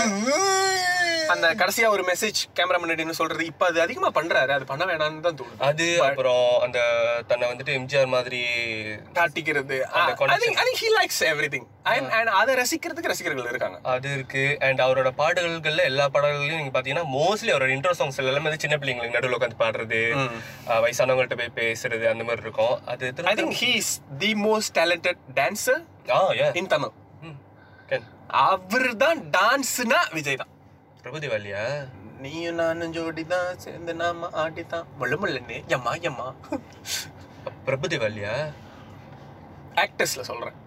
அந்த 1.34 1.48
கடைசியா 1.54 1.88
ஒரு 1.88 2.04
மெசேஜ் 2.04 2.40
கேமரா 2.58 2.80
முன்னாடி 2.82 3.10
சொல்றது 3.10 3.46
இப்ப 3.46 3.66
அது 3.66 3.82
அதிகமா 3.82 4.10
பண்றாரு. 4.12 4.52
அது 4.58 4.66
பண்ண 4.66 4.84
வேணாம்னு 4.86 5.26
தான் 5.28 5.38
தோணுது. 5.42 5.60
அது 5.60 6.02
அப்புறம் 6.02 6.60
அந்த 6.62 6.80
தன்னை 7.28 7.48
வந்துட்டு 7.52 7.78
எம்ஜிஆர் 7.80 8.14
மாதிரி. 8.16 8.42
Think 9.36 9.50
I 9.50 10.38
think 10.44 10.82
he 10.84 10.92
likes 11.00 11.24
everything 11.32 11.68
and 11.92 12.30
அதை 12.40 12.52
ரசிக்கிறதுக்கு 12.60 13.12
ரசிகர்கள் 13.12 13.50
இருக்காங்க. 13.52 13.78
அது 13.94 14.10
இருக்கு. 14.18 14.44
அண்ட் 14.66 14.82
அவரோட 14.86 15.10
பாடல்கள்ல 15.22 15.84
எல்லா 15.92 16.06
பாடல்களையும் 16.16 16.62
நீங்க 16.62 16.74
பாத்தீங்கன்னா 16.76 17.06
மோஸ்ட்லி 17.16 17.52
அவரோட 17.54 17.72
இன்ட்ரோ 17.76 17.94
சாங்ஸ் 18.00 18.20
எல்லாமே 18.24 18.54
சின்ன 18.66 18.78
பிள்ளைங்களுக்கு 18.82 19.18
நடுவில் 19.18 19.38
உட்காந்து 19.38 19.60
பாடுறது 19.64 20.02
வயசானவங்கள்ட்ட 20.86 21.38
போய் 21.42 21.58
பேசுறது 21.62 22.08
அந்த 22.14 22.26
மாதிரி 22.30 22.46
இருக்கும். 22.48 22.76
அது 22.94 23.12
I 23.34 23.36
think 23.42 23.58
he 23.64 23.72
is 23.82 23.94
the 24.24 24.32
most 24.48 24.74
talented 24.80 25.22
dancer 25.42 25.84
ah 26.20 26.22
in 26.62 26.72
Tamil 26.76 26.96
அவர் 28.48 28.90
தான் 29.06 29.20
டான்ஸ்னா 29.38 30.00
விஜய் 30.18 30.42
தான். 30.42 30.52
பிரபுதேவாலியா 31.04 31.64
நீயும் 32.24 32.60
நானும் 32.62 32.94
ஜோடி 32.96 33.24
தான் 33.36 33.62
சேர்ந்து 33.64 33.94
நாம 34.02 34.30
ஆடி 34.44 34.64
தான் 34.74 34.86
முள்ள 35.00 35.16
முள்ளன்னு 35.22 35.58
எம்மா. 35.78 35.94
எம்மா 36.10 36.28
பிரபுதேவாலியா 37.68 38.34
ஆக்டர்ஸ்ல 39.84 40.24
சொல்றேன். 40.30 40.58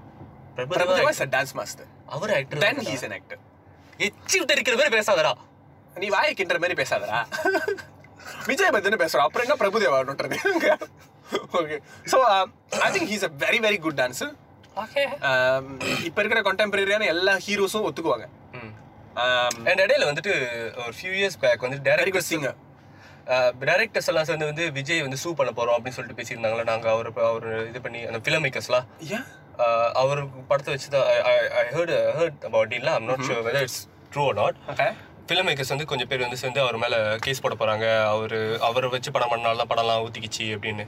is 1.12 1.22
a 1.24 1.28
dance 1.34 1.54
master 1.59 1.88
our 2.14 2.32
actor 2.38 2.62
then 2.66 2.80
he's 2.88 3.04
an 3.09 3.14
actor. 3.18 3.38
எச்சி 4.07 4.36
விட்டு 4.38 4.54
இருக்கிற 4.57 4.76
மாதிரி 4.78 4.94
பேசாதடா. 4.98 5.32
நீ 6.02 6.09
வாயை 6.16 6.32
கிண்டுற 6.38 6.59
மாதிரி 6.62 6.78
பேசாதடா. 6.82 7.20
விஜய் 8.50 8.72
பத்தினு 8.74 9.02
பேசுறோம் 9.02 9.26
அப்புறம் 9.26 9.44
என்ன 9.44 10.02
நோட்டுறது 10.09 10.36
okay 11.59 11.76
so 12.12 12.18
I 12.86 12.90
think 12.96 13.09
he's 13.12 13.24
a 13.28 13.30
very 13.44 13.59
very 13.66 13.78
good 13.84 13.98
dancer 14.00 14.32
இப்போ 16.09 16.20
இருக்கிற 16.22 16.40
கண்டெம்பரரியான 16.48 17.07
எல்லா 17.12 17.34
ஹீரோஸும் 17.46 17.86
ஒத்துக்குவாங்க. 17.88 18.26
அண்ட் 19.68 19.82
இடையில 19.84 20.07
வந்துட்டு 20.11 20.32
ஒரு 20.84 20.94
ஃபியூ 20.98 21.12
இயர்ஸ் 21.20 21.39
பேக் 21.44 21.64
வந்து 21.66 21.78
very 21.78 21.86
direct 21.89 22.16
good 22.16 22.28
singer 22.31 22.56
directors 23.68 24.10
எல்லாம் 24.10 24.28
சேர்ந்து 24.28 24.51
வந்து 24.51 24.64
விஜய் 24.78 25.05
வந்து 25.06 25.18
சூ 25.22 25.31
பண்ண 25.39 25.52
போறோம் 25.59 25.76
அப்படின்னு 25.76 25.97
சொல்லிட்டு 25.98 26.18
பேசியிருந்தாங்களா 26.20 26.66
நாங்க 26.72 26.89
அவர் 26.94 27.09
அவர் 27.31 27.47
இது 27.70 27.81
பண்ணி 27.86 28.01
அந்த 28.10 28.20
ஃபிலிம் 28.24 28.44
மேக்கர்ஸ்லாம் 28.47 28.86
ஏன் 29.16 29.26
அவர் 30.03 30.20
படத்தை 30.51 30.70
வச்சு 30.74 30.89
தான் 30.95 31.07
ஐ 31.61 31.65
ஹர்ட் 31.77 31.95
ஹர்ட் 32.19 32.41
அபவுட் 32.51 32.74
இல்ல 32.78 32.89
I'm 32.99 33.09
not 33.11 33.27
sure 33.28 33.45
whether 33.49 33.66
it's 33.66 33.83
true 34.15 34.24
not 34.41 34.59
film 35.28 35.47
makers 35.49 35.73
வந்து 35.74 35.87
கொஞ்சம் 35.91 36.09
பேர் 36.11 36.24
வந்து 36.24 36.41
சேர்ந்து 36.43 36.61
அவர் 36.65 36.77
மேல 36.83 36.97
கேஸ் 37.24 37.43
போட 37.45 37.55
போறாங்க. 37.61 37.87
அவர் 38.12 38.37
அவரை 38.69 38.89
வச்சு 38.93 39.11
படம் 39.16 39.33
பண்ணாலும் 39.33 39.70
படம்லாம் 39.73 40.03
ஊத்திக்கிச்சு 40.05 40.45
அப்படின்னு. 40.57 40.85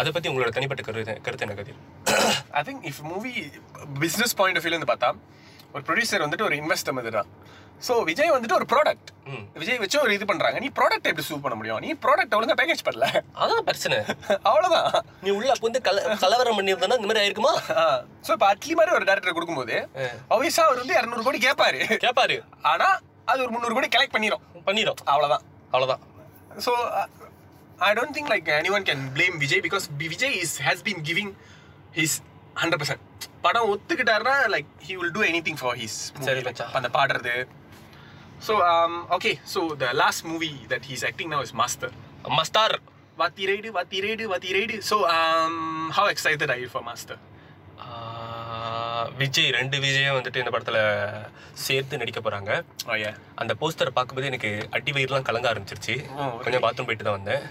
அதை 0.00 0.10
பத்தி 0.12 0.28
உங்களோட 0.30 0.50
தனிப்பட்ட 0.56 0.82
கருத்து 0.86 1.14
கருத்து 1.26 1.44
என்ன 1.46 1.56
Kathir? 1.60 1.80
I 2.58 2.62
think 2.68 2.84
if 2.90 3.02
movie 3.12 3.32
business 4.04 4.36
point 4.40 4.58
of 4.58 4.64
வியூல 4.66 4.76
இருந்து 4.76 4.92
பார்த்தா 4.92 5.10
ஒரு 5.74 5.82
ப்ரொடியூசர் 5.88 6.24
வந்துட்டு 6.26 6.46
ஒரு 6.48 6.56
இன்வெஸ்டர் 6.62 6.96
மாதிரி 6.98 7.14
தான். 7.18 7.30
ஸோ 7.86 7.94
விஜய் 8.08 8.32
வந்துட்டு 8.34 8.56
ஒரு 8.58 8.66
ப்ராடக்ட். 8.72 9.08
விஜய் 9.60 9.80
வச்சு 9.82 9.98
ஒரு 10.02 10.12
இது 10.16 10.24
பண்றாங்க. 10.30 10.58
நீ 10.64 10.68
ப்ராடக்ட் 10.78 11.08
எப்படி 11.10 11.24
சூ 11.28 11.36
பண்ண 11.44 11.54
முடியும்? 11.58 11.80
நீ 11.84 11.90
ப்ராடக்ட் 12.04 12.36
ஒழுங்கா 12.38 12.56
பேக்கேஜ் 12.60 12.84
பண்ணல. 12.88 13.06
அதான் 13.42 13.66
பிரச்சனை. 13.68 13.96
அவ்வளவுதான். 14.50 14.88
நீ 15.24 15.30
உள்ள 15.38 15.52
வந்து 15.66 15.80
கல 15.88 16.04
கலவரம் 16.24 16.58
பண்ணியிருந்தா 16.58 16.98
இந்த 17.00 17.08
மாதிரி 17.10 17.22
ஆயிருக்குமா? 17.24 17.52
ஸோ 18.26 18.30
இப்போ 18.36 18.46
அட்லி 18.52 18.74
மாதிரி 18.80 18.94
ஒரு 18.98 19.08
டேரக்டர் 19.10 19.36
கொடுக்கும்போது 19.38 19.76
obviously 20.34 20.64
அவர் 20.66 20.82
வந்து 20.82 20.96
இரநூறு 20.98 21.24
கோடி 21.28 21.40
கேட்பாரு 21.46 21.80
கேப்பாரு. 22.06 22.38
ஆனா 22.72 22.88
அது 23.32 23.42
ஒரு 23.46 23.52
முந்நூறு 23.54 23.76
கோடி 23.78 23.90
கலெக்ட் 23.96 24.16
பண்ணிடும் 24.16 24.44
பண்ணிடும் 24.68 25.00
அவ்வளவுதான். 25.12 25.44
அவ்வளவுதான். 25.74 26.02
So 26.66 26.72
I 27.78 27.94
don't 27.94 28.12
think 28.16 28.28
like 28.34 28.48
anyone 28.62 28.84
can 28.90 29.00
blame 29.16 29.34
Vijay 29.40 29.58
because 29.66 29.86
Vijay 30.02 30.30
is 30.44 30.52
has 30.68 30.78
been 30.86 31.00
giving 31.08 31.36
his 31.98 32.12
100%. 32.62 33.26
படம் 33.42 33.68
ஒத்துக்கிட்டாருன்னா 33.72 34.34
like 34.54 34.68
he 34.86 34.96
will 35.00 35.12
do 35.16 35.22
anything 35.30 35.56
for 35.62 35.72
his 35.82 35.94
movie. 36.14 36.26
சரி. 36.28 36.42
அந்த 36.78 36.88
பாடுறது. 36.96 37.34
So, 38.40 38.62
um, 38.62 39.06
okay, 39.12 39.40
so 39.44 39.74
the 39.74 39.92
last 39.94 40.24
movie 40.24 40.60
that 40.68 40.84
he's 40.84 41.02
acting 41.02 41.30
now 41.30 41.40
is 41.40 41.52
Master. 41.54 41.90
Master! 42.28 42.78
Vatiredu, 43.18 43.72
Vatiredu, 43.72 44.28
Vatiredu. 44.28 44.82
So, 44.82 45.08
um, 45.08 45.90
how 45.92 46.06
excited 46.06 46.50
are 46.50 46.58
you 46.58 46.68
for 46.68 46.82
Master? 46.82 47.18
Vijay 49.18 49.54
ரெண்டு 49.56 49.76
விஜயும் 49.82 50.16
வந்துட்டு 50.16 50.42
இந்த 50.42 50.52
படத்துல 50.52 50.78
சேர்த்து 51.64 52.00
நடிக்க 52.00 52.20
போறாங்க 52.20 52.50
Oh. 52.88 52.96
அந்த 53.40 53.52
போஸ்டரை 53.60 53.92
பார்க்கும்போது 53.92 54.28
எனக்கு 54.28 54.48
அடி 54.76 54.90
வயிறுலாம் 54.94 55.26
கலங்க 55.26 55.46
ஆரம்பிச்சிருச்சு 55.50 55.94
Oh, 56.16 56.28
கொஞ்சம் 56.42 56.64
பாத்ரூம் 56.64 56.88
போயிட்டு 56.88 57.06
தான் 57.06 57.16
வந்தேன். 57.18 57.42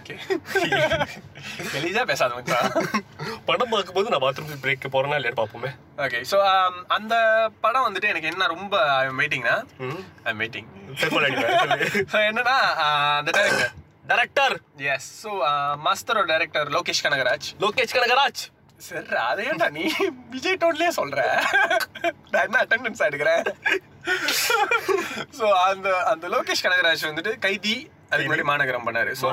வெளியா 1.76 2.04
பேசாத. 2.12 2.32
படம் 3.48 3.72
பார்க்கும்போது 3.72 4.12
நான் 4.14 4.24
பாத்ரூம் 4.24 4.62
பிரேக் 4.64 4.94
போறேன்னா 4.94 5.20
இல்லையா 5.20 5.36
பார்ப்போமே 5.40 5.72
ஓகே 6.06 6.20
ஸோ 6.32 6.38
அந்த 6.96 7.14
படம் 7.64 7.88
வந்துட்டு 7.88 8.12
எனக்கு 8.14 8.32
என்ன 8.32 8.48
ரொம்ப 8.54 8.76
வெயிட்டிங்னா 9.20 9.56
ம். 9.86 10.02
ஐம் 10.26 10.42
வெயிட்டிங் 10.42 10.70
செருப்பால் 11.00 11.28
அடிப்பேன். 11.28 11.58
சொல்லு. 11.64 12.06
ஸோ 12.14 12.20
என்னன்னா 12.30 12.58
அந்த 13.16 13.32
டேரக்டர் 13.38 13.74
டைரக்டர் 14.10 14.56
எஸ் 14.90 15.10
ஸோ 15.22 15.30
மாஸ்டரோட 15.86 16.26
டைரக்டர் 16.32 16.68
லோகேஷ் 16.76 17.06
கனகராஜ் 17.06 17.48
லோகேஷ் 17.62 17.96
கனகராஜ் 17.96 18.44
சார் 18.80 19.06
அதேண்டா 19.24 19.68
நீ 19.72 19.84
விஜய் 20.32 20.60
டோன்லயே 20.62 20.90
சொல்ற? 20.98 21.20
நான் 22.32 22.46
என்ன 22.46 22.58
அட்டெண்டன்ஸ் 22.62 23.06
எடுக்கிறேன்? 23.08 23.44
ஸோ 25.38 25.46
அந்த 25.66 25.88
அந்த 26.12 26.26
லோகேஷ் 26.34 26.64
கனகராஜ் 26.66 27.06
வந்துட்டு 27.08 27.34
கைதி 27.40 27.76
அதுக்கு 28.10 28.28
முன்னாடி 28.28 28.48
மாநகரம் 28.50 28.86
பண்ணாரு. 28.88 29.12
ஸோ 29.22 29.28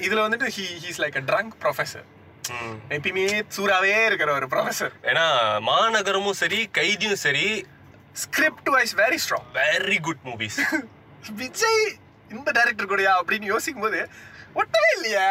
இதுல 0.00 0.24
வந்துட்டு 0.24 0.48
he 0.56 0.66
he's 0.82 1.00
like 1.04 1.16
a 1.16 1.24
drunk 1.30 1.54
professor 1.62 2.04
ம். 2.54 2.74
எப்பயுமே 2.90 3.24
சூறாவே 3.56 3.94
இருக்கிற 4.06 4.30
ஒரு 4.34 4.48
ப்ரொஃபசர் 4.52 4.92
ஏன்னா 5.10 5.26
மாநகரமும் 5.68 6.38
சரி 6.42 6.60
கைதியும் 6.72 7.22
சரி 7.22 7.46
script 8.16 8.70
wise 8.74 8.94
very 8.98 9.18
strong 9.22 9.48
very 9.56 9.98
good 10.02 10.24
movies 10.24 10.58
Vijay 11.38 11.82
இந்த 12.30 12.48
டைரக்டர் 12.52 12.90
கூடயா 12.90 13.14
அப்படின்னு 13.20 13.46
யோசிக்கும் 13.46 13.86
போது 13.86 14.00
ஒட்டவே 14.56 14.90
இல்லையா. 14.96 15.26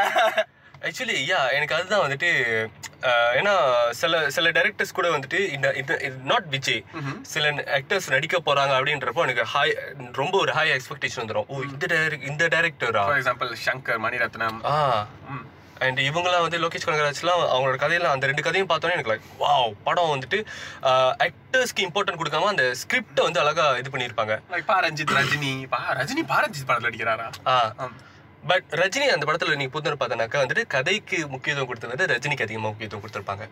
ஆக்சுவலி 0.83 1.17
யா 1.25 1.39
எனக்கு 1.55 1.75
அதுதான் 1.75 2.03
வந்துட்டு 2.03 2.29
ஏன்னா 3.37 3.53
சில 3.99 4.19
சில 4.29 4.49
டைரக்டர்ஸ் 4.51 4.93
கூட 4.93 5.07
வந்துட்டு 5.11 5.39
இந்த 5.51 5.67
இந்த 5.75 5.93
நாட் 6.25 6.47
விஜய். 6.49 6.81
சில 7.27 7.45
ஆக்டர்ஸ் 7.77 8.07
நடிக்க 8.09 8.37
போறாங்க 8.41 8.73
அப்படின்றப்போ 8.77 9.23
எனக்கு 9.23 9.45
ஹாய் 9.53 9.73
ரொம்ப 10.15 10.35
ஒரு 10.39 10.51
ஹாய் 10.55 10.73
எக்ஸ்பெக்டேஷன் 10.75 11.23
வந்துடும் 11.23 11.49
ஓ 11.49 11.63
இந்த 11.67 11.87
டைரக்ட் 11.93 12.27
இந்த 12.29 12.45
டைரக்டரா 12.53 13.03
for 13.03 13.19
example 13.19 13.51
Shankar 13.63 13.99
Mani Ratnam 14.05 14.59
ah. 14.69 14.77
And 15.81 15.99
இவங்கலாம் 16.01 16.43
வந்து 16.43 16.61
லோகேஷ் 16.63 16.85
கனகராஜ்லாம் 16.85 17.41
அவங்களோட 17.49 17.77
கதையெல்லாம் 17.77 18.13
அந்த 18.15 18.27
ரெண்டு 18.27 18.45
கதையும் 18.45 18.69
பார்த்தோன்னே 18.69 18.97
எனக்கு 18.97 19.11
லைக் 19.11 19.25
வாவ் 19.39 19.73
படம் 19.83 20.11
வந்துட்டு 20.11 20.37
ஆக்டர்ஸ்க்கு 21.25 21.85
இம்பார்ட்டன்ட் 21.87 22.21
கொடுக்காம 22.21 22.51
அந்த 22.51 22.65
ஸ்கிரிப்டை 22.81 23.23
வந்து 23.23 23.41
அழகா 23.43 23.65
இது 23.77 23.91
பண்ணியிருப்பாங்க. 23.91 24.35
பா 24.65 24.77
ரஞ்சித் 24.85 25.15
ரஜினி 25.17 25.53
பா 25.67 25.81
ரஜினி 25.97 26.23
பா 26.25 26.39
ரஞ்சித் 26.43 26.69
படத்துல 26.69 26.91
அடிக்கிறாரா 26.91 27.27
ஆ. 27.47 27.57
பட் 28.47 28.63
ரஜினி 28.69 29.07
அந்த 29.07 29.31
படத்துல 29.31 29.55
நீங்க 29.55 29.67
புத்தர் 29.67 29.97
பார்த்தானாக்கா 29.97 30.45
வந்துட்டு 30.45 30.67
கதைக்கு 30.67 31.27
முக்கியத்துவம் 31.27 31.79
கொடுத்தது 31.79 32.15
ரஜினிக்கு 32.15 32.41
அதிகமாக 32.41 32.75
முக்கியத்துவம் 32.75 33.09
கொடுத்துருப்பாங்க. 33.09 33.49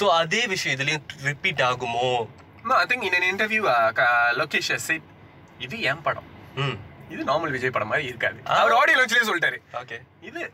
ஸோ 0.00 0.04
அதே 0.08 0.46
விஷயம் 0.46 0.78
இதுலயும் 0.78 1.02
ரிப்பீட் 1.22 1.60
ஆகுமோ? 1.60 2.28
An 2.64 3.36
interview, 3.36 3.62
uh, 3.64 3.92
Ka- 3.92 4.32
Lokesh 4.32 4.68
has 4.68 4.78
said, 4.86 5.02
இது 5.58 5.80
என் 5.80 6.02
படம். 6.02 6.22
ம். 6.54 6.78
இது 7.08 7.24
நார்மல் 7.24 7.50
விஜய் 7.50 7.70
படம் 7.70 7.88
மாதிரி 7.88 8.06
இருக்காது. 8.06 8.40
அவர் 8.44 8.72
ஆடியோ 8.72 8.98
லான்ச்லயே 8.98 9.26
சொல்லிட்டாரு. 9.26 9.58
ஓகே 9.72 10.00
இது 10.20 10.50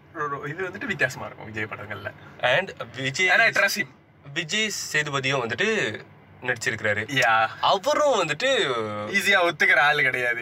இது 0.48 0.68
வந்துட்டு 0.68 0.84
வித்தியாசமா 0.84 1.26
இருக்கும் 1.26 1.44
விஜய் 1.44 1.64
படங்கள்ல. 1.64 2.12
And 2.40 2.70
Vijay 2.96 3.28
trust 3.28 3.76
him. 3.76 3.88
Vijay 4.34 4.72
சேதுபதியும் 4.92 5.46
வந்துட்டு 5.46 6.00
நடிச்சிருக்கிறாரு. 6.42 7.04
யா 7.08 7.46
அவரும் 7.60 8.22
வந்துட்டு 8.22 8.72
ஈஸியா 9.10 9.50
ஒத்துக்கிற 9.50 9.76
ஆள் 9.76 10.02
கிடையாது. 10.02 10.40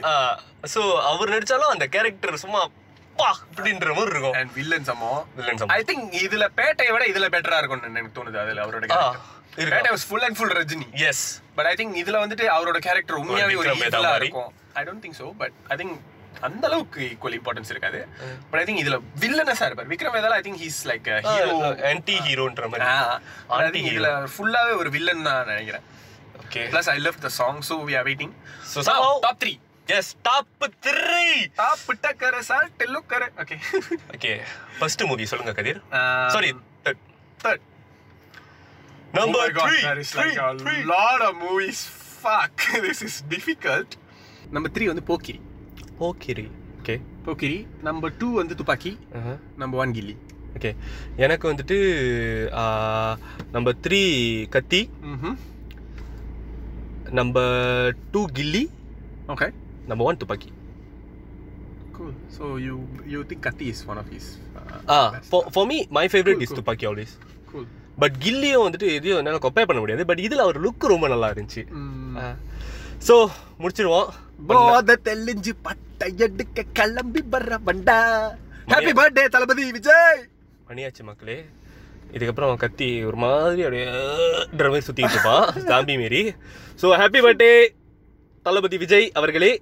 ஸோ 0.74 1.02
அவர் 1.02 1.28
நடிச்சாலும் 1.28 1.72
அந்த 1.72 1.86
கேரக்டர் 1.86 2.36
சும்மா 2.36 2.68
பா 3.20 3.30
அப்படின்ற 3.54 3.88
மாதிரி 3.94 4.10
இருக்கும். 4.14 4.36
அண்ட் 4.40 4.52
வில்லன் 4.58 4.86
சமோ 4.90 5.10
வில்லன் 5.36 5.60
சம்பவம். 5.60 5.74
ஐ 5.76 5.80
திங்க் 5.88 6.16
இதுல 6.26 6.44
பேட்டையை 6.58 6.92
விட 6.96 7.04
இதுல 7.12 7.28
பெட்டரா 7.34 7.58
இருக்கும்னு 7.60 7.90
எனக்கு 7.94 8.16
தோணுது 8.18 8.38
அதுல 8.44 8.64
அவரோட. 8.66 8.88
Petta 9.72 9.90
was 9.94 10.06
full 10.08 10.26
and 10.26 10.36
full 10.36 10.54
Rajini. 10.58 10.86
Yes 11.08 11.24
but 11.54 11.66
I 11.66 11.74
think 11.78 11.96
இதுல 12.02 12.18
வந்துட்டு 12.24 12.46
அவரோட 12.56 12.78
கேரக்டர் 12.86 13.18
உண்மையாவே 13.20 13.56
ஒரு 13.62 13.74
மாதிரி. 13.74 14.24
இருக்கும். 14.24 14.52
I 14.74 14.84
don't 14.84 15.02
think 15.04 15.18
so 15.20 15.26
but 15.38 15.52
I 15.68 15.76
think 15.76 15.96
அந்த 16.40 16.64
அளவுக்கு 16.68 17.00
ஈக்குவல் 17.12 17.36
இம்பார்ட்டன்ஸ் 17.38 17.70
இருக்காது. 17.74 18.00
பட் 18.50 18.60
ஐ 18.60 18.66
திங்க் 18.68 18.82
இதுல 18.84 18.96
வில்லனஸா 19.20 19.64
இருப்பார். 19.68 19.88
Vikram 19.88 20.14
வேதால 20.16 20.36
I 20.40 20.40
think 20.40 20.60
he's 20.64 20.80
like 20.84 21.08
hero 21.28 21.54
anti 21.90 22.16
ஹீரோன்ற 22.26 22.68
மாதிரி. 22.68 22.90
ஐ 23.48 23.68
திங்க் 23.76 23.90
இதுல 23.92 24.10
ஃபுல்லாவே 24.36 24.76
ஒரு 24.76 24.90
வில்லன் 24.90 25.22
தான் 25.22 25.46
நினைக்கிறேன். 25.46 25.86
Okay 26.42 26.62
plus 26.74 26.90
I 26.90 26.98
love 26.98 27.18
the 27.20 27.28
song 27.28 27.60
so 27.68 27.76
we 27.88 27.96
are 27.98 28.06
waiting 28.06 28.34
So 28.72 28.82
somehow- 28.82 29.18
top 29.20 29.38
3 29.44 29.52
S 29.96 30.10
top 30.22 30.64
three 30.84 31.26
top 31.58 31.82
பிட்டக்கர 31.88 32.40
சார் 32.48 32.66
டெல்லுக்கர 32.80 33.22
ஓகே 33.42 33.56
ஓகே 34.14 34.32
ஃபர்ஸ்ட் 34.78 35.04
மூவி 35.10 35.26
சொல்லுங்க 35.30 35.52
Kathir. 35.58 35.80
Sorry 36.34 36.50
third 36.84 37.02
third. 37.44 37.60
Number 39.14 39.52
three 39.58 39.78
like 40.18 40.38
a 40.44 40.50
lot 40.92 41.20
of 41.28 41.34
movies. 41.44 41.80
Fuck 42.22 42.54
this 42.86 43.00
is 43.08 43.16
difficult. 43.34 43.90
Number 44.54 44.72
3 44.72 44.86
வந்து 44.90 45.04
Pokkiri 45.08 45.38
Pokkiri 45.98 46.44
okay 46.78 46.94
Pokkiri 47.26 47.56
number 47.86 48.12
2 48.14 48.28
வந்து 48.40 48.54
Thuppakki 48.60 48.92
number 49.62 49.80
1 49.84 49.96
கில்லி 49.98 50.14
okay 50.56 50.70
எனக்கு 51.24 51.46
வந்துட்டு 51.50 51.76
number 53.56 53.78
three 53.86 54.00
Kaththi 54.56 54.80
number 57.18 57.56
two 58.14 58.22
Ghilli 58.38 58.64
okay 59.34 59.48
number 59.88 60.08
one 60.10 60.20
Thuppakki 60.22 60.50
cool. 61.98 62.12
So 62.28 62.44
you 62.58 62.74
you 63.12 63.20
think 63.24 63.40
kati 63.42 63.66
is 63.72 63.80
one 63.86 63.98
of 63.98 64.08
his 64.14 64.26
uh, 64.56 64.76
ah 64.90 64.98
best. 65.14 65.32
For 65.54 65.66
me 65.70 65.78
my 65.96 66.04
favourite 66.12 66.36
Cool, 66.36 66.44
is 66.44 66.50
cool. 66.50 66.58
Thuppakki 66.60 66.86
always 66.90 67.14
cool. 67.52 67.64
But 67.98 68.16
கில்லியும் 68.24 68.64
வந்துட்டு 68.66 68.88
எதையும் 68.96 69.18
என்னால் 69.20 69.44
compare 69.46 69.68
பண்ண 69.68 69.80
முடியாது. 69.80 70.04
But 70.10 70.22
இதில் 70.26 70.44
அவர் 70.44 70.58
look 70.64 70.92
ரொம்ப 70.92 71.08
நல்லா 71.08 71.28
இருந்துச்சு. 71.32 71.62
So 73.08 73.14
முடிச்சிருவோம். 73.62 74.08
போத 74.50 74.96
தெளிஞ்சு 75.08 75.52
பட்டை 75.66 76.08
எடுக்க 76.26 76.64
கிளம்பி 76.78 77.22
வர்ற 77.34 77.54
வண்டா. 77.68 77.98
Happy 78.72 78.92
birthday 78.98 79.24
Thalapathy 79.34 79.64
Vijay! 79.78 80.20
மணியாச்சு 80.70 81.04
மக்களே. 81.10 81.38
இதுக்கப்புறம் 82.14 82.60
கத்தி 82.64 82.88
ஒரு 83.08 83.18
மாதிரி 83.24 83.62
அப்படியே 83.62 83.86
மாதிரி 84.72 84.86
சுற்றிட்டு 84.88 85.16
இருப்பான். 85.16 85.46
சாம்பி 85.70 85.96
மாரி. 86.02 86.22
So 86.82 86.86
happy 87.02 87.22
birthday 87.26 87.52
Thalapathy 88.46 88.76
Vijay 88.82 89.06
அவர்களே 89.18 89.52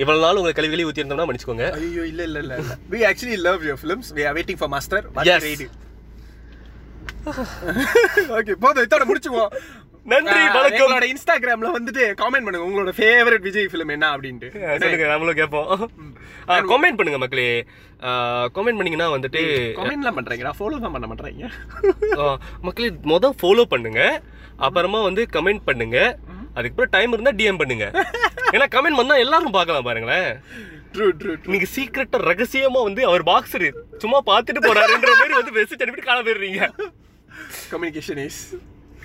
இவ்வளவு 0.00 0.24
நாள் 0.24 0.38
உங்களை 0.38 0.54
கல்விகளை 0.54 0.84
ஊற்றிருந்தோம்னா 0.88 1.26
மன்னிச்சுக்கோங்க. 1.28 1.66
ஐயோ 1.78 2.02
இல்ல 2.10 2.22
இல்ல 2.28 2.38
இல்ல 2.44 2.54
we 2.92 2.98
actually 3.10 3.36
love 3.46 3.62
your 3.68 3.76
films. 3.76 4.06
We 4.18 4.24
are 4.28 4.34
waiting 4.38 4.58
for 4.62 4.68
master. 4.74 5.00
Yes. 5.30 5.44
Okay 8.36 8.54
போதும் 8.64 8.84
இதோட 8.86 9.04
முடிச்சுக்குவோம். 9.10 9.52
நன்றி 10.06 10.40
வணக்கம். 10.56 10.80
எங்களோட 10.80 11.06
இன்ஸ்டாகிராம்ல 11.12 11.70
வந்துட்டு 11.76 12.02
காமெண்ட் 12.20 12.46
பண்ணுங்க. 12.46 12.66
உங்களோட 12.68 12.92
ஃபேவரட் 12.98 13.46
விஜய் 13.46 13.70
ஃபிலிம் 13.72 13.92
என்ன 13.94 14.10
அப்படின்ட்டு. 14.14 14.48
சொல்லுங்க 14.82 15.06
நம்மளும் 15.12 15.38
கேட்போம். 15.40 15.70
கமெண்ட் 16.72 16.98
பண்ணுங்க 16.98 17.20
மக்களே. 17.24 17.48
கமெண்ட் 18.56 18.78
பண்ணீங்கன்னா 18.78 19.08
வந்துட்டு 19.16 19.42
கமெண்ட்லாம் 19.80 20.18
பண்றீங்களா 20.18 20.54
ஃபாலோ 20.58 20.80
தான் 20.84 20.94
பண்ண 20.96 21.08
மாட்டீங்க 21.10 21.46
ஆ, 22.18 22.24
மக்களே 22.66 22.90
மொதல் 23.12 23.38
ஃபாலோ 23.42 23.64
பண்ணுங்க. 23.74 24.02
அப்புறமா 24.66 25.00
வந்து 25.08 25.22
கமெண்ட் 25.36 25.66
பண்ணுங்க. 25.70 25.98
அதுக்கப்புறம் 26.54 26.92
டைம் 26.96 27.14
இருந்தா 27.16 27.32
டிஎம் 27.40 27.60
பண்ணுங்க. 27.60 27.86
ஏன்னா 28.54 28.66
கமெண்ட் 28.74 28.98
பண்ணா 29.00 29.14
எல்லாரும் 29.24 29.56
பார்க்கலாம் 29.56 29.86
பாருங்களேன். 29.88 30.30
ட்ரூ 30.94 31.06
ட்ரூ 31.20 31.32
நீங்க 31.52 31.66
சீக்கிரட்டா 31.76 32.18
ரகசியமா 32.30 32.82
வந்து 32.88 33.02
அவர் 33.10 33.22
பாக்ஸ் 33.30 33.56
சும்மா 34.02 34.18
பார்த்துட்டு 34.30 34.60
போறாருன்ற 34.68 35.10
மாதிரி 35.20 35.34
வந்து 35.40 35.56
மெசேஜ் 35.58 35.82
அனுப்பிட்டு 35.84 36.08
காண 36.10 36.18
போயிடுறீங்க. 36.26 36.60
Communication 37.72 38.22
is 38.26 38.40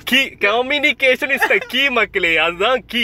key 0.10 0.22
communication 0.46 1.34
is 1.38 1.50
the 1.54 1.58
key 1.72 1.82
மக்களே. 1.98 2.34
அதுதான் 2.46 2.80
கீ 2.92 3.04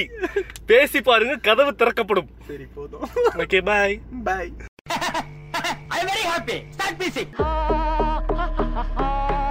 பேசி 0.71 1.01
பாருங்க 1.09 1.35
கதவு 1.49 1.73
திறக்கப்படும். 1.81 2.29
சரி 2.51 2.67
போதும். 2.77 3.07
Okay 3.43 3.61
bye 3.71 3.97
bye 4.29 4.53
I'm 5.95 6.05
very 6.11 6.25
happy. 6.33 6.57
Start 6.75 6.95
music. 7.01 7.27